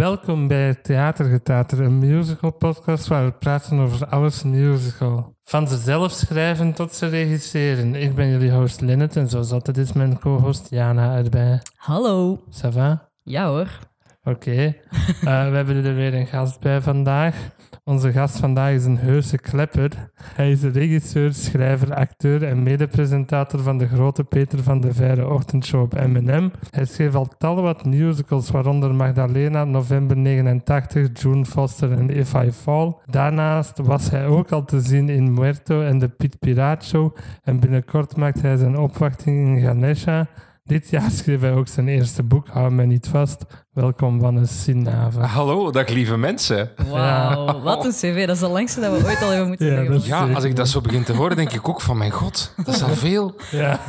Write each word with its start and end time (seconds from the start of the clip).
Welkom 0.00 0.48
bij 0.48 0.74
Theatergetater, 0.74 1.80
een 1.80 1.98
musical 1.98 2.50
podcast 2.50 3.06
waar 3.06 3.24
we 3.24 3.32
praten 3.32 3.78
over 3.78 4.06
alles 4.06 4.42
musical. 4.42 5.34
Van 5.44 5.68
ze 5.68 5.76
zelf 5.76 6.12
schrijven 6.12 6.72
tot 6.72 6.94
ze 6.94 7.06
regisseren. 7.06 7.94
Ik 7.94 8.14
ben 8.14 8.30
jullie 8.30 8.50
host 8.50 8.80
Linnet 8.80 9.16
en 9.16 9.28
zoals 9.28 9.52
altijd 9.52 9.76
is 9.76 9.92
mijn 9.92 10.18
co-host 10.18 10.70
Jana 10.70 11.16
erbij. 11.16 11.60
Hallo. 11.76 12.40
Ça 12.50 12.68
va? 12.68 13.08
Ja 13.22 13.48
hoor. 13.48 13.78
Oké. 14.24 14.50
Uh, 14.50 15.22
we 15.22 15.56
hebben 15.56 15.84
er 15.84 15.94
weer 15.94 16.14
een 16.14 16.26
gast 16.26 16.60
bij 16.60 16.80
vandaag. 16.80 17.36
Onze 17.84 18.12
gast 18.12 18.38
vandaag 18.38 18.72
is 18.72 18.84
een 18.84 18.98
heuse 18.98 19.38
klepper. 19.38 20.10
Hij 20.22 20.50
is 20.50 20.62
regisseur, 20.62 21.32
schrijver, 21.32 21.94
acteur 21.94 22.44
en 22.44 22.62
medepresentator 22.62 23.60
van 23.60 23.78
de 23.78 23.88
grote 23.88 24.24
Peter 24.24 24.62
van 24.62 24.80
de 24.80 24.94
Veire 24.94 25.28
ochtendshow 25.28 25.82
op 25.82 26.06
M&M. 26.06 26.50
Hij 26.70 26.84
schreef 26.84 27.14
al 27.14 27.28
tal 27.38 27.62
wat 27.62 27.84
musicals, 27.84 28.50
waaronder 28.50 28.94
Magdalena, 28.94 29.64
November 29.64 30.16
89, 30.16 31.22
June 31.22 31.44
Foster 31.44 31.92
en 31.92 32.10
If 32.10 32.34
I 32.34 32.52
Fall. 32.52 32.94
Daarnaast 33.06 33.78
was 33.78 34.10
hij 34.10 34.26
ook 34.26 34.50
al 34.50 34.64
te 34.64 34.80
zien 34.80 35.08
in 35.08 35.34
Muerto 35.34 35.82
en 35.82 35.98
de 35.98 36.08
Piet 36.08 36.38
Piraat 36.38 36.84
Show. 36.84 37.16
En 37.42 37.60
binnenkort 37.60 38.16
maakt 38.16 38.42
hij 38.42 38.56
zijn 38.56 38.78
opwachting 38.78 39.56
in 39.56 39.62
Ganesha. 39.62 40.26
Dit 40.70 40.90
jaar 40.90 41.10
schreef 41.10 41.40
hij 41.40 41.52
ook 41.52 41.68
zijn 41.68 41.88
eerste 41.88 42.22
boek, 42.22 42.48
Hou 42.48 42.70
mij 42.70 42.86
niet 42.86 43.08
vast. 43.08 43.44
Welkom, 43.72 44.20
Wannes 44.20 44.62
Sinave. 44.62 45.20
Hallo, 45.20 45.70
dag 45.70 45.88
lieve 45.88 46.16
mensen. 46.16 46.70
Wauw, 46.90 47.60
wat 47.60 47.84
een 47.84 47.90
cv. 47.90 48.26
Dat 48.26 48.34
is 48.34 48.42
de 48.42 48.48
langste 48.48 48.80
dat 48.80 48.98
we 48.98 49.06
ooit 49.06 49.22
al 49.22 49.28
hebben 49.28 49.48
moeten 49.48 49.84
Ja, 49.84 50.00
Ja, 50.26 50.32
als 50.34 50.44
ik 50.44 50.56
dat 50.56 50.68
zo 50.68 50.80
begin 50.80 51.04
te 51.04 51.12
horen, 51.12 51.36
denk 51.36 51.52
ik 51.52 51.68
ook 51.68 51.80
van 51.80 51.98
mijn 51.98 52.10
god, 52.10 52.54
dat 52.56 52.74
is 52.74 52.82
al 52.82 52.94
veel. 52.94 53.34
Ja. 53.50 53.80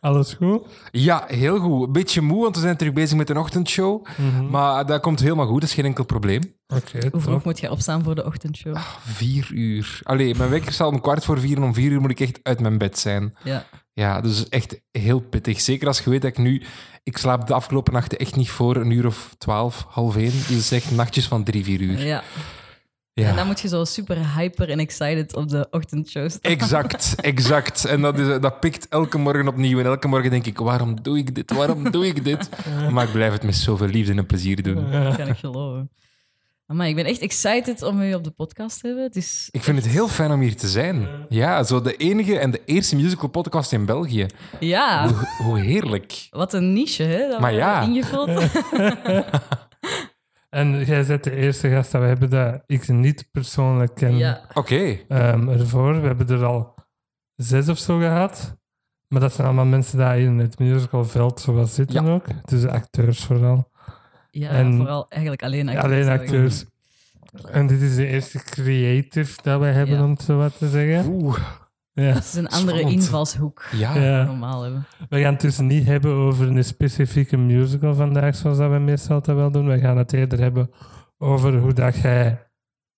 Alles 0.00 0.32
goed? 0.32 0.66
Ja, 0.90 1.24
heel 1.26 1.58
goed. 1.58 1.86
Een 1.86 1.92
beetje 1.92 2.20
moe, 2.20 2.42
want 2.42 2.54
we 2.56 2.62
zijn 2.62 2.76
terug 2.76 2.92
bezig 2.92 3.16
met 3.16 3.30
een 3.30 3.38
ochtendshow. 3.38 4.06
Maar 4.50 4.86
dat 4.86 5.00
komt 5.00 5.20
helemaal 5.20 5.46
goed, 5.46 5.60
dat 5.60 5.68
is 5.68 5.74
geen 5.74 5.84
enkel 5.84 6.04
probleem. 6.04 6.54
Oké, 6.66 7.08
Hoe 7.10 7.20
vroeg 7.20 7.44
moet 7.44 7.60
je 7.60 7.70
opstaan 7.70 8.02
voor 8.02 8.14
de 8.14 8.24
ochtendshow? 8.24 8.76
Vier 9.00 9.50
uur. 9.52 10.00
Allee, 10.02 10.34
mijn 10.34 10.50
wekker 10.50 10.72
zal 10.72 10.88
om 10.88 11.00
kwart 11.00 11.24
voor 11.24 11.40
vier 11.40 11.56
en 11.56 11.62
om 11.62 11.74
vier 11.74 11.90
uur 11.90 12.00
moet 12.00 12.10
ik 12.10 12.20
echt 12.20 12.40
uit 12.42 12.60
mijn 12.60 12.78
bed 12.78 12.98
zijn. 12.98 13.36
Ja. 13.42 13.64
Ja, 13.94 14.20
dus 14.20 14.48
echt 14.48 14.80
heel 14.90 15.20
pittig. 15.20 15.60
Zeker 15.60 15.86
als 15.86 16.00
je 16.00 16.10
weet 16.10 16.22
dat 16.22 16.30
ik 16.30 16.38
nu... 16.38 16.62
Ik 17.02 17.16
slaap 17.16 17.46
de 17.46 17.54
afgelopen 17.54 17.92
nachten 17.92 18.18
echt 18.18 18.36
niet 18.36 18.50
voor 18.50 18.76
een 18.76 18.90
uur 18.90 19.06
of 19.06 19.34
twaalf, 19.38 19.84
half 19.88 20.16
één. 20.16 20.30
Dus 20.30 20.46
het 20.48 20.58
is 20.58 20.72
echt 20.72 20.90
nachtjes 20.90 21.26
van 21.26 21.44
drie, 21.44 21.64
vier 21.64 21.80
uur. 21.80 22.04
ja. 22.06 22.22
Ja. 23.12 23.28
En 23.28 23.36
dan 23.36 23.46
moet 23.46 23.60
je 23.60 23.68
zo 23.68 23.84
super 23.84 24.34
hyper 24.36 24.70
en 24.70 24.78
excited 24.78 25.34
op 25.36 25.48
de 25.48 25.66
ochtendshow 25.70 26.30
staan. 26.30 26.52
Exact, 26.58 27.14
exact. 27.20 27.84
En 27.84 28.00
dat, 28.00 28.18
is, 28.18 28.40
dat 28.40 28.60
pikt 28.60 28.88
elke 28.88 29.18
morgen 29.18 29.48
opnieuw. 29.48 29.78
En 29.78 29.84
elke 29.84 30.08
morgen 30.08 30.30
denk 30.30 30.46
ik, 30.46 30.58
waarom 30.58 31.02
doe 31.02 31.18
ik 31.18 31.34
dit? 31.34 31.52
Waarom 31.52 31.90
doe 31.90 32.06
ik 32.06 32.24
dit? 32.24 32.48
Maar 32.90 33.04
ik 33.06 33.12
blijf 33.12 33.32
het 33.32 33.42
met 33.42 33.54
zoveel 33.56 33.86
liefde 33.86 34.14
en 34.14 34.26
plezier 34.26 34.62
doen. 34.62 34.90
Dat 34.90 35.16
kan 35.16 35.28
ik 35.28 35.36
geloven. 35.36 35.90
Maar 36.66 36.88
ik 36.88 36.94
ben 36.94 37.04
echt 37.04 37.20
excited 37.20 37.82
om 37.82 38.00
u 38.00 38.14
op 38.14 38.24
de 38.24 38.30
podcast 38.30 38.80
te 38.80 38.86
hebben. 38.86 39.04
Het 39.04 39.16
is 39.16 39.48
Ik 39.50 39.62
vind 39.62 39.76
het 39.76 39.86
heel 39.86 40.08
fijn 40.08 40.30
om 40.32 40.40
hier 40.40 40.56
te 40.56 40.68
zijn. 40.68 41.08
Ja, 41.28 41.62
zo 41.62 41.80
de 41.80 41.96
enige 41.96 42.38
en 42.38 42.50
de 42.50 42.62
eerste 42.64 42.96
musical 42.96 43.28
podcast 43.28 43.72
in 43.72 43.86
België. 43.86 44.26
Ja, 44.60 45.08
Hoe, 45.08 45.28
hoe 45.46 45.58
heerlijk. 45.58 46.26
wat 46.30 46.52
een 46.52 46.72
niche, 46.72 47.02
hè? 47.02 47.28
Dat 47.28 47.40
Maar 47.40 47.52
ja. 47.52 47.80
Ingevuld. 47.82 48.30
En 50.50 50.84
jij 50.84 51.04
bent 51.06 51.24
de 51.24 51.36
eerste 51.36 51.68
gast 51.70 51.92
dat 51.92 52.00
we 52.00 52.06
hebben 52.06 52.30
dat 52.30 52.62
ik 52.66 52.88
niet 52.88 53.28
persoonlijk 53.32 53.94
ken 53.94 54.16
Ja. 54.16 54.40
Oké. 54.54 54.98
ehm, 55.08 55.48
ervoor. 55.48 56.00
We 56.00 56.06
hebben 56.06 56.28
er 56.28 56.44
al 56.44 56.74
zes 57.36 57.68
of 57.68 57.78
zo 57.78 57.98
gehad. 57.98 58.56
Maar 59.08 59.20
dat 59.20 59.32
zijn 59.32 59.46
allemaal 59.46 59.64
mensen 59.64 59.98
die 59.98 60.24
in 60.26 60.38
het 60.38 60.58
musicalveld 60.58 61.40
zoals 61.40 61.74
zitten 61.74 62.06
ook. 62.08 62.24
Dus 62.44 62.66
acteurs 62.66 63.24
vooral. 63.24 63.70
Ja, 64.34 64.48
En- 64.50 64.76
vooral 64.76 65.06
eigenlijk 65.08 65.42
alleen 65.42 65.68
acteurs. 65.68 65.84
Alleen 66.06 66.08
acteurs. 66.20 66.64
En 67.50 67.66
dit 67.66 67.80
is 67.80 67.94
de 67.96 68.06
eerste 68.06 68.38
creative 68.44 69.42
dat 69.42 69.60
wij 69.60 69.72
hebben, 69.72 69.96
Ja. 69.96 70.04
om 70.04 70.10
het 70.10 70.22
zo 70.22 70.36
wat 70.36 70.58
te 70.58 70.68
zeggen. 70.68 71.12
Oeh. 71.12 71.38
Ja. 71.92 72.02
Het 72.02 72.24
is 72.24 72.34
een 72.34 72.48
andere 72.48 72.78
Spannend. 72.78 73.02
invalshoek 73.02 73.64
Ja. 73.72 73.92
dan 73.92 74.02
we 74.02 74.08
Ja. 74.08 74.24
normaal 74.24 74.62
hebben. 74.62 74.86
We 75.08 75.20
gaan 75.20 75.32
het 75.32 75.40
dus 75.40 75.58
niet 75.58 75.84
hebben 75.86 76.12
over 76.12 76.48
een 76.48 76.64
specifieke 76.64 77.36
musical 77.36 77.94
vandaag, 77.94 78.36
zoals 78.36 78.58
dat 78.58 78.70
we 78.70 78.78
meestal 78.78 79.14
altijd 79.14 79.36
wel 79.36 79.50
doen. 79.50 79.68
We 79.68 79.78
gaan 79.78 79.96
het 79.96 80.12
eerder 80.12 80.38
hebben 80.38 80.70
over 81.18 81.58
hoe 81.58 81.72
dat 81.72 81.96
jij 81.96 82.46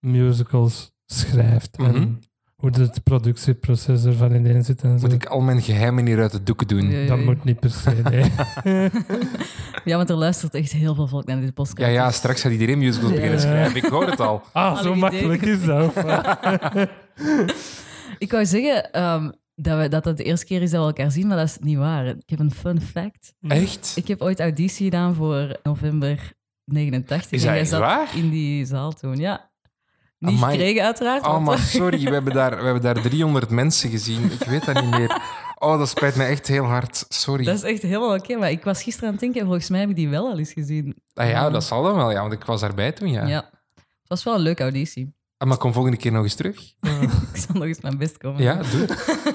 musicals 0.01 0.95
schrijft. 1.07 1.79
Mhm. 1.79 1.95
En 1.95 2.21
hoe 2.57 2.71
het 2.71 3.03
productieproces 3.03 4.05
ervan 4.05 4.35
ineen 4.35 4.65
zit 4.65 4.83
en 4.83 4.99
zo. 4.99 5.07
Moet 5.07 5.15
ik 5.15 5.27
al 5.27 5.41
mijn 5.41 5.63
geheimen 5.63 6.07
hier 6.07 6.21
uit 6.21 6.33
de 6.33 6.43
doeken 6.43 6.67
doen? 6.69 6.91
Ja, 6.91 7.07
Dat 7.07 7.19
moet 7.19 7.45
niet 7.45 7.61
per 7.61 7.71
se, 7.71 7.91
nee. 8.11 8.31
Ja, 9.85 9.97
want 9.97 10.11
er 10.11 10.17
luistert 10.17 10.55
echt 10.55 10.73
heel 10.73 10.95
veel 10.95 11.07
volk 11.09 11.25
naar 11.27 11.41
dit 11.41 11.55
podcast. 11.55 11.79
Ja, 11.79 11.87
ja, 11.87 12.11
straks 12.11 12.41
gaat 12.41 12.53
iedereen 12.53 12.79
musicals 12.79 13.11
beginnen 13.13 13.39
Ja. 13.39 13.45
schrijven. 13.45 13.77
Ik 13.77 13.85
hoor 13.85 14.07
het 14.11 14.21
al. 14.21 14.43
Ah, 14.53 14.83
zo 14.83 14.95
makkelijk 14.95 15.43
is 15.43 15.65
dat. 15.65 15.93
Ik 18.19 18.31
wou 18.31 18.47
zeggen 18.47 18.93
ehm, 18.93 19.31
dat, 19.55 19.79
we, 19.79 19.89
dat 19.89 20.05
het 20.05 20.17
de 20.17 20.25
eerste 20.25 20.47
keer 20.47 20.63
is 20.63 20.71
dat 20.71 20.81
we 20.81 20.87
elkaar 20.87 21.11
zien, 21.11 21.27
maar 21.27 21.37
dat 21.37 21.47
is 21.47 21.59
niet 21.61 21.77
waar. 21.77 22.07
Ik 22.07 22.23
heb 22.27 22.39
een 22.39 22.51
fun 22.53 22.81
fact. 22.81 23.35
Echt? 23.41 23.93
Ik 23.97 24.09
heb 24.09 24.21
ooit 24.21 24.41
auditie 24.41 24.85
gedaan 24.85 25.15
voor 25.15 25.57
november 25.63 26.33
89. 26.65 27.31
Is 27.33 27.41
en 27.41 27.47
dat 27.47 27.49
jij 27.55 27.59
echt 27.61 27.69
zat 27.69 27.81
waar? 27.81 28.17
in 28.17 28.31
die 28.31 28.65
zaal 28.65 28.93
toen, 28.93 29.17
ja. 29.17 29.51
Niet 30.19 30.35
Amai. 30.37 30.57
gekregen 30.57 30.83
uiteraard. 30.85 31.27
Oh, 31.27 31.45
maar 31.45 31.59
sorry, 31.59 32.05
we 32.05 32.11
hebben, 32.11 32.33
daar, 32.35 32.57
we 32.59 32.65
hebben 32.65 32.83
daar 32.83 33.01
300 33.03 33.51
mensen 33.51 33.91
gezien. 33.91 34.25
Ik 34.33 34.43
weet 34.47 34.65
dat 34.65 34.81
niet 34.83 34.91
meer. 34.91 35.21
Oh, 35.59 35.79
dat 35.79 35.89
spijt 35.89 36.17
me 36.17 36.25
echt 36.25 36.47
heel 36.47 36.65
hard. 36.65 37.05
Sorry. 37.09 37.45
Dat 37.45 37.55
is 37.55 37.63
echt 37.63 37.83
helemaal 37.83 38.15
oké, 38.15 38.37
maar 38.37 38.51
ik 38.51 38.65
was 38.65 38.83
gisteren 38.83 39.07
aan 39.09 39.15
het 39.15 39.23
denken, 39.23 39.45
volgens 39.45 39.69
mij 39.69 39.81
heb 39.81 39.89
ik 39.89 39.97
die 39.97 40.09
wel 40.09 40.27
al 40.29 40.39
eens 40.39 40.53
gezien. 40.53 40.97
Ah 41.15 41.29
ja, 41.29 41.51
dat 41.51 41.65
zal 41.65 41.83
dan 41.83 41.95
wel, 41.97 42.11
ja, 42.11 42.21
want 42.21 42.33
ik 42.33 42.45
was 42.45 42.61
daarbij 42.61 42.93
toen, 42.93 43.09
ja. 43.09 43.27
Ja. 43.27 43.51
Het 43.75 44.09
was 44.15 44.25
wel 44.25 44.35
een 44.35 44.41
leuke 44.41 44.63
auditie. 44.63 45.15
Ah, 45.39 45.49
maar 45.49 45.57
kom 45.57 45.73
volgende 45.73 45.97
keer 45.97 46.13
nog 46.13 46.23
eens 46.23 46.35
terug. 46.35 46.57
Ik 47.33 47.41
zal 47.41 47.55
nog 47.55 47.65
eens 47.65 47.81
mijn 47.81 47.99
best 47.99 48.19
komen. 48.19 48.43
Ja, 48.43 48.55
doe. 48.71 48.87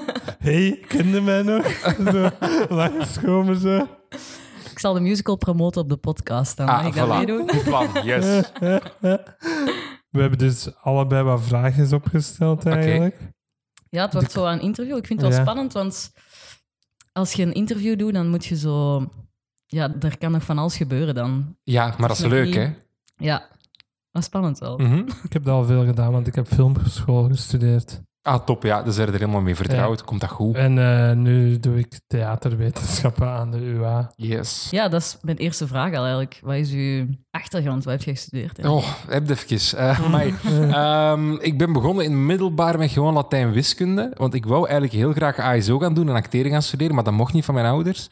hey, 0.49 0.83
kende 0.87 1.21
mij 1.21 1.41
nog? 1.41 1.65
zo, 2.11 2.29
langskomen 2.69 3.59
zo. 3.59 3.87
Ik 4.71 4.79
zal 4.79 4.93
de 4.93 4.99
musical 4.99 5.35
promoten 5.35 5.81
op 5.81 5.89
de 5.89 5.97
podcast. 5.97 6.57
Dan 6.57 6.67
Ah, 6.67 6.77
mag 6.77 6.85
ik 6.87 6.95
dat 6.95 7.07
voilà. 7.07 7.17
meedoen. 7.17 7.49
Goed 7.51 7.63
plan, 7.63 7.87
yes. 8.03 8.51
We 10.11 10.21
hebben 10.21 10.39
dus 10.39 10.75
allebei 10.81 11.23
wat 11.23 11.41
vragen 11.41 11.93
opgesteld 11.93 12.65
eigenlijk. 12.65 13.17
Ja, 13.89 14.03
het 14.03 14.13
wordt 14.13 14.31
zo 14.31 14.45
een 14.45 14.61
interview. 14.61 14.97
Ik 14.97 15.05
vind 15.07 15.21
het 15.21 15.29
wel 15.29 15.37
Ja. 15.39 15.45
spannend, 15.45 15.73
want 15.73 16.13
als 17.13 17.33
je 17.33 17.43
een 17.43 17.53
interview 17.53 17.99
doet, 17.99 18.13
dan 18.13 18.29
moet 18.29 18.45
je 18.45 18.57
zo... 18.57 19.05
Ja, 19.65 19.95
er 19.99 20.17
kan 20.17 20.31
nog 20.31 20.43
van 20.43 20.57
alles 20.57 20.77
gebeuren 20.77 21.15
dan. 21.15 21.57
Ja, 21.63 21.95
maar 21.97 22.07
dat 22.07 22.19
is 22.19 22.25
leuk, 22.25 22.45
niet. 22.45 22.55
hè? 22.55 22.73
Ja, 23.17 23.49
maar 24.11 24.23
spannend 24.23 24.59
wel. 24.59 24.77
Mhm. 24.77 24.97
Ik 25.23 25.33
heb 25.33 25.43
dat 25.43 25.53
al 25.53 25.65
veel 25.65 25.85
gedaan, 25.85 26.11
want 26.11 26.27
ik 26.27 26.35
heb 26.35 26.47
filmschool 26.47 27.23
gestudeerd. 27.27 28.01
Ah, 28.23 28.39
top, 28.45 28.63
ja. 28.63 28.83
Dus 28.83 28.97
er 28.97 29.07
er 29.07 29.13
helemaal 29.13 29.41
mee 29.41 29.55
vertrouwd. 29.55 30.03
Komt 30.03 30.21
dat 30.21 30.29
goed? 30.29 30.55
En 30.55 30.77
eh, 31.09 31.15
nu 31.15 31.59
doe 31.59 31.77
ik 31.79 31.99
theaterwetenschappen 32.07 33.27
aan 33.27 33.51
de 33.51 33.57
UA. 33.57 34.11
Yes. 34.15 34.67
Ja, 34.71 34.87
dat 34.87 35.01
is 35.01 35.17
mijn 35.21 35.37
eerste 35.37 35.67
vraag 35.67 35.93
al 35.93 36.01
eigenlijk. 36.01 36.39
Wat 36.43 36.55
is 36.55 36.71
uw 36.71 37.05
achtergrond? 37.31 37.83
Wat 37.83 37.93
heb 37.93 38.03
je 38.03 38.11
gestudeerd? 38.11 38.57
hè? 38.57 38.69
Oh, 38.69 38.85
heb 39.07 39.29
even. 39.29 39.77
Eh, 39.77 39.99
amai. 40.05 40.33
Ehm, 40.71 41.33
ik 41.33 41.57
ben 41.57 41.73
begonnen 41.73 42.05
in 42.05 42.25
middelbaar 42.25 42.77
met 42.77 42.91
gewoon 42.91 43.13
Latijn 43.13 43.51
wiskunde. 43.51 44.11
Want 44.17 44.33
ik 44.33 44.45
wou 44.45 44.63
eigenlijk 44.63 44.93
heel 44.93 45.13
graag 45.13 45.39
ASO 45.39 45.79
gaan 45.79 45.93
doen 45.93 46.09
en 46.09 46.15
acteren 46.15 46.51
gaan 46.51 46.61
studeren, 46.61 46.95
maar 46.95 47.03
dat 47.03 47.13
mocht 47.13 47.33
niet 47.33 47.45
van 47.45 47.53
mijn 47.53 47.65
ouders. 47.65 48.07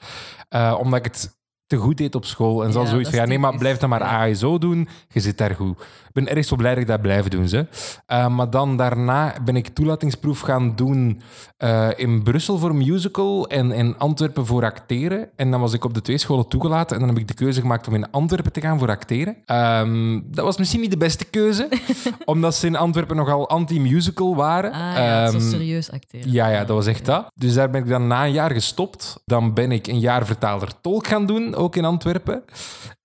Eh, 0.49 0.75
omdat 0.79 0.99
ik 0.99 1.05
het 1.05 1.37
te 1.67 1.75
goed 1.77 1.97
deed 1.97 2.15
op 2.15 2.25
school. 2.25 2.63
En 2.63 2.71
ze 2.71 2.79
Ja, 2.79 2.85
zoiets 2.85 3.09
van, 3.09 3.19
ja, 3.19 3.25
nee, 3.25 3.39
maar 3.39 3.57
blijf 3.57 3.77
dan 3.77 3.89
maar. 3.89 4.03
ASO 4.03 4.57
doen. 4.57 4.87
Je 5.07 5.19
zit 5.19 5.37
daar 5.37 5.55
goed. 5.55 5.83
Ben 6.25 6.35
erg 6.35 6.45
zo 6.45 6.55
blij 6.55 6.71
dat 6.73 6.81
ik 6.81 6.87
dat 6.87 7.01
blijf 7.01 7.27
doen. 7.27 7.47
Ze. 7.47 7.65
Eh, 8.05 8.27
maar 8.27 8.49
dan 8.49 8.77
daarna 8.77 9.33
ben 9.45 9.55
ik 9.55 9.67
toelatingsproef 9.67 10.39
gaan 10.39 10.75
doen 10.75 11.21
eh, 11.57 11.87
in 11.95 12.23
Brussel 12.23 12.57
voor 12.57 12.75
musical 12.75 13.47
en 13.47 13.71
in 13.71 13.97
Antwerpen 13.97 14.45
voor 14.45 14.63
acteren. 14.63 15.29
En 15.35 15.51
dan 15.51 15.59
was 15.59 15.73
ik 15.73 15.83
op 15.83 15.93
de 15.93 16.01
twee 16.01 16.17
scholen 16.17 16.47
toegelaten 16.47 16.95
en 16.95 16.99
dan 17.01 17.09
heb 17.09 17.17
ik 17.17 17.27
de 17.27 17.33
keuze 17.33 17.61
gemaakt 17.61 17.87
om 17.87 17.95
in 17.95 18.11
Antwerpen 18.11 18.51
te 18.51 18.61
gaan 18.61 18.79
voor 18.79 18.89
acteren. 18.89 19.35
Ehm, 19.45 20.19
dat 20.25 20.45
was 20.45 20.57
misschien 20.57 20.81
niet 20.81 20.91
de 20.91 20.97
beste 20.97 21.25
keuze, 21.25 21.67
omdat 22.25 22.55
ze 22.55 22.67
in 22.67 22.75
Antwerpen 22.75 23.15
nogal 23.15 23.49
anti-musical 23.49 24.35
waren. 24.35 24.71
Ah 24.71 24.79
ja, 24.79 25.27
zo 25.29 25.37
Ehm, 25.37 25.49
serieus 25.49 25.91
acteren. 25.91 26.31
ja, 26.31 26.47
ja, 26.49 26.59
dat 26.59 26.75
was 26.75 26.87
echt 26.87 27.05
dat. 27.05 27.31
Dus 27.35 27.53
daar 27.53 27.69
ben 27.69 27.81
ik 27.83 27.89
dan 27.89 28.07
na 28.07 28.25
een 28.25 28.31
jaar 28.31 28.51
gestopt. 28.51 29.21
Dan 29.25 29.53
ben 29.53 29.71
ik 29.71 29.87
een 29.87 29.99
jaar 29.99 30.25
vertaler-tolk 30.25 31.07
gaan 31.07 31.25
doen, 31.25 31.55
ook 31.55 31.75
in 31.75 31.85
Antwerpen. 31.85 32.43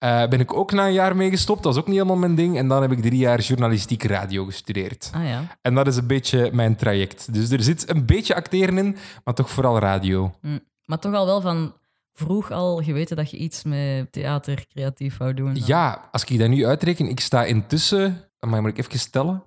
Eh, 0.05 0.29
ben 0.29 0.41
ik 0.41 0.55
ook 0.55 0.73
na 0.73 0.87
een 0.87 0.93
jaar 0.93 1.17
mee 1.17 1.31
gestopt. 1.31 1.63
Dat 1.63 1.75
was 1.75 1.83
ook 1.83 1.89
niet 1.89 1.97
helemaal 1.97 2.17
mijn 2.17 2.35
ding. 2.35 2.59
En 2.59 2.69
dan 2.69 2.83
heb 2.83 2.93
ik 2.93 3.03
drie 3.03 3.19
jaar 3.19 3.41
journalistiek 3.41 4.03
radio 4.03 4.45
gestudeerd. 4.45 5.11
Ah 5.15 5.25
ja. 5.25 5.43
En 5.63 5.75
dat 5.75 5.87
is 5.87 5.97
een 5.97 6.07
beetje 6.07 6.51
mijn 6.53 6.77
traject. 6.77 7.35
Dus 7.35 7.51
er 7.51 7.63
zit 7.63 7.91
een 7.91 8.07
beetje 8.07 8.35
acteren 8.35 8.79
in, 8.79 8.97
maar 9.25 9.35
toch 9.35 9.51
vooral 9.51 9.79
radio. 9.79 10.35
Hm. 10.41 10.59
Maar 10.85 10.99
toch 10.99 11.15
al 11.15 11.27
wel 11.27 11.41
van 11.41 11.75
vroeg 12.13 12.51
al 12.51 12.83
geweten 12.83 13.17
dat 13.17 13.31
je 13.31 13.37
iets 13.37 13.65
met 13.65 14.13
theater 14.13 14.67
creatief 14.73 15.17
wou 15.17 15.35
doen. 15.35 15.55
dan. 15.55 15.63
Ja, 15.67 16.09
als 16.13 16.25
ik 16.25 16.39
dat 16.39 16.49
nu 16.49 16.67
uitreken, 16.67 17.09
ik 17.09 17.21
sta 17.21 17.45
intussen... 17.45 18.25
Maar 18.47 18.61
moet 18.61 18.71
ik 18.71 18.79
even 18.79 18.99
stellen? 18.99 19.43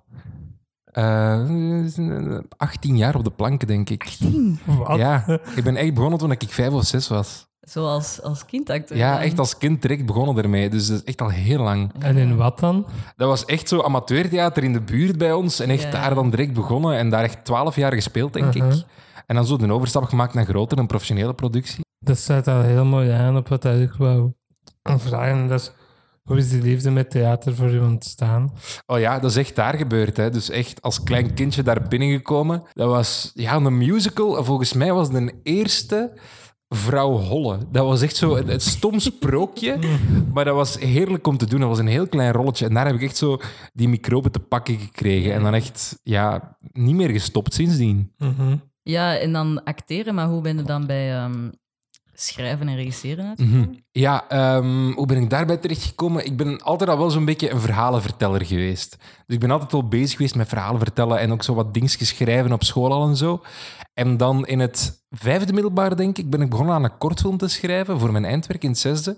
Eh 0.84 1.48
18 2.56 2.96
jaar 2.96 3.14
op 3.14 3.24
de 3.24 3.30
planken, 3.30 3.66
denk 3.66 3.90
ik. 3.90 4.04
Tien. 4.04 4.58
Wat? 4.64 4.98
Ja, 4.98 5.40
ik 5.56 5.64
ben 5.64 5.76
echt 5.76 5.94
begonnen 5.94 6.18
toen 6.18 6.30
ik 6.30 6.44
vijf 6.48 6.72
of 6.72 6.84
zes 6.84 7.08
was. 7.08 7.47
Zoals 7.68 8.22
als 8.22 8.44
kindacteur. 8.46 8.96
Ja, 8.96 9.12
dan. 9.12 9.20
echt 9.22 9.38
als 9.38 9.58
kind 9.58 9.82
direct 9.82 10.06
begonnen 10.06 10.42
ermee. 10.42 10.70
Dus 10.70 10.86
dat 10.86 10.96
is 10.96 11.04
echt 11.04 11.20
al 11.20 11.28
heel 11.28 11.62
lang. 11.62 11.92
En 11.98 12.16
in 12.16 12.36
wat 12.36 12.58
dan? 12.58 12.86
Dat 13.16 13.28
was 13.28 13.44
echt 13.44 13.68
zo 13.68 13.82
amateurtheater 13.82 14.64
in 14.64 14.72
de 14.72 14.80
buurt 14.80 15.18
bij 15.18 15.32
ons. 15.32 15.60
En 15.60 15.70
echt 15.70 15.82
Ja. 15.82 15.90
daar 15.90 16.14
dan 16.14 16.30
direct 16.30 16.52
begonnen. 16.52 16.96
En 16.96 17.10
daar 17.10 17.22
echt 17.22 17.44
twaalf 17.44 17.76
jaar 17.76 17.92
gespeeld, 17.92 18.32
denk 18.32 18.54
Uh-huh. 18.54 18.72
ik. 18.74 18.84
En 19.26 19.34
dan 19.34 19.46
zo 19.46 19.56
de 19.56 19.72
overstap 19.72 20.04
gemaakt 20.04 20.34
naar 20.34 20.44
grotere 20.44 20.80
en 20.80 20.86
professionele 20.86 21.34
productie. 21.34 21.84
Dat 21.98 22.18
sluit 22.18 22.48
al 22.48 22.60
heel 22.60 22.84
mooi 22.84 23.10
aan 23.10 23.36
op 23.36 23.48
wat 23.48 23.64
ik 23.64 23.92
wou 23.98 24.32
vragen. 24.82 25.48
Dat 25.48 25.60
is, 25.60 25.72
hoe 26.22 26.36
is 26.36 26.50
die 26.50 26.62
liefde 26.62 26.90
met 26.90 27.10
theater 27.10 27.54
voor 27.54 27.70
u 27.70 27.80
ontstaan? 27.80 28.52
Oh 28.86 28.98
ja, 28.98 29.18
dat 29.18 29.30
is 29.30 29.36
echt 29.36 29.56
daar 29.56 29.74
gebeurd. 29.74 30.16
Hè. 30.16 30.30
Dus 30.30 30.50
echt 30.50 30.82
als 30.82 31.02
klein 31.02 31.34
kindje 31.34 31.62
daar 31.62 31.82
binnengekomen. 31.88 32.62
Dat 32.72 32.88
was 32.88 33.30
ja, 33.34 33.54
een 33.56 33.78
musical. 33.78 34.44
Volgens 34.44 34.72
mij 34.72 34.92
was 34.92 35.08
het 35.08 35.16
de 35.26 35.34
eerste 35.42 36.12
Vrouw 36.68 37.10
Holle. 37.10 37.58
Dat 37.70 37.84
was 37.84 38.02
echt 38.02 38.16
zo 38.16 38.36
een, 38.36 38.52
een 38.52 38.60
stom 38.60 38.98
sprookje. 38.98 39.78
maar 40.34 40.44
dat 40.44 40.54
was 40.54 40.78
heerlijk 40.78 41.26
om 41.26 41.36
te 41.36 41.46
doen. 41.46 41.60
Dat 41.60 41.68
was 41.68 41.78
een 41.78 41.86
heel 41.86 42.08
klein 42.08 42.32
rolletje. 42.32 42.66
En 42.66 42.74
daar 42.74 42.86
heb 42.86 42.94
ik 42.94 43.02
echt 43.02 43.16
zo 43.16 43.40
die 43.72 43.88
microben 43.88 44.32
te 44.32 44.40
pakken 44.40 44.78
gekregen. 44.78 45.32
En 45.32 45.42
dan 45.42 45.54
echt 45.54 46.00
ja, 46.02 46.56
niet 46.72 46.94
meer 46.94 47.10
gestopt 47.10 47.54
sindsdien. 47.54 48.12
Mhm. 48.18 48.56
Ja, 48.82 49.16
en 49.16 49.32
dan 49.32 49.64
acteren, 49.64 50.14
maar 50.14 50.28
hoe 50.28 50.40
ben 50.40 50.56
je 50.56 50.62
dan 50.62 50.86
bij 50.86 51.14
ehm, 51.14 51.48
schrijven 52.20 52.68
en 52.68 52.76
regisseren 52.76 53.26
uitgekomen? 53.26 53.60
Mhm. 53.60 53.78
Ja, 53.92 54.28
ehm, 54.28 54.92
hoe 54.92 55.06
ben 55.06 55.22
ik 55.22 55.30
daarbij 55.30 55.56
terechtgekomen? 55.56 56.24
Ik 56.24 56.36
ben 56.36 56.62
altijd 56.62 56.90
al 56.90 56.98
wel 56.98 57.10
zo'n 57.10 57.24
beetje 57.24 57.50
een 57.50 57.60
verhalenverteller 57.60 58.44
geweest. 58.44 58.96
Dus 59.26 59.34
ik 59.34 59.40
ben 59.40 59.50
altijd 59.50 59.72
wel 59.72 59.88
bezig 59.88 60.16
geweest 60.16 60.34
met 60.34 60.48
verhalen 60.48 60.78
vertellen 60.80 61.18
en 61.18 61.32
ook 61.32 61.42
zo 61.42 61.54
wat 61.54 61.74
dingetjes 61.74 62.08
schrijven 62.08 62.52
op 62.52 62.64
school 62.64 62.92
al 62.92 63.08
en 63.08 63.16
zo. 63.16 63.42
En 63.94 64.16
dan 64.16 64.46
in 64.46 64.60
het 64.60 65.02
vijfde 65.10 65.52
middelbaar, 65.52 65.96
denk 65.96 66.18
ik, 66.18 66.30
ben 66.30 66.40
ik 66.40 66.50
begonnen 66.50 66.74
aan 66.74 66.84
een 66.84 66.98
kortfilm 66.98 67.36
te 67.36 67.48
schrijven 67.48 67.98
voor 67.98 68.12
mijn 68.12 68.24
eindwerk 68.24 68.62
in 68.62 68.70
het 68.70 68.78
zesde. 68.78 69.16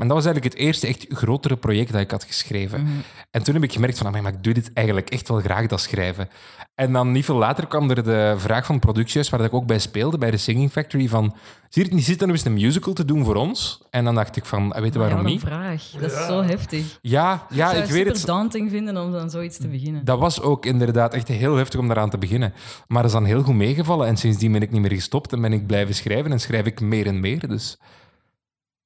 En 0.00 0.08
dat 0.08 0.16
was 0.16 0.24
eigenlijk 0.24 0.54
het 0.54 0.64
eerste 0.64 0.86
echt 0.86 1.06
grotere 1.08 1.56
project 1.56 1.92
dat 1.92 2.00
ik 2.00 2.10
had 2.10 2.24
geschreven. 2.24 2.80
Mhm. 2.82 2.90
En 3.30 3.42
toen 3.42 3.54
heb 3.54 3.62
ik 3.62 3.72
gemerkt 3.72 3.98
van, 3.98 4.06
"Amai, 4.06 4.22
maar 4.22 4.32
ik 4.32 4.42
doe 4.42 4.54
dit 4.54 4.70
eigenlijk 4.72 5.10
echt 5.10 5.28
wel 5.28 5.40
graag, 5.40 5.66
dat 5.66 5.80
schrijven. 5.80 6.28
En 6.74 6.92
dan 6.92 7.12
niet 7.12 7.24
veel 7.24 7.36
later 7.36 7.66
kwam 7.66 7.90
er 7.90 8.02
de 8.04 8.34
vraag 8.36 8.66
van 8.66 8.78
productiehuis, 8.78 9.30
waar 9.30 9.40
ik 9.40 9.54
ook 9.54 9.66
bij 9.66 9.78
speelde, 9.78 10.18
bij 10.18 10.30
de 10.30 10.36
Singing 10.36 10.70
Factory, 10.70 11.08
van, 11.08 11.34
zie 11.68 11.82
je 11.82 11.88
het 11.88 11.92
niet 11.92 12.04
zitten 12.04 12.26
om 12.28 12.32
eens 12.34 12.44
een 12.44 12.52
musical 12.52 12.92
te 12.92 13.04
doen 13.04 13.24
voor 13.24 13.34
ons? 13.34 13.82
En 13.90 14.04
dan 14.04 14.14
dacht 14.14 14.36
ik 14.36 14.44
van, 14.44 14.72
"Ah, 14.72 14.80
weet 14.82 14.92
je 14.92 14.98
waarom 14.98 15.18
ja, 15.18 15.24
niet? 15.26 15.42
wat 15.42 15.50
een 15.52 15.58
vraag. 15.58 15.90
Dat 16.00 16.12
is 16.12 16.26
zo 16.26 16.42
heftig. 16.42 16.98
Ja, 17.02 17.46
ja 17.50 17.70
ik 17.70 17.76
ik 17.78 17.82
zou 17.84 17.92
weet 17.92 17.98
het 17.98 18.06
het. 18.08 18.16
super 18.18 18.34
daunting 18.34 18.70
vinden 18.70 18.96
om 18.96 19.12
dan 19.12 19.30
zoiets 19.30 19.56
te 19.58 19.68
beginnen. 19.68 20.04
Dat 20.04 20.18
was 20.18 20.40
ook 20.40 20.66
inderdaad 20.66 21.14
echt 21.14 21.28
heel 21.28 21.56
heftig 21.56 21.80
om 21.80 21.86
daaraan 21.86 22.10
te 22.10 22.18
beginnen. 22.18 22.52
Maar 22.86 23.02
dat 23.02 23.10
is 23.10 23.16
dan 23.18 23.24
heel 23.26 23.42
goed 23.42 23.54
meegevallen 23.54 24.06
en 24.06 24.16
sindsdien 24.16 24.52
ben 24.52 24.62
ik 24.62 24.70
niet 24.70 24.80
meer 24.80 24.92
gestopt 24.92 25.32
en 25.32 25.40
ben 25.40 25.52
ik 25.52 25.66
blijven 25.66 25.94
schrijven 25.94 26.32
en 26.32 26.40
schrijf 26.40 26.66
ik 26.66 26.80
meer 26.80 27.06
en 27.06 27.20
meer. 27.20 27.48
Dus 27.48 27.78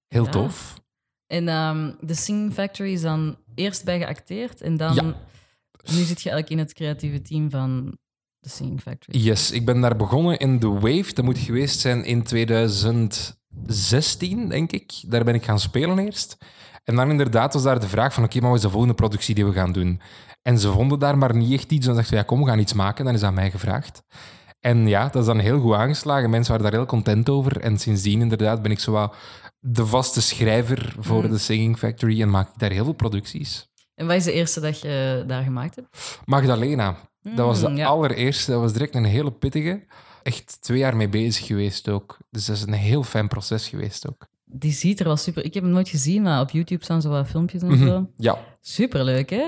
heel 0.08 0.24
Ja. 0.24 0.30
tof. 0.30 0.74
En 1.26 1.48
ehm, 1.48 1.92
de 2.00 2.14
Singing 2.14 2.52
Factory 2.52 2.92
is 2.92 3.00
dan 3.00 3.36
eerst 3.54 3.84
bij 3.84 3.98
geacteerd 3.98 4.60
en 4.60 4.76
dan... 4.76 4.94
Ja. 4.94 5.14
Nu 5.92 6.02
zit 6.02 6.22
je 6.22 6.30
eigenlijk 6.30 6.50
in 6.50 6.58
het 6.58 6.72
creatieve 6.72 7.22
team 7.22 7.50
van 7.50 7.98
de 8.38 8.48
Singing 8.48 8.80
Factory. 8.80 9.18
Yes, 9.18 9.50
ik 9.50 9.64
ben 9.64 9.80
daar 9.80 9.96
begonnen 9.96 10.38
in 10.38 10.58
The 10.58 10.72
Wave. 10.72 11.14
Dat 11.14 11.24
moet 11.24 11.38
geweest 11.38 11.80
zijn 11.80 12.04
in 12.04 12.22
2016, 12.22 14.48
denk 14.48 14.72
ik. 14.72 14.92
Daar 15.06 15.24
ben 15.24 15.34
ik 15.34 15.44
gaan 15.44 15.60
spelen 15.60 15.98
eerst. 15.98 16.36
En 16.84 16.96
dan 16.96 17.10
inderdaad 17.10 17.52
was 17.52 17.62
daar 17.62 17.80
de 17.80 17.88
vraag 17.88 18.14
van, 18.14 18.24
oké, 18.24 18.40
maar 18.40 18.48
wat 18.48 18.58
is 18.58 18.64
de 18.64 18.70
volgende 18.70 18.94
productie 18.94 19.34
die 19.34 19.46
we 19.46 19.52
gaan 19.52 19.72
doen? 19.72 20.00
En 20.42 20.58
ze 20.58 20.72
vonden 20.72 20.98
daar 20.98 21.18
maar 21.18 21.36
niet 21.36 21.52
echt 21.52 21.70
iets. 21.70 21.86
Dan 21.86 21.94
dachten 21.94 22.12
we, 22.12 22.18
ja, 22.18 22.26
kom, 22.26 22.40
we 22.40 22.46
gaan 22.46 22.58
iets 22.58 22.72
maken. 22.72 23.04
Dan 23.04 23.14
is 23.14 23.22
aan 23.22 23.34
mij 23.34 23.50
gevraagd. 23.50 24.02
En 24.60 24.88
ja, 24.88 25.08
dat 25.08 25.22
is 25.22 25.26
dan 25.26 25.38
heel 25.38 25.60
goed 25.60 25.74
aangeslagen. 25.74 26.30
Mensen 26.30 26.52
waren 26.52 26.70
daar 26.70 26.80
heel 26.80 26.88
content 26.88 27.28
over. 27.28 27.60
En 27.60 27.78
sindsdien 27.78 28.20
inderdaad 28.20 28.62
ben 28.62 28.70
ik 28.70 28.78
zo 28.78 28.92
wat 28.92 29.14
de 29.60 29.86
vaste 29.86 30.22
schrijver 30.22 30.94
voor 30.98 31.24
Mm. 31.24 31.30
de 31.30 31.38
Singing 31.38 31.78
Factory 31.78 32.22
en 32.22 32.30
maak 32.30 32.48
ik 32.48 32.58
daar 32.58 32.70
heel 32.70 32.84
veel 32.84 32.92
producties. 32.92 33.68
En 33.94 34.06
wat 34.06 34.16
is 34.16 34.24
de 34.24 34.32
eerste 34.32 34.60
dat 34.60 34.80
je 34.80 35.24
daar 35.26 35.42
gemaakt 35.42 35.74
hebt? 35.76 36.20
Magdalena, 36.24 36.96
dat 37.22 37.46
was 37.46 37.60
de 37.60 37.68
Mm, 37.68 37.76
ja. 37.76 37.86
allereerste. 37.86 38.50
Dat 38.50 38.60
was 38.60 38.72
direct 38.72 38.94
een 38.94 39.04
hele 39.04 39.32
pittige. 39.32 39.84
Echt 40.22 40.62
twee 40.62 40.78
jaar 40.78 40.96
mee 40.96 41.08
bezig 41.08 41.46
geweest 41.46 41.88
ook. 41.88 42.16
Dus 42.30 42.44
dat 42.44 42.56
is 42.56 42.62
een 42.62 42.72
heel 42.72 43.02
fijn 43.02 43.28
proces 43.28 43.68
geweest 43.68 44.08
ook. 44.08 44.26
Die 44.58 44.72
ziet 44.72 45.00
er 45.00 45.06
wel 45.06 45.16
super... 45.16 45.44
Ik 45.44 45.54
heb 45.54 45.62
hem 45.62 45.72
nooit 45.72 45.88
gezien, 45.88 46.22
maar 46.22 46.40
op 46.40 46.50
YouTube 46.50 46.84
staan 46.84 47.00
zo 47.02 47.08
wat 47.10 47.26
filmpjes 47.28 47.62
en 47.62 47.68
Mhm. 47.68 47.86
zo. 47.86 48.06
Ja. 48.16 48.38
Superleuk, 48.60 49.30
hè? 49.30 49.44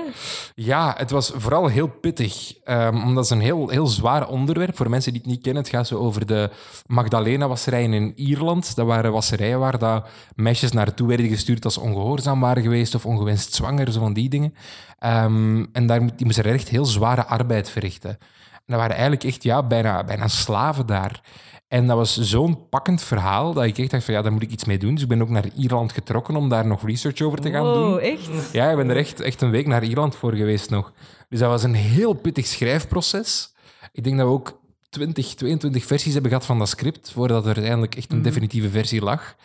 ja, 0.55 0.93
het 0.97 1.11
was 1.11 1.31
vooral 1.35 1.67
heel 1.67 1.87
pittig. 1.87 2.53
ehm, 2.63 2.95
omdat 2.95 3.15
het 3.15 3.23
is 3.25 3.29
een 3.29 3.39
heel, 3.41 3.69
heel 3.69 3.87
zwaar 3.87 4.27
onderwerp. 4.27 4.75
Voor 4.77 4.89
mensen 4.89 5.11
die 5.11 5.21
het 5.21 5.29
niet 5.29 5.41
kennen, 5.41 5.61
het 5.63 5.71
gaat 5.71 5.87
zo 5.87 5.97
over 5.97 6.25
de 6.25 6.49
Magdalena-wasserijen 6.87 7.93
in 7.93 8.13
Ierland. 8.15 8.75
Dat 8.75 8.85
waren 8.85 9.11
wasserijen 9.11 9.59
waar 9.59 9.77
dat 9.79 10.07
meisjes 10.35 10.71
naartoe 10.71 11.07
werden 11.07 11.27
gestuurd 11.27 11.65
als 11.65 11.77
ongehoorzaam 11.77 12.39
waren 12.39 12.63
geweest 12.63 12.95
of 12.95 13.05
ongewenst 13.05 13.53
zwanger, 13.53 13.91
zo 13.91 13.99
van 13.99 14.13
die 14.13 14.29
dingen. 14.29 14.53
Ehm, 14.99 15.65
en 15.73 15.87
daar, 15.87 15.99
die 16.15 16.25
moesten 16.25 16.43
er 16.43 16.53
echt 16.53 16.69
heel 16.69 16.85
zware 16.85 17.25
arbeid 17.25 17.69
verrichten. 17.69 18.09
En 18.09 18.75
dat 18.75 18.77
waren 18.77 18.91
eigenlijk 18.95 19.23
echt 19.23 19.43
ja, 19.43 19.63
bijna, 19.63 20.03
bijna 20.03 20.27
slaven 20.27 20.85
daar. 20.85 21.21
En 21.69 21.87
dat 21.87 21.97
was 21.97 22.17
zo'n 22.19 22.69
pakkend 22.69 23.01
verhaal 23.01 23.53
dat 23.53 23.63
ik 23.63 23.77
echt 23.77 23.91
dacht 23.91 24.03
van 24.03 24.13
ja, 24.13 24.21
daar 24.21 24.31
moet 24.31 24.41
ik 24.41 24.51
iets 24.51 24.65
mee 24.65 24.77
doen. 24.77 24.93
Dus 24.93 25.03
ik 25.03 25.09
ben 25.09 25.21
ook 25.21 25.29
naar 25.29 25.45
Ierland 25.55 25.91
getrokken 25.91 26.35
om 26.35 26.49
daar 26.49 26.65
nog 26.65 26.85
research 26.85 27.21
over 27.21 27.39
te 27.39 27.49
gaan 27.51 27.63
wow, 27.63 27.73
doen. 27.75 27.99
echt? 27.99 28.29
Ja, 28.53 28.69
ik 28.69 28.75
ben 28.77 28.89
er 28.89 28.97
echt, 28.97 29.19
echt 29.19 29.41
een 29.41 29.49
week 29.51 29.67
naar 29.67 29.83
Ierland 29.83 30.15
voor 30.15 30.33
geweest 30.33 30.69
nog. 30.69 30.93
Dus 31.29 31.39
dat 31.39 31.49
was 31.49 31.63
een 31.63 31.73
heel 31.73 32.13
pittig 32.13 32.45
schrijfproces. 32.47 33.53
Ik 33.91 34.03
denk 34.03 34.17
dat 34.17 34.27
we 34.27 34.33
ook 34.33 34.59
20, 34.89 35.33
22 35.33 35.85
versies 35.85 36.13
hebben 36.13 36.31
gehad 36.31 36.45
van 36.45 36.59
dat 36.59 36.69
script, 36.69 37.11
voordat 37.11 37.45
er 37.45 37.53
uiteindelijk 37.55 37.95
echt 37.95 38.09
een 38.11 38.17
Mhm. 38.17 38.25
definitieve 38.25 38.69
versie 38.69 39.01
lag. 39.01 39.35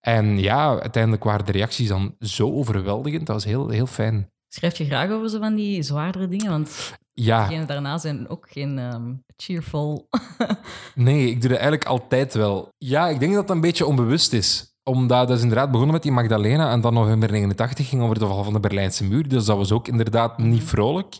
En 0.00 0.38
ja, 0.38 0.80
uiteindelijk 0.80 1.24
waren 1.24 1.46
de 1.46 1.52
reacties 1.52 1.88
dan 1.88 2.14
zo 2.20 2.52
overweldigend. 2.52 3.26
Dat 3.26 3.34
was 3.34 3.44
heel, 3.44 3.68
heel 3.68 3.86
fijn. 3.86 4.30
Schrijf 4.48 4.78
je 4.78 4.84
graag 4.84 5.10
over 5.10 5.28
zo 5.30 5.38
van 5.38 5.54
die 5.54 5.82
zwaardere 5.82 6.28
dingen? 6.28 6.50
Want 6.50 6.92
Ja, 7.12 7.46
degenen 7.46 7.66
daarna 7.66 7.98
zijn 7.98 8.28
ook 8.28 8.46
geen 8.50 8.78
ehm, 8.78 9.12
cheerful... 9.36 10.08
nee, 10.94 11.26
ik 11.26 11.40
doe 11.40 11.50
dat 11.50 11.58
eigenlijk 11.58 11.84
altijd 11.84 12.34
wel. 12.34 12.68
Ja, 12.78 13.08
ik 13.08 13.20
denk 13.20 13.34
dat 13.34 13.46
dat 13.46 13.56
een 13.56 13.62
beetje 13.62 13.86
onbewust 13.86 14.32
is. 14.32 14.74
Omdat 14.82 15.28
dat 15.28 15.36
is 15.36 15.42
inderdaad 15.42 15.70
begonnen 15.70 15.94
met 15.94 16.02
die 16.02 16.12
Magdalena 16.12 16.70
en 16.70 16.80
dan 16.80 16.94
november 16.94 17.30
89 17.30 17.88
ging 17.88 18.02
over 18.02 18.18
de 18.18 18.26
val 18.26 18.44
van 18.44 18.52
de 18.52 18.60
Berlijnse 18.60 19.04
muur. 19.04 19.28
Dus 19.28 19.44
dat 19.44 19.56
was 19.56 19.72
ook 19.72 19.88
inderdaad 19.88 20.38
niet 20.38 20.62
vrolijk. 20.62 21.18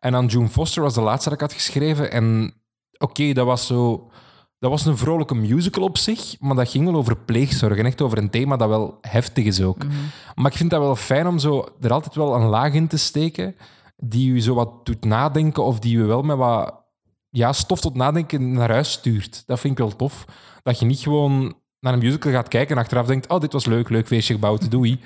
En 0.00 0.12
dan 0.12 0.26
June 0.26 0.48
Foster 0.48 0.82
was 0.82 0.94
de 0.94 1.00
laatste 1.00 1.28
dat 1.28 1.40
ik 1.40 1.44
had 1.44 1.52
geschreven. 1.52 2.12
En 2.12 2.54
oké, 2.98 3.32
dat 3.32 3.46
was 3.46 3.66
zo... 3.66 4.10
Dat 4.58 4.70
was 4.70 4.86
een 4.86 4.96
vrolijke 4.96 5.34
musical 5.34 5.84
op 5.84 5.98
zich, 5.98 6.36
maar 6.40 6.56
dat 6.56 6.68
ging 6.68 6.84
wel 6.84 6.94
over 6.94 7.16
pleegzorg 7.16 7.78
en 7.78 7.86
echt 7.86 8.00
over 8.00 8.18
een 8.18 8.30
thema 8.30 8.56
dat 8.56 8.68
wel 8.68 8.98
heftig 9.00 9.44
is 9.44 9.62
ook. 9.62 9.84
Mhm. 9.84 9.94
Maar 10.34 10.50
ik 10.50 10.56
vind 10.56 10.70
dat 10.70 10.80
wel 10.80 10.96
fijn 10.96 11.26
om 11.26 11.38
zo 11.38 11.68
er 11.80 11.92
altijd 11.92 12.14
wel 12.14 12.34
een 12.34 12.46
laag 12.46 12.72
in 12.72 12.86
te 12.86 12.96
steken 12.96 13.56
die 14.02 14.30
u 14.30 14.40
zo 14.40 14.54
wat 14.54 14.86
doet 14.86 15.04
nadenken 15.04 15.64
of 15.64 15.78
die 15.78 15.96
u 15.96 16.02
wel 16.02 16.22
met 16.22 16.36
wat 16.36 16.86
ja, 17.30 17.52
stof 17.52 17.80
tot 17.80 17.94
nadenken 17.94 18.52
naar 18.52 18.70
huis 18.70 18.92
stuurt. 18.92 19.46
Dat 19.46 19.60
vind 19.60 19.72
ik 19.72 19.78
wel 19.78 19.96
tof. 19.96 20.24
Dat 20.62 20.78
je 20.78 20.86
niet 20.86 20.98
gewoon 20.98 21.56
naar 21.80 21.92
een 21.92 21.98
musical 21.98 22.32
gaat 22.32 22.48
kijken 22.48 22.76
en 22.76 22.82
achteraf 22.82 23.06
denkt 23.06 23.28
oh, 23.28 23.40
dit 23.40 23.52
was 23.52 23.64
leuk, 23.64 23.88
leuk 23.88 24.06
feestje 24.06 24.34
gebouwd, 24.34 24.70
doei. 24.70 25.00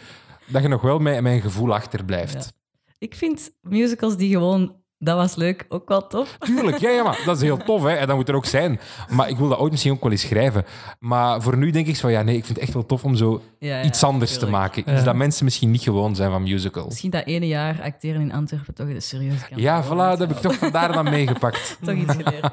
Dat 0.47 0.63
je 0.63 0.69
nog 0.69 0.83
wel 0.83 0.99
met 0.99 1.21
mijn 1.21 1.41
gevoel 1.41 1.75
achterblijft. 1.75 2.53
Ik 2.99 3.15
vind 3.15 3.51
musicals 3.61 4.17
die 4.17 4.31
gewoon... 4.31 4.82
Dat 5.04 5.16
was 5.16 5.35
leuk, 5.37 5.66
ook 5.68 5.88
wel 5.88 6.06
tof. 6.06 6.37
Tuurlijk, 6.47 6.76
ja, 6.78 6.90
ja, 6.90 7.02
maar 7.02 7.23
dat 7.25 7.37
is 7.37 7.42
heel 7.42 7.56
tof, 7.56 7.82
hè. 7.82 7.90
En 7.90 8.06
dat 8.06 8.16
moet 8.16 8.28
er 8.28 8.35
ook 8.35 8.44
zijn. 8.44 8.80
Maar 9.09 9.28
ik 9.28 9.37
wil 9.37 9.49
dat 9.49 9.59
ooit 9.59 9.71
misschien 9.71 9.92
ook 9.92 10.02
wel 10.02 10.11
eens 10.11 10.21
schrijven. 10.21 10.64
Maar 10.99 11.42
voor 11.42 11.56
nu 11.56 11.71
denk 11.71 11.87
ik 11.87 11.97
zo, 11.97 12.09
ja, 12.09 12.23
nee, 12.23 12.37
ik 12.37 12.44
vind 12.44 12.56
het 12.56 12.64
echt 12.66 12.75
wel 12.75 12.87
tof 12.87 13.04
om 13.04 13.16
zo 13.16 13.42
Ja, 13.59 13.76
ja, 13.78 13.85
iets 13.85 14.04
anders 14.04 14.38
te 14.38 14.47
maken. 14.47 14.82
Ja. 14.87 14.94
Iets 14.94 15.04
dat 15.04 15.14
mensen 15.14 15.44
misschien 15.44 15.71
niet 15.71 15.82
gewoon 15.82 16.14
zijn 16.16 16.30
van 16.30 16.42
musicals. 16.42 16.87
Misschien 16.88 17.11
dat 17.11 17.25
ene 17.26 17.47
jaar 17.47 17.82
acteren 17.82 18.21
in 18.21 18.32
Antwerpen 18.32 18.75
toch 18.75 18.88
de 18.88 19.00
serieus 19.00 19.49
kan 19.49 19.59
Ja, 19.59 19.85
voilà, 19.85 19.88
dat 19.97 20.18
heb 20.18 20.30
ik 20.30 20.37
toch 20.38 20.54
vandaar 20.54 20.92
dan 20.92 21.04
meegepakt. 21.04 21.76
Toch 21.85 21.94
iets 21.94 22.14
geleerd. 22.14 22.50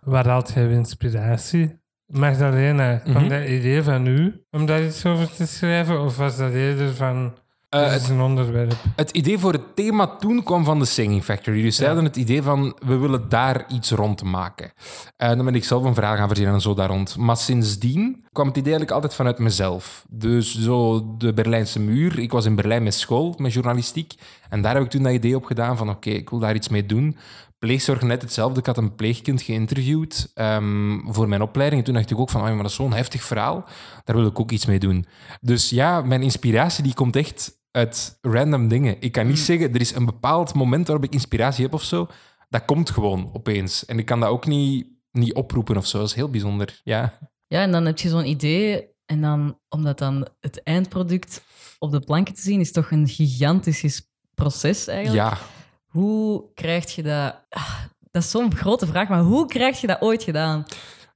Waar 0.00 0.26
haalt 0.26 0.52
jij 0.54 0.70
inspiratie? 0.70 1.78
Magdalena, 2.06 2.96
kwam 2.96 3.14
Mhm. 3.22 3.28
dat 3.28 3.48
idee 3.48 3.82
van 3.82 4.06
u 4.06 4.44
om 4.50 4.66
daar 4.66 4.82
iets 4.84 5.06
over 5.06 5.34
te 5.34 5.46
schrijven? 5.46 6.00
Of 6.00 6.16
was 6.16 6.36
dat 6.36 6.52
eerder 6.52 6.94
van, 6.94 7.34
Eh, 7.70 7.90
het, 7.92 8.02
is 8.02 8.08
een 8.08 8.20
onderwerp? 8.20 8.72
het 8.96 9.10
idee 9.10 9.38
voor 9.38 9.52
het 9.52 9.76
thema 9.76 10.06
toen 10.06 10.42
kwam 10.42 10.64
van 10.64 10.78
de 10.78 10.84
Singing 10.84 11.24
Factory. 11.24 11.62
Dus 11.62 11.76
zij 11.76 11.86
Ja. 11.86 11.92
hadden 11.92 12.10
het 12.10 12.20
idee 12.20 12.42
van, 12.42 12.76
we 12.86 12.96
willen 12.96 13.28
daar 13.28 13.64
iets 13.68 13.90
rond 13.90 14.22
maken. 14.22 14.72
En 15.16 15.36
dan 15.36 15.44
ben 15.44 15.54
ik 15.54 15.64
zelf 15.64 15.84
een 15.84 15.94
verhaal 15.94 16.16
gaan 16.16 16.26
verzinnen 16.28 16.54
en 16.54 16.60
zo 16.60 16.74
daar 16.74 16.88
rond. 16.88 17.16
Maar 17.16 17.36
sindsdien 17.36 18.24
kwam 18.32 18.46
het 18.46 18.56
idee 18.56 18.72
eigenlijk 18.72 18.92
altijd 18.92 19.14
vanuit 19.14 19.38
mezelf. 19.38 20.04
Dus 20.08 20.58
zo 20.60 21.04
de 21.18 21.32
Berlijnse 21.34 21.80
muur. 21.80 22.18
Ik 22.18 22.32
was 22.32 22.44
in 22.44 22.54
Berlijn 22.54 22.82
met 22.82 22.94
school, 22.94 23.34
met 23.38 23.52
journalistiek. 23.52 24.14
En 24.48 24.62
daar 24.62 24.74
heb 24.74 24.82
ik 24.84 24.90
toen 24.90 25.02
dat 25.02 25.12
idee 25.12 25.36
op 25.36 25.44
gedaan 25.44 25.76
van, 25.76 25.88
oké, 25.90 26.10
ik 26.10 26.30
wil 26.30 26.38
daar 26.38 26.54
iets 26.54 26.68
mee 26.68 26.86
doen. 26.86 27.16
Pleegzorg 27.58 28.02
net 28.02 28.22
hetzelfde. 28.22 28.60
Ik 28.60 28.66
had 28.66 28.76
een 28.76 28.94
pleegkind 28.94 29.42
geïnterviewd 29.42 30.30
ehm, 30.34 30.98
voor 31.06 31.28
mijn 31.28 31.42
opleiding. 31.42 31.80
En 31.80 31.86
toen 31.86 31.94
dacht 31.96 32.10
ik 32.10 32.18
ook 32.18 32.30
van, 32.30 32.40
oh, 32.40 32.46
maar 32.46 32.56
dat 32.56 32.66
is 32.66 32.74
zo'n 32.74 32.92
heftig 32.92 33.22
verhaal. 33.22 33.64
Daar 34.04 34.16
wil 34.16 34.26
ik 34.26 34.40
ook 34.40 34.50
iets 34.50 34.66
mee 34.66 34.78
doen. 34.78 35.06
Dus 35.40 35.70
ja, 35.70 36.00
mijn 36.02 36.22
inspiratie 36.22 36.82
die 36.82 36.94
komt 36.94 37.16
echt 37.16 37.58
uit 37.70 38.18
random 38.20 38.68
dingen. 38.68 38.96
Ik 39.00 39.12
kan 39.12 39.26
niet 39.26 39.38
zeggen, 39.38 39.74
er 39.74 39.80
is 39.80 39.94
een 39.94 40.04
bepaald 40.04 40.54
moment 40.54 40.86
waarop 40.86 41.04
ik 41.04 41.12
inspiratie 41.12 41.64
heb 41.64 41.74
of 41.74 41.82
zo. 41.82 42.06
Dat 42.48 42.64
komt 42.64 42.90
gewoon 42.90 43.30
opeens. 43.32 43.84
En 43.86 43.98
ik 43.98 44.06
kan 44.06 44.20
dat 44.20 44.28
ook 44.28 44.46
niet, 44.46 44.86
niet 45.12 45.34
oproepen 45.34 45.76
of 45.76 45.86
zo. 45.86 45.98
Dat 45.98 46.06
is 46.08 46.14
heel 46.14 46.30
bijzonder. 46.30 46.80
Ja. 46.84 47.18
Ja, 47.46 47.62
en 47.62 47.72
dan 47.72 47.84
heb 47.86 47.98
je 47.98 48.08
zo'n 48.08 48.26
idee 48.28 48.88
En 49.06 49.20
dan, 49.20 49.58
omdat 49.68 49.98
dan 49.98 50.28
het 50.40 50.62
eindproduct 50.62 51.42
op 51.78 51.90
de 51.90 52.00
planken 52.00 52.34
te 52.34 52.40
zien, 52.40 52.60
is 52.60 52.72
toch 52.72 52.90
een 52.90 53.08
gigantisch 53.08 54.02
proces 54.34 54.86
eigenlijk. 54.86 55.30
Ja, 55.30 55.38
Hoe 55.86 56.44
krijg 56.54 56.94
je 56.94 57.02
dat... 57.02 57.44
Ah, 57.48 57.74
Dat 58.10 58.22
is 58.22 58.30
zo'n 58.30 58.54
grote 58.56 58.86
vraag, 58.86 59.08
maar 59.08 59.22
hoe 59.22 59.46
krijg 59.46 59.80
je 59.80 59.86
dat 59.86 60.00
ooit 60.00 60.22
gedaan? 60.22 60.64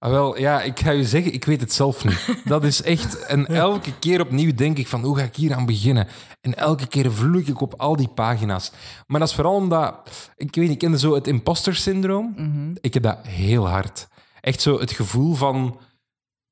Ah, 0.05 0.11
wel, 0.11 0.39
ja, 0.39 0.63
ik 0.63 0.81
ga 0.81 0.91
je 0.91 1.05
zeggen, 1.05 1.33
ik 1.33 1.45
weet 1.45 1.61
het 1.61 1.73
zelf 1.73 2.05
niet. 2.05 2.37
Dat 2.45 2.65
is 2.65 2.83
echt... 2.83 3.27
En 3.27 3.47
elke 3.47 3.99
keer 3.99 4.21
opnieuw 4.21 4.55
denk 4.55 4.79
ik 4.79 4.89
van, 4.89 5.03
hoe 5.03 5.17
ga 5.17 5.23
ik 5.23 5.37
hier 5.37 5.55
aan 5.55 5.67
beginnen? 5.67 6.09
En 6.41 6.57
elke 6.57 6.87
keer 6.87 7.13
vloek 7.13 7.47
ik 7.47 7.61
op 7.61 7.75
al 7.77 7.97
die 7.97 8.09
pagina's. 8.09 8.73
Maar 9.07 9.21
dat 9.21 9.29
is 9.29 9.35
vooral 9.35 9.55
omdat... 9.55 9.95
Ik 10.37 10.55
weet 10.55 10.65
niet, 10.65 10.73
ik 10.73 10.79
kende 10.79 10.99
zo 10.99 11.15
het 11.15 11.27
imposter 11.27 11.75
syndroom. 11.75 12.33
Mhm. 12.37 12.77
Ik 12.81 12.95
heb 12.95 13.03
dat 13.03 13.19
heel 13.27 13.69
hard. 13.69 14.09
Echt 14.41 14.61
zo 14.61 14.79
het 14.79 14.93
gevoel 14.93 15.35
van... 15.35 15.79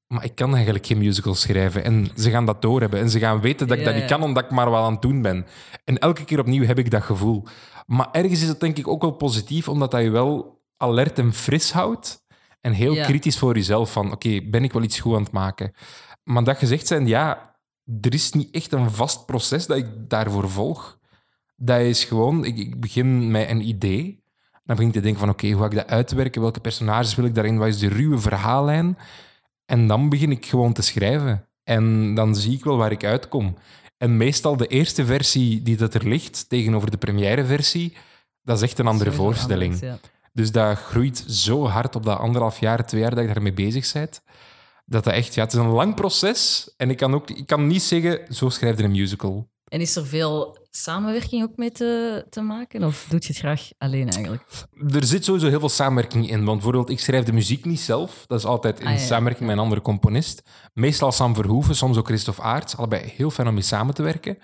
Maar 0.07 0.25
ik 0.25 0.35
kan 0.35 0.55
eigenlijk 0.55 0.87
geen 0.87 0.99
musical 0.99 1.35
schrijven. 1.35 1.85
En 1.85 2.09
ze 2.17 2.31
gaan 2.31 2.47
dat 2.47 2.63
doorhebben. 2.63 3.01
En 3.01 3.11
ze 3.11 3.19
gaan 3.19 3.41
weten 3.41 3.67
dat 3.67 3.79
ik 3.79 3.85
Ja, 3.85 3.91
dat 3.91 4.01
niet 4.01 4.11
ja. 4.11 4.17
kan, 4.17 4.27
omdat 4.27 4.45
ik 4.45 4.51
maar 4.51 4.71
wel 4.71 4.85
aan 4.85 4.93
het 4.93 5.03
doen 5.03 5.23
ben. 5.23 5.47
En 5.85 5.99
elke 5.99 6.25
keer 6.25 6.39
opnieuw 6.39 6.65
heb 6.65 6.79
ik 6.79 6.91
dat 6.91 7.03
gevoel. 7.03 7.45
Maar 7.87 8.09
ergens 8.13 8.43
is 8.43 8.49
het 8.49 8.61
denk 8.61 8.79
ik 8.79 8.89
ook 8.89 9.03
wel 9.03 9.13
positief, 9.13 9.69
omdat 9.69 9.91
dat 9.91 10.03
je 10.03 10.11
wel 10.11 10.61
alert 10.77 11.19
en 11.19 11.33
fris 11.33 11.73
houdt. 11.73 12.22
En 12.63 12.73
heel 12.73 12.95
Ja. 12.95 13.05
kritisch 13.05 13.39
voor 13.39 13.55
jezelf 13.55 13.93
van, 13.93 14.13
oké, 14.13 14.41
ben 14.51 14.65
ik 14.65 14.73
wel 14.73 14.83
iets 14.83 15.01
goed 15.01 15.15
aan 15.15 15.23
het 15.23 15.33
maken? 15.33 15.73
Maar 16.25 16.45
dat 16.45 16.57
gezegd 16.57 16.87
zijn, 16.87 17.07
ja, 17.07 17.57
er 18.01 18.15
is 18.15 18.33
niet 18.33 18.55
echt 18.55 18.73
een 18.73 18.91
vast 18.91 19.27
proces 19.27 19.67
dat 19.67 19.77
ik 19.77 19.87
daarvoor 20.09 20.51
volg. 20.51 20.99
Dat 21.57 21.81
is 21.81 22.05
gewoon, 22.05 22.45
ik, 22.45 22.59
ik 22.59 22.81
begin 22.81 23.31
met 23.31 23.49
een 23.51 23.69
idee. 23.69 24.21
Dan 24.51 24.77
begin 24.77 24.87
ik 24.87 24.93
te 24.93 25.01
denken 25.01 25.21
van, 25.21 25.29
oké, 25.29 25.51
hoe 25.51 25.61
ga 25.61 25.67
ik 25.67 25.75
dat 25.75 25.89
uitwerken? 25.89 26.41
Welke 26.41 26.61
personages 26.61 27.15
wil 27.15 27.25
ik 27.25 27.35
daarin? 27.35 27.59
Wat 27.59 27.69
is 27.69 27.79
de 27.79 27.89
ruwe 27.89 28.19
verhaallijn? 28.19 28.99
En 29.67 29.87
dan 29.87 30.09
begin 30.09 30.31
ik 30.31 30.47
gewoon 30.47 30.73
te 30.73 30.83
schrijven. 30.83 31.49
En 31.65 32.15
dan 32.15 32.37
zie 32.37 32.53
ik 32.57 32.65
wel 32.65 32.77
waar 32.77 32.93
ik 32.93 33.05
uitkom. 33.05 33.57
En 33.97 34.17
meestal 34.17 34.57
de 34.57 34.67
eerste 34.67 35.05
versie 35.05 35.63
die 35.63 35.77
dat 35.77 35.95
er 35.95 36.09
ligt, 36.09 36.49
tegenover 36.49 36.91
de 36.91 36.97
première 36.97 37.45
versie, 37.45 37.97
dat 38.43 38.57
is 38.57 38.63
echt 38.63 38.79
een 38.79 38.87
andere 38.87 39.13
voorstelling. 39.13 39.73
anders, 39.73 40.01
ja. 40.03 40.11
Dus 40.33 40.53
dat 40.53 40.79
groeit 40.79 41.25
zo 41.29 41.67
hard 41.67 41.97
op 41.97 42.05
dat 42.05 42.19
anderhalf 42.19 42.61
jaar, 42.61 42.87
twee 42.87 43.01
jaar 43.01 43.15
dat 43.15 43.25
je 43.27 43.33
daarmee 43.33 43.53
bezig 43.53 43.93
bent. 43.93 44.23
Dat 44.85 45.05
dat 45.05 45.15
echt, 45.15 45.35
ja, 45.35 45.43
het 45.43 45.53
is 45.53 45.59
een 45.59 45.67
lang 45.67 45.95
proces. 45.95 46.71
En 46.77 46.91
ik 46.91 46.97
kan 46.97 47.15
ook 47.15 47.31
ik 47.31 47.47
kan 47.47 47.67
niet 47.67 47.83
zeggen, 47.83 48.35
zo 48.35 48.49
schrijf 48.49 48.79
je 48.79 48.85
een 48.85 48.91
musical. 48.91 49.51
En 49.69 49.81
is 49.81 49.97
er 49.97 50.07
veel 50.07 50.59
samenwerking 50.71 51.43
ook 51.43 51.57
mee 51.57 51.71
te, 51.71 52.25
te 52.31 52.41
maken? 52.41 52.85
Of 52.85 53.07
doe 53.09 53.19
je 53.21 53.27
het 53.29 53.37
graag 53.37 53.69
alleen 53.79 54.09
eigenlijk? 54.11 54.43
Er 54.95 55.05
zit 55.05 55.25
sowieso 55.25 55.49
heel 55.49 55.59
veel 55.61 55.69
samenwerking 55.69 56.29
in. 56.31 56.37
Want 56.45 56.53
bijvoorbeeld, 56.57 56.91
ik 56.91 57.01
schrijf 57.01 57.25
de 57.25 57.33
muziek 57.33 57.65
niet 57.65 57.81
zelf. 57.81 58.25
Dat 58.27 58.39
is 58.39 58.45
altijd 58.45 58.81
in 58.81 58.87
Ah, 58.87 58.93
ja. 58.93 58.99
samenwerking 58.99 59.47
met 59.49 59.57
een 59.57 59.63
andere 59.63 59.81
componist. 59.81 60.43
Meestal 60.75 61.13
Sam 61.13 61.35
Verhoeven, 61.35 61.77
soms 61.77 61.97
ook 61.97 62.07
Christophe 62.07 62.43
Aarts. 62.43 62.77
Allebei 62.77 63.13
heel 63.17 63.31
fijn 63.31 63.49
om 63.49 63.55
mee 63.55 63.63
samen 63.63 63.95
te 63.95 64.03
werken. 64.03 64.39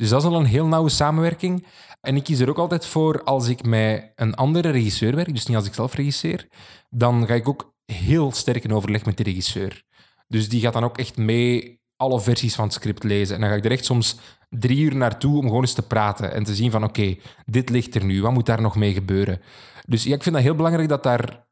Dus 0.00 0.08
dat 0.08 0.22
is 0.22 0.28
al 0.28 0.36
een 0.36 0.44
heel 0.44 0.66
nauwe 0.66 0.88
samenwerking. 0.88 1.66
En 2.00 2.16
ik 2.16 2.24
kies 2.24 2.38
er 2.40 2.48
ook 2.48 2.58
altijd 2.58 2.86
voor 2.86 3.22
als 3.22 3.48
ik 3.48 3.64
met 3.64 4.12
een 4.14 4.34
andere 4.34 4.70
regisseur 4.70 5.14
werk, 5.14 5.32
dus 5.32 5.46
niet 5.46 5.56
als 5.56 5.66
ik 5.66 5.74
zelf 5.74 5.94
regisseer, 5.94 6.48
dan 6.88 7.26
ga 7.26 7.34
ik 7.34 7.48
ook 7.48 7.74
heel 7.92 8.32
sterk 8.32 8.64
in 8.64 8.72
overleg 8.72 9.04
met 9.04 9.16
de 9.16 9.22
regisseur. 9.22 9.82
Dus 10.28 10.48
die 10.48 10.60
gaat 10.60 10.72
dan 10.72 10.84
ook 10.84 10.98
echt 10.98 11.16
mee 11.16 11.80
alle 11.96 12.20
versies 12.20 12.54
van 12.54 12.64
het 12.64 12.72
script 12.72 13.04
lezen. 13.04 13.34
En 13.34 13.40
dan 13.40 13.50
ga 13.50 13.56
ik 13.56 13.64
er 13.64 13.70
echt 13.70 13.84
soms 13.84 14.16
drie 14.48 14.78
uur 14.78 14.96
naartoe 14.96 15.38
om 15.38 15.46
gewoon 15.46 15.60
eens 15.60 15.72
te 15.72 15.86
praten 15.86 16.32
en 16.32 16.44
te 16.44 16.54
zien 16.54 16.70
van 16.70 16.84
oké, 16.84 17.16
dit 17.46 17.70
ligt 17.70 17.94
er 17.94 18.04
nu, 18.04 18.22
wat 18.22 18.32
moet 18.32 18.46
daar 18.46 18.60
nog 18.60 18.76
mee 18.76 18.92
gebeuren? 18.92 19.40
Dus 19.86 20.06
ik 20.06 20.22
vind 20.22 20.34
dat 20.34 20.44
heel 20.44 20.54
belangrijk 20.54 20.88
dat 20.88 21.02
daar 21.02 21.46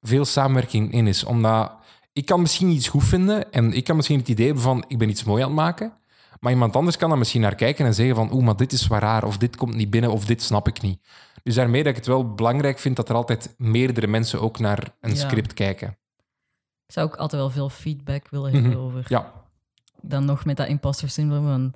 veel 0.00 0.24
samenwerking 0.24 0.92
in 0.92 1.06
is. 1.06 1.24
Omdat 1.24 1.72
ik 2.12 2.26
kan 2.26 2.40
misschien 2.40 2.68
iets 2.68 2.88
goed 2.88 3.04
vinden 3.04 3.52
en 3.52 3.72
ik 3.72 3.84
kan 3.84 3.96
misschien 3.96 4.18
het 4.18 4.28
idee 4.28 4.46
hebben 4.46 4.64
van 4.64 4.84
ik 4.88 4.98
ben 4.98 5.08
iets 5.08 5.24
mooi 5.24 5.42
aan 5.42 5.48
het 5.48 5.58
maken. 5.58 6.04
Maar 6.40 6.52
iemand 6.52 6.76
anders 6.76 6.96
kan 6.96 7.08
dan 7.08 7.18
misschien 7.18 7.40
naar 7.40 7.54
kijken 7.54 7.86
en 7.86 7.94
zeggen 7.94 8.14
van 8.16 8.32
oeh, 8.32 8.44
maar 8.44 8.56
dit 8.56 8.72
is 8.72 8.86
waar 8.86 9.00
raar, 9.02 9.24
of 9.24 9.36
dit 9.38 9.56
komt 9.56 9.74
niet 9.74 9.90
binnen, 9.90 10.10
of 10.12 10.24
dit 10.24 10.42
snap 10.42 10.68
ik 10.68 10.80
niet. 10.80 11.00
Dus 11.42 11.54
daarmee 11.54 11.82
dat 11.82 11.90
ik 11.90 11.96
het 11.96 12.06
wel 12.06 12.34
belangrijk 12.34 12.78
vind 12.78 12.96
dat 12.96 13.08
er 13.08 13.14
altijd 13.14 13.54
meerdere 13.58 14.06
mensen 14.06 14.40
ook 14.40 14.58
naar 14.58 14.94
een 15.00 15.10
Ja. 15.10 15.16
script 15.16 15.54
kijken. 15.54 15.88
Ik 16.86 16.92
zou 16.92 17.06
ook 17.06 17.16
altijd 17.16 17.40
wel 17.40 17.50
veel 17.50 17.68
feedback 17.68 18.28
willen 18.30 18.52
hebben 18.52 18.70
Mhm. 18.70 18.80
over. 18.80 19.04
Ja, 19.08 19.32
Dan 20.00 20.24
nog 20.24 20.44
met 20.44 20.56
dat 20.56 20.66
imposter 20.68 21.08
syndroom. 21.10 21.46
Van, 21.46 21.74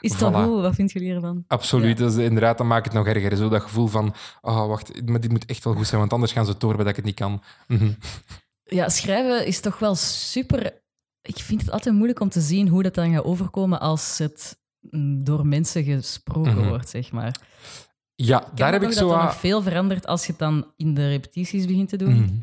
is 0.00 0.12
het 0.12 0.20
Voilà. 0.20 0.34
goed? 0.34 0.60
Wat 0.60 0.74
vind 0.74 0.92
jullie 0.92 1.14
ervan? 1.14 1.44
absoluut. 1.48 1.98
Ja. 1.98 2.04
Dat 2.04 2.12
is, 2.16 2.24
inderdaad, 2.24 2.58
dan 2.58 2.66
maakt 2.66 2.84
het 2.84 2.94
nog 2.94 3.06
erger. 3.06 3.36
Zo 3.36 3.48
dat 3.48 3.62
gevoel 3.62 3.86
van, 3.86 4.14
oh 4.40 4.66
wacht, 4.66 5.06
maar 5.08 5.20
dit 5.20 5.30
moet 5.30 5.44
echt 5.46 5.64
wel 5.64 5.74
goed 5.74 5.86
zijn, 5.86 6.00
want 6.00 6.12
anders 6.12 6.32
gaan 6.32 6.44
ze 6.44 6.50
het 6.50 6.60
dat 6.60 6.86
ik 6.86 6.96
het 6.96 7.04
niet 7.04 7.14
kan. 7.14 7.42
Mhm. 7.66 7.90
Ja, 8.64 8.88
schrijven 8.88 9.46
is 9.46 9.60
toch 9.60 9.78
wel 9.78 9.94
super. 9.94 10.82
Ik 11.26 11.36
vind 11.38 11.60
het 11.60 11.70
altijd 11.70 11.94
moeilijk 11.94 12.20
om 12.20 12.28
te 12.28 12.40
zien 12.40 12.68
hoe 12.68 12.82
dat 12.82 12.94
dan 12.94 13.12
gaat 13.12 13.24
overkomen 13.24 13.80
als 13.80 14.18
het 14.18 14.58
mm, 14.80 15.24
door 15.24 15.46
mensen 15.46 15.84
gesproken 15.84 16.54
Mhm. 16.58 16.68
wordt, 16.68 16.88
zeg 16.88 17.12
maar. 17.12 17.40
Ja, 18.14 18.46
Ik 18.46 18.56
daar 18.56 18.72
heb 18.72 18.82
ik 18.82 18.88
dat 18.88 18.96
zo... 18.96 19.10
er 19.10 19.16
aan- 19.16 19.24
nog 19.24 19.36
veel 19.36 19.62
verandert 19.62 20.06
als 20.06 20.22
je 20.26 20.30
het 20.30 20.38
dan 20.40 20.72
in 20.76 20.94
de 20.94 21.08
repetities 21.08 21.66
begint 21.66 21.88
te 21.88 21.96
doen. 21.96 22.12
Mhm. 22.22 22.34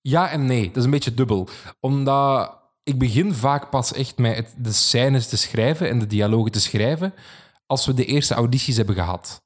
Ja 0.00 0.30
en 0.30 0.46
nee, 0.46 0.66
dat 0.66 0.76
is 0.76 0.84
een 0.84 0.90
beetje 0.90 1.14
dubbel. 1.14 1.48
Omdat 1.80 2.58
ik 2.82 2.98
begin 2.98 3.34
vaak 3.34 3.70
pas 3.70 3.92
echt 3.92 4.18
met 4.18 4.36
het- 4.36 4.54
de 4.58 4.72
scènes 4.72 5.26
te 5.28 5.36
schrijven 5.36 5.88
en 5.88 5.98
de 5.98 6.06
dialogen 6.06 6.52
te 6.52 6.60
schrijven 6.60 7.14
als 7.66 7.86
we 7.86 7.94
de 7.94 8.04
eerste 8.04 8.34
audities 8.34 8.76
hebben 8.76 8.94
gehad. 8.94 9.42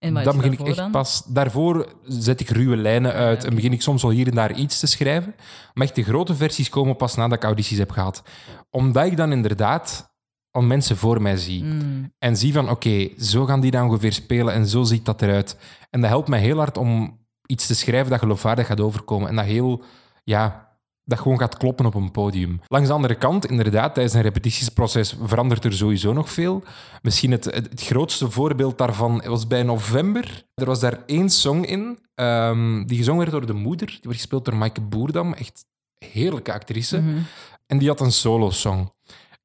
En 0.00 0.14
dan 0.14 0.36
begin 0.36 0.52
ik 0.52 0.60
echt 0.60 0.76
dan? 0.76 0.90
pas... 0.90 1.22
Daarvoor 1.26 1.92
zet 2.04 2.40
ik 2.40 2.48
ruwe 2.48 2.76
lijnen 2.76 3.12
uit 3.12 3.38
oké. 3.38 3.48
en 3.48 3.54
begin 3.54 3.72
ik 3.72 3.82
soms 3.82 4.02
wel 4.02 4.10
hier 4.10 4.26
en 4.28 4.34
daar 4.34 4.52
iets 4.52 4.78
te 4.78 4.86
schrijven. 4.86 5.34
Maar 5.74 5.86
echt 5.86 5.94
de 5.94 6.02
grote 6.02 6.34
versies 6.34 6.68
komen 6.68 6.96
pas 6.96 7.14
nadat 7.14 7.36
ik 7.38 7.44
audities 7.44 7.78
heb 7.78 7.90
gehad. 7.90 8.22
Omdat 8.70 9.06
ik 9.06 9.16
dan 9.16 9.32
inderdaad 9.32 10.14
al 10.50 10.62
mensen 10.62 10.96
voor 10.96 11.22
mij 11.22 11.36
zie. 11.36 11.64
Mm, 11.64 12.12
En 12.18 12.36
zie 12.36 12.52
van, 12.52 12.70
oké, 12.70 13.08
zo 13.18 13.44
gaan 13.44 13.60
die 13.60 13.70
dan 13.70 13.86
ongeveer 13.86 14.12
spelen 14.12 14.54
en 14.54 14.66
zo 14.66 14.82
ziet 14.82 15.04
dat 15.04 15.22
eruit. 15.22 15.56
En 15.90 16.00
dat 16.00 16.10
helpt 16.10 16.28
mij 16.28 16.40
heel 16.40 16.56
hard 16.58 16.76
om 16.76 17.18
iets 17.46 17.66
te 17.66 17.74
schrijven 17.74 18.10
dat 18.10 18.18
geloofwaardig 18.18 18.66
gaat 18.66 18.80
overkomen. 18.80 19.28
En 19.28 19.36
dat 19.36 19.44
heel, 19.44 19.82
ja, 20.24 20.69
dat 21.04 21.20
gewoon 21.20 21.38
gaat 21.38 21.56
kloppen 21.56 21.86
op 21.86 21.94
een 21.94 22.10
podium. 22.10 22.60
Langs 22.66 22.88
de 22.88 22.94
andere 22.94 23.14
kant, 23.14 23.46
inderdaad, 23.46 23.94
tijdens 23.94 24.14
een 24.14 24.22
repetitiesproces 24.22 25.16
verandert 25.22 25.64
er 25.64 25.72
sowieso 25.72 26.12
nog 26.12 26.30
veel. 26.30 26.62
Misschien 27.02 27.30
het, 27.30 27.44
het, 27.44 27.70
het 27.70 27.82
grootste 27.82 28.30
voorbeeld 28.30 28.78
daarvan 28.78 29.22
was 29.26 29.46
bij 29.46 29.62
november. 29.62 30.44
Er 30.54 30.66
was 30.66 30.80
daar 30.80 31.02
één 31.06 31.30
song 31.30 31.62
in, 31.62 31.98
ehm, 32.14 32.84
die 32.84 32.96
gezongen 32.96 33.20
werd 33.20 33.30
door 33.30 33.46
de 33.46 33.52
moeder. 33.52 33.86
Die 33.86 34.00
werd 34.02 34.16
gespeeld 34.16 34.44
door 34.44 34.56
Maaike 34.56 34.80
Boerdam, 34.80 35.32
echt 35.32 35.64
heerlijke 35.98 36.52
actrice. 36.52 37.00
mhm. 37.00 37.18
En 37.66 37.78
die 37.78 37.88
had 37.88 38.00
een 38.00 38.12
solo-song. 38.12 38.92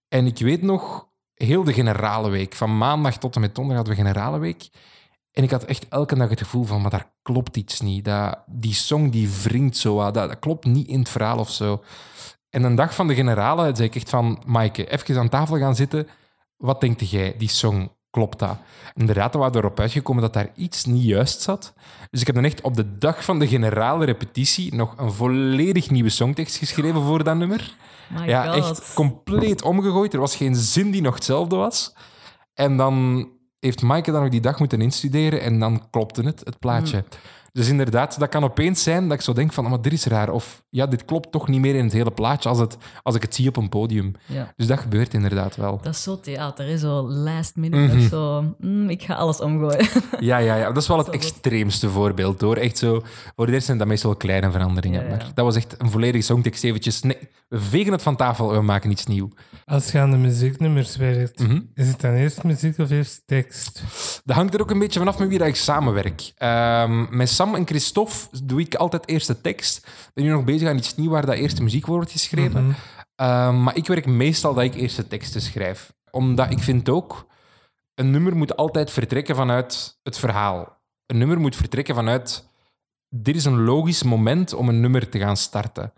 En 0.08 0.26
ik 0.26 0.40
weet 0.40 0.62
nog, 0.62 1.08
heel 1.34 1.64
de 1.64 1.74
generale 1.74 2.30
week, 2.30 2.54
van 2.54 2.78
maandag 2.78 3.18
tot 3.18 3.36
en 3.36 3.42
met 3.42 3.56
donderdag 3.56 3.86
hadden 3.86 4.04
we 4.04 4.10
generale 4.10 4.40
week. 4.40 4.70
En 5.36 5.44
ik 5.44 5.52
had 5.52 5.64
echt 5.64 5.88
elke 5.90 6.16
dag 6.16 6.30
het 6.30 6.40
gevoel 6.40 6.64
van, 6.64 6.82
maar 6.82 6.92
daar 6.92 7.12
klopt 7.22 7.58
iets 7.58 7.82
niet. 7.82 8.06
Dat, 8.06 8.38
die 8.46 8.74
song 8.74 9.10
die 9.10 9.30
wringt 9.44 9.78
zo, 9.78 9.96
dat, 9.98 10.14
dat 10.14 10.40
klopt 10.40 10.66
niet 10.66 10.88
in 10.88 11.00
het 11.00 11.10
verhaal 11.10 11.40
of 11.40 11.50
zo. 11.52 11.84
En 12.50 12.64
een 12.64 12.76
dag 12.76 12.96
van 12.96 13.08
de 13.08 13.16
generale 13.16 13.76
zei 13.76 13.88
ik 13.88 13.96
echt 13.96 14.10
van, 14.10 14.42
Maaike, 14.46 14.86
even 14.90 15.18
aan 15.20 15.30
tafel 15.30 15.58
gaan 15.58 15.76
zitten. 15.76 16.08
Wat 16.58 16.82
denkt 16.82 17.10
jij, 17.10 17.36
die 17.38 17.50
song, 17.50 17.92
klopt 18.10 18.40
dat? 18.40 18.58
Inderdaad, 18.94 19.34
we 19.34 19.40
waren 19.40 19.56
erop 19.56 19.80
uitgekomen 19.80 20.22
dat 20.22 20.34
daar 20.34 20.50
iets 20.56 20.86
niet 20.86 21.04
juist 21.04 21.42
zat. 21.42 21.74
Dus 22.10 22.20
ik 22.20 22.26
heb 22.26 22.36
dan 22.36 22.46
echt 22.46 22.62
op 22.62 22.76
de 22.76 22.98
dag 22.98 23.24
van 23.24 23.40
de 23.40 23.48
generale 23.48 24.06
repetitie 24.06 24.76
nog 24.76 24.94
een 24.98 25.12
volledig 25.12 25.90
nieuwe 25.90 26.10
songtekst 26.10 26.56
geschreven 26.58 27.02
voor 27.02 27.24
dat 27.24 27.36
nummer. 27.36 27.76
My 28.10 28.28
Ja, 28.28 28.46
God. 28.46 28.56
echt 28.56 28.94
compleet 28.94 29.62
omgegooid. 29.62 30.14
Er 30.14 30.20
was 30.20 30.36
geen 30.36 30.56
zin 30.56 30.92
die 30.92 31.02
nog 31.02 31.16
hetzelfde 31.16 31.56
was. 31.56 31.96
En 32.54 32.78
dan 32.78 33.30
heeft 33.60 33.82
Maaike 33.82 34.12
dan 34.12 34.24
ook 34.24 34.32
die 34.32 34.42
dag 34.42 34.60
moeten 34.60 34.82
instuderen 34.82 35.42
en 35.42 35.60
dan 35.60 35.90
klopte 35.90 36.22
het, 36.22 36.42
het 36.44 36.60
plaatje. 36.60 37.04
Dus 37.56 37.70
inderdaad, 37.70 38.20
dat 38.20 38.30
kan 38.30 38.44
opeens 38.44 38.84
zijn 38.84 39.08
dat 39.08 39.18
ik 39.18 39.24
zo 39.24 39.34
denk 39.34 39.54
van, 39.54 39.64
"Oh, 39.64 39.70
maar 39.70 39.82
dit 39.82 39.94
is 39.94 40.06
raar. 40.06 40.30
Of 40.30 40.64
ja, 40.70 40.86
dit 40.86 41.06
klopt 41.06 41.32
toch 41.32 41.48
niet 41.48 41.60
meer 41.60 41.76
in 41.76 41.84
het 41.84 41.94
hele 41.94 42.12
plaatje 42.12 42.50
als, 42.50 42.60
het, 42.60 42.78
als 43.04 43.16
ik 43.16 43.22
het 43.22 43.36
zie 43.36 43.48
op 43.48 43.58
een 43.58 43.70
podium. 43.70 44.12
Ja. 44.26 44.54
Dus 44.56 44.68
dat 44.68 44.80
gebeurt 44.80 45.14
inderdaad 45.14 45.56
wel. 45.56 45.80
Dat 45.82 45.94
is 45.94 46.04
zo 46.04 46.20
theater, 46.20 46.66
hè? 46.66 46.78
zo 46.78 47.02
last 47.10 47.56
minute. 47.56 47.94
Mhm. 47.94 47.98
nog 47.98 48.10
Zo, 48.10 48.56
mm, 48.60 48.90
ik 48.90 49.04
ga 49.04 49.14
alles 49.14 49.40
omgooien. 49.40 49.88
Ja, 50.20 50.38
ja, 50.38 50.56
ja. 50.56 50.68
Dat 50.68 50.82
is 50.82 50.88
wel 50.88 50.98
het 50.98 51.10
extreemste 51.20 51.90
voorbeeld, 51.90 52.42
hoor. 52.42 52.58
Echt 52.58 52.78
zo, 52.78 53.02
voor 53.36 53.46
de 53.46 53.52
eerst 53.52 53.66
zijn 53.66 53.78
dat 53.78 53.88
meestal 53.88 54.16
kleine 54.16 54.52
veranderingen. 54.52 55.04
Ja, 55.04 55.10
ja. 55.10 55.16
Maar 55.16 55.32
dat 55.34 55.46
was 55.46 55.56
echt 55.56 55.76
een 55.78 55.92
volledige 55.92 56.24
songtekst 56.24 56.64
eventjes. 56.64 57.02
Nee, 57.02 57.18
we 57.48 57.60
vegen 57.60 57.92
het 57.92 58.02
van 58.02 58.16
tafel 58.16 58.52
en 58.52 58.58
we 58.60 58.64
maken 58.66 58.92
iets 58.92 59.06
nieuw. 59.06 59.30
Als 59.66 59.92
je 59.92 60.00
aan 60.00 60.12
de 60.12 60.18
muzieknummers 60.18 60.96
werkt, 60.96 61.40
Mhm. 61.40 61.62
is 61.74 61.88
het 61.88 62.02
dan 62.02 62.14
eerst 62.14 62.44
muziek 62.44 62.78
of 62.78 62.90
eerst 62.90 63.22
tekst? 63.26 63.82
Dat 64.24 64.36
hangt 64.36 64.54
er 64.54 64.62
ook 64.62 64.70
een 64.72 64.80
beetje 64.80 65.00
vanaf 65.00 65.20
met 65.20 65.28
wie 65.28 65.38
dat 65.38 65.48
ik 65.48 65.56
samenwerk. 65.56 66.32
Ehm, 66.36 67.18
met 67.18 67.30
Sam 67.30 67.56
en 67.56 67.68
Christophe 67.68 68.14
doe 68.44 68.60
ik 68.60 68.76
altijd 68.76 69.08
eerst 69.08 69.28
de 69.28 69.42
tekst. 69.42 69.88
Ben 70.14 70.24
nu 70.24 70.30
nog 70.30 70.44
bezig 70.44 70.68
aan 70.70 70.78
iets 70.78 70.96
nieuws 70.96 71.12
waar 71.12 71.26
dat 71.26 71.36
eerst 71.36 71.58
de 71.58 71.64
muziek 71.64 71.86
wordt 71.86 72.12
geschreven. 72.12 72.64
Mhm. 72.66 72.74
Ehm, 73.16 73.64
maar 73.64 73.76
ik 73.76 73.88
werk 73.88 74.06
meestal 74.06 74.54
dat 74.54 74.64
ik 74.64 74.76
eerst 74.76 74.96
de 74.96 75.08
teksten 75.08 75.42
schrijf. 75.42 75.94
Omdat 76.12 76.52
ik 76.52 76.60
vind 76.60 76.90
ook, 76.90 77.28
een 77.96 78.12
nummer 78.12 78.36
moet 78.36 78.56
altijd 78.58 78.92
vertrekken 78.92 79.36
vanuit 79.36 80.00
het 80.04 80.18
verhaal. 80.18 80.82
Een 81.06 81.18
nummer 81.18 81.40
moet 81.40 81.56
vertrekken 81.56 81.96
vanuit, 81.96 82.50
dit 83.10 83.36
is 83.36 83.46
een 83.46 83.62
logisch 83.64 84.04
moment 84.04 84.54
om 84.54 84.70
een 84.70 84.80
nummer 84.80 85.10
te 85.10 85.20
gaan 85.20 85.38
starten. 85.38 85.94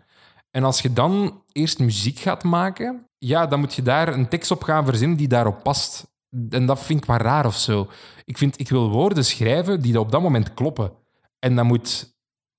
En 0.50 0.64
als 0.64 0.80
je 0.80 0.92
dan 0.92 1.42
eerst 1.52 1.78
muziek 1.78 2.18
gaat 2.18 2.44
maken, 2.44 3.07
ja, 3.18 3.46
dan 3.46 3.60
moet 3.60 3.74
je 3.74 3.82
daar 3.82 4.08
een 4.14 4.28
tekst 4.28 4.50
op 4.50 4.62
gaan 4.62 4.84
verzinnen 4.84 5.16
die 5.16 5.28
daarop 5.28 5.62
past. 5.62 6.06
En 6.50 6.66
dat 6.66 6.82
vind 6.82 7.00
ik 7.02 7.06
maar 7.06 7.22
raar 7.22 7.46
of 7.46 7.56
zo. 7.56 7.88
Ik, 8.24 8.38
vind, 8.38 8.60
ik 8.60 8.68
wil 8.68 8.90
woorden 8.90 9.24
schrijven 9.24 9.80
die 9.80 10.00
op 10.00 10.10
dat 10.10 10.22
moment 10.22 10.54
kloppen. 10.54 10.92
En 11.38 11.56
dat 11.56 11.64
moet 11.64 12.16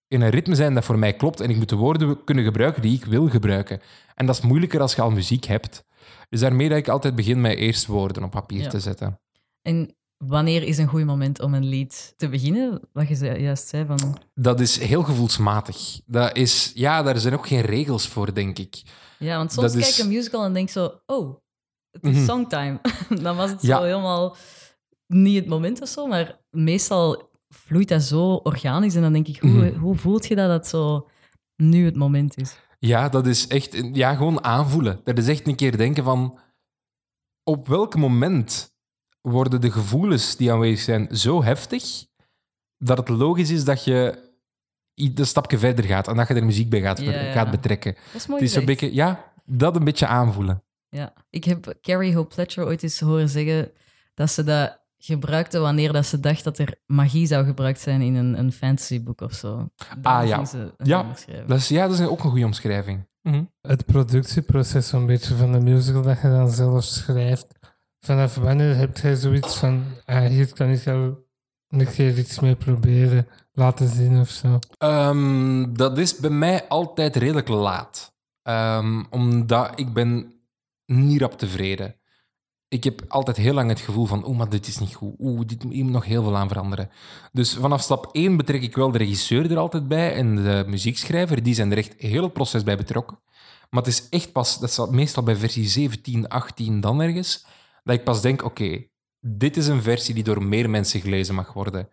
in 0.07 0.21
een 0.21 0.29
ritme 0.29 0.55
zijn 0.55 0.73
dat 0.73 0.85
voor 0.85 0.99
mij 0.99 1.13
klopt. 1.13 1.39
En 1.39 1.49
ik 1.49 1.55
moet 1.55 1.69
de 1.69 1.75
woorden 1.75 2.23
kunnen 2.23 2.43
gebruiken 2.43 2.81
die 2.81 2.95
ik 2.97 3.05
wil 3.05 3.29
gebruiken. 3.29 3.81
En 4.15 4.25
dat 4.25 4.35
is 4.35 4.41
moeilijker 4.41 4.81
als 4.81 4.95
je 4.95 5.01
al 5.01 5.11
muziek 5.11 5.45
hebt. 5.45 5.85
Dus 6.29 6.39
daarmee 6.39 6.69
dat 6.69 6.77
ik 6.77 6.87
altijd 6.87 7.15
begin 7.15 7.41
met 7.41 7.57
eerst 7.57 7.85
woorden 7.85 8.23
op 8.23 8.31
papier 8.31 8.61
Ja. 8.61 8.69
te 8.69 8.79
zetten. 8.79 9.19
En 9.61 9.95
wanneer 10.17 10.63
is 10.63 10.77
een 10.77 10.87
goed 10.87 11.05
moment 11.05 11.39
om 11.41 11.53
een 11.53 11.65
lied 11.65 12.13
te 12.17 12.29
beginnen? 12.29 12.81
Wat 12.93 13.07
je 13.07 13.39
juist 13.39 13.67
zei 13.67 13.85
van... 13.85 14.17
Dat 14.33 14.59
is 14.59 14.77
heel 14.79 15.03
gevoelsmatig. 15.03 15.99
Dat 16.05 16.35
is, 16.35 16.71
ja, 16.75 17.03
daar 17.03 17.17
zijn 17.19 17.33
ook 17.33 17.47
geen 17.47 17.61
regels 17.61 18.07
voor, 18.07 18.33
denk 18.33 18.57
ik. 18.59 18.81
Ja, 19.19 19.37
want 19.37 19.51
soms 19.53 19.73
Dat 19.73 19.81
kijk 19.81 19.93
ik 19.95 20.03
een 20.03 20.07
musical 20.09 20.43
en 20.45 20.53
denk 20.53 20.69
zo... 20.69 20.99
Oh, 21.05 21.37
het 21.91 22.03
is 22.05 22.15
Mhm. 22.15 22.25
songtime. 22.25 22.79
Dan 23.23 23.35
was 23.35 23.49
het 23.51 23.61
Ja. 23.61 23.77
zo 23.77 23.83
helemaal 23.83 24.35
niet 25.07 25.35
het 25.35 25.47
moment 25.47 25.81
of 25.81 25.87
zo, 25.87 26.07
maar 26.07 26.39
meestal 26.49 27.29
vloeit 27.49 27.87
dat 27.87 28.01
zo 28.03 28.33
organisch. 28.33 28.95
En 28.95 29.01
dan 29.01 29.13
denk 29.13 29.27
ik, 29.27 29.39
hoe, 29.39 29.49
Mhm. 29.51 29.79
hoe 29.79 29.95
voelt 29.95 30.27
je 30.27 30.35
dat 30.35 30.49
dat 30.49 30.67
zo 30.67 31.09
nu 31.55 31.85
het 31.85 31.95
moment 31.95 32.37
is? 32.37 32.55
Ja, 32.79 33.09
dat 33.09 33.27
is 33.27 33.47
echt... 33.47 33.83
Ja, 33.93 34.15
gewoon 34.15 34.43
aanvoelen. 34.43 35.01
Dat 35.03 35.17
is 35.17 35.27
echt 35.27 35.47
een 35.47 35.55
keer 35.55 35.77
denken 35.77 36.03
van... 36.03 36.39
Op 37.43 37.67
welk 37.67 37.95
moment 37.95 38.73
worden 39.21 39.61
de 39.61 39.71
gevoelens 39.71 40.35
die 40.35 40.51
aanwezig 40.51 40.79
zijn 40.83 41.17
zo 41.17 41.43
heftig 41.43 42.05
dat 42.77 42.97
het 42.97 43.09
logisch 43.09 43.49
is 43.51 43.63
dat 43.65 43.83
je 43.83 44.28
een 44.99 45.25
stapje 45.25 45.57
verder 45.57 45.85
gaat 45.85 46.07
en 46.07 46.15
dat 46.15 46.27
je 46.27 46.33
er 46.33 46.45
muziek 46.45 46.69
bij 46.69 46.81
gaat, 46.81 46.99
ver- 46.99 47.13
Ja, 47.13 47.21
ja. 47.21 47.31
gaat 47.31 47.51
betrekken. 47.51 47.93
Dat 47.93 48.21
is 48.21 48.27
mooi 48.27 48.41
Het 48.41 48.49
is 48.49 48.55
een 48.55 48.65
beetje... 48.65 48.93
Ja, 48.93 49.31
dat 49.45 49.75
een 49.75 49.83
beetje 49.83 50.07
aanvoelen. 50.07 50.63
Ja. 50.89 51.13
Ik 51.29 51.43
heb 51.43 51.75
Carrie 51.81 52.15
Hope 52.15 52.33
Fletcher 52.33 52.65
ooit 52.65 52.83
eens 52.83 52.99
horen 52.99 53.29
zeggen 53.29 53.71
dat 54.13 54.31
ze 54.31 54.43
dat 54.43 54.79
gebruikte 54.97 55.59
wanneer 55.59 55.93
dat 55.93 56.05
ze 56.05 56.19
dacht 56.19 56.43
dat 56.43 56.57
er 56.57 56.75
magie 56.85 57.25
zou 57.27 57.45
gebruikt 57.45 57.79
zijn 57.79 58.01
in 58.01 58.15
een, 58.15 58.39
een 58.39 58.51
fantasyboek 58.51 59.21
of 59.21 59.33
zo. 59.33 59.55
Dan 59.77 60.13
Ah, 60.13 60.27
ja. 60.27 60.39
een 60.53 60.71
Ja. 60.83 61.05
Dat 61.47 61.57
is, 61.57 61.67
ja, 61.67 61.87
dat 61.87 61.99
is 61.99 62.05
ook 62.05 62.23
een 62.23 62.29
goede 62.29 62.45
omschrijving. 62.45 63.07
Mhm. 63.21 63.43
Het 63.61 63.85
productieproces 63.85 64.87
zo'n 64.87 65.05
beetje 65.05 65.35
van 65.35 65.51
de 65.51 65.59
musical 65.59 66.01
dat 66.01 66.21
je 66.21 66.27
dan 66.27 66.49
zelf 66.51 66.83
schrijft. 66.83 67.47
Vanaf 68.05 68.35
wanneer 68.35 68.75
heb 68.75 68.97
jij 68.97 69.15
zoiets 69.15 69.57
van, 69.57 69.83
ah, 70.05 70.25
hier 70.25 70.53
kan 70.53 70.69
ik 70.69 70.83
jou 70.83 71.13
een 71.69 71.91
keer 71.91 72.17
iets 72.17 72.39
mee 72.39 72.55
proberen, 72.55 73.27
laten 73.53 73.87
zien 73.87 74.19
of 74.19 74.29
zo. 74.29 74.59
Ehm, 74.77 75.73
dat 75.73 75.97
is 75.97 76.15
bij 76.15 76.29
mij 76.29 76.67
altijd 76.67 77.15
redelijk 77.15 77.47
laat. 77.47 78.13
Ehm, 78.41 79.03
omdat 79.09 79.79
ik 79.79 79.93
ben 79.93 80.33
niet 80.85 81.21
rap 81.21 81.37
tevreden. 81.37 81.95
Ik 82.67 82.83
heb 82.83 83.01
altijd 83.07 83.37
heel 83.37 83.53
lang 83.53 83.69
het 83.69 83.79
gevoel 83.79 84.05
van, 84.05 84.27
oeh, 84.27 84.37
maar 84.37 84.49
dit 84.49 84.67
is 84.67 84.79
niet 84.79 84.95
goed. 84.95 85.15
Oeh, 85.19 85.41
dit 85.45 85.63
moet 85.63 85.75
nog 85.75 86.05
heel 86.05 86.23
veel 86.23 86.37
aan 86.37 86.47
veranderen. 86.47 86.89
Dus 87.31 87.53
vanaf 87.53 87.81
stap 87.81 88.09
1 88.11 88.37
betrek 88.37 88.61
ik 88.61 88.75
wel 88.75 88.91
de 88.91 88.97
regisseur 88.97 89.51
er 89.51 89.57
altijd 89.57 89.87
bij 89.87 90.13
en 90.13 90.35
de 90.35 90.63
muziekschrijver. 90.67 91.43
Die 91.43 91.53
zijn 91.53 91.71
er 91.71 91.77
echt 91.77 91.93
heel 91.97 92.23
het 92.23 92.33
proces 92.33 92.63
bij 92.63 92.77
betrokken. 92.77 93.19
Maar 93.69 93.83
het 93.83 93.91
is 93.91 94.09
echt 94.09 94.31
pas, 94.31 94.59
dat 94.59 94.71
staat 94.71 94.91
meestal 94.91 95.23
bij 95.23 95.35
versie 95.35 95.67
17, 95.67 96.27
18 96.27 96.81
dan 96.81 97.01
ergens, 97.01 97.45
dat 97.83 97.95
ik 97.95 98.03
pas 98.03 98.21
denk, 98.21 98.43
oké, 98.43 98.88
dit 99.19 99.57
is 99.57 99.67
een 99.67 99.81
versie 99.81 100.13
die 100.13 100.23
door 100.23 100.43
meer 100.43 100.69
mensen 100.69 101.01
gelezen 101.01 101.35
mag 101.35 101.53
worden. 101.53 101.89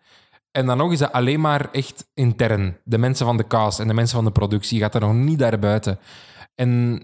En 0.51 0.65
dan 0.65 0.77
nog 0.77 0.91
is 0.91 0.99
dat 0.99 1.11
alleen 1.11 1.41
maar 1.41 1.71
echt 1.71 2.09
intern. 2.13 2.77
De 2.83 2.97
mensen 2.97 3.25
van 3.25 3.37
de 3.37 3.47
cast 3.47 3.79
en 3.79 3.87
de 3.87 3.93
mensen 3.93 4.15
van 4.15 4.25
de 4.25 4.31
productie 4.31 4.79
gaat 4.79 4.95
er 4.95 5.01
nog 5.01 5.13
niet 5.13 5.39
daarbuiten. 5.39 5.99
En 6.55 7.01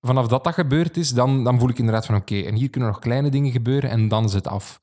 vanaf 0.00 0.26
dat 0.26 0.44
dat 0.44 0.54
gebeurd 0.54 0.96
is, 0.96 1.10
dan, 1.10 1.44
dan 1.44 1.58
voel 1.58 1.68
ik 1.68 1.78
inderdaad 1.78 2.06
van 2.06 2.14
oké, 2.14 2.40
en 2.40 2.54
hier 2.54 2.70
kunnen 2.70 2.88
nog 2.88 2.98
kleine 2.98 3.30
dingen 3.30 3.52
gebeuren 3.52 3.90
en 3.90 4.08
dan 4.08 4.24
is 4.24 4.32
het 4.32 4.46
af. 4.46 4.80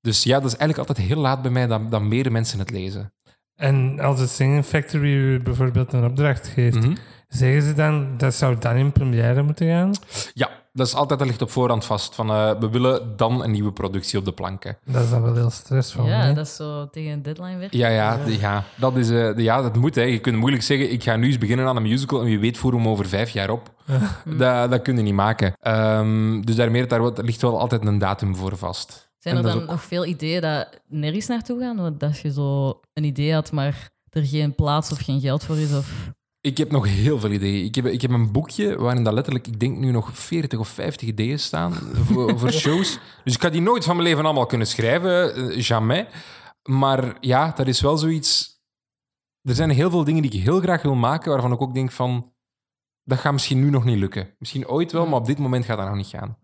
Dus 0.00 0.22
ja, 0.22 0.40
dat 0.40 0.50
is 0.52 0.56
eigenlijk 0.56 0.88
altijd 0.88 1.08
heel 1.08 1.20
laat 1.20 1.42
bij 1.42 1.50
mij 1.50 1.66
dat, 1.66 1.90
dat 1.90 2.02
meer 2.02 2.32
mensen 2.32 2.58
het 2.58 2.70
lezen. 2.70 3.12
En 3.54 4.00
als 4.00 4.18
de 4.18 4.26
Singing 4.26 4.64
Factory 4.64 5.42
bijvoorbeeld 5.42 5.92
een 5.92 6.04
opdracht 6.04 6.46
geeft, 6.48 6.76
Mhm. 6.76 6.94
zeggen 7.28 7.62
ze 7.62 7.72
dan 7.74 8.16
dat 8.16 8.34
zou 8.34 8.58
dan 8.58 8.76
in 8.76 8.92
première 8.92 9.42
moeten 9.42 9.66
gaan? 9.66 9.92
Ja, 10.32 10.50
dat 10.72 10.86
is 10.86 10.94
altijd, 10.94 11.18
dat 11.18 11.28
ligt 11.28 11.42
op 11.42 11.50
voorhand 11.50 11.84
vast. 11.84 12.14
Van, 12.14 12.30
eh, 12.30 12.58
we 12.60 12.68
willen 12.70 13.16
dan 13.16 13.42
een 13.44 13.50
nieuwe 13.50 13.72
productie 13.72 14.18
op 14.18 14.24
de 14.24 14.32
planken. 14.32 14.78
Dat 14.84 15.02
is 15.02 15.10
dan 15.10 15.22
wel 15.22 15.34
heel 15.34 15.50
stressvol. 15.50 16.06
ja, 16.06 16.20
hè? 16.20 16.32
dat 16.34 16.46
is 16.46 16.56
zo 16.56 16.88
tegen 16.90 17.10
een 17.12 17.22
deadline 17.22 17.56
werken. 17.58 17.78
Ja, 17.78 17.88
ja, 17.88 18.18
ja, 18.26 18.64
dat, 18.76 18.96
is, 18.96 19.10
eh, 19.10 19.34
de- 19.36 19.42
ja 19.42 19.62
dat 19.62 19.76
moet. 19.76 19.94
Hè. 19.94 20.02
Je 20.02 20.18
kunt 20.18 20.36
moeilijk 20.36 20.62
zeggen, 20.62 20.92
ik 20.92 21.02
ga 21.02 21.16
nu 21.16 21.26
eens 21.26 21.38
beginnen 21.38 21.66
aan 21.66 21.76
een 21.76 21.82
musical 21.82 22.18
en 22.20 22.24
wie 22.26 22.38
weet 22.38 22.58
voeren 22.58 22.80
we 22.80 22.84
hem 22.86 22.94
over 22.94 23.06
vijf 23.08 23.30
jaar 23.30 23.50
op. 23.50 23.70
dat, 24.38 24.70
dat 24.70 24.82
kun 24.82 24.96
je 24.96 25.02
niet 25.02 25.14
maken. 25.14 25.52
Ehm, 25.60 26.40
dus 26.40 26.56
daarmee, 26.56 26.86
daar 26.86 27.00
wordt- 27.00 27.22
ligt 27.22 27.42
wel 27.42 27.58
altijd 27.60 27.84
een 27.86 27.98
datum 27.98 28.36
voor 28.36 28.56
vast. 28.56 29.08
Zijn 29.18 29.36
er 29.36 29.42
dan 29.42 29.62
ook- 29.62 29.68
nog 29.68 29.82
veel 29.82 30.04
ideeën 30.06 30.40
dat 30.40 30.68
nergens 30.88 31.26
naartoe 31.26 31.60
gaan? 31.60 31.76
Want 31.76 32.00
Dat 32.00 32.18
je 32.18 32.32
zo 32.32 32.80
een 32.92 33.04
idee 33.04 33.34
had, 33.34 33.52
maar 33.52 33.88
er 34.10 34.24
geen 34.26 34.54
plaats 34.54 34.92
of 34.92 34.98
geen 34.98 35.20
geld 35.20 35.44
voor 35.44 35.56
is? 35.58 35.74
Of... 35.76 36.10
Ik 36.40 36.58
heb 36.58 36.70
nog 36.70 36.86
heel 36.86 37.18
veel 37.20 37.30
ideeën. 37.30 37.64
Ik 37.64 37.74
heb, 37.74 37.86
ik 37.86 38.02
heb 38.02 38.10
een 38.10 38.32
boekje 38.32 38.78
waarin 38.78 39.04
dat 39.04 39.12
letterlijk, 39.12 39.46
ik 39.46 39.60
denk 39.60 39.78
nu 39.78 39.90
nog 39.90 40.18
40 40.18 40.58
of 40.58 40.68
50 40.68 41.08
ideeën 41.08 41.38
staan 41.38 41.72
voor, 41.72 42.32
voor 42.38 42.52
shows. 42.52 42.98
Dus 43.24 43.34
ik 43.34 43.40
ga 43.40 43.48
die 43.50 43.60
nooit 43.60 43.84
van 43.84 43.96
mijn 43.96 44.08
leven 44.08 44.24
allemaal 44.24 44.46
kunnen 44.46 44.66
schrijven, 44.66 45.34
eh, 45.34 45.60
jamais. 45.60 46.06
Maar 46.62 47.16
ja, 47.20 47.52
dat 47.56 47.66
is 47.66 47.80
wel 47.80 47.96
zoiets. 47.96 48.58
Er 49.42 49.54
zijn 49.54 49.70
heel 49.70 49.90
veel 49.90 50.04
dingen 50.04 50.22
die 50.22 50.32
ik 50.32 50.42
heel 50.42 50.60
graag 50.60 50.82
wil 50.82 50.94
maken, 50.94 51.30
waarvan 51.30 51.52
ik 51.52 51.60
ook 51.60 51.74
denk 51.74 51.90
van, 51.90 52.32
dat 53.04 53.18
gaat 53.18 53.32
misschien 53.32 53.60
nu 53.60 53.70
nog 53.70 53.84
niet 53.84 53.98
lukken. 53.98 54.34
Misschien 54.38 54.68
ooit 54.68 54.92
wel, 54.92 55.06
maar 55.06 55.18
op 55.18 55.26
dit 55.26 55.38
moment 55.38 55.64
gaat 55.64 55.76
dat 55.78 55.86
nog 55.86 55.96
niet 55.96 56.06
gaan. 56.06 56.36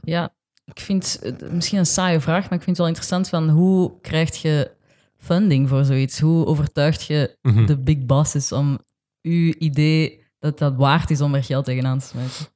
Ja, 0.00 0.34
ik 0.64 0.80
vind 0.80 1.18
het 1.22 1.52
misschien 1.52 1.78
een 1.78 1.86
saaie 1.86 2.20
vraag, 2.20 2.42
maar 2.42 2.58
ik 2.58 2.64
vind 2.64 2.66
het 2.66 2.78
wel 2.78 2.86
interessant 2.86 3.28
van 3.28 3.48
hoe 3.48 4.00
krijg 4.00 4.42
je 4.42 4.70
funding 5.16 5.68
voor 5.68 5.84
zoiets? 5.84 6.20
Hoe 6.20 6.46
overtuigt 6.46 7.06
je 7.06 7.36
Mhm. 7.42 7.66
de 7.66 7.78
big 7.78 7.98
bosses 8.06 8.52
om 8.52 8.78
uw 9.26 9.54
idee 9.58 10.24
dat 10.38 10.58
dat 10.58 10.76
waard 10.76 11.10
is 11.10 11.20
om 11.20 11.34
er 11.34 11.44
geld 11.44 11.64
tegenaan 11.64 11.98
te 11.98 12.06
smijten? 12.06 12.46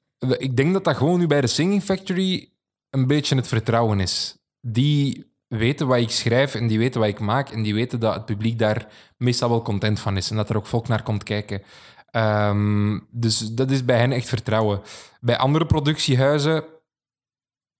Ik 0.40 0.56
denk 0.56 0.72
dat 0.72 0.84
dat 0.84 0.96
gewoon 0.96 1.18
nu 1.18 1.26
bij 1.26 1.40
de 1.40 1.46
Singing 1.46 1.82
Factory 1.82 2.52
een 2.90 3.06
beetje 3.06 3.36
het 3.36 3.48
vertrouwen 3.48 4.00
is. 4.00 4.38
Die 4.60 5.30
weten 5.46 5.86
wat 5.86 5.98
ik 5.98 6.10
schrijf 6.10 6.54
en 6.54 6.66
die 6.66 6.78
weten 6.78 7.00
wat 7.00 7.08
ik 7.08 7.20
maak 7.20 7.50
en 7.50 7.62
die 7.62 7.74
weten 7.74 8.00
dat 8.00 8.14
het 8.14 8.24
publiek 8.24 8.58
daar 8.58 8.88
meestal 9.16 9.48
wel 9.48 9.62
content 9.62 10.00
van 10.00 10.16
is 10.16 10.30
en 10.30 10.36
dat 10.36 10.50
er 10.50 10.56
ook 10.56 10.66
volk 10.66 10.88
naar 10.88 11.02
komt 11.02 11.22
kijken. 11.22 11.62
Ehm, 12.10 12.98
dus 13.10 13.38
dat 13.38 13.70
is 13.70 13.84
bij 13.84 13.98
hen 13.98 14.12
echt 14.12 14.28
vertrouwen. 14.28 14.80
Bij 15.20 15.36
andere 15.36 15.66
productiehuizen 15.66 16.64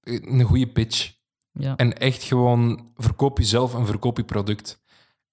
eh, 0.01 0.21
een 0.23 0.43
goede 0.43 0.69
pitch. 0.69 1.13
Ja. 1.53 1.77
En 1.77 1.99
echt 1.99 2.23
gewoon 2.23 2.93
verkoop 2.97 3.39
jezelf 3.39 3.75
en 3.75 3.87
verkoop 3.87 4.17
je 4.17 4.25
product. 4.25 4.80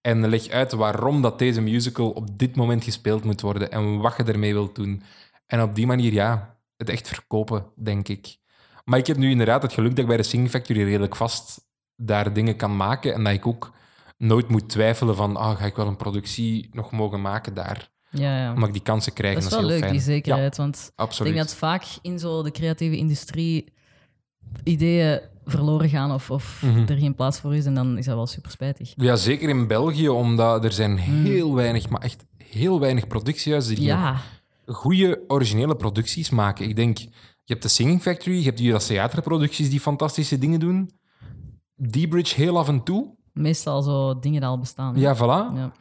En 0.08 0.28
leg 0.28 0.50
uit 0.50 0.72
waarom 0.72 1.22
dat 1.22 1.40
deze 1.40 1.62
musical 1.62 2.10
op 2.10 2.40
dit 2.40 2.56
moment 2.56 2.84
gespeeld 2.84 3.24
moet 3.24 3.42
worden 3.42 3.72
en 3.72 3.98
wat 3.98 4.14
je 4.18 4.24
ermee 4.24 4.54
wilt 4.54 4.76
doen. 4.76 5.02
En 5.46 5.62
op 5.62 5.76
die 5.76 5.86
manier, 5.86 6.14
ja, 6.14 6.58
het 6.78 6.90
echt 6.90 7.08
verkopen, 7.08 7.66
denk 7.76 8.08
ik. 8.08 8.38
Maar 8.86 9.00
ik 9.00 9.08
heb 9.08 9.18
nu 9.18 9.30
inderdaad 9.30 9.62
het 9.62 9.74
geluk 9.74 9.90
dat 9.90 10.00
ik 10.00 10.08
bij 10.08 10.18
de 10.18 10.24
Sing 10.24 10.50
Factory 10.50 10.84
redelijk 10.84 11.16
vast 11.16 11.68
daar 11.96 12.34
dingen 12.34 12.56
kan 12.56 12.76
maken 12.76 13.14
en 13.14 13.24
dat 13.24 13.34
ik 13.34 13.48
ook 13.48 13.72
nooit 14.18 14.50
moet 14.50 14.70
twijfelen 14.70 15.16
van, 15.16 15.36
ah, 15.36 15.58
ga 15.58 15.66
ik 15.66 15.76
wel 15.76 15.88
een 15.88 15.96
productie 15.96 16.70
nog 16.72 16.92
mogen 16.92 17.22
maken 17.22 17.54
daar? 17.54 17.90
Ja, 18.10 18.38
ja. 18.38 18.54
Omdat 18.54 18.68
ik 18.68 18.74
die 18.74 18.84
kansen 18.84 19.14
krijg. 19.14 19.34
Dat 19.34 19.44
is 19.44 19.50
wel 19.50 19.60
heel 19.60 19.68
leuk, 19.68 19.80
fijn. 19.80 19.92
die 19.92 20.02
zekerheid. 20.02 20.58
Want 20.58 20.92
ik 20.96 21.24
denk 21.24 21.36
dat 21.38 21.56
vaak 21.56 21.84
in 22.02 22.20
zo 22.20 22.44
de 22.44 22.52
creatieve 22.52 22.98
industrie 22.98 23.74
ideeën 24.64 25.22
verloren 25.48 25.90
gaan 25.90 26.12
of, 26.12 26.32
of 26.32 26.62
Mhm. 26.66 26.86
er 26.92 26.98
geen 26.98 27.16
plaats 27.16 27.40
voor 27.40 27.56
is. 27.56 27.66
En 27.66 27.74
dan 27.74 27.98
is 27.98 28.06
dat 28.06 28.16
wel 28.16 28.28
super 28.28 28.52
spijtig. 28.52 28.94
Ja, 28.96 29.16
zeker 29.16 29.50
in 29.50 29.68
België, 29.68 30.10
omdat 30.10 30.64
er 30.64 30.72
zijn 30.72 30.98
heel 30.98 31.54
weinig, 31.56 31.90
maar 31.90 32.02
echt 32.02 32.26
heel 32.38 32.80
weinig 32.80 33.08
productiehuizen 33.08 33.76
die. 33.76 33.84
Ja, 33.86 34.18
goede 34.66 35.24
originele 35.28 35.76
producties 35.76 36.30
maken. 36.30 36.70
Ik 36.70 36.76
denk, 36.76 36.98
je 36.98 37.10
hebt 37.54 37.62
de 37.62 37.68
Singing 37.68 38.02
Factory, 38.02 38.38
je 38.38 38.44
hebt 38.44 38.58
die 38.58 38.78
theaterproducties 38.78 39.70
die 39.70 39.80
fantastische 39.80 40.38
dingen 40.38 40.60
doen. 40.60 40.92
D-Bridge 41.92 42.36
heel 42.36 42.58
af 42.58 42.68
en 42.68 42.84
toe. 42.84 43.16
meestal 43.34 43.82
zo 43.82 44.20
dingen 44.20 44.40
die 44.40 44.50
al 44.50 44.60
bestaan. 44.60 45.00
Ja, 45.00 45.16
voilà. 45.16 45.56
Ja. 45.56 45.72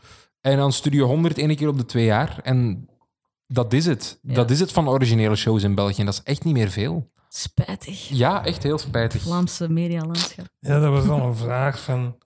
En 0.41 0.57
dan 0.57 0.73
Studio 0.73 1.07
100 1.07 1.39
één 1.39 1.57
keer 1.57 1.69
op 1.69 1.77
de 1.77 1.85
twee 1.85 2.05
jaar. 2.05 2.41
En 2.43 2.89
dat 3.47 3.73
is 3.73 3.87
het. 3.87 4.19
Ja. 4.23 4.35
Dat 4.35 4.51
is 4.51 4.61
het 4.61 4.73
van 4.73 4.89
originele 4.89 5.37
shows 5.37 5.63
in 5.63 5.75
België. 5.75 6.01
En 6.01 6.05
dat 6.07 6.15
is 6.15 6.23
echt 6.23 6.45
niet 6.45 6.55
meer 6.55 6.71
veel. 6.71 7.11
Spijtig. 7.29 8.09
Ja, 8.09 8.45
echt 8.45 8.63
heel 8.63 8.79
spijtig. 8.79 9.23
Vlaamse 9.23 9.69
medialandschap. 9.69 10.47
Ja, 10.59 10.81
dat 10.81 10.91
was 10.91 11.09
al 11.09 11.27
een 11.27 11.37
vraag 11.37 11.81
van 11.83 12.17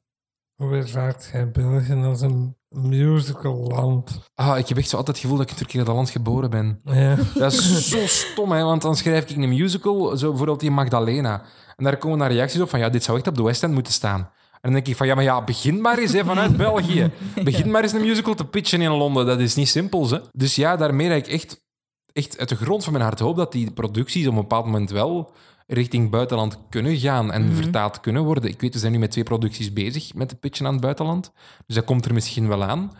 hoe 0.55 0.77
ervaart 0.77 1.29
jij 1.33 1.51
België 1.51 1.95
als 1.95 2.21
een 2.21 2.57
musical 2.69 3.65
land? 3.67 4.21
Ah, 4.35 4.59
ik 4.59 4.69
heb 4.69 4.79
echt 4.79 4.89
zo 4.89 4.97
altijd 4.97 5.17
het 5.17 5.25
gevoel 5.25 5.39
dat 5.39 5.51
ik 5.51 5.53
in 5.53 5.59
het 5.59 5.71
verkeerde 5.71 5.93
land 5.93 6.11
geboren 6.11 6.51
ben. 6.51 6.81
Ja. 6.85 7.17
Dat 7.35 7.53
is 7.53 7.89
zo 7.91 8.07
stom, 8.07 8.53
hè? 8.53 8.63
want 8.63 8.83
dan 8.83 8.97
schrijf 8.97 9.31
ik 9.31 9.37
een 9.37 9.49
musical, 9.49 10.17
zo 10.17 10.29
bijvoorbeeld 10.29 10.61
die 10.61 10.71
Magdalena. 10.71 11.43
En 11.77 11.85
daar 11.85 11.97
komen 11.97 12.19
dan 12.19 12.29
reacties 12.29 12.61
op 12.61 12.69
van, 12.69 12.79
ja, 12.79 12.89
dit 12.89 13.05
zou 13.05 13.19
echt 13.19 13.27
op 13.27 13.37
de 13.37 13.43
West 13.43 13.63
End 13.63 13.75
moeten 13.75 13.93
staan. 13.93 14.21
En 14.53 14.59
dan 14.61 14.73
denk 14.73 14.87
ik 14.87 14.97
van, 14.97 15.07
ja, 15.07 15.15
maar 15.15 15.25
ja, 15.25 15.45
begin 15.45 15.81
maar 15.81 15.99
eens 15.99 16.13
hè, 16.13 16.25
vanuit 16.25 16.57
België. 16.67 17.11
Begin 17.45 17.71
maar 17.71 17.83
eens 17.83 17.93
een 17.93 18.01
musical 18.01 18.35
te 18.35 18.45
pitchen 18.45 18.81
in 18.81 18.91
Londen. 18.91 19.27
Dat 19.27 19.41
is 19.41 19.55
niet 19.55 19.69
simpel, 19.69 20.11
hè. 20.11 20.19
Dus 20.33 20.55
ja, 20.55 20.77
daarmee 20.77 21.09
dat 21.09 21.19
ik 21.19 21.27
echt 21.27 21.63
echt 22.13 22.39
uit 22.39 22.49
de 22.49 22.57
grond 22.57 22.85
van 22.85 22.93
mijn 22.93 23.05
hart 23.05 23.19
hoop 23.19 23.37
dat 23.37 23.53
die 23.53 23.71
producties 23.71 24.27
op 24.27 24.33
een 24.35 24.41
bepaald 24.41 24.65
moment 24.65 24.91
wel 24.91 25.33
richting 25.67 26.11
buitenland 26.11 26.59
kunnen 26.71 26.97
gaan 26.99 27.33
en 27.33 27.45
Mhm. 27.47 27.55
vertaald 27.55 28.01
kunnen 28.01 28.25
worden. 28.25 28.51
Ik 28.51 28.61
weet, 28.61 28.73
we 28.73 28.79
zijn 28.79 28.93
nu 28.93 28.99
met 28.99 29.11
twee 29.11 29.25
producties 29.25 29.73
bezig 29.73 30.15
met 30.15 30.31
de 30.31 30.37
pitchen 30.37 30.67
aan 30.67 30.73
het 30.73 30.81
buitenland. 30.83 31.33
Dus 31.67 31.77
dat 31.77 31.85
komt 31.85 32.05
er 32.05 32.15
misschien 32.15 32.49
wel 32.49 32.63
aan. 32.65 32.93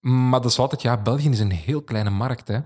Maar 0.00 0.40
dat 0.40 0.50
is 0.50 0.58
altijd, 0.58 0.82
ja, 0.82 1.02
België 1.02 1.28
is 1.28 1.40
een 1.40 1.50
heel 1.52 1.82
kleine 1.82 2.10
markt. 2.10 2.48
Hè. 2.48 2.58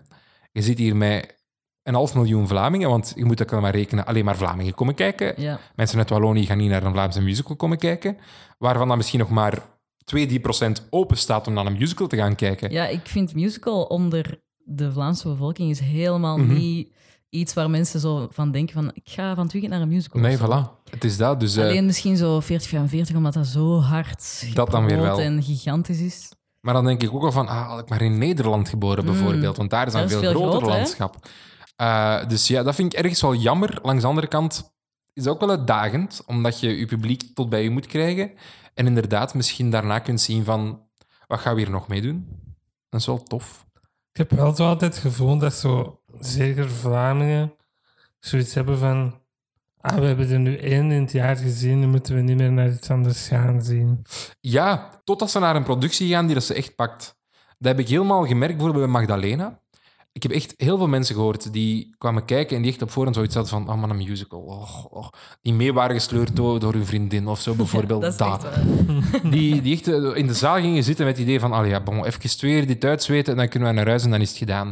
Je 0.52 0.62
zit 0.62 0.78
hier 0.78 0.96
met 0.96 1.38
een 1.82 1.94
half 1.94 2.14
miljoen 2.14 2.48
Vlamingen, 2.48 2.88
want 2.88 3.12
je 3.16 3.24
moet 3.24 3.42
ook 3.54 3.60
maar 3.60 3.74
rekenen, 3.74 4.06
alleen 4.06 4.24
maar 4.24 4.36
Vlamingen 4.36 4.74
komen 4.74 4.94
kijken. 4.94 5.34
Ja. 5.42 5.58
Mensen 5.74 5.98
uit 5.98 6.10
Wallonië 6.10 6.46
gaan 6.46 6.58
niet 6.58 6.70
naar 6.70 6.82
een 6.82 6.92
Vlaamse 6.92 7.22
musical 7.22 7.56
komen 7.56 7.78
kijken, 7.78 8.16
waarvan 8.58 8.88
dan 8.88 8.96
misschien 8.96 9.18
nog 9.18 9.30
maar 9.30 9.58
2, 10.04 10.26
3 10.26 10.40
procent 10.40 10.86
open 10.90 11.16
staat 11.16 11.46
om 11.46 11.52
naar 11.52 11.66
een 11.66 11.78
musical 11.78 12.06
te 12.06 12.16
gaan 12.16 12.34
kijken. 12.34 12.70
ja, 12.70 12.86
ik 12.86 13.06
vind 13.06 13.34
musical 13.34 13.82
onder 13.82 14.40
de 14.72 14.92
Vlaamse 14.92 15.28
bevolking 15.28 15.70
is 15.70 15.80
helemaal 15.80 16.37
Mhm. 16.38 16.52
niet 16.52 16.92
iets 17.28 17.54
waar 17.54 17.70
mensen 17.70 18.00
zo 18.00 18.28
van 18.30 18.50
denken 18.50 18.74
van 18.74 18.90
ik 18.94 19.02
ga 19.04 19.35
van 19.35 19.42
het 19.42 19.52
weekend 19.52 19.72
naar 19.72 19.83
een 19.83 19.88
musical. 19.88 20.20
Nee, 20.20 20.38
voilà. 20.38 20.90
Het 20.90 21.04
is 21.04 21.16
dat. 21.16 21.40
Dus, 21.40 21.56
eh, 21.56 21.64
Alleen 21.64 21.87
misschien 21.87 22.16
zo 22.16 22.40
40, 22.40 22.68
45, 22.68 23.16
omdat 23.16 23.33
dat 23.33 23.46
zo 23.46 23.78
hard 23.80 24.46
Dat 24.54 24.70
dan 24.70 24.85
weer 24.87 25.00
wel. 25.00 25.20
en 25.20 25.42
gigantisch 25.42 26.00
is. 26.00 26.28
Maar 26.61 26.74
dan 26.74 26.85
denk 26.85 27.02
ik 27.02 27.12
ook 27.14 27.22
al 27.22 27.33
van, 27.33 27.48
ah, 27.48 27.68
had 27.68 27.78
ik 27.80 27.88
maar 27.88 28.02
in 28.02 28.18
Nederland 28.18 28.68
geboren 28.68 29.04
Mm. 29.04 29.11
bijvoorbeeld, 29.12 29.56
want 29.56 29.70
daar 29.70 29.87
is 29.87 29.94
is 29.94 30.11
veel 30.11 30.20
veel 30.20 30.30
groter 30.35 30.68
landschap. 30.68 31.16
Eh, 31.76 32.28
dus 32.28 32.46
ja, 32.46 32.62
dat 32.62 32.74
vind 32.74 32.92
ik 32.92 32.98
ergens 32.98 33.20
wel 33.20 33.35
jammer. 33.35 33.78
Langs 33.83 34.02
de 34.02 34.09
andere 34.09 34.26
kant 34.26 34.72
is 35.12 35.24
het 35.24 35.33
ook 35.35 35.40
wel 35.40 35.50
uitdagend, 35.50 36.22
omdat 36.26 36.61
je 36.61 36.78
je 36.78 36.87
publiek 36.87 37.22
tot 37.35 37.48
bij 37.48 37.62
je 37.62 37.70
moet 37.70 37.87
krijgen. 37.87 38.30
En 38.74 38.87
inderdaad 38.87 39.35
misschien 39.35 39.70
daarna 39.70 39.98
kunt 39.98 40.20
zien 40.20 40.44
van, 40.44 40.80
wat 41.26 41.40
gaan 41.40 41.54
we 41.54 41.61
hier 41.61 41.70
nog 41.70 41.88
mee 41.88 42.00
doen? 42.02 42.26
Dat 42.88 43.00
is 43.00 43.06
wel 43.06 43.22
tof. 43.22 43.66
Ik 44.20 44.28
heb 44.30 44.38
wel 44.38 44.54
zo 44.54 44.66
altijd 44.66 44.94
het 44.94 45.02
gevoel 45.02 45.38
dat 45.38 45.54
zo, 45.54 46.00
zeker 46.18 46.70
Vlamingen, 46.70 47.54
zoiets 48.18 48.54
hebben 48.54 48.78
van... 48.78 49.20
Ah, 49.80 49.98
we 49.98 50.04
hebben 50.04 50.30
er 50.30 50.38
nu 50.38 50.56
één 50.56 50.90
in 50.90 51.00
het 51.02 51.12
jaar 51.12 51.37
gezien, 51.37 51.80
nu 51.80 51.87
moeten 51.87 52.14
we 52.14 52.20
niet 52.20 52.37
meer 52.37 52.52
naar 52.52 52.70
iets 52.70 52.90
anders 52.90 53.28
gaan 53.28 53.62
zien. 53.62 54.02
Ja, 54.40 55.00
totdat 55.04 55.30
ze 55.30 55.38
naar 55.38 55.56
een 55.56 55.64
productie 55.64 56.09
gaan 56.09 56.26
die 56.26 56.35
dat 56.35 56.44
ze 56.44 56.54
echt 56.54 56.74
pakt. 56.74 57.18
Dat 57.59 57.68
heb 57.68 57.78
ik 57.78 57.88
helemaal 57.88 58.26
gemerkt 58.26 58.56
bijvoorbeeld 58.56 58.85
bij 58.85 59.00
Magdalena. 59.00 59.59
Ik 60.12 60.22
heb 60.22 60.32
echt 60.32 60.54
heel 60.56 60.76
veel 60.76 60.88
mensen 60.88 61.14
gehoord 61.14 61.52
die 61.52 61.94
kwamen 61.98 62.24
kijken 62.24 62.56
en 62.56 62.62
die 62.62 62.70
echt 62.70 62.82
op 62.82 62.90
voorhand 62.90 63.16
zoiets 63.16 63.34
hadden 63.34 63.52
van, 63.52 63.68
oh 63.70 63.80
man, 63.80 63.90
een 63.90 63.96
musical. 63.96 64.40
Oh, 64.40 64.84
oh. 64.90 65.08
Die 65.42 65.52
mee 65.52 65.72
waren 65.72 65.94
gesleurd 65.96 66.36
door, 66.36 66.60
door 66.60 66.72
hun 66.72 66.86
vriendin 66.86 67.26
of 67.26 67.40
zo 67.40 67.54
bijvoorbeeld. 67.62 68.18
dat 68.18 68.44
is 68.44 68.50
die, 69.30 69.60
die 69.60 69.74
echt 69.74 69.88
eh, 69.88 70.16
in 70.16 70.26
de 70.26 70.34
zaal 70.34 70.60
gingen 70.60 70.84
zitten 70.84 71.04
met 71.06 71.16
het 71.16 71.26
idee 71.26 71.40
van, 71.40 71.52
allee, 71.52 71.70
ja, 71.70 71.80
bon, 71.80 72.04
even 72.04 72.20
twee 72.20 72.66
dit 72.66 72.84
uitzweten 72.84 73.32
en 73.32 73.38
dan 73.38 73.48
kunnen 73.48 73.68
we 73.68 73.74
naar 73.74 73.86
huis 73.86 74.04
en 74.04 74.10
dan 74.10 74.20
is 74.20 74.28
het 74.28 74.38
gedaan. 74.38 74.68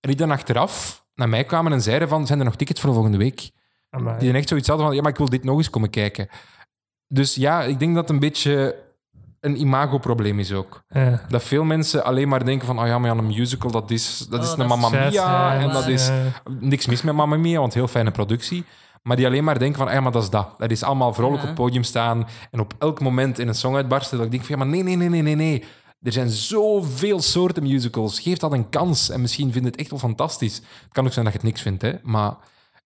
En 0.00 0.08
die 0.08 0.16
dan 0.16 0.30
achteraf 0.30 1.04
naar 1.14 1.28
mij 1.28 1.44
kwamen 1.44 1.72
en 1.72 1.82
zeiden 1.82 2.08
van, 2.08 2.26
zijn 2.26 2.38
er 2.38 2.44
nog 2.44 2.56
tickets 2.56 2.80
voor 2.80 2.92
volgende 2.92 3.18
week? 3.18 3.50
Amai. 3.90 4.18
Die 4.18 4.28
dan 4.28 4.36
echt 4.36 4.48
zoiets 4.48 4.68
hadden 4.68 4.86
van, 4.86 4.94
ja, 4.94 5.02
maar 5.02 5.10
ik 5.10 5.18
wil 5.18 5.28
dit 5.28 5.44
nog 5.44 5.56
eens 5.56 5.70
komen 5.70 5.90
kijken. 5.90 6.28
Dus 7.06 7.34
ja, 7.34 7.62
ik 7.62 7.78
denk 7.78 7.94
dat 7.94 8.10
een 8.10 8.18
beetje 8.18 8.76
een 9.40 9.60
imagoprobleem 9.60 10.38
is 10.38 10.52
ook. 10.52 10.82
Ja. 10.88 11.24
Dat 11.28 11.42
veel 11.42 11.64
mensen 11.64 12.04
alleen 12.04 12.28
maar 12.28 12.44
denken 12.44 12.66
van, 12.66 12.80
oh 12.80 12.86
ja, 12.86 12.98
maar 12.98 13.10
ja, 13.12 13.18
een 13.18 13.26
musical, 13.26 13.70
dat 13.70 13.90
is, 13.90 14.26
dat 14.30 14.42
is 14.42 14.52
Oh, 14.52 14.58
een 14.58 14.68
dat 14.68 14.76
is 14.76 14.80
Mamma 14.82 14.88
Scheiß, 14.98 15.10
Mia. 15.14 15.52
ja, 15.54 15.60
En 15.60 15.70
dat 15.72 15.86
is 15.86 16.10
niks 16.60 16.86
mis 16.86 17.02
met 17.02 17.14
Mamma 17.14 17.36
Mia, 17.36 17.60
want 17.60 17.74
heel 17.74 17.88
fijne 17.88 18.10
productie. 18.10 18.64
Maar 19.02 19.16
die 19.16 19.26
alleen 19.26 19.44
maar 19.44 19.58
denken 19.58 19.78
van, 19.78 19.86
ah 19.86 19.92
ja, 19.92 20.00
maar 20.00 20.12
dat 20.12 20.22
is 20.22 20.30
dat. 20.30 20.54
Dat 20.58 20.70
is 20.70 20.82
allemaal 20.82 21.12
vrolijk 21.14 21.36
Ja. 21.36 21.40
op 21.42 21.46
het 21.46 21.64
podium 21.64 21.82
staan 21.82 22.26
en 22.50 22.60
op 22.60 22.74
elk 22.78 23.00
moment 23.00 23.38
in 23.38 23.48
een 23.48 23.54
song 23.54 23.74
uitbarsten. 23.74 24.16
Dat 24.16 24.26
ik 24.26 24.32
denk 24.32 24.44
van, 24.44 24.58
ja, 24.58 24.64
maar 24.64 24.72
nee, 24.72 24.82
nee, 24.82 24.96
nee, 24.96 25.08
nee, 25.08 25.22
nee, 25.22 25.34
nee. 25.36 25.64
Er 26.02 26.12
zijn 26.12 26.28
zoveel 26.30 27.20
soorten 27.20 27.62
musicals. 27.62 28.20
Geef 28.20 28.38
dat 28.38 28.52
een 28.52 28.68
kans. 28.68 29.10
En 29.10 29.20
misschien 29.20 29.52
vind 29.52 29.64
je 29.64 29.70
het 29.70 29.80
echt 29.80 29.90
wel 29.90 29.98
fantastisch. 29.98 30.56
Het 30.56 30.92
kan 30.92 31.06
ook 31.06 31.12
zijn 31.12 31.24
dat 31.24 31.34
je 31.34 31.40
het 31.40 31.48
niks 31.48 31.62
vindt, 31.62 31.82
hè. 31.82 31.92
Maar 32.02 32.34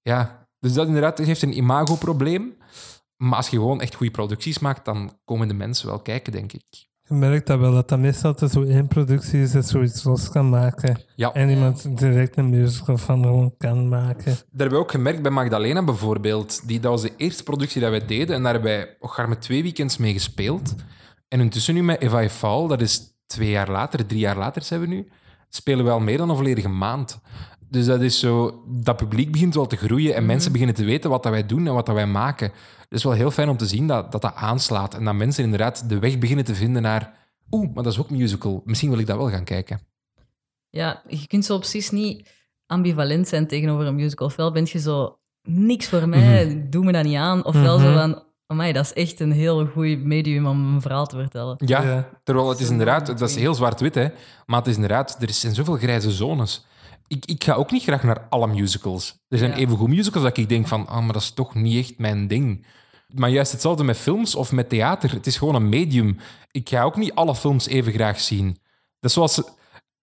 ja, 0.03 0.47
dus 0.61 0.73
dat 0.73 0.87
inderdaad 0.87 1.19
heeft 1.19 1.43
een 1.43 1.57
imagoprobleem. 1.57 2.55
Maar 3.25 3.37
als 3.37 3.49
je 3.49 3.57
gewoon 3.57 3.81
echt 3.81 3.95
goede 3.95 4.13
producties 4.13 4.59
maakt, 4.59 4.85
dan 4.85 5.19
komen 5.25 5.49
de 5.49 5.55
mensen 5.55 5.87
wel 5.87 6.01
kijken, 6.01 6.33
denk 6.33 6.53
ik. 6.53 6.65
Je 7.03 7.15
merkt 7.15 7.47
dat 7.47 7.59
wel, 7.59 7.73
dat 7.73 7.89
dat 7.89 7.99
meestal 7.99 8.35
zo 8.49 8.63
één 8.63 8.89
productie 8.89 9.41
is 9.41 9.53
dat 9.53 9.67
zoiets 9.67 10.05
los 10.05 10.29
kan 10.31 10.49
maken. 10.49 11.01
Ja. 11.17 11.33
En 11.33 11.49
iemand 11.49 11.99
direct 11.99 12.37
een 12.37 12.51
musical 12.51 12.99
van 12.99 13.23
gewoon 13.23 13.55
kan 13.59 13.89
maken. 13.89 14.25
Dat 14.25 14.45
hebben 14.57 14.79
we 14.79 14.85
ook 14.85 14.91
gemerkt 14.91 15.23
bij 15.23 15.31
Magdalena 15.31 15.85
bijvoorbeeld. 15.85 16.69
Die, 16.69 16.81
dat 16.81 16.91
was 16.91 17.03
de 17.03 17.17
eerste 17.17 17.43
productie 17.43 17.81
dat 17.81 17.91
wij 17.91 18.07
deden. 18.07 18.37
En 18.37 18.43
daar 18.43 18.53
hebben 18.53 18.97
wij 19.17 19.29
met 19.29 19.41
twee 19.41 19.63
weekends 19.63 19.97
mee 19.97 20.13
gespeeld. 20.13 20.75
En 21.29 21.41
intussen 21.41 21.75
nu 21.75 21.83
met 21.83 22.03
If 22.03 22.13
I 22.13 22.29
Fall, 22.29 22.69
dat 22.69 22.81
is 22.81 23.17
twee 23.27 23.51
jaar 23.51 23.71
later, 23.71 24.07
drie 24.07 24.21
jaar 24.21 24.37
later 24.37 24.63
zijn 24.63 24.81
we 24.81 24.87
nu, 24.87 25.09
spelen 25.49 25.85
we 25.85 25.91
al 25.91 26.01
meer 26.01 26.19
dan 26.19 26.31
een 26.31 26.37
volledige 26.37 26.69
maand. 26.69 27.21
Dus 27.75 27.87
dat 27.87 28.01
is 28.01 28.19
zo, 28.19 28.63
dat 28.67 28.97
publiek 28.97 29.33
begint 29.33 29.55
wel 29.55 29.67
te 29.67 29.77
groeien 29.77 30.15
en 30.15 30.27
mensen 30.27 30.53
beginnen 30.53 30.77
te 30.77 30.85
weten 30.85 31.11
wat 31.11 31.23
dat 31.23 31.33
wij 31.33 31.47
doen 31.47 31.67
en 31.67 31.75
wat 31.75 31.87
dat 31.87 31.95
wij 31.95 32.07
maken. 32.07 32.51
Het 32.79 32.93
is 32.99 33.05
wel 33.05 33.13
heel 33.13 33.31
fijn 33.31 33.49
om 33.49 33.57
te 33.57 33.67
zien 33.67 33.87
dat, 33.87 34.13
dat 34.13 34.23
dat 34.23 34.35
aanslaat 34.35 34.95
en 34.95 35.05
dat 35.05 35.15
mensen 35.15 35.45
inderdaad 35.45 35.89
de 35.89 35.99
weg 35.99 36.19
beginnen 36.19 36.45
te 36.45 36.55
vinden 36.55 36.83
naar 36.83 37.13
oeh, 37.51 37.75
maar 37.75 37.83
dat 37.83 37.93
is 37.93 37.99
ook 37.99 38.11
musical. 38.11 38.63
Misschien 38.65 38.91
wil 38.91 38.99
ik 38.99 39.07
dat 39.07 39.17
wel 39.17 39.31
gaan 39.31 39.45
kijken. 39.45 39.81
Ja, 40.71 41.03
je 41.09 41.27
kunt 41.27 41.45
zo 41.45 41.59
precies 41.59 41.91
niet 41.91 42.29
ambivalent 42.67 43.29
zijn 43.29 43.47
tegenover 43.47 43.87
een 43.87 43.95
musical. 43.95 44.27
Ofwel 44.27 44.53
ben 44.53 44.67
je 44.71 44.79
zo, 44.79 45.19
niks 45.49 45.89
voor 45.89 46.09
mij, 46.09 46.67
doe 46.71 46.85
me 46.85 46.93
dat 46.93 47.05
niet 47.05 47.17
aan. 47.17 47.45
Ofwel 47.45 47.79
zo 47.79 47.85
Mhm. 47.91 47.99
van, 47.99 48.23
amai, 48.47 48.73
dat 48.73 48.85
is 48.85 48.93
echt 48.93 49.21
een 49.21 49.33
heel 49.33 49.67
goed 49.67 50.05
medium 50.05 50.47
om 50.47 50.75
een 50.75 50.81
verhaal 50.81 51.07
te 51.07 51.17
vertellen. 51.17 51.57
Ja, 51.67 51.83
Ja. 51.83 52.09
terwijl 52.25 52.49
het 52.49 52.61
is 52.61 52.71
inderdaad, 52.71 53.07
dat 53.07 53.21
is 53.29 53.37
heel 53.37 53.55
zwart-wit, 53.55 53.95
hè. 53.95 54.09
Maar 54.47 54.59
het 54.59 54.67
is 54.69 54.75
inderdaad, 54.75 55.17
er 55.23 55.31
zijn 55.31 55.55
zoveel 55.55 55.77
grijze 55.77 56.11
zones. 56.11 56.67
Ik, 57.07 57.25
ik 57.25 57.45
ga 57.45 57.53
ook 57.55 57.71
niet 57.71 57.83
graag 57.83 58.03
naar 58.03 58.27
alle 58.29 58.47
musicals. 58.47 59.19
Er 59.29 59.39
zijn 59.39 59.51
Ja. 59.51 59.57
evengoed 59.57 59.89
musicals 59.89 60.23
dat 60.23 60.37
ik 60.37 60.49
denk 60.49 60.69
van, 60.69 60.87
ah, 60.87 61.03
maar 61.05 61.13
dat 61.13 61.23
is 61.23 61.31
toch 61.31 61.55
niet 61.55 61.85
echt 61.89 61.99
mijn 61.99 62.27
ding. 62.29 62.67
Maar 63.09 63.31
juist 63.31 63.53
hetzelfde 63.53 63.85
met 63.85 63.97
films 63.97 64.35
of 64.35 64.53
met 64.53 64.69
theater. 64.69 65.13
Het 65.13 65.27
is 65.27 65.37
gewoon 65.37 65.55
een 65.55 65.69
medium. 65.69 66.19
Ik 66.51 66.69
ga 66.69 66.83
ook 66.83 66.97
niet 66.97 67.15
alle 67.15 67.35
films 67.35 67.67
even 67.67 67.93
graag 67.93 68.21
zien. 68.21 68.47
Dat 69.01 69.11
is 69.11 69.13
zoals 69.13 69.43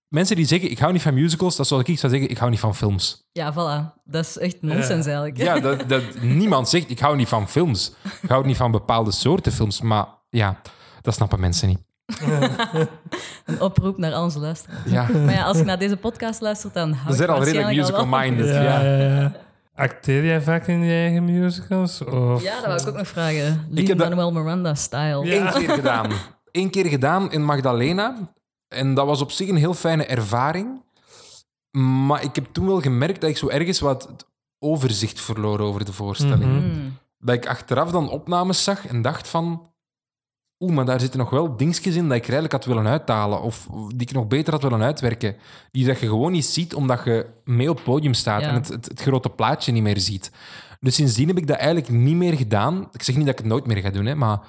mensen 0.08 0.36
die 0.36 0.46
zeggen, 0.46 0.72
ik 0.72 0.80
hou 0.80 0.94
niet 0.94 1.02
van 1.02 1.14
musicals, 1.14 1.56
dat 1.56 1.62
is 1.66 1.68
zoals 1.72 1.88
ik 1.88 2.00
zou 2.00 2.12
zeggen, 2.12 2.30
ik 2.30 2.38
hou 2.38 2.52
niet 2.52 2.60
van 2.60 2.76
films. 2.76 3.24
Ja, 3.32 3.54
voilà. 3.54 4.02
Dat 4.04 4.26
is 4.26 4.38
echt 4.38 4.62
nonsens 4.62 5.06
eigenlijk. 5.06 5.38
Ja, 5.38 5.60
dat, 5.60 5.90
dat, 5.90 6.04
niemand 6.22 6.70
zegt, 6.70 6.90
ik 6.90 7.00
hou 7.00 7.16
niet 7.16 7.28
van 7.28 7.50
films. 7.50 7.94
Ik 8.22 8.30
hou 8.30 8.46
niet 8.46 8.58
van 8.58 8.72
bepaalde 8.72 9.12
soorten 9.12 9.52
films. 9.52 9.82
Maar 9.82 10.06
ja, 10.30 10.62
dat 11.02 11.14
snappen 11.14 11.40
mensen 11.40 11.68
niet. 11.68 11.80
Een 13.45 13.62
oproep 13.62 13.97
naar 13.97 14.13
al 14.13 14.24
onze 14.24 14.39
luisteraars. 14.39 14.80
Ja. 14.86 15.08
Maar 15.12 15.34
ja, 15.34 15.43
als 15.43 15.58
je 15.58 15.63
naar 15.63 15.80
deze 15.80 15.97
podcast 15.97 16.41
luistert, 16.41 16.74
dan 16.74 16.91
hou 16.93 17.08
Dan 17.08 17.15
zijn 17.15 17.30
je 17.30 17.36
al 17.36 17.43
redelijk 17.43 17.67
musical-minded. 17.78 18.47
Ja, 18.47 18.62
Ja. 18.62 18.82
ja, 18.82 18.97
ja. 19.19 19.32
Acteer 19.76 20.26
jij 20.26 20.41
vaak 20.41 20.67
in 20.67 20.84
je 20.84 20.91
eigen 20.93 21.24
musicals? 21.26 22.04
Of... 22.04 22.43
Ja, 22.43 22.56
dat 22.56 22.65
wou 22.65 22.82
ik 22.82 22.88
ook 22.88 22.95
nog 22.95 23.08
vragen. 23.08 23.67
Ik 23.74 23.88
heb 23.88 23.97
dat- 23.97 24.08
Lin-Manuel 24.08 24.32
Miranda-style. 24.43 25.26
Ja. 25.26 25.45
Eén 25.45 25.52
keer 25.65 25.69
gedaan. 25.76 26.12
Eén 26.52 26.69
keer 26.69 26.86
gedaan 26.86 27.32
in 27.32 27.43
Magdalena. 27.45 28.15
En 28.67 28.93
dat 28.93 29.06
was 29.06 29.21
op 29.21 29.32
zich 29.32 29.50
een 29.50 29.56
heel 29.56 29.74
fijne 29.74 30.06
ervaring. 30.06 30.82
Maar 32.06 32.24
ik 32.24 32.36
heb 32.36 32.45
toen 32.52 32.65
wel 32.67 32.82
gemerkt 32.82 33.21
dat 33.21 33.30
ik 33.30 33.38
zo 33.38 33.50
ergens 33.50 33.80
wat 33.80 34.28
overzicht 34.60 35.21
verloor 35.21 35.60
over 35.60 35.86
de 35.86 35.93
voorstelling. 35.93 36.43
Mhm. 36.43 36.60
Hmm. 36.71 36.97
Dat 37.19 37.36
ik 37.36 37.47
achteraf 37.47 37.91
dan 37.91 38.10
opnames 38.10 38.63
zag 38.63 38.88
en 38.88 39.02
dacht 39.02 39.28
van... 39.28 39.71
Oeh, 40.62 40.74
maar 40.74 40.86
daar 40.86 41.00
zitten 41.00 41.19
nog 41.19 41.30
wel 41.30 41.58
dingetjes 41.58 41.95
in 41.95 42.04
dat 42.08 42.17
ik 42.17 42.24
eigenlijk 42.24 42.52
had 42.52 42.65
willen 42.65 42.88
uithalen. 42.88 43.41
Of 43.41 43.67
die 43.88 44.08
ik 44.08 44.12
nog 44.12 44.28
beter 44.28 44.54
had 44.54 44.62
willen 44.63 44.82
uitwerken. 44.82 45.36
Die 45.71 45.86
dat 45.86 46.00
je 46.00 46.08
gewoon 46.08 46.32
niet 46.32 46.45
ziet 46.45 46.74
omdat 46.74 47.02
je 47.06 47.26
mee 47.43 47.69
op 47.69 47.76
het 47.76 47.86
podium 47.86 48.13
staat 48.13 48.41
Ja. 48.41 48.47
en 48.47 48.54
het, 48.54 48.67
het, 48.67 48.86
het 48.86 49.02
grote 49.02 49.30
plaatje 49.30 49.71
niet 49.71 49.84
meer 49.84 50.00
ziet. 50.00 50.32
Dus 50.80 50.95
sindsdien 50.95 51.28
heb 51.28 51.38
ik 51.38 51.47
dat 51.47 51.58
eigenlijk 51.58 51.89
niet 51.89 52.15
meer 52.15 52.34
gedaan. 52.34 52.88
Ik 52.91 53.04
zeg 53.04 53.15
niet 53.15 53.26
dat 53.26 53.34
ik 53.34 53.39
het 53.39 53.52
nooit 53.52 53.65
meer 53.67 53.78
ga 53.78 53.89
doen, 53.89 54.06
hè, 54.06 54.15
maar 54.15 54.39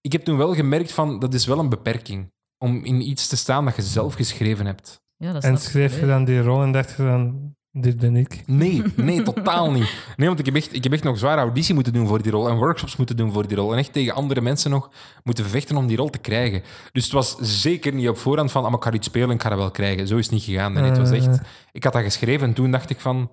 ik 0.00 0.12
heb 0.12 0.24
toen 0.24 0.36
wel 0.36 0.54
gemerkt 0.54 0.92
van 0.92 1.18
dat 1.18 1.34
is 1.34 1.46
wel 1.46 1.58
een 1.58 1.68
beperking. 1.68 2.32
Om 2.58 2.84
in 2.84 3.08
iets 3.08 3.26
te 3.26 3.36
staan 3.36 3.64
dat 3.64 3.76
je 3.76 3.82
zelf 3.82 4.14
geschreven 4.14 4.66
hebt. 4.66 5.00
Ja, 5.16 5.32
dat 5.32 5.44
En 5.44 5.58
schreef 5.58 6.00
je 6.00 6.06
dan 6.06 6.24
die 6.24 6.42
rol 6.42 6.62
en 6.62 6.72
dacht 6.72 6.96
je 6.96 7.02
dan, 7.02 7.54
dit 7.80 7.98
ben 7.98 8.16
ik. 8.16 8.42
Nee, 8.46 8.82
nee, 8.96 9.22
totaal 9.22 9.70
niet. 9.70 10.12
Nee, 10.16 10.26
want 10.26 10.38
ik 10.38 10.46
heb, 10.46 10.54
echt, 10.54 10.74
ik 10.74 10.82
heb 10.82 10.92
echt 10.92 11.02
nog 11.02 11.18
zware 11.18 11.40
auditie 11.40 11.74
moeten 11.74 11.92
doen 11.92 12.06
voor 12.06 12.22
die 12.22 12.32
rol 12.32 12.48
en 12.48 12.56
workshops 12.56 12.96
moeten 12.96 13.16
doen 13.16 13.32
voor 13.32 13.48
die 13.48 13.56
rol. 13.56 13.72
En 13.72 13.78
echt 13.78 13.92
tegen 13.92 14.14
andere 14.14 14.40
mensen 14.40 14.70
nog 14.70 14.90
moeten 15.22 15.44
vechten 15.44 15.76
om 15.76 15.86
die 15.86 15.96
rol 15.96 16.10
te 16.10 16.18
krijgen. 16.18 16.62
Dus 16.92 17.04
het 17.04 17.12
was 17.12 17.36
zeker 17.38 17.94
niet 17.94 18.08
op 18.08 18.18
voorhand 18.18 18.52
van, 18.52 18.64
ah, 18.64 18.68
maar 18.68 18.78
ik 18.78 18.84
ga 18.84 18.92
iets 18.92 19.06
spelen 19.06 19.28
en 19.28 19.34
ik 19.34 19.42
ga 19.42 19.48
dat 19.48 19.58
wel 19.58 19.70
krijgen. 19.70 20.06
Zo 20.06 20.16
is 20.16 20.24
het 20.24 20.34
niet 20.34 20.42
gegaan. 20.42 20.72
Nee, 20.72 20.82
het 20.82 20.98
was 20.98 21.10
echt... 21.10 21.40
Ik 21.72 21.84
had 21.84 21.92
dat 21.92 22.02
geschreven 22.02 22.48
en 22.48 22.54
toen 22.54 22.70
dacht 22.70 22.90
ik 22.90 23.00
van, 23.00 23.30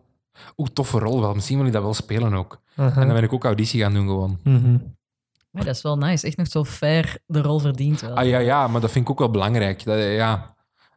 oeh, 0.58 0.70
toffe 0.74 1.00
rol 1.00 1.22
wel. 1.22 1.34
Misschien 1.34 1.58
wil 1.58 1.68
ik 1.68 1.74
dat 1.74 1.84
wel 1.84 1.94
spelen 1.94 2.34
ook. 2.34 2.62
En 2.76 2.94
dan 2.94 3.08
ben 3.08 3.24
ik 3.24 3.34
ook 3.34 3.44
auditie 3.44 3.82
gaan 3.82 3.94
doen 3.94 4.08
gewoon. 4.08 4.40
Mhm. 4.44 4.78
Maar 5.52 5.66
dat 5.66 5.76
is 5.76 5.82
wel 5.82 5.98
nice. 5.98 6.28
Echt 6.28 6.38
nog 6.38 6.48
zo 6.48 6.64
fair 6.64 7.18
de 7.26 7.42
rol 7.42 7.60
verdient 7.60 8.02
wel. 8.02 8.16
Ah 8.16 8.28
ja, 8.28 8.40
ja, 8.40 8.68
maar 8.68 8.82
dat 8.82 8.92
vind 8.92 9.06
ik 9.06 9.12
ook 9.12 9.20
wel 9.20 9.30
belangrijk. 9.30 9.84
Dat, 9.84 9.98
ja, 10.00 10.55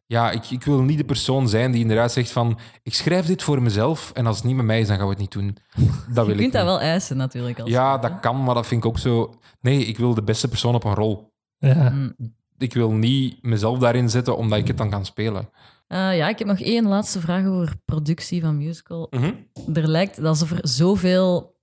ja 0.09 0.31
ik, 0.31 0.49
ik 0.49 0.63
wil 0.63 0.81
niet 0.81 0.97
de 0.97 1.03
persoon 1.03 1.49
zijn 1.49 1.71
die 1.71 1.81
inderdaad 1.81 2.11
zegt 2.11 2.31
van, 2.31 2.59
ik 2.83 2.93
schrijf 2.93 3.25
dit 3.25 3.43
voor 3.43 3.61
mezelf 3.61 4.11
en 4.13 4.25
als 4.25 4.35
het 4.35 4.45
niet 4.45 4.55
met 4.55 4.65
mij 4.65 4.79
is, 4.79 4.87
dan 4.87 4.97
gaan 4.97 5.05
we 5.05 5.11
het 5.11 5.21
niet 5.21 5.31
doen. 5.31 5.57
Dat 6.15 6.25
wil 6.25 6.25
je 6.25 6.31
ik 6.31 6.37
kunt 6.37 6.53
dat 6.53 6.63
wel 6.63 6.79
eisen 6.79 7.17
natuurlijk. 7.17 7.59
Als 7.59 7.69
Ja, 7.69 7.97
dat 7.97 8.19
kan, 8.19 8.43
maar 8.43 8.55
dat 8.55 8.67
vind 8.67 8.83
ik 8.83 8.89
ook 8.89 8.97
zo... 8.97 9.33
Nee, 9.61 9.85
ik 9.85 9.97
wil 9.97 10.13
de 10.13 10.23
beste 10.23 10.47
persoon 10.47 10.75
op 10.75 10.83
een 10.83 10.93
rol. 10.93 11.33
Ja. 11.57 11.89
Mm. 11.89 12.15
Ik 12.57 12.73
wil 12.73 12.91
niet 12.91 13.43
mezelf 13.43 13.79
daarin 13.79 14.09
zetten 14.09 14.37
omdat 14.37 14.59
ik 14.59 14.67
het 14.67 14.77
dan 14.77 14.89
kan 14.89 15.05
spelen. 15.05 15.49
Eh, 15.87 16.17
ja, 16.17 16.29
ik 16.29 16.39
heb 16.39 16.47
nog 16.47 16.59
één 16.59 16.87
laatste 16.87 17.19
vraag 17.19 17.45
over 17.45 17.75
productie 17.85 18.41
van 18.41 18.57
musical. 18.57 19.07
Mhm. 19.09 19.33
Er 19.73 19.87
lijkt 19.87 20.23
alsof 20.23 20.51
er 20.51 20.67
zoveel 20.67 21.57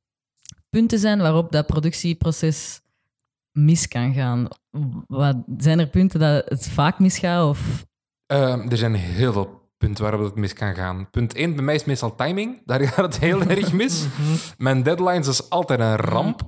punten 0.71 0.99
zijn 0.99 1.19
waarop 1.19 1.53
dat 1.53 1.67
productieproces 1.67 2.81
mis 3.53 3.89
kan 3.89 4.15
gaan. 4.15 4.49
Wat, 5.07 5.37
zijn 5.57 5.79
er 5.79 5.87
punten 5.87 6.21
dat 6.21 6.49
het 6.49 6.69
vaak 6.69 6.99
misgaat? 6.99 7.49
Of... 7.49 7.86
Ehm, 8.27 8.69
er 8.69 8.77
zijn 8.77 8.95
heel 8.95 9.33
veel 9.33 9.71
punten 9.79 10.03
waarop 10.03 10.23
het 10.23 10.35
mis 10.35 10.53
kan 10.53 10.75
gaan. 10.75 11.11
Punt 11.11 11.35
1, 11.35 11.55
bij 11.55 11.65
mij 11.65 11.75
is 11.75 11.85
meestal 11.85 12.15
timing. 12.15 12.63
Daar 12.65 12.81
gaat 12.89 13.05
het 13.05 13.19
heel 13.19 13.43
erg 13.57 13.73
mis. 13.73 14.07
Mijn 14.59 14.83
deadlines 14.83 15.29
is 15.29 15.51
altijd 15.51 15.81
een 15.81 15.97
ramp. 15.97 16.43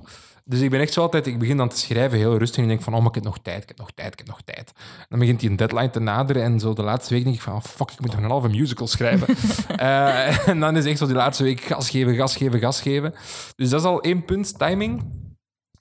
Dus 0.45 0.59
ik 0.59 0.69
ben 0.69 0.79
echt 0.79 0.93
zo 0.93 1.01
altijd, 1.01 1.27
ik 1.27 1.39
begin 1.39 1.57
dan 1.57 1.69
te 1.69 1.77
schrijven 1.77 2.17
heel 2.17 2.37
rustig 2.37 2.57
en 2.57 2.63
ik 2.63 2.69
denk 2.69 2.81
van, 2.81 2.93
oh, 2.93 2.99
maar 2.99 3.07
ik 3.07 3.15
heb 3.15 3.23
nog 3.23 3.39
tijd, 3.39 3.61
ik 3.61 3.67
heb 3.67 3.77
nog 3.77 3.91
tijd, 3.91 4.13
ik 4.13 4.17
heb 4.17 4.27
nog 4.27 4.41
tijd. 4.41 4.71
Dan 5.09 5.19
begint 5.19 5.39
die 5.39 5.49
een 5.49 5.55
deadline 5.55 5.89
te 5.89 5.99
naderen 5.99 6.43
en 6.43 6.59
zo 6.59 6.73
de 6.73 6.83
laatste 6.83 7.13
week 7.13 7.23
denk 7.23 7.35
ik 7.35 7.41
van, 7.41 7.53
oh, 7.53 7.61
fuck, 7.61 7.91
ik 7.91 7.99
moet 7.99 8.11
nog 8.11 8.21
een 8.21 8.29
halve 8.29 8.47
musical 8.47 8.87
schrijven. 8.87 9.27
Eh, 9.75 10.47
en 10.47 10.59
dan 10.59 10.77
is 10.77 10.85
echt 10.85 10.97
zo 10.97 11.05
die 11.05 11.15
laatste 11.15 11.43
week 11.43 11.61
gas 11.61 11.89
geven, 11.89 12.15
gas 12.15 12.35
geven, 12.35 12.59
gas 12.59 12.81
geven. 12.81 13.13
Dus 13.55 13.69
dat 13.69 13.79
is 13.79 13.85
al 13.85 14.01
één 14.01 14.25
punt, 14.25 14.59
timing. 14.59 15.03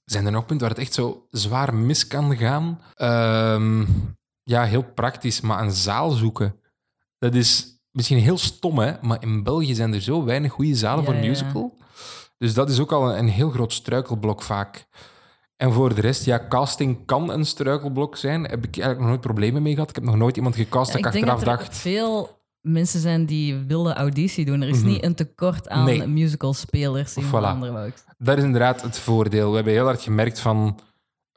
Zijn 0.04 0.26
er 0.26 0.32
nog 0.32 0.44
punten 0.46 0.66
waar 0.66 0.76
het 0.76 0.84
echt 0.86 0.94
zo 0.94 1.26
zwaar 1.30 1.74
mis 1.74 2.06
kan 2.06 2.36
gaan? 2.36 2.80
Ehm, 2.94 3.84
ja, 4.48 4.64
heel 4.64 4.82
praktisch, 4.94 5.40
maar 5.40 5.62
een 5.62 5.70
zaal 5.72 6.10
zoeken. 6.10 6.54
Dat 7.18 7.34
is 7.34 7.80
misschien 7.90 8.18
heel 8.18 8.38
stom, 8.38 8.78
hè? 8.78 8.92
maar 9.00 9.22
in 9.22 9.42
België 9.42 9.74
zijn 9.74 9.94
er 9.94 10.00
zo 10.02 10.24
weinig 10.24 10.52
goede 10.52 10.74
zalen 10.74 11.04
Ja, 11.04 11.10
voor 11.10 11.20
ja. 11.22 11.28
musical. 11.28 11.76
Dus 12.38 12.54
dat 12.54 12.70
is 12.70 12.80
ook 12.80 12.92
al 12.92 13.10
een, 13.10 13.18
een 13.18 13.28
heel 13.28 13.50
groot 13.50 13.72
struikelblok 13.72 14.42
vaak. 14.42 14.86
En 15.56 15.72
voor 15.72 15.94
de 15.94 16.00
rest, 16.00 16.24
ja, 16.24 16.46
casting 16.48 17.06
kan 17.06 17.30
een 17.30 17.44
struikelblok 17.46 18.16
zijn. 18.16 18.42
Heb 18.42 18.64
ik 18.64 18.74
eigenlijk 18.76 18.98
nog 18.98 19.08
nooit 19.08 19.20
problemen 19.20 19.62
mee 19.62 19.72
gehad. 19.74 19.88
Ik 19.88 19.94
heb 19.94 20.04
nog 20.04 20.16
nooit 20.16 20.36
iemand 20.36 20.56
gecast 20.56 20.92
dat 20.92 21.00
ik 21.00 21.06
ik 21.06 21.12
denk 21.12 21.24
achteraf 21.26 21.44
dat 21.56 21.58
er 21.58 21.64
dacht... 21.64 21.76
veel 21.80 22.40
mensen 22.60 23.00
zijn 23.00 23.26
die 23.26 23.54
wilde 23.56 23.92
auditie 23.94 24.44
doen. 24.44 24.62
Er 24.62 24.68
is 24.68 24.78
Mhm. 24.78 24.86
niet 24.86 25.04
een 25.04 25.14
tekort 25.14 25.68
aan 25.68 25.84
Nee. 25.84 26.06
musicalspelers 26.06 27.16
in 27.16 27.22
Voilà. 27.24 27.86
Ik 27.86 27.94
Dat 28.18 28.38
is 28.38 28.44
inderdaad 28.44 28.82
het 28.82 28.98
voordeel. 28.98 29.48
We 29.50 29.54
hebben 29.54 29.72
heel 29.72 29.84
hard 29.84 30.02
gemerkt 30.02 30.40
van... 30.40 30.78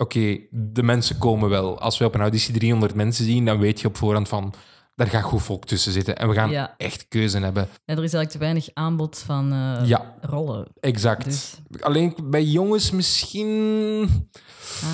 Oké, 0.02 0.38
de 0.52 0.84
mensen 0.84 1.18
komen 1.18 1.50
wel. 1.50 1.80
Als 1.80 1.98
we 1.98 2.06
op 2.06 2.14
een 2.16 2.22
auditie 2.22 2.54
300 2.54 2.94
mensen 2.96 3.26
zien, 3.26 3.46
dan 3.46 3.60
weet 3.60 3.82
je 3.82 3.88
op 3.88 3.98
voorhand 3.98 4.28
van... 4.28 4.54
Daar 4.96 5.08
gaat 5.08 5.24
goed 5.24 5.42
volk 5.42 5.66
tussen 5.66 5.92
zitten. 5.92 6.18
En 6.18 6.28
we 6.28 6.34
gaan 6.34 6.50
Ja. 6.50 6.74
echt 6.78 7.08
keuze 7.08 7.40
hebben. 7.40 7.64
Ja, 7.64 7.70
er 7.96 8.04
is 8.04 8.14
eigenlijk 8.14 8.30
te 8.32 8.38
weinig 8.38 8.70
aanbod 8.74 9.18
van 9.20 9.52
eh, 9.52 9.88
Ja. 9.88 10.16
rollen. 10.22 10.68
Exact. 10.80 11.24
Dus, 11.26 11.60
Alleen 11.80 12.16
bij 12.24 12.44
jongens 12.44 12.92
misschien... 12.92 14.10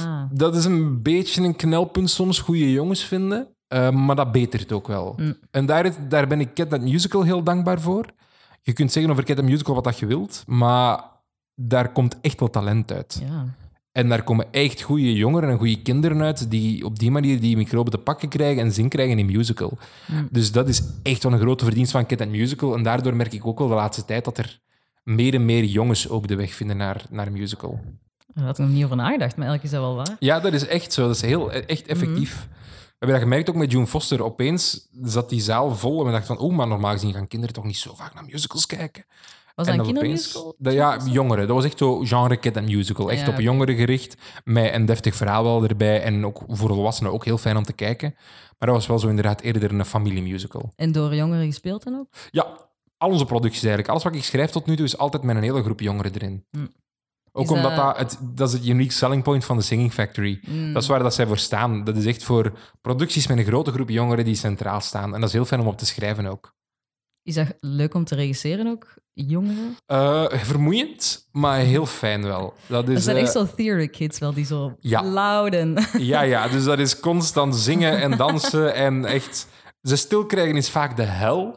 ah, 0.05 0.23
Dat 0.31 0.55
is 0.55 0.65
een 0.65 1.01
beetje 1.01 1.43
een 1.43 1.55
knelpunt 1.55 2.09
soms, 2.09 2.39
goede 2.39 2.71
jongens 2.71 3.03
vinden. 3.03 3.47
Eh, 3.67 3.89
maar 3.89 4.15
dat 4.15 4.31
betert 4.31 4.71
ook 4.71 4.87
wel. 4.87 5.13
Mm. 5.17 5.37
En 5.51 5.65
daar, 5.65 6.09
daar 6.09 6.27
ben 6.27 6.39
ik 6.39 6.53
Cat 6.53 6.69
That 6.69 6.81
Musical 6.81 7.23
heel 7.23 7.43
dankbaar 7.43 7.81
voor. 7.81 8.05
Je 8.61 8.73
kunt 8.73 8.91
zeggen 8.91 9.11
over 9.11 9.23
Cat 9.23 9.35
That 9.35 9.45
Musical 9.45 9.75
wat 9.75 9.83
dat 9.83 9.99
je 9.99 10.05
wilt, 10.05 10.43
maar 10.47 11.03
daar 11.55 11.91
komt 11.91 12.17
echt 12.21 12.39
wel 12.39 12.49
talent 12.49 12.91
uit. 12.91 13.21
ja. 13.27 13.45
En 13.97 14.09
daar 14.09 14.23
komen 14.23 14.45
echt 14.51 14.81
goede 14.81 15.13
jongeren 15.13 15.49
en 15.49 15.57
goede 15.57 15.81
kinderen 15.81 16.21
uit 16.21 16.51
die 16.51 16.85
op 16.85 16.99
die 16.99 17.11
manier 17.11 17.39
die 17.39 17.57
microben 17.57 17.91
te 17.91 17.97
pakken 17.97 18.29
krijgen 18.29 18.63
en 18.63 18.71
zin 18.71 18.89
krijgen 18.89 19.19
in 19.19 19.25
musical. 19.25 19.77
Mm. 20.07 20.27
Dus 20.31 20.51
dat 20.51 20.67
is 20.67 20.81
echt 21.03 21.23
wel 21.23 21.31
een 21.31 21.39
grote 21.39 21.63
verdienst 21.63 21.91
van 21.91 22.05
Cat 22.05 22.17
That 22.17 22.27
Musical. 22.27 22.75
En 22.75 22.83
daardoor 22.83 23.15
merk 23.15 23.33
ik 23.33 23.45
ook 23.45 23.59
wel 23.59 23.67
de 23.67 23.73
laatste 23.73 24.05
tijd 24.05 24.25
dat 24.25 24.37
er 24.37 24.59
meer 25.03 25.33
en 25.33 25.45
meer 25.45 25.63
jongens 25.63 26.09
ook 26.09 26.27
de 26.27 26.35
weg 26.35 26.53
vinden 26.53 26.77
naar, 26.77 27.05
naar 27.09 27.31
musical. 27.31 27.79
Daar 28.33 28.45
had 28.45 28.59
ik 28.59 28.65
nog 28.65 28.73
niet 28.73 28.83
over 28.83 28.95
nagedacht, 28.95 29.35
maar 29.35 29.47
eigenlijk 29.47 29.63
is 29.63 29.71
dat 29.71 29.81
wel 29.81 29.95
waar. 29.95 30.15
Ja, 30.19 30.39
dat 30.39 30.53
is 30.53 30.67
echt 30.67 30.93
zo. 30.93 31.07
Dat 31.07 31.15
is 31.15 31.21
heel, 31.21 31.51
echt 31.51 31.87
effectief. 31.87 32.47
We 32.49 33.05
hebben 33.05 33.17
dat 33.17 33.27
gemerkt 33.27 33.49
ook 33.49 33.55
met 33.55 33.71
June 33.71 33.87
Foster. 33.87 34.23
Opeens 34.23 34.87
zat 35.01 35.29
die 35.29 35.41
zaal 35.41 35.75
vol 35.75 35.99
en 35.99 36.05
we 36.05 36.11
dachten 36.11 36.35
van, 36.35 36.45
oh, 36.45 36.55
maar 36.55 36.67
normaal 36.67 36.91
gezien 36.91 37.13
gaan 37.13 37.27
kinderen 37.27 37.55
toch 37.55 37.65
niet 37.65 37.77
zo 37.77 37.95
vaak 37.95 38.13
naar 38.13 38.25
musicals 38.25 38.65
kijken. 38.65 39.05
Was 39.57 39.65
dat 39.65 39.75
en 39.75 39.79
een 39.81 39.85
kindermusical? 39.85 40.55
ja, 40.59 40.97
jongeren. 41.05 41.47
Dat 41.47 41.55
was 41.55 41.65
echt 41.65 41.77
zo 41.77 41.99
genre 41.99 42.37
kid 42.37 42.55
en 42.57 42.63
musical. 42.63 43.11
Echt 43.11 43.25
Ja, 43.25 43.31
op 43.33 43.39
jongeren 43.39 43.75
gericht, 43.75 44.15
met 44.43 44.73
een 44.73 44.85
deftig 44.85 45.15
verhaal 45.15 45.43
wel 45.43 45.63
erbij. 45.67 46.01
En 46.01 46.25
ook 46.25 46.41
voor 46.47 46.69
volwassenen 46.69 47.11
ook 47.11 47.25
heel 47.25 47.37
fijn 47.37 47.57
om 47.57 47.63
te 47.63 47.73
kijken. 47.73 48.13
Maar 48.57 48.69
dat 48.69 48.77
was 48.77 48.87
wel 48.87 48.99
zo 48.99 49.07
inderdaad 49.07 49.41
eerder 49.41 49.71
een 49.73 49.85
familiemusical. 49.85 50.71
En 50.75 50.91
door 50.91 51.15
jongeren 51.15 51.45
gespeeld 51.45 51.83
dan 51.83 51.95
ook? 51.95 52.07
Ja, 52.31 52.69
al 52.97 53.09
onze 53.09 53.25
producties 53.25 53.59
eigenlijk. 53.61 53.89
Alles 53.91 54.03
wat 54.03 54.15
ik 54.15 54.23
schrijf 54.23 54.51
tot 54.51 54.65
nu 54.65 54.75
toe 54.75 54.85
is 54.85 54.97
altijd 54.97 55.23
met 55.23 55.35
een 55.35 55.43
hele 55.43 55.63
groep 55.63 55.79
jongeren 55.79 56.13
erin. 56.13 56.45
Hm. 56.51 56.65
Ook 57.31 57.49
omdat 57.51 57.75
dat- 57.75 57.97
dat, 57.97 57.97
het, 57.97 58.19
dat 58.35 58.47
is 58.47 58.53
het 58.53 58.65
unique 58.67 58.91
selling 58.93 59.23
point 59.23 59.45
van 59.45 59.57
de 59.57 59.63
Singing 59.63 59.93
Factory. 59.93 60.39
Mm. 60.47 60.73
Dat 60.73 60.81
is 60.81 60.87
waar 60.87 60.99
dat 61.03 61.13
zij 61.13 61.25
voor 61.27 61.37
staan. 61.37 61.83
Dat 61.83 61.95
is 61.97 62.05
echt 62.05 62.23
voor 62.23 62.53
producties 62.81 63.27
met 63.27 63.37
een 63.37 63.43
grote 63.45 63.71
groep 63.71 63.89
jongeren 63.89 64.25
die 64.25 64.35
centraal 64.35 64.81
staan. 64.81 65.13
En 65.13 65.19
dat 65.19 65.29
is 65.29 65.35
heel 65.35 65.45
fijn 65.45 65.61
om 65.61 65.67
op 65.67 65.77
te 65.77 65.85
schrijven 65.85 66.25
ook. 66.25 66.55
Is 67.23 67.35
dat 67.35 67.57
leuk 67.59 67.93
om 67.93 68.03
te 68.03 68.15
regisseren 68.15 68.67
ook? 68.67 68.93
Jongeren? 69.25 69.77
Eh, 69.85 70.25
vermoeiend, 70.31 71.27
maar 71.31 71.57
heel 71.59 71.85
fijn 71.85 72.23
wel. 72.23 72.53
Dat 72.67 72.85
Dat 72.85 72.95
is, 72.97 73.03
zijn 73.03 73.15
eh, 73.15 73.21
echt 73.21 73.31
zo 73.31 73.47
theory 73.55 73.87
kids 73.87 74.19
wel, 74.19 74.33
die 74.33 74.45
zo 74.45 74.75
Ja. 74.79 75.03
loud 75.03 75.53
en... 75.53 75.77
Ja, 75.97 76.21
ja, 76.21 76.47
dus 76.47 76.63
dat 76.63 76.79
is 76.79 76.99
constant 76.99 77.55
zingen 77.55 78.01
en 78.01 78.17
dansen 78.17 78.73
en 78.73 79.05
echt... 79.05 79.47
Ze 79.81 79.95
stil 79.95 80.25
krijgen 80.25 80.55
is 80.55 80.69
vaak 80.69 80.95
de 80.95 81.03
hel, 81.03 81.55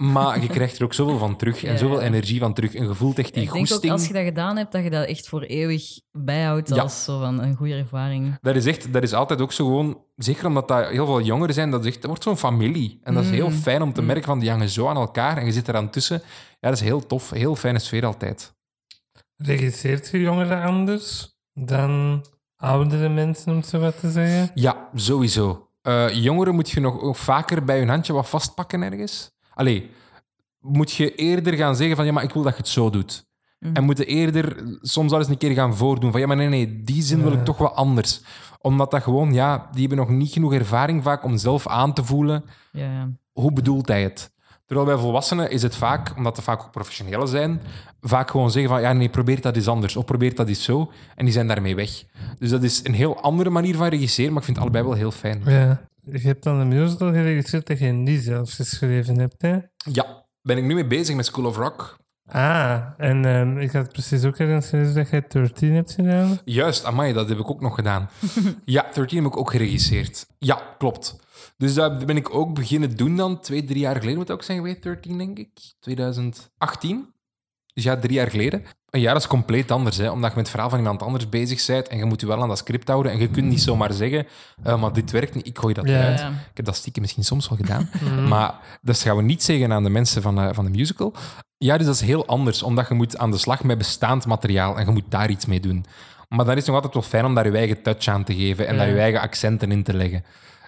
maar 0.00 0.40
je 0.42 0.48
krijgt 0.48 0.78
er 0.78 0.84
ook 0.84 0.94
zoveel 0.94 1.18
van 1.18 1.36
terug 1.36 1.64
en 1.64 1.72
Ja, 1.72 1.78
zoveel 1.78 2.00
ja. 2.00 2.06
energie 2.06 2.38
van 2.40 2.52
terug. 2.54 2.74
En 2.74 2.88
je 2.88 2.94
voelt 2.94 3.18
echt 3.18 3.34
die 3.34 3.42
ik 3.42 3.48
denk 3.52 3.62
ook 3.64 3.68
goesting. 3.70 3.92
als 3.92 4.06
je 4.06 4.12
dat 4.12 4.22
gedaan 4.24 4.56
hebt, 4.56 4.72
dat 4.72 4.82
je 4.82 4.90
dat 4.90 5.06
echt 5.08 5.28
voor 5.28 5.42
eeuwig 5.42 6.00
bijhoudt 6.12 6.68
Ja. 6.68 6.82
als 6.82 7.04
zo 7.04 7.18
van 7.20 7.42
een 7.42 7.54
goede 7.56 7.74
ervaring. 7.74 8.38
Dat 8.40 8.56
is 8.56 8.66
echt, 8.66 8.92
dat 8.92 9.02
is 9.02 9.12
altijd 9.12 9.40
ook 9.40 9.52
zo 9.52 9.64
gewoon, 9.66 10.00
zeker 10.16 10.46
omdat 10.46 10.68
dat 10.68 10.88
heel 10.88 11.06
veel 11.06 11.20
jongeren 11.20 11.54
zijn, 11.54 11.70
dat, 11.70 11.80
is 11.80 11.86
echt, 11.86 11.96
dat 11.96 12.06
wordt 12.06 12.22
zo'n 12.22 12.36
familie. 12.36 13.00
En 13.02 13.14
dat 13.14 13.24
is 13.24 13.30
heel 13.30 13.48
Mm. 13.48 13.54
fijn 13.54 13.82
om 13.82 13.92
te 13.92 14.00
Mm. 14.00 14.06
merken 14.06 14.24
van 14.24 14.38
die 14.38 14.50
hangen 14.50 14.68
zo 14.68 14.88
aan 14.88 14.96
elkaar 14.96 15.36
en 15.36 15.44
je 15.46 15.52
zit 15.52 15.68
eraan 15.68 15.90
tussen. 15.90 16.22
Ja, 16.60 16.68
dat 16.68 16.72
is 16.72 16.80
heel 16.84 17.06
tof, 17.06 17.30
heel 17.30 17.56
fijne 17.56 17.78
sfeer 17.78 18.06
altijd. 18.06 18.54
Regisseert 19.36 20.08
je 20.08 20.20
jongeren 20.20 20.62
anders 20.62 21.36
dan 21.52 22.24
oudere 22.56 23.08
mensen, 23.08 23.50
om 23.52 23.56
het 23.58 23.66
zo 23.66 23.78
wat 23.78 24.00
te 24.00 24.10
zeggen? 24.10 24.50
Ja, 24.54 24.88
sowieso. 24.94 25.68
Eh, 25.82 26.10
jongeren 26.14 26.54
moet 26.54 26.70
je 26.70 26.80
nog 26.80 27.00
ook 27.00 27.16
vaker 27.16 27.64
bij 27.64 27.78
hun 27.78 27.88
handje 27.88 28.12
wat 28.12 28.28
vastpakken 28.28 28.82
ergens. 28.82 29.34
Allee, 29.56 29.90
moet 30.60 30.92
je 30.92 31.14
eerder 31.14 31.54
gaan 31.54 31.76
zeggen 31.76 31.96
van 31.96 32.04
ja, 32.04 32.12
maar 32.12 32.22
ik 32.22 32.32
wil 32.32 32.42
dat 32.42 32.52
je 32.52 32.58
het 32.58 32.68
zo 32.68 32.90
doet. 32.90 33.26
Mhm. 33.58 33.74
En 33.74 33.84
moeten 33.84 34.06
eerder 34.06 34.76
soms 34.80 35.12
al 35.12 35.18
eens 35.18 35.28
een 35.28 35.38
keer 35.38 35.52
gaan 35.54 35.76
voordoen 35.76 36.10
van 36.10 36.20
ja, 36.20 36.26
maar 36.26 36.36
nee, 36.36 36.48
nee, 36.48 36.82
die 36.82 37.02
zin 37.02 37.22
wil 37.22 37.32
ik 37.32 37.44
toch 37.44 37.58
wel 37.58 37.74
anders. 37.74 38.20
Omdat 38.60 38.90
dat 38.90 39.02
gewoon, 39.02 39.32
ja, 39.32 39.68
die 39.72 39.80
hebben 39.80 39.98
nog 39.98 40.08
niet 40.08 40.32
genoeg 40.32 40.52
ervaring 40.54 41.02
vaak 41.02 41.24
om 41.24 41.36
zelf 41.36 41.66
aan 41.66 41.92
te 41.92 42.04
voelen 42.04 42.44
Ja, 42.72 42.92
ja. 42.92 43.10
hoe 43.32 43.52
bedoelt 43.52 43.88
hij 43.88 44.02
het? 44.02 44.34
Terwijl 44.66 44.86
bij 44.88 44.98
volwassenen 44.98 45.50
is 45.50 45.62
het 45.62 45.76
vaak, 45.76 46.12
omdat 46.16 46.36
er 46.36 46.42
vaak 46.42 46.62
ook 46.62 46.70
professionelen 46.70 47.28
zijn, 47.28 47.60
vaak 48.00 48.30
gewoon 48.30 48.50
zeggen 48.50 48.72
van 48.72 48.80
ja, 48.80 48.92
nee, 48.92 49.08
probeer 49.08 49.40
dat 49.40 49.56
eens 49.56 49.68
anders 49.68 49.96
of 49.96 50.04
probeer 50.04 50.34
dat 50.34 50.48
eens 50.48 50.64
zo. 50.64 50.92
En 51.14 51.24
die 51.24 51.34
zijn 51.34 51.46
daarmee 51.46 51.74
weg. 51.74 52.04
Dus 52.38 52.50
dat 52.50 52.62
is 52.62 52.84
een 52.84 52.94
heel 52.94 53.20
andere 53.20 53.50
manier 53.50 53.76
van 53.76 53.86
regisseren, 53.86 54.30
maar 54.30 54.38
ik 54.38 54.44
vind 54.44 54.56
het 54.56 54.66
allebei 54.66 54.84
wel 54.88 54.98
heel 54.98 55.10
fijn. 55.10 55.42
Ja. 55.44 55.80
Je 56.10 56.18
hebt 56.18 56.42
dan 56.42 56.56
een 56.56 56.68
musical 56.68 57.12
geregisseerd 57.12 57.66
dat 57.66 57.78
je 57.78 57.86
niet 57.86 58.22
zelf 58.22 58.52
geschreven 58.52 59.18
hebt, 59.18 59.42
hè? 59.42 59.58
Ja, 59.92 60.26
ben 60.42 60.56
ik 60.56 60.64
nu 60.64 60.74
mee 60.74 60.86
bezig 60.86 61.16
met 61.16 61.26
School 61.26 61.44
of 61.44 61.56
Rock. 61.56 61.98
Ah, 62.26 62.82
en 62.96 63.24
ehm, 63.24 63.58
ik 63.58 63.70
had 63.70 63.92
precies 63.92 64.24
ook 64.24 64.36
ergens 64.36 64.68
gelezen 64.68 64.94
dat 64.94 65.08
jij 65.08 65.24
13 65.28 65.72
hebt 65.72 65.92
gedaan. 65.92 66.38
Juist, 66.44 66.84
amai, 66.84 67.12
dat 67.12 67.28
heb 67.28 67.38
ik 67.38 67.50
ook 67.50 67.60
nog 67.60 67.74
gedaan. 67.74 68.08
ja, 68.64 68.86
13 68.92 69.22
heb 69.22 69.32
ik 69.32 69.38
ook 69.38 69.50
geregisseerd. 69.50 70.26
Ja, 70.38 70.74
klopt. 70.78 71.16
Dus 71.56 71.74
dat 71.74 72.06
ben 72.06 72.16
ik 72.16 72.34
ook 72.34 72.54
beginnen 72.54 72.96
doen 72.96 73.16
dan, 73.16 73.40
twee, 73.40 73.64
drie 73.64 73.78
jaar 73.78 73.96
geleden 73.96 74.16
moet 74.16 74.28
het 74.28 74.36
ook 74.36 74.42
zijn 74.42 74.58
geweest, 74.58 74.82
13 74.82 75.18
denk 75.18 75.38
ik. 75.38 75.50
2018. 75.80 77.14
Dus 77.74 77.84
ja, 77.84 77.96
drie 77.98 78.14
jaar 78.14 78.30
geleden. 78.30 78.62
Ja, 79.00 79.12
dat 79.12 79.20
is 79.22 79.28
compleet 79.28 79.70
anders, 79.70 79.96
hè, 79.96 80.10
omdat 80.10 80.30
je 80.30 80.36
met 80.36 80.44
het 80.44 80.48
verhaal 80.50 80.70
van 80.70 80.78
iemand 80.78 81.02
anders 81.02 81.28
bezig 81.28 81.66
bent 81.66 81.88
en 81.88 81.98
je 81.98 82.04
moet 82.04 82.20
je 82.20 82.26
wel 82.26 82.42
aan 82.42 82.48
dat 82.48 82.58
script 82.58 82.88
houden 82.88 83.12
en 83.12 83.18
je 83.18 83.28
kunt 83.28 83.46
niet 83.46 83.62
zomaar 83.62 83.92
zeggen, 83.92 84.26
eh, 84.62 84.80
maar 84.80 84.92
dit 84.92 85.10
werkt 85.10 85.34
niet, 85.34 85.46
ik 85.46 85.58
gooi 85.58 85.74
dat 85.74 85.88
Ja. 85.88 85.94
eruit. 85.98 86.18
Ja. 86.20 86.28
Ik 86.28 86.56
heb 86.56 86.64
dat 86.64 86.76
stiekem 86.76 87.02
misschien 87.02 87.24
soms 87.24 87.48
wel 87.48 87.58
gedaan. 87.58 87.90
Mhm. 88.00 88.28
Maar 88.28 88.54
dat 88.82 88.98
gaan 88.98 89.16
we 89.16 89.22
niet 89.22 89.42
zeggen 89.42 89.72
aan 89.72 89.82
de 89.82 89.90
mensen 89.90 90.22
van 90.22 90.34
de, 90.36 90.54
van 90.54 90.64
de 90.64 90.70
musical. 90.70 91.12
Ja, 91.58 91.76
dus 91.76 91.86
dat 91.86 91.94
is 91.94 92.00
heel 92.00 92.26
anders, 92.26 92.62
omdat 92.62 92.88
je 92.88 92.94
moet 92.94 93.18
aan 93.18 93.30
de 93.30 93.36
slag 93.38 93.64
met 93.64 93.78
bestaand 93.78 94.26
materiaal 94.26 94.78
en 94.78 94.84
je 94.86 94.90
moet 94.92 95.04
daar 95.10 95.30
iets 95.30 95.46
mee 95.46 95.60
doen. 95.60 95.84
Maar 96.28 96.44
dan 96.44 96.54
is 96.56 96.56
het 96.56 96.66
nog 96.66 96.74
altijd 96.74 96.94
wel 96.94 97.02
fijn 97.02 97.24
om 97.24 97.34
daar 97.34 97.46
je 97.50 97.56
eigen 97.56 97.82
touch 97.82 98.06
aan 98.08 98.24
te 98.24 98.34
geven 98.34 98.66
en 98.66 98.72
Ja. 98.74 98.78
daar 98.80 98.88
je 98.88 99.00
eigen 99.00 99.20
accenten 99.20 99.72
in 99.72 99.82
te 99.82 99.94
leggen. 99.94 100.24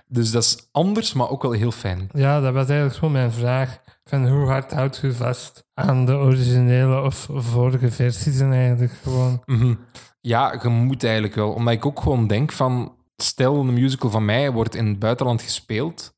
Dus 0.06 0.30
dat 0.30 0.42
is 0.42 0.68
anders, 0.72 1.12
maar 1.12 1.28
ook 1.30 1.42
wel 1.42 1.52
heel 1.52 1.70
fijn. 1.70 2.08
Ja, 2.12 2.40
dat 2.40 2.52
was 2.54 2.66
eigenlijk 2.66 2.98
gewoon 2.98 3.12
mijn 3.14 3.32
vraag. 3.32 3.78
Van 4.08 4.28
hoe 4.28 4.46
hard 4.46 4.72
houdt 4.72 4.96
je 4.96 5.12
vast 5.12 5.64
aan 5.74 6.06
de 6.06 6.12
originele 6.12 7.02
of 7.02 7.28
vorige 7.32 7.90
versies 7.90 8.40
en 8.40 8.52
eigenlijk 8.52 8.92
gewoon... 9.02 9.42
Mhm. 9.46 9.74
Ja, 10.20 10.58
je 10.62 10.68
moet 10.68 11.04
eigenlijk 11.04 11.34
wel. 11.34 11.52
Omdat 11.52 11.74
ik 11.74 11.86
ook 11.86 12.00
gewoon 12.00 12.26
denk 12.26 12.52
van... 12.52 12.96
Stel, 13.16 13.60
een 13.60 13.74
musical 13.74 14.10
van 14.10 14.24
mij 14.24 14.52
wordt 14.52 14.74
in 14.74 14.86
het 14.86 14.98
buitenland 14.98 15.42
gespeeld. 15.42 16.14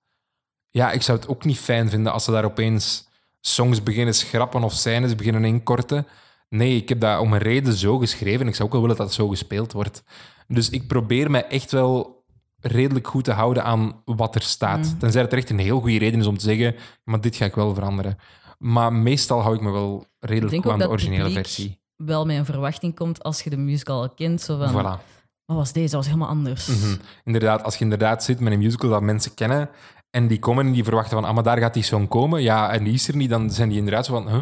Ja, 0.70 0.90
ik 0.90 1.02
zou 1.02 1.18
het 1.18 1.28
ook 1.28 1.44
niet 1.44 1.58
fijn 1.58 1.90
vinden 1.90 2.12
als 2.12 2.24
ze 2.24 2.30
daar 2.30 2.44
opeens 2.44 3.08
songs 3.40 3.82
beginnen 3.82 4.14
schrappen 4.14 4.62
of 4.62 4.72
scènes 4.72 5.14
beginnen 5.14 5.44
inkorten. 5.44 6.06
Nee, 6.48 6.76
ik 6.76 6.88
heb 6.88 7.00
dat 7.00 7.20
om 7.20 7.32
een 7.32 7.38
reden 7.38 7.72
zo 7.72 7.98
geschreven. 7.98 8.48
Ik 8.48 8.54
zou 8.54 8.68
ook 8.68 8.72
wel 8.72 8.82
willen 8.82 8.96
dat 8.96 9.06
het 9.06 9.14
zo 9.16 9.28
gespeeld 9.28 9.72
wordt. 9.72 10.02
Dus 10.48 10.70
ik 10.70 10.86
probeer 10.86 11.30
mij 11.30 11.46
echt 11.46 11.72
wel 11.72 12.19
redelijk 12.60 13.06
goed 13.06 13.24
te 13.24 13.32
houden 13.32 13.64
aan 13.64 14.02
wat 14.04 14.34
er 14.34 14.42
staat. 14.42 14.86
Mm. 14.86 14.98
Tenzij 14.98 15.22
het 15.22 15.32
er 15.32 15.38
echt 15.38 15.50
een 15.50 15.58
heel 15.58 15.80
goede 15.80 15.98
reden 15.98 16.20
is 16.20 16.26
om 16.26 16.38
te 16.38 16.44
zeggen, 16.44 16.74
maar 17.04 17.20
dit 17.20 17.36
ga 17.36 17.44
ik 17.44 17.54
wel 17.54 17.74
veranderen. 17.74 18.16
Maar 18.58 18.92
meestal 18.92 19.40
hou 19.40 19.54
ik 19.54 19.60
me 19.60 19.70
wel 19.70 20.06
redelijk 20.18 20.62
goed 20.62 20.72
aan 20.72 20.78
de 20.78 20.88
originele 20.88 21.30
versie. 21.30 21.80
Wel 21.96 22.26
met 22.26 22.36
een 22.36 22.44
verwachting 22.44 22.94
komt 22.94 23.22
als 23.22 23.42
je 23.42 23.50
de 23.50 23.56
musical 23.56 24.00
al 24.00 24.10
kent. 24.14 24.40
Zo 24.40 24.58
van, 24.58 24.70
Voilà. 24.72 25.00
wat 25.44 25.56
was 25.56 25.72
deze? 25.72 25.86
Dat 25.86 25.94
was 25.94 26.06
helemaal 26.06 26.28
anders. 26.28 26.66
Mhm. 26.66 26.96
Inderdaad, 27.24 27.62
als 27.62 27.76
je 27.76 27.84
inderdaad 27.84 28.24
zit 28.24 28.40
met 28.40 28.52
een 28.52 28.58
musical 28.58 28.90
dat 28.90 29.02
mensen 29.02 29.34
kennen 29.34 29.70
en 30.10 30.26
die 30.28 30.38
komen 30.38 30.66
en 30.66 30.72
die 30.72 30.84
verwachten 30.84 31.12
van, 31.12 31.24
ah, 31.24 31.34
maar 31.34 31.42
daar 31.42 31.58
gaat 31.58 31.74
die 31.74 31.82
song 31.82 32.08
komen, 32.08 32.42
ja, 32.42 32.70
en 32.70 32.84
die 32.84 32.92
is 32.92 33.08
er 33.08 33.16
niet, 33.16 33.30
dan 33.30 33.50
zijn 33.50 33.68
die 33.68 33.78
inderdaad 33.78 34.06
zo 34.06 34.12
van, 34.12 34.28
huh, 34.28 34.40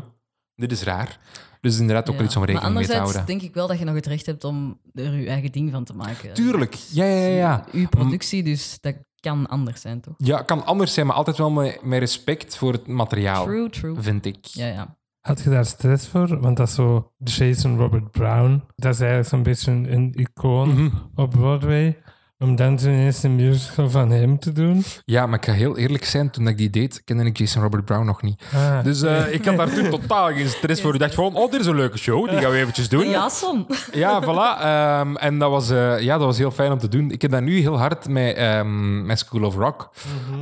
dit 0.54 0.72
is 0.72 0.82
raar. 0.82 1.18
Dus 1.60 1.78
inderdaad 1.78 2.02
ook 2.08 2.10
Ja. 2.12 2.16
wel 2.16 2.24
iets 2.26 2.34
om 2.36 2.40
Maar 2.42 2.50
rekening 2.50 2.74
mee 2.76 2.86
te 2.86 2.92
anderzijds 2.92 3.16
houden. 3.16 3.38
denk 3.38 3.50
ik 3.50 3.54
wel 3.54 3.66
dat 3.66 3.78
je 3.78 3.84
nog 3.84 3.94
het 3.94 4.06
recht 4.06 4.26
hebt 4.26 4.44
om 4.44 4.78
er 4.94 5.14
je 5.14 5.28
eigen 5.28 5.52
ding 5.52 5.70
van 5.70 5.84
te 5.84 5.94
maken. 5.94 6.34
Tuurlijk, 6.34 6.74
ja, 6.74 7.04
ja, 7.04 7.26
ja. 7.26 7.36
ja. 7.36 7.64
Uw 7.72 7.88
productie, 7.88 8.42
dus 8.42 8.78
dat 8.80 8.94
kan 9.20 9.46
anders 9.48 9.80
zijn, 9.80 10.00
toch? 10.00 10.14
Ja, 10.18 10.42
kan 10.42 10.64
anders 10.66 10.94
zijn, 10.94 11.06
maar 11.06 11.16
altijd 11.16 11.36
wel 11.36 11.50
met, 11.50 11.82
met 11.82 11.98
respect 11.98 12.56
voor 12.56 12.72
het 12.72 12.86
materiaal, 12.86 13.44
True, 13.44 13.70
true. 13.70 13.94
vind 13.98 14.26
ik. 14.26 14.44
Ja, 14.44 14.66
ja. 14.66 14.96
Had 15.20 15.40
je 15.40 15.50
daar 15.50 15.66
stress 15.66 16.06
voor? 16.08 16.40
Want 16.40 16.56
dat 16.56 16.68
is 16.68 16.74
zo 16.74 17.12
Jason 17.18 17.76
Robert 17.78 18.10
Brown. 18.10 18.62
Dat 18.76 18.92
is 18.94 19.00
eigenlijk 19.00 19.28
zo'n 19.28 19.42
beetje 19.42 19.70
een, 19.72 19.92
een 19.92 20.12
icoon 20.14 20.68
Mhm. 20.84 20.88
op 21.14 21.30
Broadway. 21.30 21.98
Om 22.44 22.56
dan 22.56 22.78
zo 22.78 22.88
ineens 22.88 23.22
een 23.22 23.36
musical 23.36 23.90
van 23.90 24.10
hem 24.10 24.38
te 24.38 24.52
doen. 24.52 24.84
Ja, 25.04 25.26
maar 25.26 25.38
ik 25.38 25.44
ga 25.44 25.52
heel 25.52 25.76
eerlijk 25.76 26.04
zijn, 26.04 26.30
toen 26.30 26.48
ik 26.48 26.56
die 26.58 26.70
deed, 26.70 27.04
kende 27.04 27.24
ik 27.24 27.38
Jason 27.38 27.62
Robert 27.62 27.84
Brown 27.84 28.06
nog 28.06 28.22
niet. 28.22 28.42
Ah. 28.54 28.84
Dus 28.84 29.02
eh, 29.02 29.32
ik 29.32 29.44
had 29.44 29.56
daar 29.56 29.72
toen 29.74 29.90
totaal 30.00 30.26
geen 30.32 30.48
stress 30.48 30.82
voor. 30.82 30.94
Ik 30.94 31.00
dacht 31.00 31.14
gewoon, 31.14 31.34
oh, 31.34 31.50
dit 31.50 31.60
is 31.60 31.66
een 31.66 31.74
leuke 31.76 31.98
show, 31.98 32.28
die 32.30 32.38
gaan 32.38 32.50
we 32.50 32.56
eventjes 32.58 32.88
doen. 32.88 33.08
Ja, 33.08 33.28
Son. 33.28 33.66
Ja, 33.92 34.22
voilà. 34.22 34.60
Ehm, 34.62 35.16
en 35.16 35.38
dat 35.38 35.50
was, 35.50 35.70
eh, 35.70 36.00
ja, 36.00 36.16
dat 36.16 36.26
was 36.26 36.38
heel 36.38 36.50
fijn 36.50 36.72
om 36.72 36.78
te 36.78 36.88
doen. 36.88 37.10
Ik 37.10 37.22
heb 37.22 37.30
dat 37.30 37.42
nu 37.42 37.58
heel 37.58 37.78
hard 37.78 38.08
met, 38.08 38.36
ehm, 38.36 39.06
met 39.06 39.18
School 39.18 39.42
of 39.44 39.54
Rock. 39.54 39.90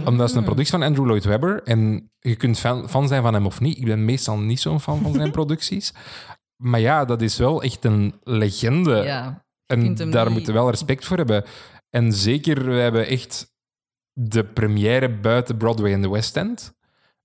Omdat 0.05 0.19
het 0.21 0.31
is 0.31 0.35
een 0.37 0.45
productie 0.45 0.73
van 0.79 0.83
Andrew 0.83 1.07
Lloyd 1.07 1.25
Webber. 1.25 1.63
En 1.65 2.11
je 2.19 2.37
kunt 2.37 2.59
fan, 2.59 2.89
fan 2.89 3.09
zijn 3.09 3.23
van 3.23 3.35
hem 3.35 3.47
of 3.47 3.61
niet. 3.61 3.79
Ik 3.79 3.85
ben 3.85 4.05
meestal 4.05 4.39
niet 4.39 4.61
zo'n 4.61 4.81
fan 4.81 5.01
van 5.03 5.13
zijn 5.15 5.31
producties. 5.39 5.93
Maar 6.57 6.81
ja, 6.81 7.05
dat 7.05 7.23
is 7.23 7.37
wel 7.39 7.63
echt 7.63 7.85
een 7.85 8.15
legende. 8.23 8.95
Ja. 9.03 9.45
en 9.67 9.95
daar 10.11 10.25
niet- 10.25 10.33
moeten 10.35 10.53
we 10.53 10.59
wel 10.59 10.71
respect 10.71 11.05
voor 11.05 11.17
hebben. 11.17 11.45
En 11.97 12.13
zeker, 12.13 12.65
we 12.65 12.73
hebben 12.73 13.07
echt 13.07 13.55
de 14.13 14.45
première 14.45 15.19
buiten 15.21 15.57
Broadway 15.57 15.93
en 15.93 16.03
de 16.03 16.09
West 16.09 16.37
End. 16.37 16.75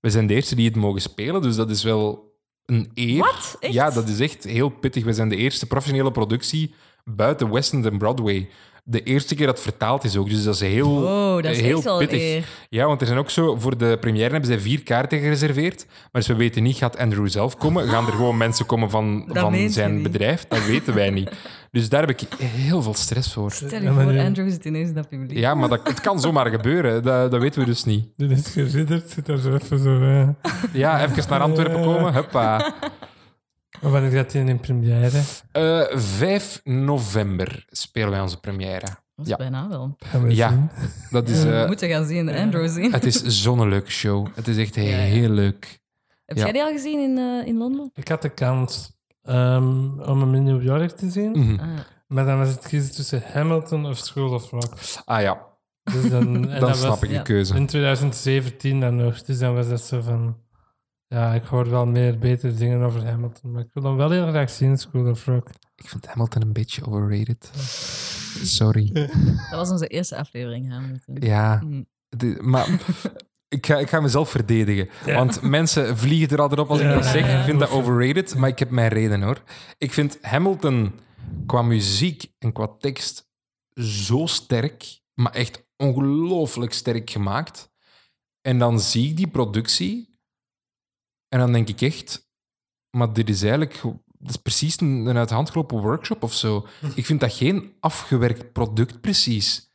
We 0.00 0.10
zijn 0.10 0.26
de 0.26 0.34
eerste 0.34 0.54
die 0.54 0.66
het 0.66 0.76
mogen 0.76 1.00
spelen, 1.00 1.42
dus 1.42 1.56
dat 1.56 1.70
is 1.70 1.82
wel 1.82 2.36
een 2.64 2.90
eer. 2.94 3.18
Wat? 3.18 3.56
Echt? 3.60 3.72
Ja, 3.72 3.90
dat 3.90 4.08
is 4.08 4.20
echt 4.20 4.44
heel 4.44 4.68
pittig. 4.68 5.04
We 5.04 5.12
zijn 5.12 5.28
de 5.28 5.36
eerste 5.36 5.66
professionele 5.66 6.10
productie 6.10 6.74
buiten 7.04 7.50
West 7.50 7.72
End 7.72 7.86
en 7.86 7.98
Broadway. 7.98 8.50
De 8.84 9.02
eerste 9.02 9.34
keer 9.34 9.46
dat 9.46 9.54
het 9.54 9.64
vertaald 9.64 10.04
is 10.04 10.16
ook, 10.16 10.28
dus 10.28 10.44
dat 10.44 10.54
is 10.54 10.60
heel, 10.60 11.00
Wow, 11.00 11.42
dat 11.42 11.52
is 11.52 11.60
heel 11.60 11.82
echt 11.84 11.98
pittig. 11.98 12.20
eer. 12.20 12.44
Ja, 12.68 12.86
want 12.86 13.00
er 13.00 13.06
zijn 13.06 13.18
ook 13.18 13.30
zo, 13.30 13.56
voor 13.56 13.76
de 13.78 13.96
première 14.00 14.30
hebben 14.30 14.48
zij 14.50 14.58
vier 14.60 14.82
kaarten 14.82 15.18
gereserveerd. 15.18 15.86
Maar 15.88 16.08
dus 16.12 16.26
we 16.26 16.34
weten 16.34 16.62
niet, 16.62 16.76
gaat 16.76 16.98
Andrew 16.98 17.28
zelf 17.28 17.56
komen? 17.56 17.88
Gaan 17.88 18.06
er 18.06 18.12
gewoon 18.12 18.36
mensen 18.36 18.66
komen 18.66 18.90
van, 18.90 19.24
Dat 19.26 19.36
van 19.38 19.70
zijn 19.70 20.02
bedrijf? 20.02 20.44
Dat 20.48 20.64
weten 20.66 20.94
wij 20.94 21.10
niet. 21.10 21.30
Dus 21.70 21.88
daar 21.88 22.00
heb 22.00 22.10
ik 22.10 22.20
heel 22.44 22.82
veel 22.82 22.94
stress 22.94 23.32
voor. 23.32 23.52
Stel 23.52 23.82
je 23.82 23.92
voor, 23.92 24.18
Andrew 24.18 24.50
zit 24.50 24.64
ineens 24.64 24.88
in 24.88 24.94
dat 24.94 25.08
publiek. 25.08 25.38
Ja, 25.38 25.54
maar 25.54 25.68
dat, 25.68 25.80
het 25.88 26.00
kan 26.00 26.20
zomaar 26.20 26.46
gebeuren. 26.50 27.02
Dat, 27.02 27.30
dat 27.30 27.40
weten 27.40 27.60
we 27.60 27.66
dus 27.66 27.84
niet. 27.84 28.06
Dit 28.16 28.30
is 28.30 28.46
geridderd, 28.48 29.10
zit 29.10 29.26
daar 29.26 29.38
zo 29.38 29.54
even 29.54 29.78
zo... 29.78 30.00
eh. 30.00 30.28
Ja, 30.72 31.02
even 31.04 31.24
naar 31.28 31.40
Antwerpen 31.40 31.82
komen. 31.82 32.12
Huppa. 32.14 32.74
Maar 33.82 33.90
wanneer 33.90 34.10
gaat 34.10 34.32
hij 34.32 34.44
in 34.44 34.60
première? 34.60 35.20
Eh 35.52 35.98
5 35.98 36.60
november 36.64 37.64
spelen 37.68 38.10
wij 38.10 38.20
onze 38.20 38.40
première. 38.40 38.86
Dat 39.16 39.24
is 39.26 39.28
Ja. 39.28 39.36
bijna 39.36 39.68
wel. 39.68 39.94
Gaan 39.98 40.22
we 40.22 40.34
Ja. 40.34 40.48
zien. 40.48 40.70
Dat 41.10 41.28
is, 41.28 41.42
We 41.42 41.52
eh, 41.60 41.66
moeten 41.66 41.88
gaan 41.88 42.06
zien, 42.06 42.28
Andrew 42.28 42.68
zien. 42.68 42.92
het 42.92 43.04
is 43.04 43.22
zo'n 43.22 43.68
leuke 43.68 43.90
show. 43.90 44.26
Het 44.34 44.48
is 44.48 44.56
echt 44.56 44.74
heel 44.74 45.28
leuk. 45.28 45.80
Heb 46.26 46.36
ja. 46.36 46.42
jij 46.42 46.52
die 46.52 46.62
al 46.62 46.72
gezien 46.72 46.98
in, 47.00 47.18
eh, 47.18 47.46
in 47.48 47.56
Londen? 47.58 47.90
Ik 47.94 48.08
had 48.08 48.22
de 48.22 48.28
kans 48.28 48.90
ehm, 49.22 50.00
om 50.00 50.20
hem 50.20 50.34
in 50.34 50.42
New 50.42 50.62
York 50.62 50.90
te 50.90 51.10
zien. 51.10 51.30
Mhm. 51.30 51.60
Ah, 51.60 51.68
Maar 52.06 52.24
dan 52.24 52.38
was 52.38 52.48
het 52.48 52.66
kiezen 52.68 52.94
tussen 52.94 53.22
Hamilton 53.32 53.86
of 53.86 53.96
School 53.98 54.32
of 54.34 54.50
Rock. 54.50 54.72
Ah 55.04 55.20
ja, 55.20 55.46
Dus 55.82 56.10
dan, 56.10 56.26
en 56.34 56.42
dan 56.42 56.60
dat 56.60 56.76
snap 56.76 56.88
was 56.90 57.02
ik 57.02 57.08
de 57.08 57.14
ja. 57.14 57.22
keuze. 57.22 57.54
in 57.56 57.66
2017 57.66 58.80
dan 58.80 58.96
nog. 58.96 59.22
Dus 59.22 59.38
dan 59.38 59.54
was 59.54 59.68
dat 59.68 59.80
zo 59.80 60.00
van... 60.00 60.36
Ja, 61.12 61.34
ik 61.34 61.44
hoor 61.44 61.70
wel 61.70 61.86
meer 61.86 62.18
betere 62.18 62.54
dingen 62.54 62.82
over 62.82 63.04
Hamilton. 63.06 63.50
Maar 63.50 63.62
ik 63.62 63.70
wil 63.72 63.82
hem 63.82 63.96
wel 63.96 64.10
heel 64.10 64.28
graag 64.28 64.50
zien, 64.50 64.78
School 64.78 65.10
of 65.10 65.26
Rock. 65.26 65.48
Ik 65.76 65.88
vind 65.88 66.06
Hamilton 66.06 66.42
een 66.42 66.52
beetje 66.52 66.86
overrated. 66.86 67.50
Sorry. 68.42 68.92
dat 69.50 69.50
was 69.50 69.70
onze 69.70 69.86
eerste 69.86 70.16
aflevering, 70.16 70.70
Hamilton. 70.70 71.16
Ja, 71.20 71.62
de- 72.08 72.38
maar 72.40 72.68
ik 73.48 73.66
ga, 73.66 73.78
ik 73.78 73.88
ga 73.88 74.00
mezelf 74.00 74.30
verdedigen. 74.30 74.88
Ja. 75.06 75.14
Want 75.14 75.42
mensen 75.42 75.98
vliegen 75.98 76.28
er 76.36 76.42
al 76.42 76.48
op 76.48 76.70
als 76.70 76.78
ik 76.80 76.86
Ja. 76.86 76.94
dat 76.94 77.04
zeg. 77.04 77.38
Ik 77.38 77.44
vind 77.44 77.58
dat 77.60 77.70
overrated, 77.70 78.34
maar 78.36 78.48
ik 78.48 78.58
heb 78.58 78.70
mijn 78.70 78.88
reden 78.88 79.22
hoor. 79.22 79.42
Ik 79.78 79.92
vind 79.92 80.18
Hamilton 80.20 80.92
qua 81.46 81.62
muziek 81.62 82.24
en 82.38 82.52
qua 82.52 82.68
tekst 82.78 83.28
zo 83.74 84.26
sterk, 84.26 85.00
maar 85.14 85.32
echt 85.32 85.64
ongelooflijk 85.76 86.72
sterk 86.72 87.10
gemaakt. 87.10 87.70
En 88.40 88.58
dan 88.58 88.80
zie 88.80 89.08
ik 89.10 89.16
die 89.16 89.28
productie 89.28 90.11
en 91.32 91.38
dan 91.38 91.52
denk 91.52 91.68
ik 91.68 91.80
echt, 91.80 92.28
maar 92.90 93.12
dit 93.12 93.28
is 93.28 93.42
eigenlijk 93.42 93.82
dat 94.18 94.30
is 94.30 94.36
precies 94.36 94.80
een, 94.80 95.06
een 95.06 95.16
uit 95.16 95.28
de 95.28 95.34
hand 95.34 95.50
gelopen 95.50 95.80
workshop 95.80 96.22
of 96.22 96.34
zo. 96.34 96.66
Ik 96.94 97.06
vind 97.06 97.20
dat 97.20 97.32
geen 97.32 97.72
afgewerkt 97.80 98.52
product 98.52 99.00
precies. 99.00 99.70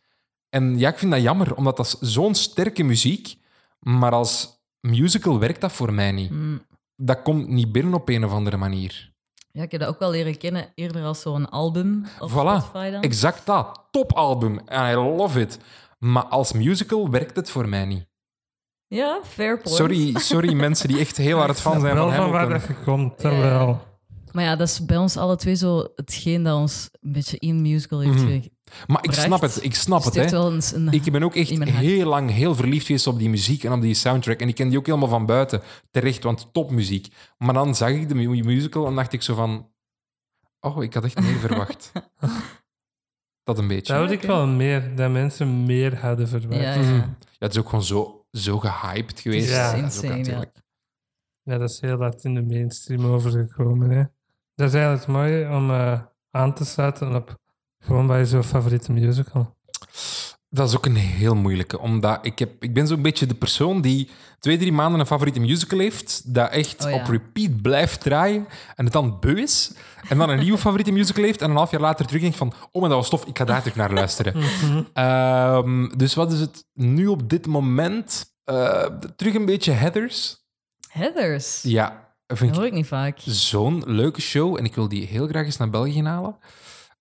En 0.50 0.78
ja, 0.78 0.90
ik 0.90 0.98
vind 0.98 1.12
dat 1.12 1.22
jammer, 1.22 1.56
omdat 1.56 1.78
dat 1.78 1.98
zo'n 2.02 2.36
sterke 2.36 2.84
muziek, 2.84 3.36
maar 3.80 4.12
als 4.12 4.62
musical 4.80 5.40
werkt 5.40 5.62
dat 5.62 5.72
voor 5.72 5.94
mij 5.94 6.12
niet. 6.12 6.30
Hm. 6.30 6.58
Dat 6.96 7.22
komt 7.22 7.48
niet 7.48 7.72
binnen 7.72 7.94
op 7.94 8.10
een 8.10 8.26
of 8.26 8.32
andere 8.32 8.58
manier. 8.58 9.14
Ja, 9.52 9.64
ik 9.64 9.72
heb 9.72 9.80
dat 9.80 9.90
ook 9.90 10.00
wel 10.00 10.12
leren 10.12 10.38
kennen 10.38 10.72
eerder 10.76 11.04
als 11.04 11.22
zo'n 11.22 11.50
album 11.50 12.06
op 12.20 12.30
Voilà. 12.30 12.34
Spotify 12.34 12.90
dan. 12.92 13.02
Exact 13.02 13.46
dat. 13.46 13.88
Topalbum. 13.92 14.60
En 14.60 14.92
I 14.92 14.96
love 14.96 15.42
it. 15.42 15.60
Maar 16.00 16.26
als 16.26 16.54
musical 16.54 17.10
werkt 17.10 17.36
het 17.36 17.50
voor 17.50 17.70
mij 17.70 17.86
niet. 17.86 18.06
Ja, 18.88 19.20
fair 19.24 19.58
point. 19.62 19.78
Sorry, 19.78 20.18
sorry 20.20 20.54
mensen 20.66 20.88
die 20.88 21.00
echt 21.00 21.18
heel 21.18 21.38
hard 21.38 21.60
fan 21.60 21.80
zijn 21.82 21.94
wel 21.96 22.08
van 22.08 22.16
van 22.16 22.32
waar 22.32 22.50
dat 22.50 22.64
komt, 22.84 23.22
Ja. 23.22 23.82
Maar 24.32 24.44
ja, 24.46 24.56
dat 24.56 24.68
is 24.68 24.86
bij 24.86 24.98
ons 24.98 25.18
alle 25.18 25.36
twee 25.36 25.56
zo 25.56 25.88
hetgeen 25.96 26.44
dat 26.44 26.58
ons 26.58 26.90
een 27.02 27.12
beetje 27.12 27.38
in 27.38 27.62
musical 27.62 28.00
heeft 28.00 28.24
Mhm. 28.24 28.40
Maar 28.88 29.04
ik 29.04 29.12
snap 29.14 29.42
het, 29.42 29.64
ik 29.64 29.76
snap 29.76 29.98
Dus 29.98 30.06
het. 30.06 30.14
het 30.16 30.24
heeft 30.24 30.36
Hè. 30.36 30.42
wel 30.44 30.54
eens 30.54 30.72
een... 30.74 30.92
Ik 30.92 31.12
ben 31.12 31.24
ook 31.24 31.36
echt 31.36 31.64
heel 31.64 32.08
lang 32.08 32.32
heel 32.32 32.56
verliefd 32.56 32.86
geweest 32.86 33.08
op 33.08 33.20
die 33.20 33.30
muziek 33.30 33.64
en 33.64 33.72
op 33.72 33.82
die 33.82 33.94
soundtrack. 33.94 34.40
En 34.40 34.48
ik 34.48 34.56
ken 34.56 34.70
die 34.70 34.78
ook 34.78 34.86
helemaal 34.86 35.08
van 35.08 35.26
buiten. 35.26 35.62
Terecht, 35.92 36.24
want 36.24 36.50
topmuziek. 36.54 37.08
Maar 37.38 37.54
dan 37.54 37.76
zag 37.76 37.90
ik 37.90 38.08
de 38.10 38.16
mu- 38.16 38.44
musical 38.44 38.88
en 38.88 38.96
dacht 38.96 39.14
ik 39.14 39.22
zo 39.22 39.36
van... 39.36 39.70
Oh, 40.60 40.84
ik 40.84 40.94
had 40.94 41.04
echt 41.04 41.22
meer 41.22 41.40
verwacht. 41.40 41.92
Dat 43.44 43.58
een 43.58 43.68
beetje. 43.68 43.94
Dat 43.94 44.02
had 44.02 44.12
ik 44.12 44.22
wel 44.22 44.48
meer, 44.48 44.96
dat 44.96 45.12
mensen 45.12 45.64
meer 45.66 46.00
hadden 46.00 46.28
verwacht. 46.28 46.62
Ja, 46.62 46.74
Ja, 46.74 46.82
Mhm. 46.82 46.94
ja. 46.94 47.16
Ja, 47.20 47.46
het 47.46 47.52
is 47.52 47.60
ook 47.60 47.70
gewoon 47.70 47.84
zo, 47.84 48.17
zo 48.32 48.60
gehyped 48.60 49.20
geweest. 49.20 49.50
Ja. 49.50 49.72
dat 49.72 49.74
is 49.74 49.78
ook 49.78 49.84
Insane, 49.84 50.14
ja. 50.14 50.18
natuurlijk. 50.18 50.62
dat 51.44 51.62
is 51.70 51.82
heel 51.82 51.98
laat 51.98 52.24
in 52.24 52.34
de 52.34 52.42
mainstream 52.42 53.06
overgekomen. 53.06 53.90
Hè. 53.90 54.04
Dat 54.56 54.68
is 54.68 54.74
eigenlijk 54.74 55.08
mooi 55.08 55.48
om 55.48 55.72
eh, 55.72 56.02
aan 56.32 56.54
te 56.54 56.66
sluiten 56.66 57.16
op 57.16 57.38
gewoon 57.80 58.08
bij 58.08 58.26
zo'n 58.26 58.44
favoriete 58.44 58.92
musical. 58.92 59.56
Dat 60.50 60.70
is 60.70 60.76
ook 60.76 60.86
een 60.86 60.96
heel 60.96 61.36
moeilijke, 61.36 61.80
omdat 61.80 62.20
ik, 62.26 62.40
heb, 62.40 62.64
ik 62.64 62.74
ben 62.74 62.88
zo'n 62.88 63.02
beetje 63.02 63.26
de 63.26 63.34
persoon 63.34 63.82
die 63.82 64.10
twee, 64.40 64.58
drie 64.58 64.72
maanden 64.72 65.00
een 65.00 65.06
favoriete 65.06 65.40
musical 65.40 65.80
heeft, 65.80 66.34
dat 66.34 66.50
echt 66.52 66.86
Oh 66.86 66.92
ja. 66.92 66.96
op 66.98 67.08
repeat 67.08 67.62
blijft 67.62 68.02
draaien 68.02 68.48
en 68.76 68.84
het 68.84 68.94
dan 68.94 69.18
beu 69.20 69.42
is, 69.42 69.72
en 70.10 70.18
dan 70.18 70.30
een 70.30 70.40
nieuwe 70.40 70.58
favoriete 70.58 70.92
musical 70.92 71.24
heeft 71.24 71.42
en 71.42 71.50
een 71.50 71.56
half 71.56 71.72
jaar 71.72 71.82
later 71.82 72.06
terug 72.06 72.22
denkt 72.22 72.38
van 72.38 72.54
oh, 72.72 72.82
maar 72.82 72.90
dat 72.90 73.00
was 73.00 73.10
tof, 73.10 73.26
ik 73.26 73.38
ga 73.38 73.46
daar 73.46 73.60
terug 73.62 73.76
naar 73.76 73.94
luisteren. 73.94 74.34
Ehm, 74.94 75.88
dus 75.98 76.14
wat 76.14 76.32
is 76.32 76.40
het 76.40 76.66
nu 76.74 77.08
op 77.08 77.30
dit 77.30 77.48
moment? 77.48 78.26
Eh, 78.44 78.86
terug 79.16 79.34
een 79.34 79.46
beetje 79.46 79.72
Heathers. 79.72 80.38
Heathers. 80.90 81.62
Ja, 81.62 82.14
Dat 82.26 82.38
vind 82.38 82.50
ik 82.50 82.56
hoor 82.58 82.66
ik 82.66 82.74
niet 82.74 82.88
vaak. 82.88 83.20
zo'n 83.26 83.84
leuke 83.86 84.22
show 84.22 84.58
en 84.58 84.66
ik 84.66 84.76
wil 84.76 84.88
die 84.88 85.06
heel 85.08 85.28
graag 85.28 85.46
eens 85.46 85.58
naar 85.58 85.70
België 85.70 86.04
halen. 86.04 86.36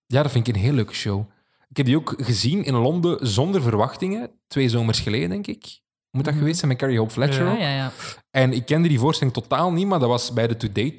Ja, 0.05 0.21
dat 0.23 0.31
vind 0.31 0.47
ik 0.47 0.55
een 0.55 0.61
heel 0.61 0.73
leuke 0.73 0.93
show. 0.93 1.29
Ik 1.69 1.77
heb 1.77 1.85
die 1.85 1.95
ook 1.97 2.13
gezien 2.17 2.63
in 2.63 2.73
Londen 2.73 3.27
zonder 3.27 3.61
verwachtingen. 3.61 4.29
Twee 4.47 4.69
zomers 4.69 4.99
geleden, 4.99 5.29
denk 5.29 5.47
ik. 5.47 5.79
Moet 6.11 6.23
dat 6.23 6.33
Mhm. 6.33 6.41
geweest 6.41 6.59
zijn 6.59 6.71
met 6.71 6.79
Carrie 6.79 6.97
Hope 6.99 7.11
Fletcher 7.11 7.45
Ja. 7.45 7.53
Ja, 7.57 7.75
ja. 7.75 7.91
En 8.31 8.53
ik 8.53 8.65
kende 8.65 8.87
die 8.87 8.99
voorstelling 8.99 9.35
totaal 9.35 9.71
niet, 9.71 9.87
maar 9.87 9.99
dat 9.99 10.09
was 10.09 10.33
bij 10.33 10.47
de 10.47 10.57
Today. 10.57 10.93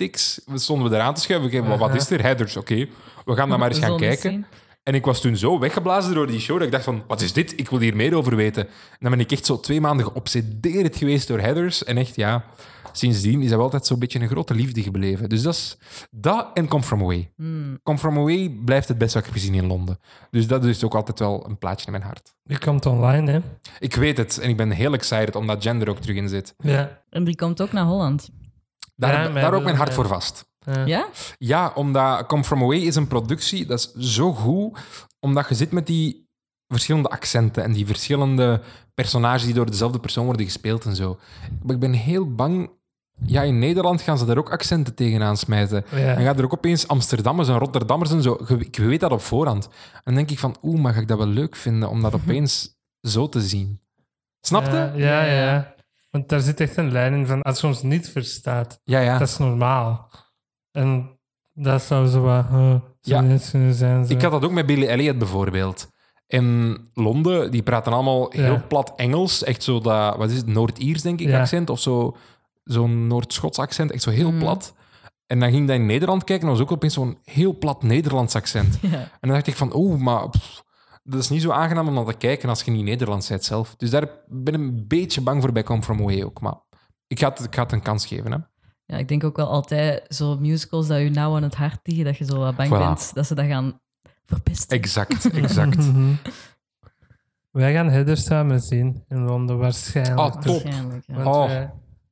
We 0.44 0.58
stonden 0.58 0.90
we 0.90 0.96
eraan 0.96 1.14
te 1.14 1.20
schuiven. 1.20 1.48
Oké, 1.48 1.68
wat- 1.68 1.78
wat 1.78 1.94
is 1.94 2.10
er? 2.10 2.22
Headers, 2.22 2.56
oké. 2.56 2.86
We 3.24 3.34
gaan 3.34 3.48
daar 3.48 3.58
maar 3.58 3.68
eens 3.68 3.78
gaan 3.78 3.96
kijken. 3.96 4.30
zien. 4.30 4.44
En 4.82 4.94
ik 4.94 5.04
was 5.04 5.20
toen 5.20 5.36
zo 5.36 5.58
weggeblazen 5.58 6.14
door 6.14 6.26
die 6.26 6.40
show 6.40 6.56
dat 6.56 6.66
ik 6.66 6.72
dacht 6.72 6.84
van, 6.84 7.02
wat 7.06 7.20
is 7.20 7.32
dit? 7.32 7.52
Ik 7.58 7.68
wil 7.70 7.78
hier 7.78 7.96
meer 7.96 8.14
over 8.14 8.36
weten. 8.36 8.62
En 8.66 8.96
dan 8.98 9.10
ben 9.10 9.20
ik 9.20 9.32
echt 9.32 9.46
zo 9.46 9.60
twee 9.60 9.80
maanden 9.80 10.06
geobsedeerd 10.06 10.96
geweest 10.96 11.28
door 11.28 11.38
Heathers. 11.40 11.84
En 11.84 11.96
echt, 11.96 12.16
ja, 12.16 12.44
sindsdien 12.98 13.40
is 13.40 13.48
dat 13.48 13.54
wel 13.54 13.64
altijd 13.64 13.86
zo'n 13.86 13.98
beetje 13.98 14.20
een 14.20 14.28
grote 14.28 14.54
liefde 14.54 14.82
gebleven. 14.82 15.28
Dus 15.28 15.42
dat 15.42 15.54
is 15.54 15.78
dat 16.10 16.50
en 16.54 16.68
Come 16.68 16.82
From 16.82 17.00
Away. 17.00 17.32
Hmm. 17.36 17.78
Come 17.82 17.98
From 17.98 18.18
Away 18.18 18.50
blijft 18.64 18.88
het 18.88 18.98
best 18.98 19.14
wat 19.14 19.22
ik 19.22 19.28
heb 19.28 19.38
gezien 19.38 19.54
in 19.54 19.66
Londen. 19.66 19.98
Dus 20.30 20.46
dat 20.46 20.64
is 20.64 20.84
ook 20.84 20.94
altijd 20.94 21.18
wel 21.18 21.46
een 21.48 21.58
plaatje 21.58 21.86
in 21.86 21.92
mijn 21.92 22.04
hart. 22.04 22.34
Die 22.42 22.58
komt 22.58 22.86
online, 22.86 23.30
hè? 23.30 23.40
Ik 23.78 23.94
weet 23.94 24.16
het 24.16 24.38
en 24.38 24.48
ik 24.48 24.56
ben 24.56 24.70
heel 24.70 24.92
excited 24.92 25.36
omdat 25.36 25.62
gender 25.62 25.88
ook 25.88 25.98
terug 25.98 26.16
in 26.16 26.28
zit. 26.28 26.54
Ja. 26.58 27.02
En 27.10 27.24
die 27.24 27.36
komt 27.36 27.62
ook 27.62 27.72
naar 27.72 27.84
Holland. 27.84 28.30
Daar, 28.94 29.12
Ja, 29.12 29.40
daar 29.40 29.54
ook 29.54 29.62
mijn 29.62 29.76
hart 29.76 29.88
ja. 29.88 29.94
voor 29.94 30.06
vast. 30.06 30.46
Ja. 30.58 30.86
Ja? 30.86 31.08
Ja, 31.38 31.72
omdat 31.74 32.26
Come 32.26 32.44
From 32.44 32.62
Away 32.62 32.78
is 32.78 32.96
een 32.96 33.06
productie, 33.06 33.66
dat 33.66 33.78
is 33.78 34.14
zo 34.14 34.32
goed, 34.32 34.78
omdat 35.20 35.48
je 35.48 35.54
zit 35.54 35.72
met 35.72 35.86
die 35.86 36.28
verschillende 36.68 37.08
accenten 37.08 37.62
en 37.62 37.72
die 37.72 37.86
verschillende 37.86 38.60
personages 38.94 39.44
die 39.44 39.54
door 39.54 39.70
dezelfde 39.70 39.98
persoon 39.98 40.24
worden 40.24 40.44
gespeeld 40.44 40.84
en 40.84 40.96
zo. 40.96 41.18
Maar 41.62 41.74
ik 41.74 41.80
ben 41.80 41.92
heel 41.92 42.34
bang... 42.34 42.70
Ja, 43.26 43.42
in 43.42 43.58
Nederland 43.58 44.00
gaan 44.02 44.18
ze 44.18 44.24
daar 44.24 44.38
ook 44.38 44.50
accenten 44.52 44.94
tegenaan 44.94 45.36
smijten. 45.36 45.84
Ja. 45.90 45.96
En 46.16 46.24
gaat 46.24 46.38
er 46.38 46.44
ook 46.44 46.52
opeens 46.52 46.88
Amsterdammers 46.88 47.48
en 47.48 47.58
Rotterdammers 47.58 48.10
en 48.10 48.22
zo. 48.22 48.38
Ik 48.58 48.76
weet 48.76 49.00
dat 49.00 49.10
op 49.10 49.20
voorhand. 49.20 49.64
En 49.92 50.00
dan 50.04 50.14
denk 50.14 50.30
ik 50.30 50.38
van, 50.38 50.56
oeh, 50.62 50.80
maar 50.80 50.92
ga 50.94 51.00
ik 51.00 51.08
dat 51.08 51.18
wel 51.18 51.26
leuk 51.26 51.56
vinden 51.56 51.88
om 51.88 52.02
dat 52.02 52.14
opeens 52.22 52.76
zo 53.00 53.28
te 53.28 53.40
zien? 53.40 53.80
Snap 54.40 54.64
je? 54.64 54.90
Ja, 54.94 55.22
ja, 55.24 55.24
Ja. 55.24 55.74
Want 56.10 56.28
daar 56.28 56.40
zit 56.40 56.60
echt 56.60 56.76
een 56.76 56.92
lijn 56.92 57.12
in 57.14 57.26
van 57.26 57.42
als 57.42 57.60
je 57.60 57.66
ons 57.66 57.82
niet 57.82 58.08
verstaat, 58.08 58.80
Ja, 58.84 59.00
ja. 59.00 59.18
dat 59.18 59.28
is 59.28 59.38
normaal. 59.38 60.10
En 60.72 61.18
dat 61.54 61.82
zou 61.82 62.06
zo 62.06 62.20
wat 62.22 62.44
uh, 62.52 62.74
Ja. 63.00 63.22
zoiets 63.22 63.50
kunnen 63.50 63.74
zijn. 63.74 64.06
Zo. 64.06 64.12
Ik 64.12 64.22
had 64.22 64.30
dat 64.32 64.44
ook 64.44 64.50
met 64.52 64.66
Billy 64.66 64.86
Elliot 64.86 65.18
bijvoorbeeld. 65.18 65.88
In 66.26 66.78
Londen, 66.94 67.50
die 67.50 67.62
praten 67.62 67.92
allemaal 67.92 68.30
heel 68.30 68.52
Ja. 68.52 68.64
plat 68.68 68.92
Engels. 68.96 69.44
Echt 69.44 69.62
zo 69.62 69.80
dat, 69.80 70.16
wat 70.16 70.30
is 70.30 70.36
het, 70.36 70.46
Noord-Iers, 70.46 71.02
denk 71.02 71.20
ik, 71.20 71.28
Ja. 71.28 71.40
accent. 71.40 71.70
Of 71.70 71.80
zo, 71.80 72.16
zo'n 72.68 73.06
Noord-Schots 73.06 73.58
accent. 73.58 73.90
Echt 73.92 74.02
zo 74.02 74.10
heel 74.10 74.30
Mhm. 74.30 74.38
plat. 74.38 74.74
En 75.26 75.40
dan 75.40 75.48
ging 75.50 75.60
ik 75.62 75.66
dat 75.68 75.76
in 75.76 75.86
Nederland 75.86 76.24
kijken 76.24 76.46
en 76.46 76.52
was 76.52 76.62
ook 76.62 76.72
opeens 76.72 76.94
zo'n 76.94 77.18
heel 77.24 77.58
plat 77.58 77.82
Nederlands 77.82 78.34
accent. 78.34 78.78
Ja. 78.82 78.88
En 78.98 79.08
dan 79.20 79.30
dacht 79.30 79.46
ik 79.46 79.56
van, 79.56 79.76
oeh, 79.76 80.00
maar 80.00 80.28
pff, 80.30 80.62
dat 81.02 81.20
is 81.20 81.28
niet 81.28 81.42
zo 81.42 81.50
aangenaam 81.50 81.88
om 81.88 81.94
naar 81.94 82.04
te 82.04 82.14
kijken 82.14 82.48
als 82.48 82.62
je 82.62 82.70
niet 82.70 82.84
Nederlands 82.84 83.28
bent 83.28 83.44
zelf. 83.44 83.74
Dus 83.76 83.90
daar 83.90 84.08
ben 84.26 84.54
ik 84.54 84.60
een 84.60 84.84
beetje 84.88 85.20
bang 85.20 85.42
voor 85.42 85.52
bij 85.52 85.62
Come 85.62 85.82
From 85.82 86.00
Away 86.00 86.22
ook. 86.22 86.40
Maar 86.40 86.54
ik 87.06 87.18
ga 87.18 87.28
het, 87.28 87.44
ik 87.44 87.54
ga 87.54 87.62
het 87.62 87.72
een 87.72 87.82
kans 87.82 88.06
geven. 88.06 88.32
Hè. 88.32 88.38
Ja, 88.86 88.96
ik 88.96 89.08
denk 89.08 89.24
ook 89.24 89.36
wel 89.36 89.48
altijd 89.48 90.04
zo 90.08 90.36
musicals 90.38 90.86
dat 90.86 90.98
je 90.98 91.10
nauw 91.10 91.36
aan 91.36 91.42
het 91.42 91.54
hart 91.54 91.78
liggen, 91.82 92.04
dat 92.04 92.16
je 92.16 92.24
zo 92.24 92.38
wat 92.38 92.56
bang 92.56 92.68
Voilà. 92.68 92.78
bent 92.78 93.10
dat 93.14 93.26
ze 93.26 93.34
dat 93.34 93.46
gaan 93.46 93.80
verpesten. 94.26 94.76
Exact, 94.78 95.30
exact. 95.42 95.76
Mhm. 95.76 96.12
Wij 97.50 97.72
gaan 97.72 97.88
Heather 97.88 98.16
samen 98.16 98.60
zien 98.60 99.04
in 99.08 99.22
Londen, 99.24 99.58
waarschijnlijk. 99.58 100.18
Ah, 100.18 100.32
top. 100.40 100.62
Waarschijnlijk, 100.62 101.04
ja. 101.06 101.14
Want 101.22 101.26
Oh. 101.26 101.60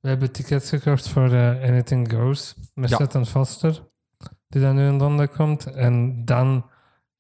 We 0.07 0.13
hebben 0.13 0.33
tickets 0.33 0.69
gekocht 0.69 1.09
voor 1.09 1.33
eh, 1.33 1.63
Anything 1.69 2.13
Goes 2.13 2.55
met 2.75 2.91
Ja. 2.91 2.97
Seth 2.97 3.29
Foster, 3.29 3.83
die 4.49 4.61
dan 4.63 4.75
nu 4.77 4.87
in 4.87 4.97
Londen 4.99 5.31
komt. 5.31 5.67
En 5.67 6.25
dan 6.25 6.67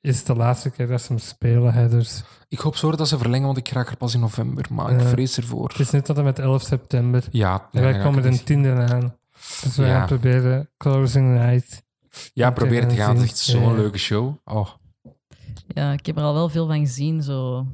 is 0.00 0.16
het 0.18 0.26
de 0.26 0.34
laatste 0.34 0.70
keer 0.70 0.86
dat 0.86 1.00
ze 1.00 1.06
hem 1.08 1.18
spelen, 1.18 1.72
Heathers. 1.72 2.22
Ik 2.48 2.58
hoop 2.58 2.76
zo 2.76 2.90
dat 2.90 3.08
ze 3.08 3.18
verlengen, 3.18 3.46
want 3.46 3.58
ik 3.58 3.68
raak 3.68 3.90
er 3.90 3.96
pas 3.96 4.14
in 4.14 4.20
november. 4.20 4.66
Maar 4.70 4.90
ik 4.90 5.00
Ja. 5.00 5.06
vrees 5.06 5.36
ervoor. 5.36 5.68
Het 5.68 5.78
is 5.78 5.90
nu 5.90 6.00
tot 6.02 6.18
en 6.18 6.24
met 6.24 6.38
11 6.38 6.62
september. 6.62 7.24
Ja, 7.30 7.68
En 7.72 7.82
wij 7.82 7.98
komen 7.98 8.22
de 8.22 8.28
niet- 8.28 8.46
tiende 8.46 8.72
aan. 8.72 9.16
Dus 9.62 9.76
we 9.76 9.84
Ja. 9.84 9.98
gaan 9.98 10.06
proberen 10.06 10.70
Closing 10.76 11.34
Night. 11.38 11.82
Ja, 12.32 12.50
probeer 12.50 12.80
het 12.80 12.88
te 12.88 12.96
gaan. 12.96 13.14
Het 13.16 13.24
is 13.24 13.30
echt 13.30 13.38
zo'n 13.38 13.62
Ja. 13.62 13.72
leuke 13.72 13.98
show. 13.98 14.34
Oh. 14.44 14.68
Ja, 15.68 15.92
ik 15.92 16.06
heb 16.06 16.16
er 16.16 16.22
al 16.22 16.34
wel 16.34 16.48
veel 16.48 16.66
van 16.66 16.78
gezien, 16.78 17.22
zo. 17.22 17.66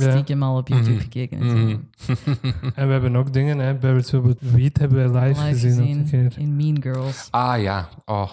Stiekem 0.00 0.42
al 0.42 0.56
op 0.56 0.68
YouTube 0.68 0.90
Mhm. 0.92 1.00
gekeken. 1.02 1.40
En. 1.40 1.64
Mhm. 1.64 1.76
En 2.74 2.86
we 2.86 2.92
hebben 2.92 3.16
ook 3.16 3.32
dingen, 3.32 3.58
hè. 3.58 3.74
Bijvoorbeeld 3.74 4.38
Weed 4.40 4.78
hebben 4.78 5.12
wij 5.12 5.28
live, 5.28 5.42
Live 5.44 5.58
gezien. 5.58 5.80
ook 5.82 5.88
een 5.88 6.08
keer. 6.10 6.32
in 6.38 6.56
Mean 6.56 6.82
Girls. 6.82 7.28
ah 7.30 7.62
ja, 7.62 7.88
oh. 8.04 8.30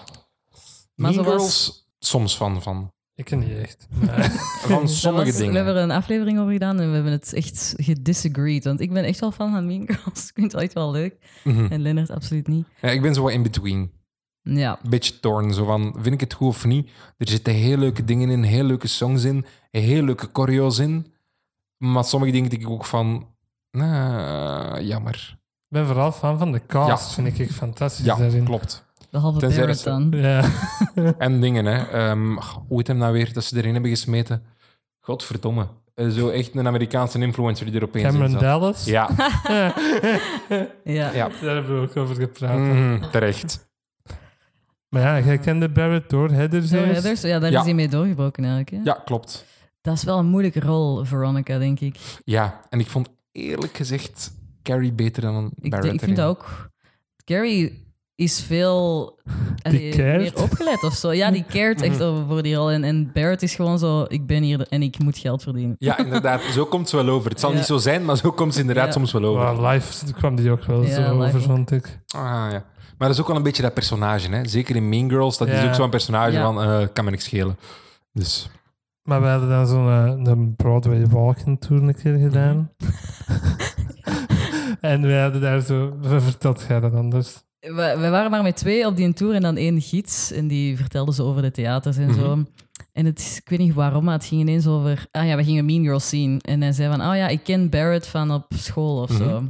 Maar 0.95 1.11
Mean 1.11 1.23
Girls, 1.25 1.85
soms 1.99 2.37
van. 2.37 2.61
Van, 2.61 2.91
Ik 3.15 3.35
niet 3.35 3.57
echt. 3.57 3.87
Maar- 4.05 4.31
van 4.67 4.87
sommige 4.89 5.25
was- 5.25 5.35
dingen. 5.37 5.51
We 5.51 5.57
hebben 5.57 5.75
er 5.75 5.83
een 5.83 5.91
aflevering 5.91 6.39
over 6.39 6.51
gedaan 6.53 6.79
en 6.79 6.87
we 6.89 6.93
hebben 6.93 7.11
het 7.11 7.33
echt 7.33 7.73
gedisagreed. 7.77 8.63
Want 8.63 8.79
ik 8.79 8.93
ben 8.93 9.03
echt 9.03 9.19
wel 9.19 9.31
fan 9.31 9.51
van 9.51 9.65
Mean 9.67 9.83
Girls. 9.87 10.27
Ik 10.29 10.31
vind 10.33 10.51
het 10.51 10.61
echt 10.61 10.73
wel 10.73 10.91
leuk. 10.91 11.15
Mhm. 11.43 11.65
En 11.65 11.81
Lennart 11.81 12.09
absoluut 12.09 12.47
niet. 12.47 12.65
Ja, 12.81 12.89
ik 12.89 13.01
ben 13.01 13.13
zo 13.13 13.21
wat 13.21 13.31
in 13.31 13.43
between. 13.43 13.91
Ja, 14.41 14.79
Een 14.83 14.89
beetje 14.89 15.19
torn. 15.19 15.53
Zo 15.53 15.65
van, 15.65 15.95
vind 15.99 16.13
ik 16.13 16.19
het 16.19 16.33
goed 16.33 16.47
of 16.47 16.65
niet? 16.65 16.89
Er 17.17 17.27
zitten 17.29 17.53
heel 17.53 17.77
leuke 17.77 18.03
dingen 18.03 18.29
in, 18.29 18.43
heel 18.43 18.63
leuke 18.63 18.87
songs 18.87 19.23
in, 19.23 19.45
heel 19.71 20.03
leuke 20.03 20.29
choreo's 20.33 20.79
in. 20.79 21.13
Maar 21.91 22.03
sommige 22.03 22.31
dingen 22.31 22.49
denk 22.49 22.61
ik 22.61 22.69
ook 22.69 22.85
van, 22.85 23.27
nou, 23.71 24.81
jammer. 24.83 25.37
Ik 25.69 25.81
ben 25.81 25.85
vooral 25.85 26.11
fan 26.11 26.37
van 26.37 26.51
de 26.51 26.61
cast, 26.67 27.15
Ja. 27.15 27.23
vind 27.23 27.39
ik 27.39 27.51
fantastisch 27.51 28.05
Ja, 28.05 28.15
daarin. 28.15 28.43
klopt. 28.45 28.85
behalve 29.11 29.39
Tenzij 29.39 29.59
Barrett 29.59 29.83
dat 29.83 30.11
dan. 30.11 30.19
Ja. 30.21 30.43
En 31.17 31.41
dingen, 31.41 31.65
hè. 31.65 31.83
Ehm, 31.83 32.37
hoe 32.67 32.77
heet 32.77 32.87
hem 32.87 32.97
nou 32.97 33.13
weer, 33.13 33.33
dat 33.33 33.43
ze 33.43 33.57
erin 33.57 33.73
hebben 33.73 33.89
gesmeten? 33.91 34.43
Godverdomme. 34.99 35.67
Eh, 35.93 36.07
zo 36.07 36.29
echt 36.29 36.55
een 36.55 36.67
Amerikaanse 36.67 37.19
influencer 37.19 37.65
die 37.65 37.75
er 37.75 37.83
opeens 37.83 38.03
in 38.05 38.09
Cameron 38.11 38.31
zat. 38.31 38.39
Dallas. 38.41 38.85
Ja, 38.85 39.09
Ja. 40.83 41.11
ja. 41.13 41.29
Daar 41.41 41.55
hebben 41.55 41.81
we 41.81 41.87
ook 41.89 41.97
over 41.97 42.15
gepraat. 42.15 42.57
Mhm, 42.57 43.09
terecht. 43.11 43.65
Maar 44.89 45.01
ja, 45.01 45.19
jij 45.25 45.37
kende 45.37 45.69
Barrett 45.69 46.09
door 46.09 46.29
Heathers 46.29 46.69
Zo, 46.69 46.75
eerst. 46.77 46.91
Heathers, 46.91 47.21
ja, 47.21 47.39
daar 47.39 47.51
Ja. 47.51 47.59
is 47.59 47.65
hij 47.65 47.73
mee 47.73 47.89
doorgebroken 47.89 48.43
eigenlijk. 48.43 48.71
Hè? 48.85 48.91
Ja, 48.91 49.01
klopt. 49.05 49.45
Dat 49.85 49.93
is 49.93 50.03
wel 50.03 50.17
een 50.19 50.25
moeilijke 50.25 50.59
rol, 50.59 51.05
Veronica, 51.05 51.57
denk 51.57 51.79
ik. 51.79 51.97
Ja, 52.23 52.61
en 52.69 52.79
ik 52.79 52.87
vond 52.87 53.09
eerlijk 53.31 53.75
gezegd 53.77 54.31
Carrie 54.63 54.93
beter 54.93 55.21
dan 55.21 55.51
Ik, 55.61 55.69
Barrett 55.71 55.93
ik 55.93 55.99
vind 55.99 56.01
erin. 56.01 56.15
dat 56.15 56.25
ook... 56.37 56.69
Carrie 57.25 57.83
is 58.15 58.41
veel 58.41 59.19
meer 59.69 60.33
opgeleid 60.41 60.83
of 60.83 60.93
zo. 60.93 61.11
Ja, 61.13 61.31
die 61.31 61.45
cared 61.53 61.81
echt 61.81 62.01
over 62.01 62.25
voor 62.27 62.41
die 62.43 62.55
rol. 62.55 62.71
En, 62.71 62.83
en 62.83 63.11
Barrett 63.13 63.41
is 63.41 63.55
gewoon 63.55 63.79
zo, 63.79 64.05
ik 64.07 64.27
ben 64.27 64.43
hier 64.43 64.67
en 64.69 64.81
ik 64.81 64.99
moet 64.99 65.17
geld 65.17 65.43
verdienen. 65.43 65.75
Ja, 65.79 65.97
inderdaad. 65.97 66.41
Zo 66.53 66.65
komt 66.65 66.89
ze 66.89 66.95
wel 66.95 67.09
over. 67.09 67.29
Het 67.29 67.39
zal 67.39 67.49
Ja. 67.51 67.55
niet 67.55 67.65
zo 67.65 67.77
zijn, 67.77 68.05
maar 68.05 68.17
zo 68.17 68.31
komt 68.31 68.53
ze 68.53 68.59
inderdaad 68.59 68.85
Ja. 68.85 68.91
soms 68.91 69.11
wel 69.11 69.23
over. 69.25 69.55
Wow, 69.55 69.71
live 69.71 70.13
kwam 70.13 70.35
die 70.35 70.51
ook 70.51 70.63
wel 70.63 70.83
Ja, 70.83 70.93
zo 70.95 71.13
over, 71.13 71.35
ook. 71.35 71.41
vond 71.41 71.71
ik. 71.71 71.99
Ah, 72.15 72.21
ja. 72.51 72.65
Maar 72.97 73.07
dat 73.07 73.09
is 73.09 73.19
ook 73.19 73.27
wel 73.27 73.35
een 73.35 73.43
beetje 73.43 73.61
dat 73.61 73.73
personage. 73.73 74.29
Hè? 74.29 74.47
Zeker 74.47 74.75
in 74.75 74.89
Mean 74.89 75.09
Girls, 75.09 75.37
dat 75.37 75.47
is 75.47 75.63
ook 75.63 75.73
zo'n 75.75 75.89
personage 75.89 76.31
Ja. 76.31 76.43
van, 76.43 76.61
eh, 76.61 76.87
kan 76.93 77.05
me 77.05 77.11
niks 77.11 77.23
schelen. 77.23 77.57
Dus, 78.13 78.49
Maar 79.05 79.21
we 79.21 79.27
hadden 79.27 79.49
dan 79.49 79.67
zo'n 79.67 79.87
eh, 79.89 80.31
een 80.33 80.55
Broadway 80.55 81.05
Walking 81.07 81.59
Tour 81.59 81.83
een 81.83 81.95
keer 81.95 82.17
gedaan. 82.17 82.71
en 84.81 85.01
we 85.01 85.13
hadden 85.13 85.41
daar 85.41 85.61
zo... 85.61 85.97
Vertelt 86.01 86.65
jij 86.67 86.79
dat 86.79 86.93
anders? 86.93 87.43
We, 87.59 87.95
we 87.99 88.09
waren 88.09 88.31
maar 88.31 88.43
met 88.43 88.55
twee 88.57 88.85
op 88.87 88.95
die 88.95 89.13
tour 89.13 89.33
en 89.35 89.41
dan 89.41 89.57
één 89.57 89.81
gids. 89.81 90.31
En 90.31 90.47
die 90.47 90.77
vertelde 90.77 91.13
ze 91.13 91.23
over 91.23 91.41
de 91.41 91.51
theaters 91.51 91.97
en 91.97 92.13
zo. 92.13 92.43
En 92.91 93.05
het, 93.05 93.19
is- 93.19 93.37
ik 93.37 93.49
weet 93.49 93.59
niet 93.59 93.73
waarom, 93.73 94.03
maar 94.03 94.13
het 94.13 94.25
ging 94.25 94.41
ineens 94.41 94.67
over... 94.67 95.07
Ah 95.11 95.25
ja, 95.27 95.35
we 95.35 95.43
gingen 95.43 95.65
Mean 95.65 95.83
Girls 95.83 96.09
zien. 96.09 96.39
En 96.41 96.61
hij 96.61 96.71
zei 96.71 96.89
van, 96.97 97.01
oh 97.09 97.15
ja, 97.15 97.27
ik 97.27 97.43
ken 97.43 97.69
Barrett 97.69 98.07
van 98.07 98.31
op 98.31 98.45
school 98.55 99.01
of 99.01 99.11
zo. 99.11 99.43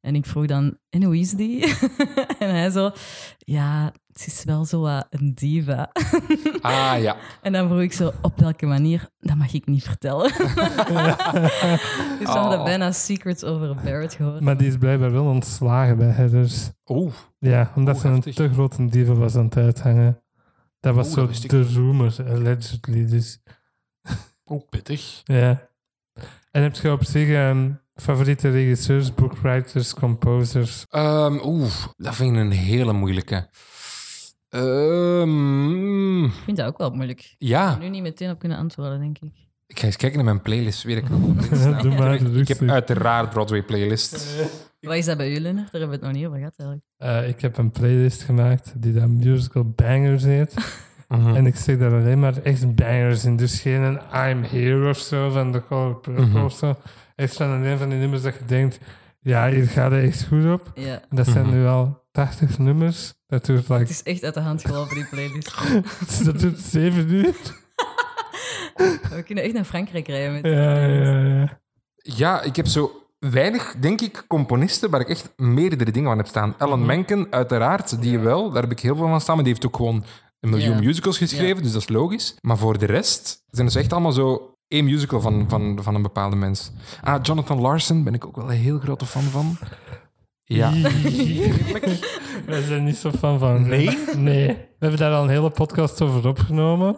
En 0.00 0.14
ik 0.14 0.26
vroeg 0.26 0.46
dan, 0.46 0.76
en 0.90 1.02
hoe 1.02 1.18
is 1.18 1.30
die? 1.30 1.64
en 2.38 2.50
hij 2.50 2.70
zo, 2.70 2.90
ja, 3.38 3.92
het 4.24 4.34
is 4.34 4.44
wel 4.44 4.64
zo 4.64 4.80
wat 4.80 5.06
een 5.10 5.34
diva. 5.34 5.90
ah 6.60 7.00
ja. 7.00 7.16
en 7.42 7.52
dan 7.52 7.68
vroeg 7.68 7.80
ik 7.80 7.92
zo, 7.92 8.12
op 8.22 8.38
welke 8.38 8.66
manier? 8.66 9.08
Dat 9.18 9.36
mag 9.36 9.52
ik 9.52 9.66
niet 9.66 9.84
vertellen. 9.84 10.32
dus 12.18 12.18
we 12.18 12.24
hadden 12.26 12.58
Oh. 12.58 12.64
bijna 12.64 12.92
secrets 12.92 13.44
over 13.44 13.74
Barrett 13.74 14.14
gehoord. 14.14 14.40
Maar 14.40 14.56
die 14.56 14.68
is 14.68 14.76
blijkbaar 14.76 15.12
wel 15.12 15.24
ontslagen 15.24 15.96
bij 15.96 16.08
Heathers. 16.08 16.70
Oeh, 16.86 17.12
Ja, 17.38 17.72
omdat 17.74 17.94
Oeh, 17.94 18.04
ze 18.04 18.08
een 18.28 18.34
te 18.34 18.48
grote 18.52 18.86
dieven 18.86 19.18
was 19.18 19.36
aan 19.36 19.44
het 19.44 19.56
uithangen. 19.56 20.22
Dat 20.80 20.94
was 20.94 21.06
Oeh, 21.06 21.14
zo 21.16 21.26
dat 21.26 21.50
de 21.50 21.62
rumor, 21.62 22.14
allegedly. 22.28 23.06
Dus 23.06 23.40
oeh, 24.46 24.62
pittig. 24.68 25.20
ja. 25.24 25.68
En 26.50 26.62
heb 26.62 26.74
je 26.76 26.92
op 26.92 27.04
zich 27.04 27.28
ehm, 27.28 27.70
favoriete 27.94 28.50
regisseurs, 28.50 29.14
boekwriters, 29.14 29.94
composers? 29.94 30.84
Ehm, 30.90 31.38
Oeh, 31.44 31.72
dat 31.96 32.14
vind 32.14 32.34
ik 32.36 32.40
een 32.40 32.50
hele 32.50 32.92
moeilijke. 32.92 33.48
Ehm, 34.50 36.24
Ik 36.24 36.32
vind 36.44 36.56
dat 36.56 36.66
ook 36.66 36.78
wel 36.78 36.90
moeilijk. 36.90 37.20
Ik 37.20 37.34
ja, 37.38 37.70
kan 37.70 37.80
nu 37.80 37.88
niet 37.88 38.02
meteen 38.02 38.30
op 38.30 38.38
kunnen 38.38 38.58
antwoorden, 38.58 39.00
denk 39.00 39.18
ik. 39.18 39.32
ik 39.66 39.78
ga 39.78 39.86
eens 39.86 39.96
kijken 39.96 40.16
naar 40.16 40.26
mijn 40.26 40.42
playlist. 40.42 40.82
Weet 40.82 40.96
ik 40.96 41.08
nog 41.08 41.20
ik 42.40 42.48
heb 42.48 42.62
uiteraard 42.68 43.30
Broadway 43.30 43.62
playlist. 43.62 44.36
Wat 44.80 44.94
is 44.94 45.04
dat 45.04 45.16
bij 45.16 45.40
Lennart? 45.40 45.72
Daar 45.72 45.80
hebben 45.80 45.88
we 45.88 45.94
het 45.94 46.04
nog 46.04 46.12
niet 46.12 46.26
over 46.26 46.38
gehad, 46.38 46.54
eigenlijk. 46.56 46.88
Eh, 46.96 47.28
ik 47.28 47.40
heb 47.40 47.56
een 47.58 47.70
playlist 47.70 48.22
gemaakt 48.22 48.72
die 48.82 48.92
dan 48.92 49.16
musical 49.16 49.64
bangers 49.76 50.22
heet. 50.22 50.54
Mhm. 51.10 51.34
En 51.36 51.46
ik 51.46 51.56
zeg 51.56 51.78
daar 51.78 51.92
alleen 51.92 52.18
maar 52.20 52.36
echt 52.42 52.74
bangers 52.74 53.24
in. 53.24 53.36
Dus 53.36 53.60
geen 53.60 53.82
een 53.82 54.00
I'm 54.30 54.42
Here 54.42 54.88
of 54.88 54.98
zo 54.98 55.30
van 55.30 55.52
de 55.52 55.62
Color 55.66 55.94
Purple 55.96 56.24
Mhm. 56.26 56.44
of 56.44 56.52
zo. 56.52 56.76
Echt 57.16 57.36
van 57.36 57.50
een 57.50 57.78
van 57.78 57.88
die 57.88 57.98
nummers 57.98 58.22
dat 58.22 58.34
je 58.34 58.44
denkt, 58.44 58.78
ja, 59.20 59.48
hier 59.48 59.64
gaat 59.66 59.90
het 59.92 60.02
echt 60.04 60.26
goed 60.26 60.52
op. 60.52 60.70
Ja. 60.74 61.02
Dat 61.10 61.26
zijn 61.26 61.46
Mhm. 61.46 61.54
nu 61.54 61.66
al 61.66 61.99
80 62.10 62.58
nummers. 62.58 63.12
Dat 63.26 63.44
duurt, 63.44 63.68
Het 63.68 63.90
is 63.90 64.02
echt 64.02 64.24
uit 64.24 64.34
de 64.34 64.40
hand 64.40 64.64
gelopen, 64.64 64.94
die 64.94 65.04
playlist. 65.04 65.54
dat 66.24 66.38
duurt 66.38 66.58
7 66.60 67.08
uur. 67.12 67.34
We 69.14 69.22
kunnen 69.26 69.44
echt 69.44 69.52
naar 69.54 69.64
Frankrijk 69.64 70.06
rijden 70.06 70.32
met 70.32 70.44
Ja, 70.52 70.86
ja, 70.86 71.20
ja. 71.40 71.60
Ja, 71.96 72.42
ik 72.42 72.56
heb 72.56 72.66
zo 72.66 72.92
weinig, 73.18 73.74
denk 73.80 74.00
ik, 74.00 74.24
componisten 74.28 74.90
waar 74.90 75.00
ik 75.00 75.08
echt 75.08 75.32
meerdere 75.36 75.90
dingen 75.90 76.08
van 76.08 76.18
heb 76.18 76.26
staan. 76.26 76.54
Alan 76.58 76.78
Mhm. 76.78 76.86
Menken, 76.86 77.26
uiteraard, 77.30 78.02
die 78.02 78.18
wel, 78.18 78.50
daar 78.50 78.62
heb 78.62 78.72
ik 78.72 78.80
heel 78.80 78.96
veel 78.96 79.08
van 79.08 79.20
staan, 79.20 79.34
maar 79.34 79.44
die 79.44 79.52
heeft 79.52 79.66
ook 79.66 79.76
gewoon 79.76 80.04
een 80.40 80.50
miljoen 80.50 80.76
Ja. 80.76 80.82
musicals 80.82 81.18
geschreven, 81.18 81.62
dus 81.62 81.72
dat 81.72 81.80
is 81.82 81.88
logisch. 81.88 82.36
Maar 82.40 82.56
voor 82.58 82.78
de 82.78 82.86
rest 82.86 83.42
zijn 83.46 83.66
het 83.66 83.76
echt 83.76 83.92
allemaal 83.92 84.12
zo 84.12 84.54
één 84.68 84.84
musical 84.84 85.20
van, 85.20 85.44
van, 85.48 85.78
van 85.82 85.94
een 85.94 86.02
bepaalde 86.02 86.36
mens. 86.36 86.72
Ah, 87.00 87.18
Jonathan 87.22 87.60
Larson 87.60 88.04
ben 88.04 88.14
ik 88.14 88.26
ook 88.26 88.36
wel 88.36 88.50
een 88.50 88.56
heel 88.56 88.78
grote 88.78 89.06
fan 89.06 89.22
van. 89.22 89.56
Ja. 90.54 90.72
Wij 92.46 92.62
zijn 92.62 92.84
niet 92.84 92.96
zo 92.96 93.10
fan 93.10 93.38
van. 93.38 93.68
Nee? 93.68 93.98
Nee. 94.16 94.46
We 94.46 94.56
hebben 94.78 94.98
daar 94.98 95.12
al 95.12 95.22
een 95.22 95.28
hele 95.28 95.50
podcast 95.50 96.00
over 96.02 96.28
opgenomen. 96.28 96.96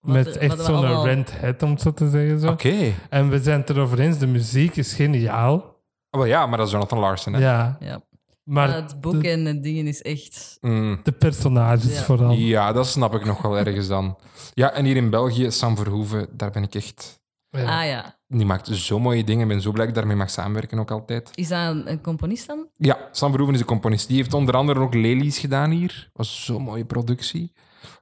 Wat 0.00 0.14
met 0.14 0.36
echt 0.36 0.56
we 0.56 0.62
zo'n 0.62 0.74
allemaal- 0.74 1.04
rent 1.06 1.40
head, 1.40 1.62
om 1.62 1.70
het 1.70 1.80
zo 1.80 1.92
te 1.92 2.08
zeggen. 2.10 2.40
Zo. 2.40 2.48
Oké. 2.48 2.92
En 3.10 3.28
we 3.28 3.38
zijn 3.42 3.60
het 3.60 3.70
erover 3.70 3.98
eens, 4.00 4.18
de 4.18 4.26
muziek 4.26 4.76
is 4.76 4.92
geniaal. 4.94 5.76
Oh 6.10 6.26
ja, 6.26 6.46
maar 6.46 6.58
dat 6.58 6.66
is 6.66 6.72
Jonathan 6.72 6.98
Larson, 6.98 7.32
hè? 7.32 7.40
Ja, 7.40 7.76
Ja. 7.80 8.00
maar 8.44 8.74
het 8.74 9.00
boek 9.00 9.22
de, 9.22 9.28
en 9.28 9.44
de 9.44 9.60
dingen 9.60 9.86
is 9.86 10.02
echt... 10.02 10.56
Mm. 10.60 11.00
de 11.02 11.12
personages 11.12 11.94
Ja. 11.94 12.02
vooral. 12.02 12.32
Ja, 12.32 12.72
dat 12.72 12.86
snap 12.86 13.14
ik 13.14 13.24
nog 13.24 13.42
wel 13.42 13.58
ergens 13.58 13.88
dan. 13.88 14.18
Ja, 14.54 14.72
en 14.72 14.84
hier 14.84 14.96
in 14.96 15.10
België, 15.10 15.50
Sam 15.50 15.76
Verhoeven, 15.76 16.28
daar 16.32 16.50
ben 16.50 16.62
ik 16.62 16.74
echt... 16.74 17.17
Ja. 17.50 17.80
Ah 17.80 17.86
ja. 17.86 18.16
Die 18.26 18.46
maakt 18.46 18.66
zo 18.66 18.98
mooie 18.98 19.24
dingen. 19.24 19.42
Ik 19.42 19.48
ben 19.48 19.60
zo 19.60 19.70
blij 19.72 19.86
dat 19.86 19.94
ik 19.94 20.00
daarmee 20.00 20.16
mag 20.16 20.30
samenwerken 20.30 20.78
ook 20.78 20.90
altijd. 20.90 21.30
Is 21.34 21.48
dat 21.48 21.58
een, 21.74 21.90
een 21.90 22.00
componist 22.00 22.46
dan? 22.46 22.68
Ja, 22.76 23.08
Sam 23.12 23.28
Verhoeven 23.28 23.54
is 23.54 23.60
een 23.60 23.66
componist. 23.66 24.08
Die 24.08 24.16
heeft 24.16 24.34
onder 24.34 24.56
andere 24.56 24.80
ook 24.80 24.94
Lelies 24.94 25.38
gedaan 25.38 25.70
hier. 25.70 26.10
was 26.12 26.44
zo'n 26.44 26.62
mooie 26.62 26.84
productie. 26.84 27.52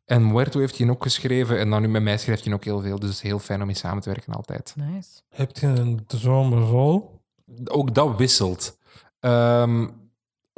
En 0.04 0.26
Muerto 0.32 0.58
heeft 0.60 0.78
hij 0.78 0.88
ook 0.88 1.02
geschreven. 1.02 1.58
En 1.58 1.70
dan 1.70 1.80
nu 1.82 1.88
met 1.88 2.02
mij 2.02 2.18
schrijft 2.18 2.44
hij 2.44 2.54
ook 2.54 2.64
heel 2.64 2.80
veel. 2.80 2.98
Dus 2.98 3.08
het 3.08 3.16
is 3.18 3.22
heel 3.22 3.38
fijn 3.38 3.60
om 3.60 3.66
mee 3.66 3.76
samen 3.76 4.02
te 4.02 4.10
werken 4.10 4.32
altijd. 4.32 4.74
Nice. 4.76 5.08
Heb 5.28 5.56
je 5.56 5.66
een 5.66 6.06
droomrol? 6.06 7.20
Ook 7.64 7.94
dat 7.94 8.16
wisselt. 8.16 8.78
Ehm, 9.20 9.86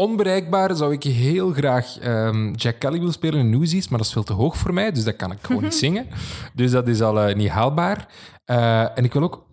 onbereikbaar 0.03 0.77
zou 0.77 0.93
ik 0.93 1.03
heel 1.03 1.53
graag 1.53 1.99
ehm, 1.99 2.53
Jack 2.53 2.79
Kelly 2.79 2.99
willen 2.99 3.13
spelen 3.13 3.41
in 3.41 3.51
Newsies, 3.51 3.89
maar 3.89 3.99
dat 3.99 4.07
is 4.07 4.13
veel 4.13 4.23
te 4.23 4.33
hoog 4.33 4.57
voor 4.57 4.75
mij, 4.75 4.93
dus 4.93 5.05
dat 5.05 5.17
kan 5.17 5.33
ik 5.33 5.39
gewoon 5.43 5.63
niet 5.63 5.75
zingen. 5.75 6.07
Dus 6.55 6.71
dat 6.71 6.89
is 6.89 7.01
al 7.01 7.21
eh, 7.21 7.35
niet 7.35 7.49
haalbaar. 7.49 8.09
Eh, 8.45 8.99
en 8.99 9.05
ik 9.05 9.13
wil 9.13 9.23
ook 9.23 9.47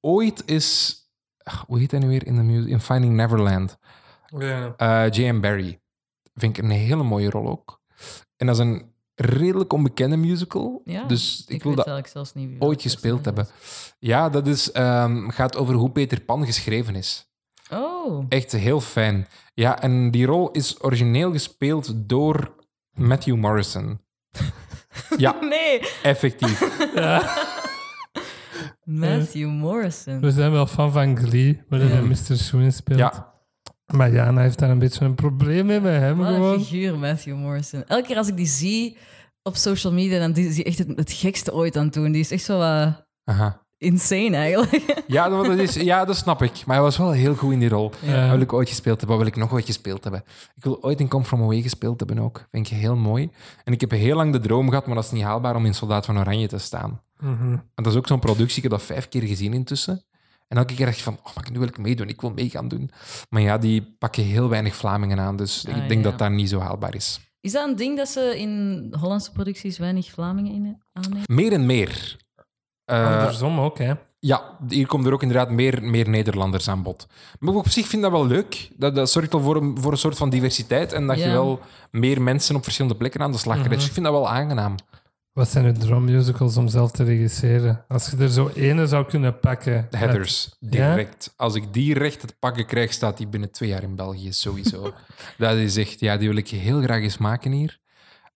ooit 0.00 0.42
eens... 0.48 0.98
ach, 1.42 1.64
hoe 1.66 1.78
heet 1.78 1.90
hij 1.90 2.00
nu 2.00 2.08
weer 2.08 2.26
in, 2.26 2.34
de 2.36 2.42
mu- 2.42 2.68
in 2.70 2.80
Finding 2.80 3.14
Neverland? 3.14 3.78
Ja. 4.38 4.74
Eh 4.76 5.10
J.M. 5.10 5.40
Barry. 5.40 5.80
Vind 6.34 6.58
ik 6.58 6.64
een 6.64 6.70
hele 6.70 7.02
mooie 7.02 7.30
rol 7.30 7.48
ook. 7.48 7.80
En 8.36 8.46
dat 8.46 8.54
is 8.54 8.60
een 8.62 8.92
redelijk 9.14 9.72
onbekende 9.72 10.16
musical. 10.16 10.82
Ja, 10.84 11.04
dus 11.04 11.44
ik, 11.46 11.54
Ik, 11.54 11.62
wil 11.62 11.74
dat 11.74 12.08
zelfs 12.08 12.34
niet 12.34 12.60
ooit 12.60 12.82
gespeeld 12.82 13.24
hebben. 13.24 13.46
Ja, 13.98 14.28
dat 14.28 14.46
is, 14.46 14.72
ehm, 14.72 15.28
gaat 15.28 15.56
over 15.56 15.74
hoe 15.74 15.90
Peter 15.90 16.20
Pan 16.20 16.44
geschreven 16.46 16.94
is. 16.94 17.28
is. 17.70 17.78
Oh. 17.78 18.24
Echt 18.28 18.52
heel 18.52 18.80
fijn. 18.80 19.26
Ja, 19.60 19.80
en 19.82 20.10
die 20.10 20.26
rol 20.26 20.50
is 20.50 20.82
origineel 20.82 21.32
gespeeld 21.32 21.92
door 22.08 22.54
Matthew 22.92 23.36
Morrison. 23.36 24.00
Ja, 25.16 25.36
Nee. 25.40 25.80
effectief. 26.02 26.88
Ja. 26.94 27.22
Matthew 28.84 29.48
Morrison. 29.48 30.20
We 30.20 30.30
zijn 30.30 30.52
wel 30.52 30.66
fan 30.66 30.92
van 30.92 31.16
Glee, 31.16 31.62
waarin 31.68 31.88
Ja. 31.88 31.94
hij 31.94 32.02
Mr. 32.02 32.36
Swoon 32.36 32.72
speelt. 32.72 32.98
Ja. 32.98 33.34
Maar 33.86 34.12
Jana 34.12 34.40
heeft 34.40 34.58
daar 34.58 34.70
een 34.70 34.78
beetje 34.78 35.04
een 35.04 35.14
probleem 35.14 35.66
mee 35.66 35.80
met 35.80 35.92
hem 36.00 36.16
Wat 36.18 36.28
een 36.28 36.34
gewoon. 36.34 36.60
figuur, 36.64 36.98
Matthew 36.98 37.36
Morrison. 37.36 37.84
Elke 37.86 38.06
keer 38.06 38.16
als 38.16 38.28
ik 38.28 38.36
die 38.36 38.46
zie 38.46 38.96
op 39.42 39.56
social 39.56 39.92
media, 39.92 40.18
dan 40.18 40.34
is 40.34 40.56
hij 40.56 40.64
echt 40.64 40.78
het, 40.78 40.88
het 40.96 41.12
gekste 41.12 41.52
ooit 41.54 41.76
aan 41.76 41.84
het 41.84 41.94
doen. 41.94 42.12
Die 42.12 42.20
is 42.20 42.30
echt 42.30 42.42
zo 42.44 42.60
eh, 42.60 42.92
Aha. 43.24 43.66
Insane 43.80 44.36
eigenlijk. 44.36 44.84
Ja, 45.06 45.28
dat, 45.28 45.44
dat 45.44 45.58
is, 45.58 45.74
ja, 45.74 46.04
dat 46.04 46.16
snap 46.16 46.42
ik. 46.42 46.66
Maar 46.66 46.74
hij 46.76 46.84
was 46.84 46.96
wel 46.96 47.10
heel 47.10 47.34
goed 47.34 47.52
in 47.52 47.58
die 47.58 47.68
rol. 47.68 47.92
Ja. 48.00 48.20
Dat 48.20 48.30
wil 48.30 48.40
ik 48.40 48.52
ooit 48.52 48.68
gespeeld 48.68 48.98
hebben. 48.98 49.16
Wat 49.16 49.26
wil 49.26 49.34
ik 49.36 49.40
nog 49.42 49.52
ooit 49.52 49.64
gespeeld 49.66 50.02
hebben? 50.02 50.24
Ik 50.54 50.62
wil 50.64 50.82
ooit 50.82 51.00
in 51.00 51.08
Come 51.08 51.24
From 51.24 51.42
Away 51.42 51.62
gespeeld 51.62 51.98
hebben 52.00 52.18
ook. 52.18 52.46
Vind 52.50 52.70
ik 52.70 52.76
heel 52.76 52.96
mooi. 52.96 53.30
En 53.64 53.72
ik 53.72 53.80
heb 53.80 53.90
heel 53.90 54.16
lang 54.16 54.32
de 54.32 54.40
droom 54.40 54.68
gehad, 54.68 54.86
maar 54.86 54.94
dat 54.94 55.04
is 55.04 55.10
niet 55.10 55.22
haalbaar 55.22 55.56
om 55.56 55.66
in 55.66 55.74
Soldaat 55.74 56.04
van 56.06 56.18
Oranje 56.18 56.48
te 56.48 56.58
staan. 56.58 57.00
Mhm. 57.20 57.52
En 57.52 57.62
dat 57.74 57.86
is 57.86 57.96
ook 57.98 58.06
zo'n 58.06 58.18
productie, 58.18 58.56
ik 58.56 58.62
heb 58.62 58.72
dat 58.72 58.82
vijf 58.82 59.08
keer 59.08 59.22
gezien 59.22 59.52
intussen. 59.52 60.04
En 60.48 60.56
elke 60.56 60.74
keer 60.74 60.86
dacht 60.86 60.96
je 60.98 61.02
van, 61.04 61.18
oh, 61.24 61.34
maar 61.34 61.48
nu 61.52 61.58
wil 61.58 61.68
ik 61.68 61.78
meedoen, 61.78 62.08
ik 62.08 62.20
wil 62.20 62.30
mee 62.30 62.50
gaan 62.50 62.68
doen. 62.68 62.90
Maar 63.28 63.42
ja, 63.42 63.58
die 63.58 63.94
pakken 63.98 64.22
heel 64.24 64.48
weinig 64.48 64.74
Vlamingen 64.76 65.20
aan, 65.20 65.36
dus 65.36 65.66
Ah, 65.68 65.76
ik 65.76 65.88
denk 65.88 66.04
ja. 66.04 66.10
dat 66.10 66.18
dat 66.18 66.30
niet 66.30 66.48
zo 66.48 66.58
haalbaar 66.58 66.94
is. 66.94 67.20
Is 67.40 67.52
dat 67.52 67.68
een 67.68 67.76
ding 67.76 67.96
dat 67.96 68.08
ze 68.08 68.38
in 68.38 68.86
Hollandse 69.00 69.32
producties 69.32 69.78
weinig 69.78 70.10
Vlamingen 70.10 70.52
in 70.52 70.82
aannemen? 70.92 71.22
Meer 71.26 71.52
en 71.52 71.66
meer. 71.66 72.16
Eh, 72.90 73.18
Andersom 73.18 73.60
ook, 73.60 73.78
hè. 73.78 73.92
ja, 74.18 74.56
hier 74.68 74.86
komen 74.86 75.06
er 75.06 75.12
ook 75.12 75.22
inderdaad 75.22 75.50
meer, 75.50 75.82
meer 75.82 76.08
Nederlanders 76.08 76.68
aan 76.68 76.82
bod. 76.82 77.06
Maar 77.38 77.54
op 77.54 77.68
zich 77.68 77.86
vind 77.86 78.04
ik 78.04 78.10
dat 78.10 78.20
wel 78.20 78.26
leuk. 78.26 78.70
Dat, 78.76 78.94
dat 78.94 79.10
zorgt 79.10 79.34
al 79.34 79.40
voor 79.40 79.56
een, 79.56 79.78
voor 79.80 79.92
een 79.92 79.98
soort 79.98 80.16
van 80.16 80.30
diversiteit 80.30 80.92
en 80.92 81.06
dat 81.06 81.18
je 81.18 81.30
wel 81.30 81.60
meer 81.90 82.22
mensen 82.22 82.56
op 82.56 82.62
verschillende 82.62 82.96
plekken 82.96 83.20
aan 83.20 83.32
de 83.32 83.38
slag 83.38 83.56
krijgt. 83.56 83.76
Mhm. 83.76 83.86
Ik 83.86 83.92
vind 83.92 84.06
dat 84.06 84.14
wel 84.14 84.28
aangenaam. 84.28 84.74
Wat 85.32 85.48
zijn 85.48 85.64
uw 85.64 85.72
droommusicals 85.72 86.56
om 86.56 86.68
zelf 86.68 86.90
te 86.90 87.04
regisseren? 87.04 87.84
Als 87.88 88.10
je 88.10 88.16
er 88.16 88.28
zo 88.28 88.50
ene 88.54 88.86
zou 88.86 89.06
kunnen 89.06 89.38
pakken. 89.38 89.86
De 89.90 89.96
Heathers, 89.96 90.56
direct. 90.60 91.32
Als 91.36 91.54
ik 91.54 91.72
die 91.72 91.94
recht 91.94 92.20
te 92.20 92.34
pakken 92.38 92.66
krijg, 92.66 92.92
staat 92.92 93.16
die 93.16 93.26
binnen 93.26 93.50
twee 93.50 93.68
jaar 93.68 93.82
in 93.82 93.96
België, 93.96 94.32
sowieso. 94.32 94.92
dat 95.38 95.56
is 95.56 95.76
echt, 95.76 96.00
ja, 96.00 96.16
die 96.16 96.28
wil 96.28 96.36
ik 96.36 96.48
heel 96.48 96.82
graag 96.82 97.02
eens 97.02 97.18
maken 97.18 97.52
hier. 97.52 97.78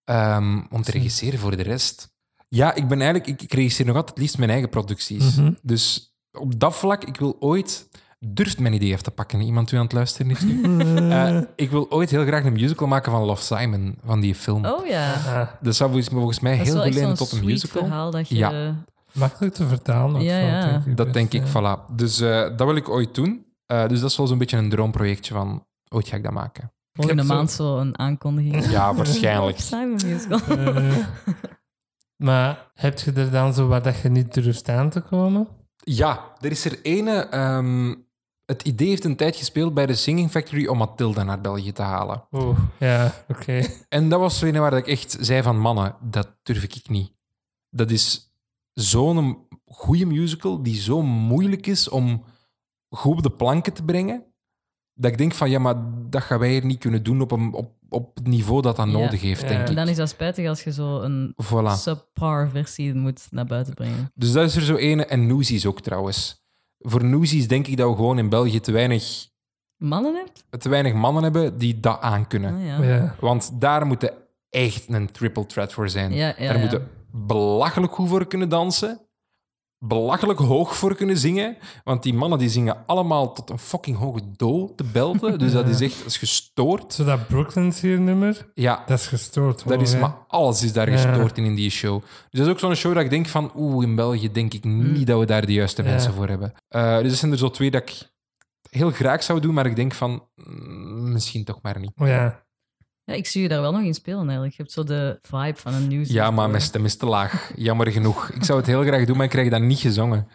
Ehm, 0.04 0.62
om 0.70 0.82
te 0.82 0.90
regisseren 0.90 1.38
voor 1.38 1.56
de 1.56 1.62
rest. 1.62 2.13
Ja, 2.54 2.74
ik 2.74 2.88
ben 2.88 3.00
eigenlijk, 3.00 3.26
ik, 3.30 3.42
ik 3.42 3.52
regisseer 3.54 3.86
nog 3.86 3.94
altijd 3.96 4.14
het 4.14 4.22
liefst 4.22 4.38
mijn 4.38 4.50
eigen 4.50 4.68
producties. 4.68 5.36
Mhm. 5.36 5.52
Dus 5.62 6.14
op 6.32 6.60
dat 6.60 6.74
vlak, 6.76 7.04
ik 7.04 7.16
wil 7.16 7.36
ooit, 7.40 7.88
durft 8.18 8.58
mijn 8.58 8.74
idee 8.74 8.90
even 8.90 9.02
te 9.02 9.10
pakken, 9.10 9.40
iemand 9.40 9.72
u 9.72 9.76
aan 9.76 9.82
het 9.82 9.92
luisteren 9.92 10.30
is 10.30 10.40
nu? 10.40 10.62
Eh, 11.14 11.40
ik 11.56 11.70
wil 11.70 11.90
ooit 11.90 12.10
heel 12.10 12.24
graag 12.24 12.44
een 12.44 12.52
musical 12.52 12.86
maken 12.88 13.12
van 13.12 13.22
Love 13.24 13.42
Simon, 13.42 13.98
van 14.04 14.20
die 14.20 14.34
film. 14.34 14.64
Oh 14.66 14.86
ja. 14.86 15.58
Dat 15.60 15.76
zou 15.76 15.90
volgens- 15.90 16.12
volgens 16.14 16.40
mij 16.40 16.56
Dat 16.56 16.66
heel 16.66 16.82
goed 16.82 16.94
leiden 16.94 17.14
tot 17.16 17.30
een 17.32 17.36
sweet 17.38 17.48
musical. 17.50 17.82
verhaal 17.82 18.10
dat 18.10 18.28
je... 18.28 18.34
Ja. 18.36 18.74
makkelijk 19.12 19.54
te 19.54 19.66
vertalen. 19.66 20.22
Ja, 20.22 20.38
ja. 20.38 20.60
denk 20.70 20.84
ik 20.86 20.96
Dat 20.96 21.06
best, 21.12 21.14
denk 21.18 21.32
ik, 21.32 21.52
ja. 21.52 21.78
voilà. 21.88 21.94
Dus 21.94 22.20
eh, 22.20 22.40
dat 22.56 22.66
wil 22.66 22.76
ik 22.76 22.88
ooit 22.88 23.14
doen. 23.14 23.46
Eh, 23.66 23.88
dus 23.88 24.00
dat 24.00 24.10
is 24.10 24.16
wel 24.16 24.26
zo'n 24.26 24.38
beetje 24.38 24.56
een 24.56 24.70
droomprojectje 24.70 25.34
van, 25.34 25.66
ooit 25.88 26.08
ga 26.08 26.16
ik 26.16 26.22
dat 26.22 26.32
maken. 26.32 26.72
Volgende 26.92 27.22
maand 27.22 27.50
zo 27.50 27.78
een 27.78 27.98
aankondiging. 27.98 28.70
Ja, 28.70 28.94
waarschijnlijk. 28.94 29.58
Simon 29.70 29.98
Musical. 30.04 30.40
Maar 32.16 32.70
heb 32.74 32.98
je 32.98 33.12
er 33.12 33.30
dan 33.30 33.54
zo 33.54 33.66
wat 33.66 33.84
dat 33.84 33.98
je 33.98 34.08
niet 34.08 34.34
durft 34.34 34.68
aan 34.68 34.90
te 34.90 35.00
komen? 35.00 35.48
Ja, 35.76 36.32
er 36.40 36.50
is 36.50 36.64
er 36.64 36.82
ene... 36.82 37.12
ehm, 37.12 37.94
het 38.44 38.62
idee 38.62 38.88
heeft 38.88 39.04
een 39.04 39.16
tijd 39.16 39.36
gespeeld 39.36 39.74
bij 39.74 39.86
de 39.86 39.94
Singing 39.94 40.30
Factory 40.30 40.66
om 40.66 40.78
Matilda 40.78 41.22
naar 41.22 41.40
België 41.40 41.72
te 41.72 41.82
halen. 41.82 42.24
Oeh, 42.32 42.58
ja, 42.78 43.12
oké. 43.28 43.62
En 43.88 44.08
dat 44.08 44.20
was 44.20 44.38
zo 44.38 44.46
een 44.46 44.60
waar 44.60 44.76
ik 44.76 44.86
echt 44.86 45.16
zei 45.20 45.42
van 45.42 45.58
mannen, 45.58 45.96
dat 46.00 46.36
durf 46.42 46.62
ik 46.62 46.88
niet. 46.88 47.12
Dat 47.70 47.90
is 47.90 48.34
zo'n 48.72 49.46
goede 49.64 50.06
musical 50.06 50.62
die 50.62 50.80
zo 50.80 51.02
moeilijk 51.02 51.66
is 51.66 51.88
om 51.88 52.24
goed 52.88 53.16
op 53.16 53.22
de 53.22 53.30
planken 53.30 53.72
te 53.72 53.84
brengen. 53.84 54.24
Dat 54.94 55.10
ik 55.10 55.18
denk 55.18 55.32
van 55.32 55.50
ja, 55.50 55.58
maar 55.58 55.74
dat 56.10 56.22
gaan 56.22 56.38
wij 56.38 56.50
hier 56.50 56.64
niet 56.64 56.78
kunnen 56.78 57.02
doen 57.02 57.20
op, 57.20 57.30
een, 57.30 57.52
op, 57.52 57.72
op 57.94 58.10
het 58.16 58.26
niveau 58.26 58.62
dat 58.62 58.76
dat 58.76 58.86
Ja. 58.86 58.92
nodig 58.92 59.20
heeft, 59.20 59.40
Ja. 59.40 59.48
denk 59.48 59.60
En 59.60 59.70
ik. 59.70 59.76
dan 59.76 59.88
is 59.88 59.96
dat 59.96 60.08
spijtig 60.08 60.48
als 60.48 60.64
je 60.64 60.72
zo 60.72 61.00
een 61.00 61.34
Voilà. 61.44 61.72
subpar 61.78 62.48
versie 62.48 62.94
moet 62.94 63.26
naar 63.30 63.46
buiten 63.46 63.74
brengen. 63.74 64.10
Dus 64.14 64.32
dat 64.32 64.44
is 64.48 64.56
er 64.56 64.62
zo 64.62 64.76
ene. 64.76 65.04
En 65.06 65.26
Noosies 65.26 65.66
ook 65.66 65.80
trouwens. 65.80 66.42
Voor 66.78 67.04
Noosies 67.04 67.48
denk 67.48 67.66
ik 67.66 67.76
dat 67.76 67.88
we 67.90 67.96
gewoon 67.96 68.18
in 68.18 68.28
België 68.28 68.60
te 68.60 68.72
weinig, 68.72 69.26
Mannen 69.76 70.14
hebt? 70.14 70.62
te 70.62 70.68
weinig 70.68 70.92
mannen 70.94 71.22
hebben 71.22 71.58
die 71.58 71.80
dat 71.80 72.00
aankunnen. 72.00 72.54
Ah, 72.54 72.66
ja. 72.66 72.82
Ja. 72.82 73.14
Want 73.20 73.50
daar 73.60 73.86
moeten 73.86 74.12
echt 74.50 74.88
een 74.88 75.10
triple 75.10 75.46
threat 75.46 75.72
voor 75.72 75.88
zijn. 75.88 76.12
Ja, 76.14 76.26
ja, 76.26 76.34
daar 76.46 76.54
ja. 76.54 76.60
moeten 76.60 76.88
belachelijk 77.12 77.92
goed 77.94 78.08
voor 78.08 78.26
kunnen 78.26 78.48
dansen. 78.48 79.00
Belachelijk 79.88 80.38
hoog 80.38 80.76
voor 80.76 80.94
kunnen 80.94 81.18
zingen. 81.18 81.56
Want 81.84 82.02
die 82.02 82.14
mannen 82.14 82.38
die 82.38 82.48
zingen 82.48 82.76
allemaal 82.86 83.32
tot 83.32 83.50
een 83.50 83.58
fucking 83.58 83.96
hoge 83.96 84.20
do 84.36 84.72
te 84.76 84.84
belten. 84.84 85.38
Dus 85.38 85.52
dat 85.52 85.68
is 85.68 85.80
echt 85.80 85.96
dat 85.98 86.06
is 86.06 86.16
gestoord. 86.16 86.92
Zo 86.94 87.04
dat 87.04 87.26
Brooklyn's 87.26 87.80
hier 87.80 88.00
nummer, 88.00 88.50
Ja, 88.54 88.82
dat 88.86 88.98
is 88.98 89.06
gestoord. 89.06 89.68
dat 89.68 89.80
is, 89.80 89.92
hè. 89.92 90.00
maar 90.00 90.16
alles 90.28 90.62
is 90.62 90.72
daar 90.72 90.90
Ja. 90.90 90.96
gestoord 90.96 91.38
in, 91.38 91.44
in 91.44 91.54
die 91.54 91.70
show. 91.70 92.00
Dus 92.02 92.38
dat 92.40 92.46
is 92.46 92.52
ook 92.52 92.58
zo'n 92.58 92.74
show 92.74 92.94
dat 92.94 93.02
ik 93.04 93.10
denk 93.10 93.26
van, 93.26 93.52
oeh, 93.56 93.84
in 93.86 93.94
België 93.94 94.32
denk 94.32 94.54
ik 94.54 94.64
niet 94.64 95.06
dat 95.06 95.18
we 95.18 95.26
daar 95.26 95.46
de 95.46 95.52
juiste 95.52 95.82
Ja. 95.82 95.88
mensen 95.90 96.12
voor 96.12 96.28
hebben. 96.28 96.52
Eh, 96.68 96.98
dus 96.98 97.08
dat 97.08 97.18
zijn 97.18 97.32
er 97.32 97.38
zo 97.38 97.50
twee 97.50 97.70
dat 97.70 97.82
ik 97.82 98.12
heel 98.70 98.90
graag 98.90 99.22
zou 99.22 99.40
doen, 99.40 99.54
maar 99.54 99.66
ik 99.66 99.76
denk 99.76 99.94
van, 99.94 100.22
mm, 100.34 101.12
misschien 101.12 101.44
toch 101.44 101.58
maar 101.62 101.80
niet. 101.80 101.92
Oh 101.96 102.06
ja. 102.06 102.43
Ja, 103.04 103.14
ik 103.14 103.26
zie 103.26 103.42
je 103.42 103.48
daar 103.48 103.60
wel 103.60 103.72
nog 103.72 103.82
in 103.82 103.94
spelen 103.94 104.22
eigenlijk. 104.22 104.50
Je 104.56 104.62
hebt 104.62 104.74
zo 104.74 104.84
de 104.84 105.18
vibe 105.22 105.56
van 105.56 105.74
een 105.74 105.88
nieuws. 105.88 106.08
Ja, 106.08 106.30
maar 106.30 106.50
mijn 106.50 106.62
stem 106.62 106.84
is 106.84 106.96
te 106.96 107.06
laag. 107.06 107.52
Jammer 107.56 107.90
genoeg. 107.92 108.30
Ik 108.30 108.44
zou 108.44 108.58
het 108.58 108.66
heel 108.66 108.82
graag 108.82 109.04
doen, 109.04 109.16
maar 109.16 109.24
ik 109.24 109.30
krijg 109.30 109.50
dat 109.50 109.60
niet 109.60 109.78
gezongen. 109.78 110.28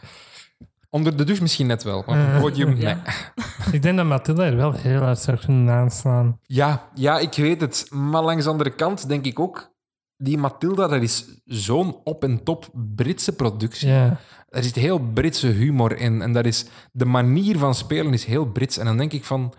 Onder 0.90 1.18
de 1.18 1.24
douche 1.24 1.42
misschien 1.42 1.68
net 1.68 1.84
wel, 1.84 2.04
maar 2.08 2.26
op 2.28 2.32
het 2.32 2.42
podium, 2.42 2.70
nee. 2.74 2.82
Ja. 2.82 3.02
Ik 3.72 3.82
denk 3.82 3.98
dat 3.98 4.06
Mathilda 4.06 4.44
er 4.44 4.56
wel 4.56 4.72
heel 4.74 5.00
hard 5.02 5.20
zou 5.20 5.38
kunnen 5.38 5.74
aanslaan. 5.74 6.40
Ja, 6.44 6.90
ja, 6.94 7.20
ik 7.20 7.34
weet 7.34 7.62
het. 7.62 7.88
Maar 7.90 8.24
langs 8.24 8.44
de 8.44 8.50
andere 8.50 8.70
kant 8.76 9.08
denk 9.08 9.26
ik 9.26 9.40
ook... 9.40 9.72
Die 10.18 10.38
Matilda, 10.38 10.88
dat 10.88 11.02
is 11.02 11.42
zo'n 11.46 11.96
op- 12.04 12.24
en 12.24 12.44
top 12.44 12.70
Britse 12.96 13.36
productie. 13.36 13.90
Ja. 13.90 14.20
Er 14.50 14.64
zit 14.64 14.76
heel 14.76 15.00
Britse 15.00 15.48
humor 15.48 15.98
in. 15.98 16.22
En 16.22 16.34
dat 16.34 16.46
is, 16.46 16.66
de 16.92 17.06
manier 17.06 17.58
van 17.58 17.76
spelen 17.76 18.14
is 18.14 18.26
heel 18.26 18.46
Brits. 18.46 18.78
En 18.78 18.86
dan 18.86 18.98
denk 18.98 19.14
ik 19.14 19.24
van, 19.26 19.54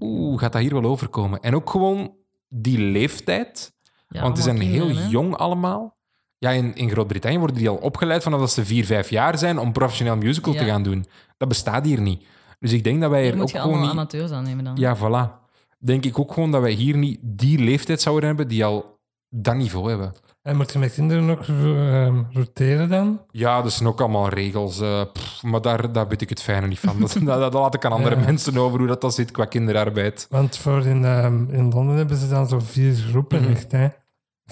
oeh, 0.00 0.40
gaat 0.40 0.52
dat 0.52 0.62
hier 0.62 0.72
wel 0.74 0.90
overkomen? 0.90 1.40
En 1.40 1.54
ook 1.54 1.70
gewoon 1.70 2.14
die 2.48 2.78
leeftijd. 2.78 3.74
Ja, 4.08 4.22
want 4.22 4.34
die 4.34 4.44
zijn 4.44 4.60
heel 4.60 4.88
hè. 4.88 5.06
jong 5.08 5.36
allemaal. 5.36 5.96
Ja, 6.38 6.50
in, 6.50 6.74
in 6.74 6.90
Groot-Brittannië 6.90 7.38
worden 7.38 7.56
die 7.56 7.68
al 7.68 7.76
opgeleid 7.76 8.22
vanaf 8.22 8.40
dat 8.40 8.52
ze 8.52 8.64
vier, 8.64 8.84
vijf 8.84 9.10
jaar 9.10 9.38
zijn 9.38 9.58
om 9.58 9.72
professioneel 9.72 10.16
musical 10.16 10.52
te 10.52 10.64
gaan 10.64 10.82
doen. 10.82 11.06
Dat 11.36 11.48
bestaat 11.48 11.84
hier 11.84 12.00
niet. 12.00 12.26
Dus 12.58 12.72
ik 12.72 12.84
denk 12.84 13.00
dat 13.00 13.10
wij 13.10 13.22
Hier 13.22 13.34
er 13.34 13.40
ook 13.40 13.50
gewoon 13.50 13.62
allemaal 13.62 13.82
niet... 13.82 13.90
amateurs 13.90 14.30
aannemen 14.30 14.64
dan. 14.64 14.76
Ja, 14.76 14.96
voilà. 14.96 15.44
Denk 15.78 16.04
ik 16.04 16.18
ook 16.18 16.32
gewoon 16.32 16.50
dat 16.50 16.60
wij 16.60 16.72
hier 16.72 16.96
niet 16.96 17.18
die 17.22 17.58
leeftijd 17.58 18.00
zouden 18.00 18.26
hebben 18.26 18.48
die 18.48 18.64
al 18.64 18.98
dat 19.28 19.54
niveau 19.54 19.88
hebben. 19.88 20.14
En 20.46 20.56
moet 20.56 20.72
je 20.72 20.78
met 20.78 20.92
kinderen 20.94 21.30
ook 21.30 21.40
ehm, 21.48 22.22
roteren 22.32 22.88
dan? 22.88 23.20
Ja, 23.30 23.62
dat 23.62 23.72
zijn 23.72 23.88
ook 23.88 24.00
allemaal 24.00 24.28
regels. 24.28 24.80
eh, 24.80 25.02
pff, 25.12 25.42
maar 25.42 25.60
daar, 25.60 25.92
daar 25.92 26.08
weet 26.08 26.22
ik 26.22 26.28
het 26.28 26.42
fijne 26.42 26.66
niet 26.66 26.78
van. 26.78 26.96
Dat, 27.00 27.12
dat, 27.24 27.40
dat 27.40 27.52
laat 27.52 27.74
ik 27.74 27.84
aan 27.84 27.92
andere 27.92 28.16
Ja. 28.16 28.24
mensen 28.24 28.56
over 28.58 28.78
hoe 28.78 28.88
dat, 28.88 29.00
dat 29.00 29.14
zit 29.14 29.30
qua 29.30 29.44
kinderarbeid. 29.44 30.26
Want 30.30 30.56
voor 30.56 30.86
in, 30.86 31.04
ehm, 31.04 31.44
in 31.50 31.70
Londen 31.70 31.96
hebben 31.96 32.16
ze 32.16 32.28
dan 32.28 32.48
zo 32.48 32.58
vier 32.58 32.94
groepen 32.94 33.42
Mhm. 33.42 33.50
echt, 33.50 33.72
hè. 33.72 33.88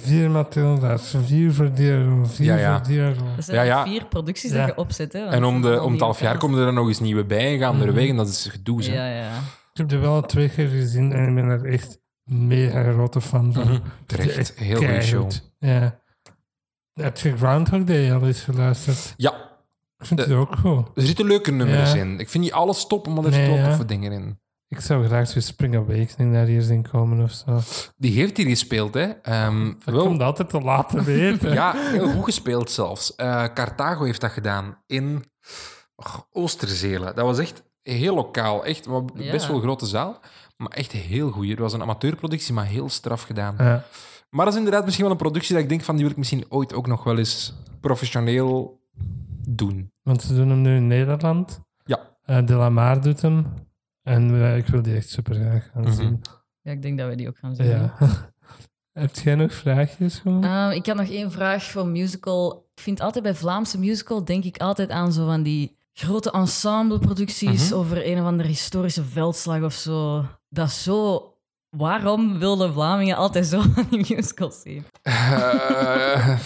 Vier 0.01 0.31
Matilda's, 0.31 1.15
vier 1.25 1.53
voor 1.53 1.73
die 1.73 1.95
vier 2.25 2.47
Ja, 2.47 2.57
ja. 2.57 2.77
voor 2.79 2.87
die. 2.87 3.01
Dat 3.37 3.45
zijn 3.45 3.57
Ja, 3.57 3.63
ja. 3.63 3.85
vier 3.85 4.05
producties 4.07 4.51
Ja. 4.53 4.57
dat 4.67 4.67
je 4.67 4.81
opzet. 4.81 5.13
Hè, 5.13 5.19
En 5.25 5.45
om, 5.45 5.55
het 5.55 5.63
de, 5.63 5.83
om 5.83 5.93
het 5.93 6.01
half 6.01 6.21
jaar 6.21 6.39
komen 6.39 6.59
er 6.59 6.65
dan 6.65 6.75
nog 6.75 6.89
eens 6.89 7.01
nieuwe 7.01 7.25
bij 7.25 7.53
en 7.53 7.59
gaan 7.59 7.81
er 7.81 7.87
Mhm. 7.87 7.95
weg. 7.95 8.09
En 8.09 8.17
dat 8.17 8.29
is 8.29 8.47
gedoe. 8.51 8.85
hè. 8.85 8.95
Ja, 8.95 9.19
ja. 9.25 9.31
Ik 9.73 9.81
heb 9.81 9.93
er 9.93 10.01
wel 10.01 10.21
twee 10.23 10.49
keer 10.49 10.69
gezien 10.69 11.13
en 11.13 11.29
ik 11.29 11.35
ben 11.35 11.45
er 11.45 11.65
echt 11.65 11.99
mega 12.25 12.93
grote 12.93 13.21
fan 13.21 13.53
van. 13.53 13.63
Mhm. 13.65 13.79
Terecht. 14.07 14.55
Heel 14.59 14.77
goede 14.77 15.03
show. 15.03 15.31
Ja. 15.59 16.03
Heb 16.93 17.19
je 17.19 17.37
Groundhog 17.37 17.85
Day 17.85 18.13
al 18.15 18.27
eens 18.27 18.41
geluisterd? 18.41 19.15
Ja, 19.17 19.53
Ik 19.99 20.07
vind 20.07 20.21
Eh, 20.21 20.27
het 20.27 20.37
ook 20.37 20.57
goed. 20.57 20.89
er 20.95 21.03
zitten 21.03 21.27
leuke 21.27 21.51
nummers 21.51 21.93
Ja. 21.93 21.99
in. 21.99 22.19
Ik 22.19 22.29
vind 22.29 22.45
niet 22.45 22.53
alles 22.53 22.87
top, 22.87 23.07
maar 23.09 23.17
er 23.17 23.23
Nee, 23.23 23.33
zitten 23.33 23.53
wel 23.55 23.63
ja. 23.63 23.69
toffe 23.69 23.85
dingen 23.85 24.13
in. 24.13 24.39
Ik 24.69 24.81
zou 24.81 25.07
graag 25.07 25.29
zo 25.29 25.41
Spring 25.41 25.77
Awakening 25.77 26.33
daar 26.33 26.47
hier 26.47 26.63
zien 26.63 26.89
komen 26.91 27.23
of 27.23 27.31
zo. 27.33 27.61
Die 27.97 28.13
heeft 28.13 28.37
hier 28.37 28.47
gespeeld, 28.47 28.95
hè. 28.95 29.05
Ehm, 29.05 29.73
Dat 29.85 29.95
wel, 29.95 30.05
komt 30.05 30.23
altijd 30.23 30.49
te 30.51 30.61
laten 30.61 31.05
weten. 31.05 31.53
Ja, 31.61 31.73
heel 31.77 32.09
goed 32.13 32.25
gespeeld 32.25 32.71
zelfs. 32.71 33.15
Eh, 33.15 33.45
Carthago 33.55 34.05
heeft 34.05 34.21
dat 34.21 34.31
gedaan 34.31 34.79
in 34.87 35.25
och, 35.95 36.27
Oosterzelen. 36.31 37.15
Dat 37.15 37.25
was 37.25 37.39
echt 37.39 37.63
heel 37.83 38.15
lokaal. 38.15 38.65
Echt 38.65 38.87
maar 38.89 39.03
Ja. 39.15 39.31
best 39.31 39.47
wel 39.47 39.57
een 39.57 39.63
grote 39.63 39.87
zaal. 39.87 40.21
Maar 40.57 40.71
echt 40.71 40.93
heel 40.93 41.31
goed. 41.31 41.49
Het 41.49 41.59
was 41.59 41.73
een 41.73 41.83
amateurproductie, 41.83 42.55
maar 42.55 42.67
heel 42.67 42.89
straf 42.89 43.23
gedaan. 43.23 43.55
Ja. 43.59 43.85
Maar 44.31 44.45
dat 44.45 44.55
is 44.55 44.59
inderdaad 44.61 44.85
misschien 44.85 45.05
wel 45.05 45.13
een 45.15 45.21
productie 45.21 45.55
dat 45.55 45.63
ik 45.63 45.69
denk 45.69 45.83
van 45.83 45.95
die 45.95 46.03
wil 46.05 46.13
ik 46.13 46.19
misschien 46.19 46.45
ooit 46.49 46.75
ook 46.75 46.87
nog 46.87 47.05
wel 47.05 47.19
eens 47.19 47.55
professioneel 47.81 48.81
doen. 49.49 49.93
Want 50.03 50.23
ze 50.23 50.35
doen 50.35 50.49
hem 50.49 50.61
nu 50.63 50.77
in 50.77 50.87
Nederland. 50.87 51.61
Ja. 51.85 52.17
Eh, 52.25 52.47
De 52.47 52.55
La 52.55 52.69
Mar 52.71 53.01
doet 53.03 53.23
hem. 53.23 53.47
En 54.03 54.35
eh, 54.43 54.57
ik 54.57 54.67
wil 54.67 54.83
die 54.83 54.95
echt 54.95 55.09
super 55.09 55.35
graag 55.35 55.71
gaan 55.73 55.83
Mhm. 55.83 55.93
zien. 55.93 56.21
ja, 56.61 56.73
ik 56.73 56.83
denk 56.83 56.99
dat 56.99 57.09
we 57.09 57.15
die 57.17 57.29
ook 57.29 57.39
gaan 57.39 57.55
zien. 57.55 57.67
Ja. 57.67 57.95
Heb 58.93 59.15
jij 59.15 59.35
nog 59.35 59.53
vraagjes? 59.55 60.21
Ehm, 60.25 60.71
ik 60.71 60.87
had 60.87 60.97
nog 60.97 61.09
één 61.09 61.31
vraag 61.31 61.65
voor 61.65 61.87
musical. 61.87 62.69
Ik 62.75 62.83
vind 62.83 63.01
altijd 63.01 63.25
bij 63.25 63.35
Vlaamse 63.35 63.79
musical, 63.79 64.25
denk 64.25 64.45
ik 64.45 64.57
altijd 64.59 64.91
aan 64.91 65.13
zo 65.13 65.27
van 65.27 65.43
die 65.43 65.77
grote 65.93 66.31
ensembleproducties 66.31 67.69
Mhm. 67.71 67.79
over 67.79 68.07
een 68.07 68.21
of 68.21 68.27
andere 68.27 68.49
historische 68.49 69.05
veldslag 69.05 69.63
of 69.63 69.73
zo. 69.73 70.25
Dat 70.55 70.69
is 70.69 70.83
zo... 70.83 71.29
Waarom 71.77 72.39
wilden 72.39 72.73
Vlamingen 72.73 73.17
altijd 73.17 73.47
zo 73.47 73.61
van 73.75 73.87
die 73.91 74.15
musicals 74.15 74.61
zien? 74.63 74.85
Eh, 75.03 76.39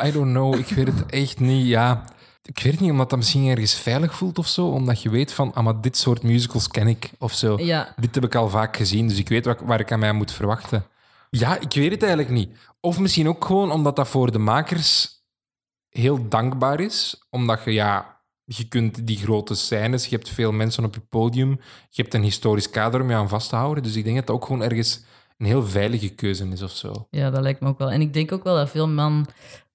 I 0.06 0.12
don't 0.12 0.30
know. 0.30 0.54
Ik 0.54 0.68
weet 0.68 0.86
het 0.86 1.06
echt 1.06 1.40
niet. 1.40 1.66
Ja, 1.66 2.04
ik 2.42 2.60
weet 2.62 2.72
het 2.72 2.80
niet, 2.80 2.90
omdat 2.90 3.10
dat 3.10 3.18
misschien 3.18 3.46
ergens 3.46 3.74
veilig 3.74 4.14
voelt 4.14 4.38
of 4.38 4.46
zo. 4.46 4.66
Omdat 4.66 5.02
je 5.02 5.10
weet 5.10 5.32
van, 5.32 5.54
ah, 5.54 5.64
maar 5.64 5.80
dit 5.80 5.96
soort 5.96 6.22
musicals 6.22 6.68
ken 6.68 6.86
ik 6.86 7.10
of 7.18 7.32
zo. 7.32 7.58
Ja, 7.58 7.94
Dit 7.96 8.14
heb 8.14 8.24
ik 8.24 8.34
al 8.34 8.48
vaak 8.48 8.76
gezien, 8.76 9.08
dus 9.08 9.18
ik 9.18 9.28
weet 9.28 9.44
wat, 9.44 9.60
waar 9.60 9.80
ik 9.80 9.92
aan 9.92 9.98
mij 9.98 10.12
moet 10.12 10.32
verwachten. 10.32 10.84
Ja, 11.30 11.60
ik 11.60 11.72
weet 11.72 11.90
het 11.90 12.02
eigenlijk 12.02 12.32
niet. 12.32 12.56
Of 12.80 12.98
misschien 12.98 13.28
ook 13.28 13.44
gewoon 13.44 13.70
omdat 13.70 13.96
dat 13.96 14.08
voor 14.08 14.32
de 14.32 14.38
makers 14.38 15.22
heel 15.88 16.28
dankbaar 16.28 16.80
is. 16.80 17.26
Omdat 17.30 17.64
je, 17.64 17.72
ja, 17.72 18.17
je 18.56 18.68
kunt 18.68 19.06
die 19.06 19.16
grote 19.16 19.54
scènes, 19.54 20.06
je 20.06 20.16
hebt 20.16 20.28
veel 20.28 20.52
mensen 20.52 20.84
op 20.84 20.94
je 20.94 21.00
podium, 21.00 21.50
je 21.90 22.02
hebt 22.02 22.14
een 22.14 22.22
historisch 22.22 22.70
kader 22.70 23.00
om 23.00 23.08
je 23.10 23.14
aan 23.16 23.28
vast 23.28 23.48
te 23.48 23.56
houden. 23.56 23.82
Dus 23.82 23.96
ik 23.96 24.04
denk 24.04 24.16
dat 24.16 24.26
dat 24.26 24.36
ook 24.36 24.44
gewoon 24.44 24.62
ergens 24.62 25.04
een 25.36 25.46
heel 25.46 25.66
veilige 25.66 26.08
keuze 26.08 26.48
is 26.48 26.62
of 26.62 26.70
zo. 26.70 27.06
ja, 27.10 27.30
dat 27.30 27.40
lijkt 27.42 27.60
me 27.60 27.68
ook 27.68 27.78
wel. 27.78 27.90
En 27.90 28.00
ik 28.00 28.12
denk 28.12 28.32
ook 28.32 28.44
wel 28.44 28.54
dat 28.56 28.70
veel 28.70 28.88
man 28.88 29.26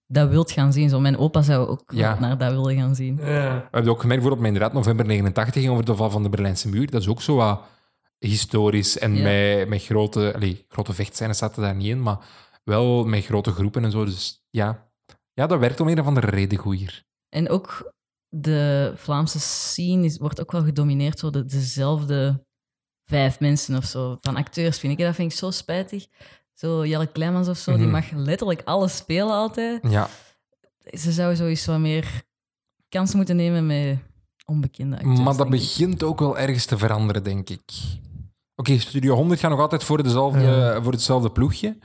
dat 0.08 0.30
wilt 0.30 0.52
gaan 0.52 0.74
zien. 0.74 0.90
Zo, 0.90 1.00
mijn 1.00 1.18
opa 1.18 1.42
zou 1.42 1.68
ook 1.68 1.84
Ja. 1.94 2.20
naar 2.20 2.38
dat 2.38 2.52
willen 2.52 2.76
gaan 2.76 2.96
zien. 2.96 3.16
Ja. 3.18 3.24
We 3.24 3.68
hebben 3.72 3.92
ook 3.92 4.02
gemerkt, 4.02 4.22
bijvoorbeeld 4.24 4.40
met 4.40 4.48
inderdaad 4.48 4.74
november 4.74 5.06
89 5.06 5.62
ging 5.62 5.74
over 5.74 5.86
de 5.86 5.96
val 5.96 6.10
van 6.10 6.24
de 6.24 6.30
Berlijnse 6.30 6.70
muur. 6.70 6.90
Dat 6.92 7.02
is 7.02 7.08
ook 7.08 7.22
zo 7.22 7.36
wat 7.36 7.62
historisch 8.20 8.98
en 8.98 9.16
Ja. 9.16 9.24
met, 9.24 9.68
met 9.70 9.84
grote, 9.84 10.32
allee, 10.36 10.66
grote 10.68 10.94
vechtscènes 10.94 11.38
zaten 11.38 11.62
daar 11.62 11.76
niet 11.76 11.88
in, 11.88 12.02
maar 12.02 12.18
wel 12.64 13.06
met 13.06 13.26
grote 13.26 13.52
groepen 13.52 13.84
en 13.84 13.92
zo. 13.92 14.06
Dus 14.06 14.46
ja, 14.50 14.88
ja 15.34 15.48
dat 15.48 15.60
werkt 15.60 15.80
om 15.80 15.88
een 15.88 16.00
of 16.00 16.06
andere 16.06 16.28
reden 16.28 16.58
goed 16.58 16.78
hier. 16.78 17.04
En 17.30 17.50
ook 17.50 17.93
de 18.36 18.94
Vlaamse 18.96 19.40
scene 19.40 20.06
is, 20.06 20.18
wordt 20.18 20.42
ook 20.42 20.52
wel 20.52 20.64
gedomineerd 20.64 21.20
door 21.20 21.32
de, 21.32 21.46
dezelfde 21.46 22.46
vijf 23.06 23.40
mensen 23.40 23.78
of 23.78 23.84
zo. 23.86 24.18
Van 24.22 24.36
acteurs, 24.36 24.80
vind 24.80 25.00
ik. 25.00 25.06
Dat 25.06 25.16
vind 25.16 25.32
ik 25.32 25.38
zo 25.38 25.52
spijtig. 25.52 26.06
Zo 26.54 26.86
Jelle 26.86 27.08
Kleimans 27.12 27.48
of 27.48 27.58
zo, 27.58 27.72
die 27.72 27.82
Mhm. 27.82 27.92
mag 27.92 28.12
letterlijk 28.12 28.62
alles 28.64 28.96
spelen 28.96 29.34
altijd. 29.34 29.80
Ja, 29.90 30.10
Ze 30.92 31.12
zou 31.12 31.36
sowieso 31.36 31.72
wat 31.72 31.80
meer 31.82 32.22
kans 32.90 33.14
moeten 33.14 33.36
nemen 33.36 33.66
met 33.66 33.98
onbekende 34.46 34.96
acteurs. 34.98 35.20
maar 35.20 35.38
dat 35.38 35.50
begint 35.50 36.04
ook 36.04 36.20
wel 36.20 36.38
ergens 36.38 36.66
te 36.66 36.78
veranderen, 36.78 37.24
denk 37.24 37.50
ik. 37.50 37.62
Oké, 38.56 38.78
Studio 38.80 39.16
100 39.16 39.40
gaat 39.40 39.50
nog 39.52 39.60
altijd 39.60 39.84
voor, 39.84 40.04
dezelfde, 40.04 40.42
Ja. 40.42 40.82
voor 40.82 40.92
hetzelfde 40.92 41.32
ploegje. 41.32 41.78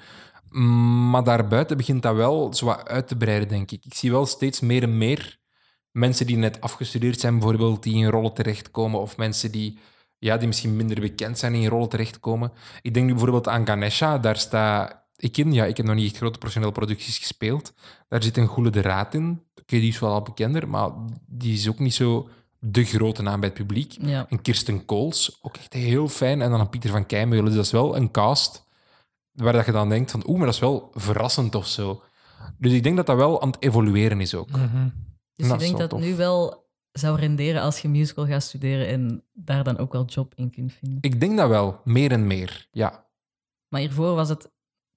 Mm, 0.51 1.11
Maar 1.11 1.25
daarbuiten 1.25 1.77
begint 1.77 2.03
dat 2.03 2.15
wel 2.15 2.55
zo 2.55 2.67
wat 2.67 2.89
uit 2.89 3.09
te 3.09 3.17
breiden, 3.17 3.49
denk 3.49 3.71
ik. 3.71 3.85
Ik 3.85 3.95
zie 3.95 4.11
wel 4.11 4.27
steeds 4.27 4.61
meer 4.61 4.83
en 4.83 4.99
meer 4.99 5.39
mensen 5.99 6.27
die 6.27 6.37
net 6.37 6.61
afgestudeerd 6.61 7.21
zijn, 7.21 7.39
bijvoorbeeld, 7.39 7.83
die 7.83 7.95
in 7.95 8.11
rollen 8.11 8.35
terechtkomen. 8.35 9.01
Of 9.01 9.17
mensen 9.17 9.51
die, 9.53 9.79
ja, 10.19 10.37
die 10.37 10.47
misschien 10.47 10.77
minder 10.77 11.01
bekend 11.01 11.39
zijn, 11.39 11.55
in 11.55 11.69
rollen 11.69 11.89
terechtkomen. 11.89 12.53
Ik 12.83 12.95
denk 12.95 13.07
nu 13.07 13.13
bijvoorbeeld 13.13 13.49
aan 13.49 13.67
Ganesha. 13.67 14.19
Daar 14.19 14.37
staat... 14.37 15.07
Ik, 15.17 15.33
ken, 15.33 15.53
ja, 15.53 15.65
ik 15.65 15.77
heb 15.77 15.87
nog 15.87 15.95
niet 15.95 16.07
echt 16.07 16.17
grote 16.17 16.39
professionele 16.39 16.73
producties 16.73 17.19
gespeeld. 17.19 17.73
Daar 18.09 18.23
zit 18.23 18.37
een 18.37 18.47
Goele 18.47 18.71
de 18.71 18.81
Raad 18.81 19.15
in. 19.15 19.43
Oké, 19.61 19.79
die 19.79 19.89
is 19.89 19.99
wel 19.99 20.13
al 20.13 20.23
bekender, 20.23 20.69
maar 20.69 20.91
die 21.27 21.53
is 21.53 21.69
ook 21.69 21.79
niet 21.79 21.95
zo 21.95 22.29
de 22.59 22.85
grote 22.85 23.23
naam 23.23 23.41
bij 23.41 23.49
het 23.49 23.59
publiek. 23.59 23.97
Ja. 24.01 24.27
En 24.29 24.43
Kirsten 24.43 24.85
Kools, 24.85 25.39
ook 25.43 25.57
echt 25.57 25.73
heel 25.73 26.09
fijn. 26.09 26.43
En 26.43 26.51
dan 26.51 26.61
een 26.61 26.69
Pieter 26.69 26.91
van 26.91 27.07
Keimeulen. 27.07 27.45
Dus 27.45 27.55
dat 27.55 27.65
is 27.65 27.71
wel 27.71 27.97
een 27.97 28.11
cast 28.11 28.67
waar 29.33 29.53
dat 29.53 29.67
je 29.67 29.73
dan 29.73 29.89
denkt 29.89 30.11
van... 30.11 30.23
Oeh, 30.27 30.37
maar 30.37 30.47
dat 30.47 30.55
is 30.55 30.61
wel 30.61 30.91
verrassend 30.95 31.55
of 31.55 31.67
zo. 31.67 32.03
Dus 32.59 32.73
ik 32.73 32.83
denk 32.83 32.97
dat 32.97 33.07
dat 33.07 33.17
wel 33.17 33.43
aan 33.43 33.49
het 33.49 33.63
evolueren 33.63 34.21
is 34.21 34.35
ook. 34.35 34.51
Mhm. 34.51 34.89
Dus 35.39 35.47
Nou, 35.47 35.59
ik 35.59 35.67
denk 35.67 35.73
zo 35.73 35.79
dat 35.79 35.91
tof. 35.91 36.01
het 36.01 36.09
nu 36.09 36.17
wel 36.17 36.67
zou 36.93 37.19
renderen 37.19 37.63
als 37.63 37.79
je 37.81 37.89
musical 37.89 38.27
gaat 38.27 38.43
studeren 38.43 38.87
en 38.89 39.25
daar 39.33 39.65
dan 39.65 39.79
ook 39.79 39.93
wel 39.93 40.05
job 40.05 40.33
in 40.37 40.51
kunt 40.51 40.73
vinden. 40.73 40.99
Ik 41.01 41.21
denk 41.21 41.37
dat 41.37 41.49
wel, 41.49 41.81
meer 41.85 42.13
en 42.13 42.27
meer. 42.27 42.67
Ja. 42.71 43.07
Maar 43.69 43.81
hiervoor 43.81 44.15
was 44.15 44.29
het 44.29 44.51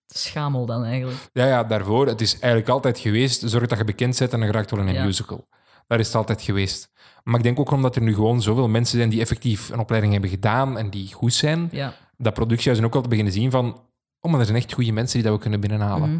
schamel 0.07 0.65
dan 0.65 0.83
eigenlijk. 0.83 1.29
Ja, 1.33 1.45
ja, 1.45 1.63
daarvoor. 1.63 2.07
Het 2.07 2.21
is 2.21 2.33
eigenlijk 2.33 2.69
altijd 2.69 2.99
geweest, 2.99 3.41
zorg 3.49 3.67
dat 3.67 3.77
je 3.77 3.83
bekend 3.83 4.17
bent 4.19 4.33
en 4.33 4.39
dan 4.39 4.49
geraakt 4.49 4.71
wel 4.71 4.79
in 4.79 4.87
een 4.87 4.93
Ja. 4.93 5.03
musical. 5.03 5.47
Daar 5.87 5.99
is 5.99 6.07
het 6.07 6.15
altijd 6.15 6.41
geweest. 6.41 6.91
Maar 7.23 7.35
ik 7.35 7.43
denk 7.43 7.59
ook 7.59 7.71
omdat 7.71 7.95
er 7.95 8.01
nu 8.01 8.13
gewoon 8.13 8.41
zoveel 8.41 8.67
mensen 8.67 8.97
zijn 8.97 9.09
die 9.09 9.21
effectief 9.21 9.69
een 9.69 9.79
opleiding 9.79 10.13
hebben 10.13 10.29
gedaan 10.31 10.77
en 10.77 10.89
die 10.89 11.13
goed 11.13 11.33
zijn, 11.33 11.69
Ja. 11.71 11.93
dat 12.17 12.33
productiehuizen 12.33 12.85
ook 12.85 12.93
wel 12.93 13.01
te 13.01 13.09
beginnen 13.09 13.33
zien 13.33 13.51
van 13.51 13.81
oh, 14.19 14.31
maar 14.31 14.39
er 14.39 14.45
zijn 14.45 14.57
echt 14.57 14.73
goede 14.73 14.91
mensen 14.91 15.15
die 15.19 15.23
dat 15.27 15.35
we 15.35 15.41
kunnen 15.41 15.59
binnenhalen. 15.59 16.09
Mhm. 16.09 16.19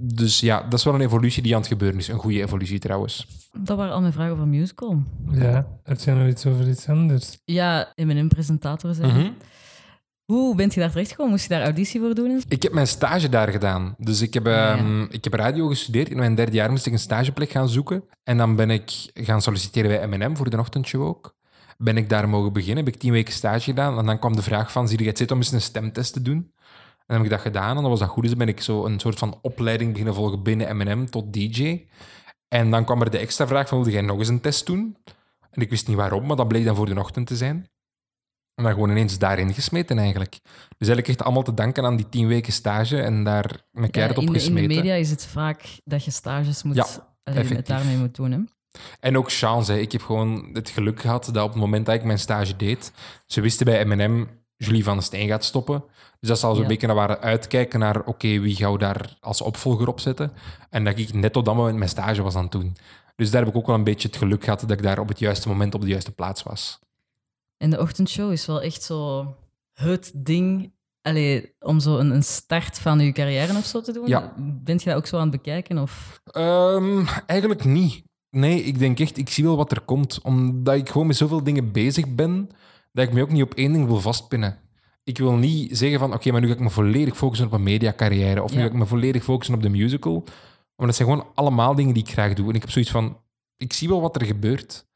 Dus 0.00 0.40
ja, 0.40 0.62
dat 0.62 0.78
is 0.78 0.84
wel 0.84 0.94
een 0.94 1.00
evolutie 1.00 1.42
die 1.42 1.54
aan 1.54 1.60
het 1.60 1.68
gebeuren 1.68 1.98
is. 1.98 2.08
Een 2.08 2.18
goede 2.18 2.42
evolutie 2.42 2.78
trouwens. 2.78 3.26
Dat 3.52 3.76
waren 3.76 3.92
al 3.92 4.00
mijn 4.00 4.12
vragen 4.12 4.32
over 4.32 4.46
musical. 4.46 5.02
Ja, 5.30 5.66
heb 5.82 6.00
jij 6.00 6.14
nog 6.14 6.28
iets 6.28 6.46
over 6.46 6.68
iets 6.68 6.88
anders? 6.88 7.38
Ja, 7.44 7.92
M&M-presentator 7.96 8.94
zijn. 8.94 9.16
Mhm. 9.16 9.30
Hoe 10.24 10.54
bent 10.54 10.74
je 10.74 10.80
daar 10.80 10.90
terechtgekomen? 10.90 11.32
Moest 11.32 11.42
je 11.42 11.48
daar 11.48 11.62
auditie 11.62 12.00
voor 12.00 12.14
doen? 12.14 12.42
Ik 12.48 12.62
heb 12.62 12.72
mijn 12.72 12.86
stage 12.86 13.28
daar 13.28 13.48
gedaan. 13.48 13.94
Dus 13.98 14.20
ik 14.20 14.34
heb, 14.34 14.46
ja. 14.46 14.76
ehm, 14.76 15.02
ik 15.02 15.24
heb 15.24 15.34
radio 15.34 15.68
gestudeerd. 15.68 16.08
In 16.08 16.16
mijn 16.16 16.34
derde 16.34 16.52
jaar 16.52 16.70
moest 16.70 16.86
ik 16.86 16.92
een 16.92 16.98
stageplek 16.98 17.50
gaan 17.50 17.68
zoeken. 17.68 18.04
En 18.22 18.36
dan 18.36 18.56
ben 18.56 18.70
ik 18.70 19.10
gaan 19.14 19.42
solliciteren 19.42 20.08
bij 20.10 20.18
M&M 20.18 20.36
voor 20.36 20.50
de 20.50 20.58
ochtendshow 20.58 21.02
ook. 21.02 21.36
Ben 21.76 21.96
ik 21.96 22.08
daar 22.08 22.28
mogen 22.28 22.52
beginnen. 22.52 22.84
Heb 22.84 22.94
ik 22.94 23.00
tien 23.00 23.12
weken 23.12 23.32
stage 23.32 23.60
gedaan. 23.60 23.98
En 23.98 24.06
dan 24.06 24.18
kwam 24.18 24.36
de 24.36 24.42
vraag 24.42 24.72
van, 24.72 24.88
zie 24.88 24.98
je 24.98 25.08
het 25.08 25.18
zitten 25.18 25.36
om 25.36 25.42
eens 25.42 25.52
een 25.52 25.60
stemtest 25.60 26.12
te 26.12 26.22
doen? 26.22 26.52
En 27.08 27.14
dan 27.14 27.16
heb 27.16 27.24
ik 27.24 27.30
dat 27.30 27.40
gedaan. 27.52 27.76
En 27.76 27.82
dan 27.82 27.90
was 27.90 27.98
dat 28.00 28.08
goed. 28.08 28.22
Dus 28.22 28.36
ben 28.36 28.48
ik 28.48 28.60
zo 28.60 28.84
een 28.84 29.00
soort 29.00 29.18
van 29.18 29.38
opleiding 29.42 29.90
beginnen 29.90 30.14
volgen 30.14 30.42
binnen 30.42 30.76
M&M 30.76 31.04
tot 31.06 31.32
DJ. 31.32 31.86
En 32.48 32.70
dan 32.70 32.84
kwam 32.84 33.00
er 33.02 33.10
de 33.10 33.18
extra 33.18 33.46
vraag 33.46 33.68
van, 33.68 33.78
wilde 33.78 33.92
jij 33.92 34.00
nog 34.02 34.18
eens 34.18 34.28
een 34.28 34.40
test 34.40 34.66
doen? 34.66 34.96
En 35.50 35.62
ik 35.62 35.70
wist 35.70 35.88
niet 35.88 35.96
waarom, 35.96 36.26
maar 36.26 36.36
dat 36.36 36.48
bleek 36.48 36.64
dan 36.64 36.76
voor 36.76 36.86
de 36.86 36.98
ochtend 36.98 37.26
te 37.26 37.36
zijn. 37.36 37.68
En 38.54 38.64
dan 38.64 38.72
gewoon 38.72 38.90
ineens 38.90 39.18
daarin 39.18 39.54
gesmeten 39.54 39.98
eigenlijk. 39.98 40.32
Dus 40.78 40.88
eigenlijk 40.88 41.08
echt 41.08 41.22
allemaal 41.22 41.42
te 41.42 41.54
danken 41.54 41.84
aan 41.84 41.96
die 41.96 42.08
tien 42.08 42.26
weken 42.26 42.52
stage 42.52 43.00
en 43.02 43.24
daar 43.24 43.62
mijn 43.72 43.84
Ja, 43.84 43.90
keihard 43.90 44.18
op 44.18 44.22
de, 44.22 44.28
in 44.28 44.32
de 44.34 44.38
gesmeten. 44.38 44.76
media 44.76 44.94
is 44.94 45.10
het 45.10 45.26
vaak 45.26 45.64
dat 45.84 46.04
je 46.04 46.10
stages 46.10 46.62
moet, 46.62 46.74
Ja, 46.76 46.82
allee, 46.82 47.00
het 47.22 47.36
effectief. 47.36 47.76
daarmee 47.76 47.96
moet 47.96 48.14
doen. 48.14 48.30
Hè? 48.32 48.38
En 49.00 49.16
ook 49.18 49.32
chance. 49.32 49.72
hè. 49.72 49.78
Ik 49.78 49.92
heb 49.92 50.02
gewoon 50.02 50.50
het 50.52 50.68
geluk 50.70 51.00
gehad 51.00 51.28
dat 51.32 51.44
op 51.44 51.50
het 51.50 51.60
moment 51.60 51.86
dat 51.86 51.94
ik 51.94 52.04
mijn 52.04 52.18
stage 52.18 52.56
deed, 52.56 52.92
ze 53.26 53.40
wisten 53.40 53.66
bij 53.66 53.84
M&M, 53.84 54.26
Julie 54.58 54.84
van 54.84 54.94
den 54.94 55.02
Steen 55.02 55.28
gaat 55.28 55.44
stoppen. 55.44 55.84
Dus 56.20 56.28
dat 56.28 56.38
zal 56.38 56.52
zo'n 56.54 56.62
Ja. 56.62 56.68
beetje 56.68 56.86
naar 56.86 56.96
waren 56.96 57.20
uitkijken 57.20 57.78
naar, 57.80 58.04
oké, 58.04 58.38
wie 58.40 58.56
gaan 58.56 58.72
we 58.72 58.78
daar 58.78 59.16
als 59.20 59.40
opvolger 59.40 59.88
op 59.88 60.00
zetten? 60.00 60.32
En 60.70 60.84
dat 60.84 60.98
ik 60.98 61.12
net 61.12 61.36
op 61.36 61.44
dat 61.44 61.54
moment 61.54 61.76
mijn 61.78 61.90
stage 61.90 62.22
was 62.22 62.34
aan 62.34 62.42
het 62.42 62.52
doen. 62.52 62.76
Dus 63.16 63.30
daar 63.30 63.40
heb 63.40 63.50
ik 63.50 63.56
ook 63.56 63.66
wel 63.66 63.74
een 63.74 63.84
beetje 63.84 64.08
het 64.08 64.16
geluk 64.16 64.44
gehad 64.44 64.60
dat 64.60 64.70
ik 64.70 64.82
daar 64.82 64.98
op 64.98 65.08
het 65.08 65.18
juiste 65.18 65.48
moment 65.48 65.74
op 65.74 65.80
de 65.80 65.86
juiste 65.86 66.12
plaats 66.12 66.42
was. 66.42 66.78
En 67.56 67.70
de 67.70 67.80
ochtendshow 67.80 68.32
is 68.32 68.46
wel 68.46 68.62
echt 68.62 68.82
zo 68.82 69.26
het 69.72 70.12
ding. 70.14 70.72
Allee, 71.02 71.54
om 71.60 71.80
zo 71.80 71.96
een, 71.98 72.10
een 72.10 72.22
start 72.24 72.78
van 72.78 73.00
je 73.00 73.12
carrière 73.12 73.56
of 73.56 73.64
zo 73.64 73.80
te 73.80 73.92
doen. 73.92 74.06
Ja. 74.06 74.32
Bent 74.38 74.82
je 74.82 74.88
dat 74.88 74.98
ook 74.98 75.06
zo 75.06 75.16
aan 75.16 75.22
het 75.22 75.30
bekijken? 75.30 75.78
Of... 75.78 76.20
Ehm, 76.24 77.04
eigenlijk 77.26 77.64
niet. 77.64 78.02
Nee, 78.30 78.62
ik 78.62 78.78
denk 78.78 79.00
echt, 79.00 79.16
ik 79.18 79.28
zie 79.28 79.44
wel 79.44 79.56
wat 79.56 79.72
er 79.72 79.80
komt. 79.80 80.20
Omdat 80.22 80.74
ik 80.74 80.88
gewoon 80.88 81.06
met 81.06 81.16
zoveel 81.16 81.44
dingen 81.44 81.72
bezig 81.72 82.14
ben, 82.14 82.48
dat 82.92 83.06
ik 83.06 83.12
me 83.12 83.22
ook 83.22 83.30
niet 83.30 83.42
op 83.42 83.54
één 83.54 83.72
ding 83.72 83.86
wil 83.86 84.00
vastpinnen. 84.00 84.58
Ik 85.04 85.18
wil 85.18 85.32
niet 85.32 85.76
zeggen 85.78 85.98
van, 85.98 86.14
oké, 86.14 86.30
maar 86.32 86.40
nu 86.40 86.46
ga 86.46 86.52
ik 86.52 86.60
me 86.60 86.70
volledig 86.70 87.16
focussen 87.16 87.46
op 87.46 87.52
een 87.52 87.62
mediacarrière. 87.62 88.42
Of 88.42 88.50
nu 88.50 88.56
Ja. 88.58 88.62
ga 88.64 88.70
ik 88.70 88.78
me 88.78 88.86
volledig 88.86 89.24
focussen 89.24 89.54
op 89.54 89.62
de 89.62 89.68
musical. 89.68 90.24
Maar 90.76 90.86
dat 90.86 90.96
zijn 90.96 91.08
gewoon 91.08 91.26
allemaal 91.34 91.74
dingen 91.74 91.94
die 91.94 92.02
ik 92.02 92.10
graag 92.12 92.34
doe. 92.34 92.48
En 92.48 92.54
ik 92.54 92.60
heb 92.60 92.70
zoiets 92.70 92.90
van, 92.90 93.16
ik 93.56 93.72
zie 93.72 93.88
wel 93.88 94.00
wat 94.00 94.16
er 94.20 94.26
gebeurt. 94.26 94.86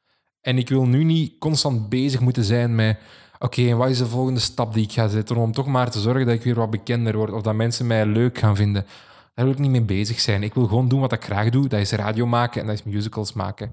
En 0.40 0.59
ik 0.59 0.68
wil 0.68 0.86
nu 0.86 1.05
niet 1.05 1.38
constant 1.38 1.88
bezig 1.88 2.20
moeten 2.20 2.45
zijn 2.45 2.74
met, 2.74 2.99
oké, 3.38 3.68
en 3.68 3.76
wat 3.76 3.88
is 3.88 3.99
de 3.99 4.07
volgende 4.07 4.40
stap 4.40 4.74
die 4.74 4.84
ik 4.84 4.93
ga 4.93 5.09
zetten 5.09 5.36
om 5.36 5.53
toch 5.53 5.66
maar 5.66 5.90
te 5.90 6.01
zorgen 6.01 6.26
dat 6.26 6.34
ik 6.34 6.43
weer 6.43 6.55
wat 6.55 6.70
bekender 6.70 7.16
word 7.16 7.32
of 7.32 7.43
dat 7.43 7.55
mensen 7.55 7.86
mij 7.86 8.07
leuk 8.07 8.38
gaan 8.38 8.57
vinden. 8.57 8.86
Daar 9.34 9.45
wil 9.45 9.55
ik 9.55 9.61
niet 9.61 9.70
mee 9.70 9.82
bezig 9.82 10.20
zijn. 10.20 10.43
Ik 10.43 10.55
wil 10.55 10.66
gewoon 10.66 10.88
doen 10.88 11.01
wat 11.01 11.12
ik 11.12 11.24
graag 11.24 11.51
doe. 11.51 11.68
Dat 11.68 11.80
is 11.80 11.90
radio 11.93 12.26
maken 12.26 12.61
en 12.61 12.66
dat 12.66 12.76
is 12.76 12.82
musicals 12.93 13.32
maken. 13.32 13.70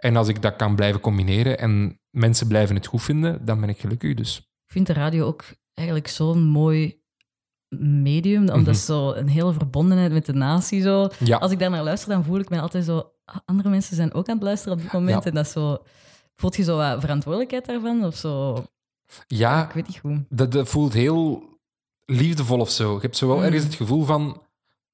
En 0.00 0.16
als 0.16 0.28
ik 0.28 0.42
dat 0.42 0.56
kan 0.56 0.76
blijven 0.76 1.00
combineren 1.00 1.58
en 1.58 2.00
mensen 2.10 2.46
blijven 2.46 2.74
het 2.76 2.86
goed 2.86 3.02
vinden, 3.02 3.44
dan 3.44 3.60
ben 3.60 3.68
ik 3.68 3.78
gelukkig. 3.80 4.14
Dus 4.14 4.36
Ik 4.38 4.72
vind 4.72 4.86
de 4.86 4.92
radio 4.92 5.26
ook 5.26 5.44
eigenlijk 5.74 6.08
zo'n 6.08 6.42
mooi 6.48 6.98
medium, 7.78 8.40
omdat 8.48 8.74
Mhm. 8.74 8.84
zo 8.84 9.12
een 9.12 9.28
hele 9.28 9.52
verbondenheid 9.52 10.12
met 10.12 10.26
de 10.26 10.32
natie 10.32 10.80
zo. 10.82 11.08
ja, 11.18 11.36
Als 11.36 11.52
ik 11.52 11.58
daar 11.58 11.70
naar 11.70 11.82
luister, 11.82 12.08
dan 12.08 12.24
voel 12.24 12.38
ik 12.38 12.48
mij 12.48 12.60
altijd 12.60 12.84
zo... 12.84 13.10
ah, 13.24 13.36
Andere 13.44 13.68
mensen 13.68 13.96
zijn 13.96 14.14
ook 14.14 14.28
aan 14.28 14.34
het 14.34 14.44
luisteren 14.44 14.76
op 14.76 14.82
dit 14.82 14.92
moment. 14.92 15.24
Ja. 15.24 15.28
En 15.30 15.34
dat 15.34 15.46
is 15.46 15.52
zo... 15.52 15.78
Voelt 16.36 16.56
je 16.56 16.62
zo 16.62 16.76
wat 16.76 17.00
verantwoordelijkheid 17.00 17.66
daarvan? 17.66 18.04
Of 18.04 18.16
zo? 18.16 18.64
ja 19.26 19.64
Ik 19.66 19.72
weet 19.74 19.86
niet 19.86 19.98
hoe. 19.98 20.24
dat, 20.28 20.52
dat 20.52 20.68
voelt 20.68 20.92
heel 20.92 21.48
liefdevol 22.04 22.58
of 22.60 22.70
zo. 22.70 22.94
Je 22.94 23.00
hebt 23.00 23.16
zo 23.16 23.26
wel 23.26 23.36
Mm. 23.36 23.42
ergens 23.42 23.64
het 23.64 23.74
gevoel 23.74 24.04
van... 24.04 24.42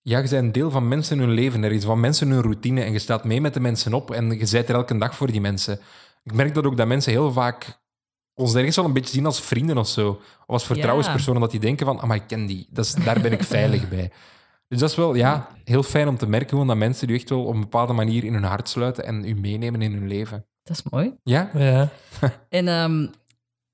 Ja, 0.08 0.18
je 0.18 0.28
bent 0.28 0.44
een 0.44 0.52
deel 0.52 0.70
van 0.70 0.88
mensen 0.88 1.18
hun 1.18 1.30
leven 1.30 1.64
ergens, 1.64 1.84
van 1.84 2.00
mensen 2.00 2.30
hun 2.30 2.42
routine. 2.42 2.82
En 2.82 2.92
je 2.92 2.98
staat 2.98 3.24
mee 3.24 3.40
met 3.40 3.54
de 3.54 3.60
mensen 3.60 3.94
op 3.94 4.10
en 4.10 4.30
je 4.30 4.48
bent 4.50 4.68
er 4.68 4.74
elke 4.74 4.98
dag 4.98 5.16
voor 5.16 5.30
die 5.30 5.40
mensen. 5.40 5.80
Ik 6.22 6.32
merk 6.32 6.54
dat 6.54 6.64
ook 6.64 6.76
dat 6.76 6.86
mensen 6.86 7.12
heel 7.12 7.32
vaak 7.32 7.80
ons 8.34 8.54
ergens 8.54 8.76
wel 8.76 8.84
een 8.84 8.92
beetje 8.92 9.14
zien 9.14 9.26
als 9.26 9.40
vrienden 9.40 9.78
of 9.78 9.88
zo. 9.88 10.08
Of 10.08 10.20
als 10.46 10.66
vertrouwenspersonen, 10.66 11.40
dat 11.40 11.50
die 11.50 11.60
denken 11.60 11.86
van, 11.86 12.00
ah, 12.00 12.08
maar 12.08 12.16
ik 12.16 12.26
ken 12.26 12.46
die. 12.46 12.66
Dat 12.70 12.84
is, 12.84 12.94
daar 12.94 13.20
ben 13.20 13.32
ik 13.32 13.42
veilig 13.42 13.88
bij. 13.96 14.12
Dus 14.68 14.78
dat 14.78 14.90
is 14.90 14.96
wel 14.96 15.14
ja, 15.14 15.48
heel 15.64 15.82
fijn 15.82 16.08
om 16.08 16.16
te 16.16 16.26
merken 16.26 16.48
gewoon 16.48 16.66
dat 16.66 16.76
mensen 16.76 17.10
u 17.10 17.14
echt 17.14 17.28
wel 17.28 17.44
op 17.44 17.54
een 17.54 17.60
bepaalde 17.60 17.92
manier 17.92 18.24
in 18.24 18.32
hun 18.32 18.44
hart 18.44 18.68
sluiten 18.68 19.04
en 19.04 19.24
u 19.24 19.34
meenemen 19.34 19.82
in 19.82 19.92
hun 19.92 20.08
leven. 20.08 20.46
Dat 20.62 20.76
is 20.76 20.90
mooi. 20.90 21.14
Ja? 21.22 21.50
Ja. 21.54 21.88
En 22.48 22.68
ehm 22.68 23.06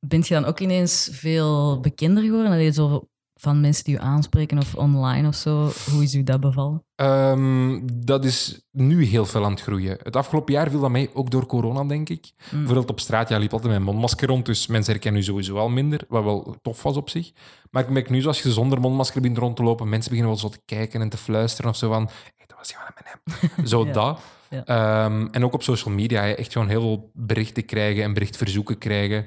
bent 0.06 0.28
je 0.28 0.34
dan 0.34 0.44
ook 0.44 0.60
ineens 0.60 1.08
veel 1.12 1.80
bekender 1.80 2.22
geworden? 2.22 2.52
Allee, 2.52 2.72
zo 2.72 3.08
van 3.42 3.60
mensen 3.60 3.84
die 3.84 3.94
je 3.94 4.00
aanspreken 4.00 4.58
of 4.58 4.74
online 4.74 5.28
of 5.28 5.34
zo. 5.34 5.70
Hoe 5.90 6.02
is 6.02 6.14
u 6.14 6.22
dat 6.22 6.40
bevallen? 6.40 6.84
Ehm, 6.94 7.80
dat 7.94 8.24
is 8.24 8.66
nu 8.70 9.04
heel 9.04 9.26
veel 9.26 9.44
aan 9.44 9.50
het 9.50 9.60
groeien. 9.60 9.98
Het 10.02 10.16
afgelopen 10.16 10.52
jaar 10.52 10.70
viel 10.70 10.80
dat 10.80 10.90
mee, 10.90 11.14
ook 11.14 11.30
door 11.30 11.46
corona, 11.46 11.84
denk 11.84 12.08
ik. 12.08 12.32
Mm. 12.36 12.58
Bijvoorbeeld 12.58 12.90
op 12.90 13.00
straat, 13.00 13.28
ja, 13.28 13.38
liep 13.38 13.52
altijd 13.52 13.74
een 13.74 13.82
mondmasker 13.82 14.28
rond, 14.28 14.46
dus 14.46 14.66
mensen 14.66 14.92
herkennen 14.92 15.20
u 15.20 15.24
sowieso 15.24 15.56
al 15.56 15.68
minder, 15.68 16.04
wat 16.08 16.24
wel 16.24 16.56
tof 16.62 16.82
was 16.82 16.96
op 16.96 17.10
zich. 17.10 17.32
Maar 17.70 17.82
ik 17.82 17.88
merk 17.90 18.10
nu, 18.10 18.20
zoals 18.20 18.42
je 18.42 18.52
zonder 18.52 18.80
mondmasker 18.80 19.20
begint 19.20 19.38
rond 19.38 19.56
te 19.56 19.62
lopen, 19.62 19.88
mensen 19.88 20.10
beginnen 20.10 20.34
wel 20.34 20.42
zo 20.42 20.48
te 20.48 20.62
kijken 20.64 21.00
en 21.00 21.08
te 21.08 21.16
fluisteren 21.16 21.70
of 21.70 21.76
zo 21.76 21.88
van, 21.92 22.08
hey, 22.36 22.46
dat 22.46 22.58
was 22.58 22.70
Jan 22.70 22.80
M&M. 22.94 23.66
Zo 23.72 23.84
Ja. 23.86 23.92
dat. 23.92 24.20
Ja. 24.50 24.64
Ehm, 24.64 25.26
en 25.30 25.44
ook 25.44 25.52
op 25.54 25.62
social 25.62 25.94
media, 25.94 26.22
hè, 26.22 26.30
echt 26.30 26.52
gewoon 26.52 26.68
heel 26.68 26.80
veel 26.80 27.10
berichten 27.14 27.64
krijgen 27.64 28.02
en 28.02 28.12
berichtverzoeken 28.12 28.78
krijgen. 28.78 29.26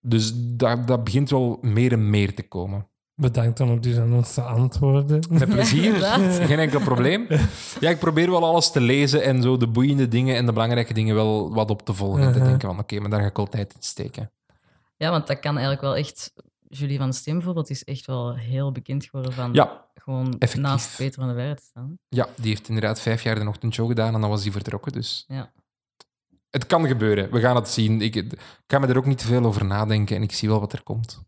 Dus 0.00 0.32
dat, 0.34 0.86
dat 0.86 1.04
begint 1.04 1.30
wel 1.30 1.58
meer 1.60 1.92
en 1.92 2.10
meer 2.10 2.34
te 2.34 2.48
komen. 2.48 2.88
Bedankt 3.16 3.60
om 3.60 3.70
op 3.70 3.82
die 3.82 4.00
annonce 4.00 4.32
te 4.34 4.42
antwoorden. 4.42 5.22
Met 5.30 5.48
plezier, 5.48 5.84
inderdaad. 5.94 6.20
geen 6.46 6.58
enkel 6.58 6.80
probleem. 6.80 7.26
Ja, 7.80 7.90
ik 7.90 7.98
probeer 7.98 8.30
wel 8.30 8.44
alles 8.44 8.70
te 8.70 8.80
lezen 8.80 9.22
en 9.22 9.42
zo 9.42 9.56
de 9.56 9.66
boeiende 9.68 10.08
dingen 10.08 10.36
en 10.36 10.46
de 10.46 10.52
belangrijke 10.52 10.94
dingen 10.94 11.14
wel 11.14 11.54
wat 11.54 11.70
op 11.70 11.84
te 11.84 11.94
volgen. 11.94 12.22
En 12.22 12.32
te 12.32 12.38
denken 12.42 12.68
van, 12.68 12.78
oké, 12.78 13.00
maar 13.00 13.10
daar 13.10 13.20
ga 13.20 13.26
ik 13.26 13.38
altijd 13.38 13.72
in 13.74 13.82
steken. 13.82 14.30
Ja, 14.96 15.10
want 15.10 15.26
dat 15.26 15.38
kan 15.40 15.52
eigenlijk 15.52 15.80
wel 15.80 15.96
echt... 15.96 16.32
Julie 16.68 16.98
van 16.98 17.12
Steen 17.12 17.34
bijvoorbeeld 17.34 17.70
is 17.70 17.84
echt 17.84 18.06
wel 18.06 18.34
heel 18.36 18.72
bekend 18.72 19.04
geworden 19.04 19.32
van 19.32 19.52
Ja, 19.52 19.84
gewoon 19.94 20.26
effectief. 20.38 20.60
naast 20.70 20.96
Peter 20.96 21.24
van 21.24 21.36
der 21.36 21.56
te 21.56 21.62
staan. 21.62 21.98
ja, 22.08 22.28
die 22.36 22.48
heeft 22.48 22.68
inderdaad 22.68 23.00
vijf 23.00 23.22
jaar 23.22 23.34
de 23.40 23.48
ochtendshow 23.48 23.88
gedaan 23.88 24.14
en 24.14 24.20
dan 24.20 24.30
was 24.30 24.42
hij 24.42 24.52
vertrokken. 24.52 24.92
Dus 24.92 25.24
Ja. 25.28 25.52
het 26.50 26.66
kan 26.66 26.86
gebeuren. 26.86 27.30
We 27.30 27.40
gaan 27.40 27.56
het 27.56 27.68
zien. 27.68 28.00
Ik, 28.00 28.14
ik 28.16 28.32
ga 28.66 28.78
me 28.78 28.86
er 28.86 28.96
ook 28.96 29.06
niet 29.06 29.18
te 29.18 29.26
veel 29.26 29.44
over 29.44 29.64
nadenken 29.64 30.16
en 30.16 30.22
ik 30.22 30.32
zie 30.32 30.48
wel 30.48 30.60
wat 30.60 30.72
er 30.72 30.82
komt. 30.82 31.22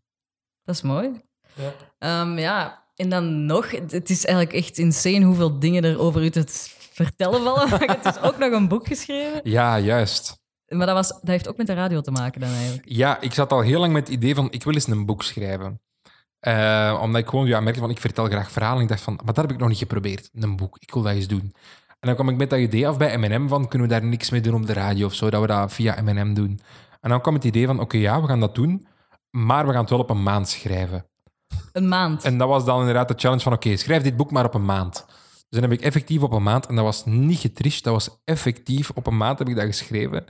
Dat 0.63 0.75
is 0.75 0.81
mooi. 0.81 1.21
Ja. 1.57 1.73
Ehm, 1.99 2.37
ja, 2.37 2.83
en 2.95 3.09
dan 3.09 3.45
nog, 3.45 3.71
het 3.71 3.91
het 3.91 4.09
is 4.09 4.25
eigenlijk 4.25 4.57
echt 4.57 4.77
insane 4.77 5.25
hoeveel 5.25 5.59
dingen 5.59 5.83
er 5.83 5.99
over 5.99 6.23
u 6.23 6.29
te 6.29 6.43
vertellen 6.91 7.43
vallen. 7.43 7.69
Maar 7.69 7.81
het 8.01 8.15
is 8.15 8.21
ook 8.21 8.37
nog 8.37 8.51
een 8.51 8.67
boek 8.67 8.87
geschreven. 8.87 9.39
Ja, 9.43 9.79
juist. 9.79 10.45
Maar 10.67 10.85
dat, 10.85 10.95
was, 10.95 11.07
dat 11.07 11.27
heeft 11.27 11.47
ook 11.47 11.57
met 11.57 11.67
de 11.67 11.73
radio 11.73 12.01
te 12.01 12.11
maken 12.11 12.41
dan 12.41 12.49
eigenlijk. 12.49 12.83
Ja, 12.85 13.21
ik 13.21 13.33
zat 13.33 13.51
al 13.51 13.61
heel 13.61 13.79
lang 13.79 13.93
met 13.93 14.07
het 14.07 14.15
idee 14.15 14.35
van, 14.35 14.51
ik 14.51 14.63
wil 14.63 14.73
eens 14.73 14.87
een 14.87 15.05
boek 15.05 15.23
schrijven. 15.23 15.81
Eh, 16.39 16.99
omdat 17.01 17.21
ik 17.21 17.27
gewoon 17.27 17.47
ja, 17.47 17.59
merkte 17.59 17.81
van, 17.81 17.89
ik 17.89 17.99
vertel 17.99 18.25
graag 18.25 18.51
verhalen. 18.51 18.81
Ik 18.81 18.89
dacht 18.89 19.01
van, 19.01 19.15
maar 19.15 19.33
dat 19.33 19.43
heb 19.43 19.51
ik 19.51 19.59
nog 19.59 19.69
niet 19.69 19.77
geprobeerd, 19.77 20.29
een 20.33 20.55
boek. 20.55 20.77
Ik 20.79 20.93
wil 20.93 21.01
dat 21.01 21.13
eens 21.13 21.27
doen. 21.27 21.53
En 21.99 22.07
dan 22.07 22.13
kwam 22.13 22.29
ik 22.29 22.37
met 22.37 22.49
dat 22.49 22.59
idee 22.59 22.87
af 22.87 22.97
bij 22.97 23.17
M&M 23.17 23.47
van, 23.47 23.67
kunnen 23.67 23.87
we 23.87 23.93
daar 23.93 24.03
niks 24.03 24.29
mee 24.29 24.41
doen 24.41 24.53
op 24.53 24.67
de 24.67 24.73
radio 24.73 25.05
of 25.05 25.13
zo, 25.13 25.29
dat 25.29 25.41
we 25.41 25.47
dat 25.47 25.73
via 25.73 26.01
M&M 26.01 26.33
doen. 26.33 26.59
En 27.01 27.09
dan 27.09 27.21
kwam 27.21 27.33
het 27.33 27.43
idee 27.43 27.65
van, 27.65 27.79
oké, 27.79 27.97
ja, 27.97 28.21
we 28.21 28.27
gaan 28.27 28.39
dat 28.39 28.55
doen, 28.55 28.87
maar 29.29 29.65
we 29.65 29.71
gaan 29.71 29.81
het 29.81 29.89
wel 29.89 29.99
op 29.99 30.09
een 30.09 30.23
maand 30.23 30.49
schrijven. 30.49 31.05
Een 31.71 31.87
maand. 31.87 32.23
En 32.23 32.37
dat 32.37 32.47
was 32.47 32.65
dan 32.65 32.79
inderdaad 32.79 33.07
de 33.07 33.13
challenge 33.17 33.41
van, 33.41 33.53
oké, 33.53 33.75
schrijf 33.75 34.03
dit 34.03 34.17
boek 34.17 34.31
maar 34.31 34.45
op 34.45 34.53
een 34.53 34.65
maand. 34.65 35.05
Dus 35.49 35.59
dan 35.59 35.69
heb 35.69 35.79
ik 35.79 35.85
effectief 35.85 36.21
op 36.21 36.31
een 36.31 36.43
maand, 36.43 36.65
en 36.65 36.75
dat 36.75 36.83
was 36.83 37.05
niet 37.05 37.39
getricht, 37.39 37.83
dat 37.83 37.93
was 37.93 38.09
effectief, 38.23 38.91
op 38.93 39.07
een 39.07 39.17
maand 39.17 39.39
heb 39.39 39.49
ik 39.49 39.55
dat 39.55 39.65
geschreven. 39.65 40.25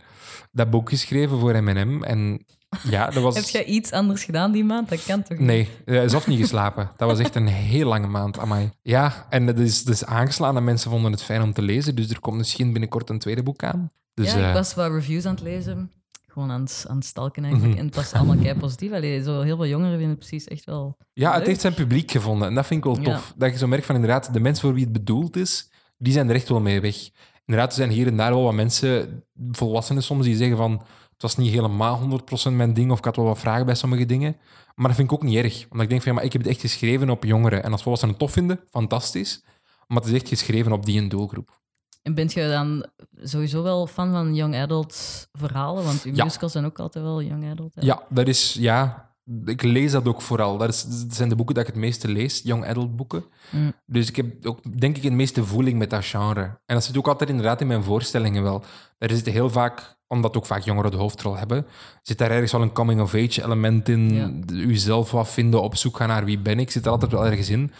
Dat 0.51 0.69
boek 0.69 0.89
geschreven 0.89 1.39
voor 1.39 1.63
M&M. 1.63 2.03
En 2.03 2.45
ja, 2.83 3.09
dat 3.09 3.23
was... 3.23 3.35
Heb 3.41 3.45
jij 3.45 3.63
iets 3.63 3.91
anders 3.91 4.23
gedaan 4.23 4.51
die 4.51 4.63
maand? 4.63 4.89
Dat 4.89 5.03
kan 5.03 5.23
toch 5.23 5.37
niet? 5.37 5.47
Nee, 5.47 5.69
hij 5.85 6.09
zelf 6.09 6.27
niet 6.27 6.39
geslapen. 6.39 6.91
Dat 6.97 7.09
was 7.09 7.19
echt 7.19 7.35
een 7.35 7.47
heel 7.47 7.87
lange 7.87 8.07
maand, 8.07 8.39
amai. 8.39 8.69
Ja, 8.81 9.25
en 9.29 9.47
het 9.47 9.59
is, 9.59 9.79
het 9.79 9.89
is 9.89 10.05
aangeslaan 10.05 10.57
en 10.57 10.63
mensen 10.63 10.91
vonden 10.91 11.11
het 11.11 11.23
fijn 11.23 11.41
om 11.41 11.53
te 11.53 11.61
lezen, 11.61 11.95
dus 11.95 12.09
er 12.09 12.19
komt 12.19 12.37
misschien 12.37 12.71
binnenkort 12.71 13.09
een 13.09 13.19
tweede 13.19 13.43
boek 13.43 13.63
aan. 13.63 13.91
Dus, 14.13 14.33
ja, 14.33 14.39
eh, 14.39 14.47
ik 14.47 14.53
was 14.53 14.73
wat 14.73 14.91
reviews 14.91 15.25
aan 15.25 15.33
het 15.33 15.43
lezen. 15.43 15.91
Gewoon 16.37 16.51
aan 16.51 16.61
het, 16.61 16.85
aan 16.87 16.95
het 16.95 17.05
stalken 17.05 17.43
eigenlijk. 17.43 17.71
Mhm. 17.71 17.81
En 17.81 17.85
het 17.87 17.95
was 17.95 18.13
allemaal 18.13 18.37
kei 18.37 18.59
positief. 18.59 18.91
Allee, 18.91 19.23
zo 19.23 19.41
heel 19.41 19.55
veel 19.55 19.67
jongeren 19.67 19.91
vinden 19.91 20.09
het 20.09 20.19
precies 20.19 20.47
echt 20.47 20.65
wel... 20.65 20.97
Ja, 21.13 21.33
het 21.33 21.47
heeft 21.47 21.61
zijn 21.61 21.73
publiek 21.73 22.11
gevonden. 22.11 22.47
En 22.47 22.55
dat 22.55 22.65
vind 22.65 22.85
ik 22.85 22.93
wel 22.93 23.03
tof. 23.03 23.33
Dat 23.37 23.51
je 23.51 23.57
zo 23.57 23.67
merkt 23.67 23.85
van 23.85 23.95
inderdaad, 23.95 24.33
de 24.33 24.39
mensen 24.39 24.61
voor 24.61 24.73
wie 24.73 24.83
het 24.83 24.93
bedoeld 24.93 25.35
is, 25.35 25.69
die 25.97 26.13
zijn 26.13 26.29
er 26.29 26.35
echt 26.35 26.49
wel 26.49 26.59
mee 26.59 26.81
weg. 26.81 27.09
Inderdaad, 27.45 27.69
er 27.69 27.77
zijn 27.77 27.89
hier 27.89 28.07
en 28.07 28.17
daar 28.17 28.33
wel 28.33 28.43
wat 28.43 28.53
mensen, 28.53 29.23
volwassenen 29.51 30.03
soms, 30.03 30.25
die 30.25 30.35
zeggen 30.35 30.57
van 30.57 30.71
het 30.71 31.21
was 31.21 31.37
niet 31.37 31.51
helemaal 31.51 32.21
100% 32.49 32.51
mijn 32.51 32.73
ding 32.73 32.91
of 32.91 32.97
ik 32.97 33.05
had 33.05 33.15
wel 33.15 33.25
wat 33.25 33.39
vragen 33.39 33.65
bij 33.65 33.75
sommige 33.75 34.05
dingen. 34.05 34.35
Maar 34.75 34.87
dat 34.87 34.95
vind 34.95 35.11
ik 35.11 35.17
ook 35.17 35.23
niet 35.23 35.37
erg. 35.43 35.65
Omdat 35.69 35.81
ik 35.83 35.89
denk 35.89 36.01
van 36.01 36.11
ja, 36.11 36.17
maar 36.17 36.25
ik 36.25 36.33
heb 36.33 36.41
het 36.41 36.51
echt 36.51 36.61
geschreven 36.61 37.09
op 37.09 37.23
jongeren. 37.23 37.63
En 37.63 37.71
als 37.71 37.81
volwassenen 37.81 38.15
het 38.15 38.23
tof 38.23 38.33
vinden, 38.33 38.59
fantastisch. 38.69 39.43
Maar 39.87 39.97
het 39.97 40.07
is 40.07 40.13
echt 40.13 40.27
geschreven 40.27 40.71
op 40.71 40.85
die 40.85 41.01
een 41.01 41.09
doelgroep. 41.09 41.59
En 42.07 42.13
bent 42.13 42.33
je 42.33 42.47
dan 42.49 42.85
sowieso 43.21 43.63
wel 43.63 43.87
fan 43.87 44.11
van 44.11 44.35
young 44.35 44.55
adult 44.55 45.27
verhalen? 45.33 45.83
Want 45.83 46.03
uw 46.03 46.13
Ja. 46.15 46.23
musicals 46.23 46.51
zijn 46.51 46.65
ook 46.65 46.79
altijd 46.79 47.03
wel 47.05 47.21
young 47.21 47.51
adult. 47.51 47.75
hè? 47.75 47.81
Ja, 47.85 48.01
dat 48.09 48.27
is, 48.27 48.53
ja, 48.59 49.11
ik 49.45 49.61
lees 49.61 49.91
dat 49.91 50.07
ook 50.07 50.21
vooral. 50.21 50.57
Dat, 50.57 50.69
is, 50.69 50.83
dat 50.83 51.15
zijn 51.15 51.29
de 51.29 51.35
boeken 51.35 51.55
dat 51.55 51.67
ik 51.67 51.73
het 51.73 51.81
meeste 51.81 52.07
lees, 52.07 52.41
young 52.43 52.65
adult 52.67 52.95
boeken. 52.95 53.23
Mm. 53.49 53.73
Dus 53.85 54.07
ik 54.09 54.15
heb 54.15 54.45
ook, 54.45 54.79
denk 54.79 54.97
ik, 54.97 55.03
het 55.03 55.13
meeste 55.13 55.43
voeling 55.45 55.77
met 55.77 55.89
dat 55.89 56.05
genre. 56.05 56.41
En 56.65 56.75
dat 56.75 56.83
zit 56.83 56.97
ook 56.97 57.07
altijd 57.07 57.29
inderdaad 57.29 57.61
in 57.61 57.67
mijn 57.67 57.83
voorstellingen 57.83 58.43
wel. 58.43 58.63
Er 58.97 59.09
zit 59.09 59.25
heel 59.25 59.49
vaak, 59.49 59.97
omdat 60.07 60.37
ook 60.37 60.45
vaak 60.45 60.61
jongeren 60.61 60.91
de 60.91 60.97
hoofdrol 60.97 61.37
hebben, 61.37 61.65
zit 62.01 62.17
daar 62.17 62.31
ergens 62.31 62.51
wel 62.51 62.61
een 62.61 62.71
coming-of-age 62.73 63.43
element 63.43 63.89
in. 63.89 64.13
Ja. 64.13 64.31
De- 64.45 64.53
Uzelf 64.53 65.11
wat 65.11 65.29
vinden, 65.29 65.61
op 65.61 65.75
zoek 65.75 65.97
gaan 65.97 66.07
naar 66.07 66.25
wie 66.25 66.39
ben 66.39 66.59
ik, 66.59 66.71
zit 66.71 66.85
er 66.85 66.91
altijd 66.91 67.11
wel 67.11 67.25
ergens 67.25 67.49
in. 67.49 67.71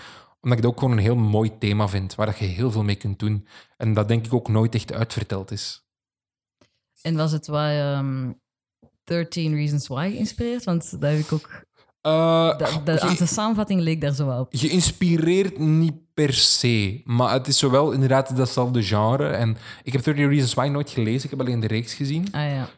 Omdat 0.48 0.58
ik 0.58 0.64
het 0.64 0.74
ook 0.74 0.80
gewoon 0.80 0.98
een 0.98 1.04
heel 1.04 1.16
mooi 1.16 1.58
thema 1.58 1.88
vind, 1.88 2.16
waar 2.16 2.26
dat 2.26 2.38
je 2.38 2.46
heel 2.46 2.72
veel 2.72 2.84
mee 2.84 2.96
kunt 2.96 3.20
doen. 3.20 3.48
En 3.78 3.94
dat 3.94 4.08
denk 4.08 4.26
ik 4.26 4.34
ook 4.34 4.48
nooit 4.48 4.76
echt 4.76 4.94
uitverteld 4.94 5.52
is. 5.52 5.86
En 7.02 7.16
was 7.16 7.32
het 7.32 7.48
wat 7.48 7.70
ehm 7.70 8.32
13 9.04 9.56
Reasons 9.56 9.88
Why 9.88 10.10
geïnspireerd? 10.12 10.64
Want 10.64 10.92
dat 11.02 11.12
heb 11.12 11.20
ik 11.20 11.32
ook... 11.32 11.66
Eh, 12.02 12.58
De, 12.58 12.64
de, 12.84 12.92
ge- 12.98 13.02
aan 13.02 13.16
de 13.16 13.26
samenvatting 13.26 13.82
leek 13.82 14.02
daar 14.02 14.14
zo 14.14 14.26
wel 14.26 14.40
op. 14.40 14.48
geïnspireerd 14.52 15.58
niet 15.60 16.14
per 16.14 16.34
se. 16.34 17.02
Maar 17.04 17.34
het 17.34 17.48
is 17.48 17.58
zowel 17.58 17.92
inderdaad 17.92 18.36
datzelfde 18.38 18.84
genre. 18.84 19.28
En 19.30 19.58
ik 19.84 19.94
heb 19.94 20.04
30 20.04 20.28
Reasons 20.28 20.54
Why 20.54 20.68
nooit 20.68 20.90
gelezen. 20.90 21.24
Ik 21.24 21.30
heb 21.30 21.40
alleen 21.40 21.60
de 21.60 21.68
reeks 21.68 21.94
gezien. 21.94 22.28
Ah 22.32 22.50
ja. 22.50 22.70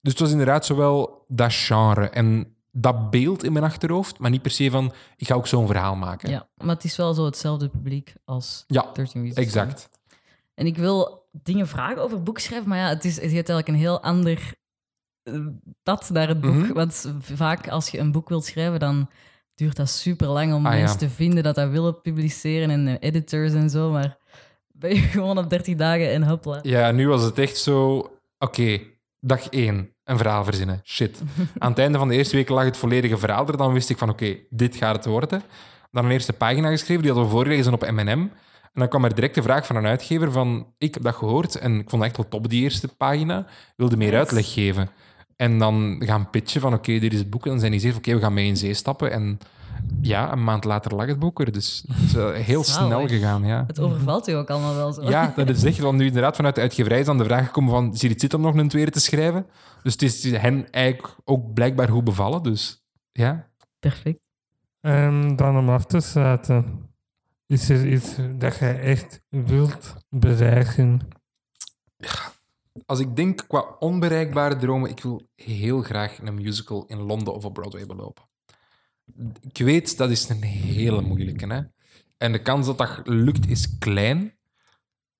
Dus 0.00 0.12
het 0.12 0.20
was 0.20 0.30
inderdaad 0.30 0.66
zowel 0.66 1.24
dat 1.28 1.52
genre 1.54 2.08
en 2.08 2.56
dat 2.74 3.10
beeld 3.10 3.44
in 3.44 3.52
mijn 3.52 3.64
achterhoofd, 3.64 4.18
maar 4.18 4.30
niet 4.30 4.42
per 4.42 4.50
se 4.50 4.70
van, 4.70 4.92
ik 5.16 5.26
ga 5.26 5.34
ook 5.34 5.46
zo'n 5.46 5.66
verhaal 5.66 5.94
maken. 5.96 6.30
ja, 6.30 6.48
maar 6.56 6.74
het 6.74 6.84
is 6.84 6.96
wel 6.96 7.14
zo 7.14 7.24
hetzelfde 7.24 7.68
publiek 7.68 8.12
als 8.24 8.64
Ja, 8.66 8.90
13 8.92 9.20
Reasons. 9.22 9.46
exact. 9.46 9.88
En 10.54 10.66
ik 10.66 10.76
wil 10.76 11.26
dingen 11.42 11.68
vragen 11.68 12.02
over 12.02 12.22
boek 12.22 12.38
schrijven, 12.38 12.68
maar 12.68 12.78
ja, 12.78 12.88
het, 12.88 13.04
is, 13.04 13.14
het 13.14 13.22
heeft 13.30 13.34
eigenlijk 13.48 13.68
een 13.68 13.74
heel 13.74 14.02
ander 14.02 14.54
eh, 15.22 15.46
pad 15.82 16.10
naar 16.10 16.28
het 16.28 16.40
boek. 16.40 16.54
Mhm. 16.54 16.72
Want 16.72 17.12
vaak 17.20 17.68
als 17.68 17.88
je 17.88 17.98
een 17.98 18.12
boek 18.12 18.28
wilt 18.28 18.44
schrijven, 18.44 18.78
dan 18.80 19.10
duurt 19.54 19.76
dat 19.76 19.88
super 19.90 20.28
lang 20.28 20.54
om 20.54 20.66
Ah, 20.66 20.72
ja. 20.72 20.78
mensen 20.78 20.98
te 20.98 21.10
vinden 21.10 21.42
dat 21.42 21.54
dat 21.54 21.70
willen 21.70 22.00
publiceren 22.00 22.70
en 22.70 22.86
eh, 22.88 22.96
editors 23.00 23.52
en 23.52 23.70
zo. 23.70 23.90
Maar 23.90 24.18
ben 24.68 24.90
je 24.94 25.00
gewoon 25.16 25.38
op 25.38 25.50
30 25.50 25.74
dagen 25.76 26.10
en 26.12 26.22
hopla. 26.22 26.58
Ja, 26.62 26.90
nu 26.90 27.08
was 27.08 27.22
het 27.22 27.38
echt 27.38 27.56
zo, 27.56 28.10
oké, 28.38 28.80
dag 29.20 29.48
één, 29.48 29.94
een 30.12 30.18
verhaal 30.18 30.44
verzinnen. 30.44 30.80
Shit. 30.84 31.22
Aan 31.58 31.70
het 31.70 31.78
einde 31.78 31.98
van 31.98 32.08
de 32.08 32.14
eerste 32.14 32.36
week 32.36 32.48
lag 32.48 32.64
het 32.64 32.76
volledige 32.76 33.18
verhaal 33.18 33.46
er. 33.46 33.56
Dan 33.56 33.72
wist 33.72 33.90
ik 33.90 33.98
van, 33.98 34.08
oké, 34.08 34.36
dit 34.50 34.76
gaat 34.76 34.96
het 34.96 35.04
worden. 35.04 35.42
Dan 35.90 36.04
een 36.04 36.10
eerste 36.10 36.32
pagina 36.32 36.68
geschreven, 36.68 37.02
die 37.02 37.12
hadden 37.12 37.30
we 37.30 37.36
voorgelezen 37.36 37.72
op 37.72 37.90
M&M. 37.90 38.28
En 38.72 38.80
dan 38.80 38.88
kwam 38.88 39.04
er 39.04 39.14
direct 39.14 39.34
de 39.34 39.42
vraag 39.42 39.66
van 39.66 39.76
een 39.76 39.86
uitgever 39.86 40.32
van, 40.32 40.66
ik 40.78 40.94
heb 40.94 41.02
dat 41.02 41.14
gehoord 41.14 41.54
en 41.54 41.78
ik 41.78 41.90
vond 41.90 42.02
het 42.02 42.10
echt 42.10 42.16
wel 42.16 42.28
top, 42.28 42.50
die 42.50 42.62
eerste 42.62 42.88
pagina. 42.88 43.46
Wilde 43.76 43.96
meer 43.96 44.16
uitleg 44.16 44.52
geven. 44.52 44.90
En 45.36 45.58
dan 45.58 46.02
gaan 46.04 46.30
pitchen 46.30 46.60
van, 46.60 46.74
oké, 46.74 46.98
dit 46.98 47.12
is 47.12 47.18
het 47.18 47.30
boek. 47.30 47.44
En 47.44 47.50
dan 47.50 47.60
zijn 47.60 47.72
die 47.72 47.80
zegt, 47.80 47.96
oké, 47.96 48.14
we 48.14 48.20
gaan 48.20 48.34
mee 48.34 48.46
in 48.46 48.56
zee 48.56 48.74
stappen. 48.74 49.12
En 49.12 49.38
ja, 50.02 50.32
een 50.32 50.44
maand 50.44 50.64
later 50.64 50.94
lag 50.94 51.06
het 51.06 51.18
boek 51.18 51.40
er. 51.40 51.52
Dus 51.52 51.84
het 51.92 52.02
is 52.02 52.44
heel 52.46 52.64
Zalig. 52.64 52.86
snel 52.86 53.08
gegaan, 53.08 53.44
ja. 53.44 53.64
Het 53.66 53.80
overvalt 53.80 54.26
je 54.26 54.34
ook 54.34 54.50
allemaal 54.50 54.74
wel 54.74 54.92
zo. 54.92 55.02
Ja, 55.02 55.32
dat 55.36 55.48
is 55.48 55.64
echt. 55.64 55.78
Want 55.78 55.98
nu 55.98 56.06
inderdaad 56.06 56.36
vanuit 56.36 56.54
de 56.54 56.60
uitgeverij 56.60 57.00
is 57.00 57.06
dan 57.06 57.18
de 57.18 57.24
vraag 57.24 57.46
gekomen 57.46 57.70
van... 57.70 57.96
Zie 57.96 58.08
je 58.08 58.14
het 58.14 58.20
zit 58.22 58.34
om 58.34 58.40
nog 58.40 58.54
een 58.54 58.68
tweede 58.68 58.90
te 58.90 59.00
schrijven? 59.00 59.46
Dus 59.82 59.92
het 59.92 60.02
is 60.02 60.36
hen 60.36 60.70
eigenlijk 60.70 61.16
ook 61.24 61.54
blijkbaar 61.54 61.88
goed 61.88 62.04
bevallen. 62.04 62.42
Dus 62.42 62.84
ja. 63.12 63.50
Perfect. 63.78 64.20
En 64.80 65.36
dan 65.36 65.58
om 65.58 65.68
af 65.68 65.84
te 65.84 66.00
sluiten. 66.00 66.90
Is 67.46 67.68
er 67.68 67.86
iets 67.86 68.16
dat 68.38 68.56
jij 68.56 68.80
echt 68.80 69.20
wilt 69.28 69.94
bereiken? 70.08 71.00
Als 72.86 73.00
ik 73.00 73.16
denk 73.16 73.44
qua 73.48 73.64
onbereikbare 73.78 74.56
dromen... 74.56 74.90
Ik 74.90 75.02
wil 75.02 75.28
heel 75.34 75.82
graag 75.82 76.18
een 76.22 76.34
musical 76.34 76.84
in 76.86 76.98
Londen 76.98 77.34
of 77.34 77.44
op 77.44 77.54
Broadway 77.54 77.86
belopen. 77.86 78.30
Ik 79.40 79.58
weet, 79.58 79.96
dat 79.96 80.10
is 80.10 80.28
een 80.28 80.42
hele 80.42 81.00
moeilijke. 81.00 81.46
Hè? 81.46 81.60
En 82.16 82.32
de 82.32 82.42
kans 82.42 82.66
dat 82.66 82.78
dat 82.78 83.00
lukt 83.04 83.48
is 83.48 83.78
klein. 83.78 84.34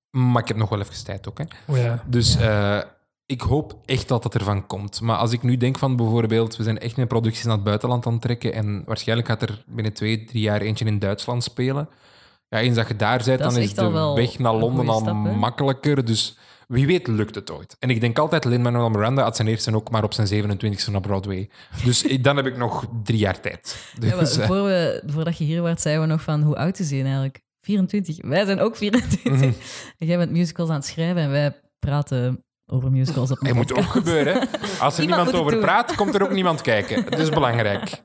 Maar 0.09 0.41
ik 0.41 0.47
heb 0.47 0.57
nog 0.57 0.69
wel 0.69 0.79
even 0.79 1.03
tijd 1.03 1.29
ook. 1.29 1.37
Hè? 1.37 1.43
Oh 1.67 1.77
ja. 1.77 2.03
Dus 2.07 2.35
eh, 2.35 2.81
ik 3.25 3.41
hoop 3.41 3.79
echt 3.85 4.07
dat 4.07 4.23
dat 4.23 4.35
ervan 4.35 4.67
komt. 4.67 5.01
Maar 5.01 5.17
als 5.17 5.31
ik 5.31 5.43
nu 5.43 5.57
denk 5.57 5.77
van 5.77 5.95
bijvoorbeeld, 5.95 6.55
we 6.55 6.63
zijn 6.63 6.79
echt 6.79 6.97
met 6.97 7.07
producties 7.07 7.43
naar 7.43 7.55
het 7.55 7.63
buitenland 7.63 8.05
aan 8.05 8.13
het 8.13 8.21
trekken 8.21 8.53
en 8.53 8.83
waarschijnlijk 8.85 9.27
gaat 9.27 9.41
er 9.41 9.63
binnen 9.67 9.93
twee, 9.93 10.23
drie 10.23 10.41
jaar 10.41 10.61
eentje 10.61 10.85
in 10.85 10.99
Duitsland 10.99 11.43
spelen. 11.43 11.89
Ja, 12.49 12.59
eens 12.59 12.75
dat 12.75 12.87
je 12.87 12.95
daar 12.95 13.23
bent, 13.25 13.39
Dat 13.39 13.57
is 13.57 13.73
dan 13.73 13.85
is 13.85 13.95
al 13.95 14.15
de 14.15 14.21
weg 14.21 14.39
naar 14.39 14.55
Londen 14.55 14.89
al 14.89 15.13
makkelijker. 15.13 16.05
Dus 16.05 16.37
wie 16.73 16.87
weet 16.87 17.07
lukt 17.07 17.35
het 17.35 17.51
ooit. 17.51 17.75
En 17.79 17.89
ik 17.89 18.01
denk 18.01 18.19
altijd, 18.19 18.45
Lin-Manuel 18.45 18.89
Miranda 18.89 19.23
had 19.23 19.35
zijn 19.35 19.47
eerste 19.47 19.75
ook 19.75 19.89
maar 19.89 20.03
op 20.03 20.13
zijn 20.13 20.27
27e 20.27 20.91
naar 20.91 21.01
Broadway. 21.01 21.49
Dus 21.83 22.01
dan 22.21 22.35
heb 22.35 22.45
ik 22.45 22.57
nog 22.57 22.85
drie 23.03 23.17
jaar 23.17 23.39
tijd. 23.39 23.91
Dus, 23.99 24.09
Ja, 24.09 24.15
maar 24.15 24.25
eh, 24.25 24.47
voor 24.47 24.63
we, 24.63 25.03
voordat 25.05 25.37
je 25.37 25.43
hier 25.43 25.63
werd, 25.63 25.81
zeiden 25.81 26.03
we 26.03 26.09
nog 26.11 26.21
van 26.21 26.41
hoe 26.41 26.55
oud 26.55 26.79
is 26.79 26.89
hij 26.91 27.03
eigenlijk? 27.03 27.41
24. 27.61 28.17
Wij 28.21 28.45
zijn 28.45 28.59
ook 28.59 28.75
24. 28.75 29.23
Mhm. 29.23 29.43
En 29.97 30.07
jij 30.07 30.17
bent 30.17 30.31
musicals 30.31 30.69
aan 30.69 30.75
het 30.75 30.85
schrijven 30.85 31.21
en 31.21 31.29
wij 31.31 31.59
praten 31.79 32.43
over 32.65 32.91
musicals 32.91 33.31
op 33.31 33.39
het 33.45 33.53
moet 33.53 33.73
ook 33.73 33.83
gebeuren. 33.83 34.33
hè. 34.33 34.39
Als 34.79 34.97
er 34.97 35.03
Iemand 35.03 35.21
niemand 35.23 35.33
over 35.33 35.51
doen. 35.51 35.61
praat, 35.61 35.95
komt 35.95 36.15
er 36.15 36.23
ook 36.23 36.31
niemand 36.31 36.61
kijken. 36.61 37.03
Het 37.03 37.19
is 37.19 37.29
belangrijk. 37.29 38.03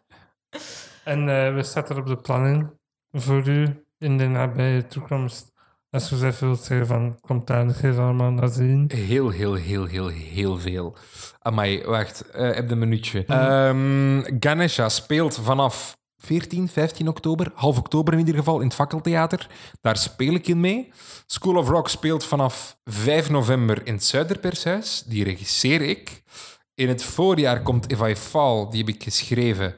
En 1.04 1.18
eh, 1.28 1.54
we 1.54 1.62
zetten 1.62 1.96
op 1.96 2.06
de 2.06 2.16
planning 2.16 2.70
voor 3.12 3.48
u 3.48 3.84
in 3.98 4.18
de 4.18 4.26
nabije 4.26 4.86
toekomst. 4.86 5.52
Als 5.90 6.08
je 6.08 6.26
even 6.26 6.46
wilt 6.46 6.64
zeggen 6.64 6.86
van, 6.86 7.18
komt 7.20 7.46
daar 7.46 7.60
een 7.60 7.74
keer 7.80 7.98
allemaal 7.98 8.30
naar 8.30 8.48
zien. 8.48 8.90
Heel, 8.94 9.30
heel, 9.30 9.54
heel, 9.54 9.84
heel, 9.84 10.08
heel 10.08 10.58
veel. 10.58 10.96
Amai, 11.38 11.82
wacht. 11.84 12.30
eh 12.30 12.54
heb 12.54 12.70
een 12.70 12.78
minuutje. 12.78 13.24
Ehm, 13.26 14.36
Ganesha 14.40 14.88
speelt 14.88 15.34
vanaf 15.34 15.96
14, 16.16 16.68
15 16.68 17.08
oktober, 17.08 17.50
half 17.54 17.78
oktober 17.78 18.12
in 18.12 18.18
ieder 18.18 18.34
geval, 18.34 18.58
in 18.60 18.66
het 18.66 18.74
Fakkeltheater. 18.74 19.46
Daar 19.80 19.96
speel 19.96 20.34
ik 20.34 20.46
in 20.48 20.60
mee. 20.60 20.92
School 21.26 21.56
of 21.56 21.68
Rock 21.68 21.88
speelt 21.88 22.24
vanaf 22.24 22.78
5 22.84 23.30
november 23.30 23.86
in 23.86 23.94
het 23.94 24.04
Zuiderpershuis. 24.04 25.02
Die 25.06 25.24
regisseer 25.24 25.80
ik. 25.80 26.22
In 26.74 26.88
het 26.88 27.02
voorjaar 27.02 27.62
komt 27.62 27.90
If 27.90 28.00
I 28.00 28.16
Fall, 28.16 28.66
die 28.70 28.78
heb 28.84 28.94
ik 28.94 29.02
geschreven. 29.02 29.74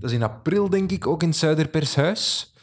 Dat 0.00 0.10
is 0.10 0.16
in 0.16 0.22
april, 0.22 0.68
denk 0.70 0.90
ik, 0.90 1.06
ook 1.06 1.22
in 1.22 1.28
het 1.28 1.36
Zuiderpershuis. 1.38 2.53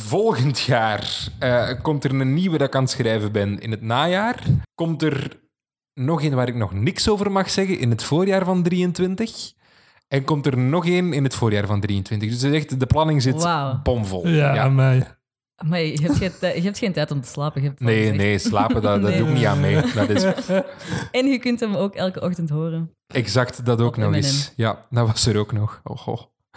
Volgend 0.00 0.60
jaar 0.60 1.28
eh, 1.38 1.70
komt 1.82 2.04
er 2.04 2.10
een 2.20 2.34
nieuwe 2.34 2.58
dat 2.58 2.66
ik 2.66 2.74
aan 2.74 2.82
het 2.82 2.90
schrijven 2.90 3.32
ben 3.32 3.58
in 3.58 3.70
het 3.70 3.82
najaar. 3.82 4.42
Komt 4.74 5.02
er 5.02 5.40
nog 5.94 6.22
een 6.22 6.34
waar 6.34 6.48
ik 6.48 6.54
nog 6.54 6.72
niks 6.72 7.08
over 7.08 7.32
mag 7.32 7.50
zeggen 7.50 7.78
in 7.78 7.90
het 7.90 8.02
voorjaar 8.02 8.44
van 8.44 8.62
23. 8.62 9.52
En 10.08 10.24
komt 10.24 10.46
er 10.46 10.58
nog 10.58 10.86
één 10.86 11.12
in 11.12 11.24
het 11.24 11.34
voorjaar 11.34 11.66
van 11.66 11.80
23. 11.80 12.30
Dus 12.30 12.42
echt, 12.52 12.80
de 12.80 12.86
planning 12.86 13.22
zit 13.22 13.46
bomvol. 13.82 14.28
Ja, 14.28 14.58
aan 14.58 14.74
mij. 14.74 15.06
Maar 15.66 15.80
je 15.80 16.02
hebt, 16.02 16.16
geen 16.16 16.30
tij- 16.40 16.56
je 16.56 16.62
hebt 16.62 16.78
geen 16.78 16.92
tijd 16.92 17.10
om 17.10 17.20
te 17.20 17.28
slapen. 17.28 17.62
Je 17.62 17.68
hebt 17.68 17.80
al 17.80 17.86
Nee, 17.86 17.98
gezegd. 18.00 18.16
nee, 18.18 18.38
slapen, 18.38 18.82
dat, 18.82 19.00
dat 19.02 19.10
Nee. 19.10 19.18
doe 19.18 19.28
ik 19.28 19.34
niet 19.34 19.44
aan 19.44 19.60
mee. 19.60 19.80
Dat 19.94 20.08
is 20.08 20.24
En 21.10 21.26
je 21.26 21.38
kunt 21.38 21.60
hem 21.60 21.74
ook 21.74 21.94
elke 21.94 22.20
ochtend 22.20 22.48
horen. 22.50 22.94
exact 23.06 23.64
dat 23.64 23.80
ook 23.80 23.96
Op 23.96 24.02
nog 24.02 24.14
eens. 24.14 24.52
Ja, 24.56 24.86
dat 24.90 25.06
was 25.06 25.26
er 25.26 25.36
ook 25.38 25.52
nog. 25.52 25.80
Oh. 25.84 26.08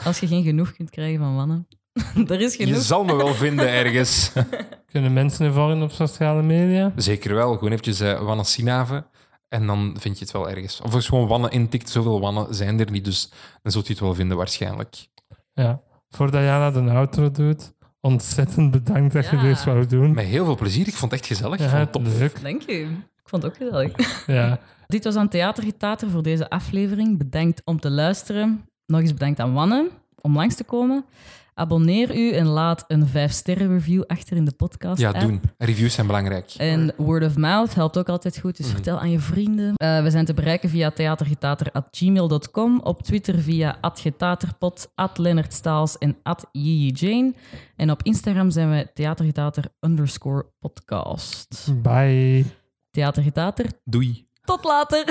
Als 0.06 0.20
je 0.20 0.28
geen 0.28 0.44
genoeg 0.44 0.72
kunt 0.74 0.90
krijgen 0.90 1.20
van 1.20 1.34
mannen. 1.36 1.68
er 2.28 2.42
is 2.42 2.56
Je 2.56 2.82
zal 2.82 3.04
me 3.04 3.16
wel 3.16 3.34
vinden 3.34 3.70
ergens. 3.70 4.32
Kunnen 4.92 5.14
mensen 5.14 5.46
je 5.46 5.52
volgen 5.52 5.82
op 5.82 5.92
sociale 5.92 6.42
media? 6.42 6.92
Zeker 6.96 7.34
wel. 7.36 7.54
Gewoon 7.54 7.70
eventjes 7.72 8.00
Wanne 8.00 8.44
Sinave. 8.44 9.06
En 9.50 9.68
dan 9.68 9.96
vind 10.00 10.18
je 10.18 10.24
het 10.24 10.34
wel 10.34 10.50
ergens. 10.50 10.82
Of 10.82 10.94
als 10.94 11.04
je 11.04 11.10
gewoon 11.10 11.28
Wanne 11.28 11.50
intikt, 11.50 11.90
zoveel 11.90 12.20
Wannen 12.20 12.56
zijn 12.56 12.80
er 12.80 12.92
niet. 12.92 13.06
Dus 13.06 13.32
dan 13.62 13.72
zult 13.72 13.88
je 13.88 13.94
het 13.94 14.02
wel 14.02 14.14
vinden 14.14 14.38
waarschijnlijk. 14.38 15.08
Ja. 15.54 15.82
Voordat 16.10 16.42
Jana 16.44 16.72
de 16.72 16.92
outro 16.92 17.32
doet, 17.32 17.74
ontzettend 18.02 18.72
bedankt 18.72 19.14
dat 19.14 19.30
je 19.30 19.38
dit 19.38 19.64
wou 19.64 19.86
doen. 19.86 20.14
Met 20.14 20.26
heel 20.26 20.46
veel 20.46 20.56
plezier. 20.56 20.88
Ik 20.88 20.94
vond 20.96 21.12
het 21.12 21.20
echt 21.20 21.30
gezellig. 21.30 21.54
Ik 21.54 21.60
Ja, 21.60 21.70
vond 21.70 21.82
het 21.82 21.92
top. 21.92 22.06
leuk. 22.20 22.42
Dank 22.42 22.62
je. 22.62 22.80
Ik 22.82 23.30
vond 23.30 23.44
het 23.44 23.52
ook 23.52 23.58
gezellig. 23.58 24.26
Ja. 24.28 24.60
Dit 24.88 25.04
was 25.04 25.16
aan 25.16 25.30
Theatergetater 25.30 26.10
voor 26.10 26.24
deze 26.24 26.50
aflevering. 26.50 27.18
Bedankt 27.18 27.62
om 27.66 27.80
te 27.80 27.90
luisteren. 27.90 28.66
Nog 28.86 29.00
eens 29.02 29.14
bedankt 29.14 29.40
aan 29.40 29.54
Wanne 29.54 29.90
om 30.22 30.36
langs 30.36 30.56
te 30.56 30.64
komen. 30.64 31.06
Abonneer 31.54 32.16
u 32.18 32.32
en 32.32 32.46
laat 32.46 32.86
een 32.88 33.08
5-sterren 33.08 33.68
review 33.68 34.04
achter 34.08 34.38
in 34.38 34.46
de 34.46 34.52
podcast. 34.52 35.00
Ja, 35.02 35.10
app. 35.10 35.20
doen. 35.20 35.42
Reviews 35.58 35.94
zijn 35.94 36.08
belangrijk. 36.08 36.54
En 36.58 36.94
word 36.98 37.24
of 37.24 37.38
mouth 37.38 37.74
helpt 37.76 37.98
ook 37.98 38.10
altijd 38.10 38.40
goed, 38.40 38.58
dus 38.58 38.68
vertel 38.68 39.00
aan 39.00 39.10
je 39.12 39.20
vrienden. 39.20 39.74
Eh, 39.76 40.04
we 40.04 40.10
zijn 40.10 40.26
te 40.26 40.34
bereiken 40.34 40.70
via 40.70 40.92
theatergetater.gmail.com, 40.92 42.80
op 42.84 43.02
Twitter 43.04 43.40
via 43.40 43.78
@getaterpot, 43.94 44.92
@lennartstaals 45.16 45.98
en 45.98 46.18
@jijane. 46.52 47.34
En 47.76 47.92
op 47.92 48.04
Instagram 48.04 48.52
zijn 48.52 48.70
we 48.72 48.88
theatergetater 48.94 49.66
underscore 49.80 50.46
podcast. 50.60 51.72
Bye. 51.82 52.46
Theatergetater, 52.92 53.66
Doei. 53.84 54.28
tot 54.46 54.64
later! 54.64 55.04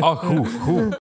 Oh, 0.00 0.16
goed, 0.16 0.48
goed. 0.60 0.96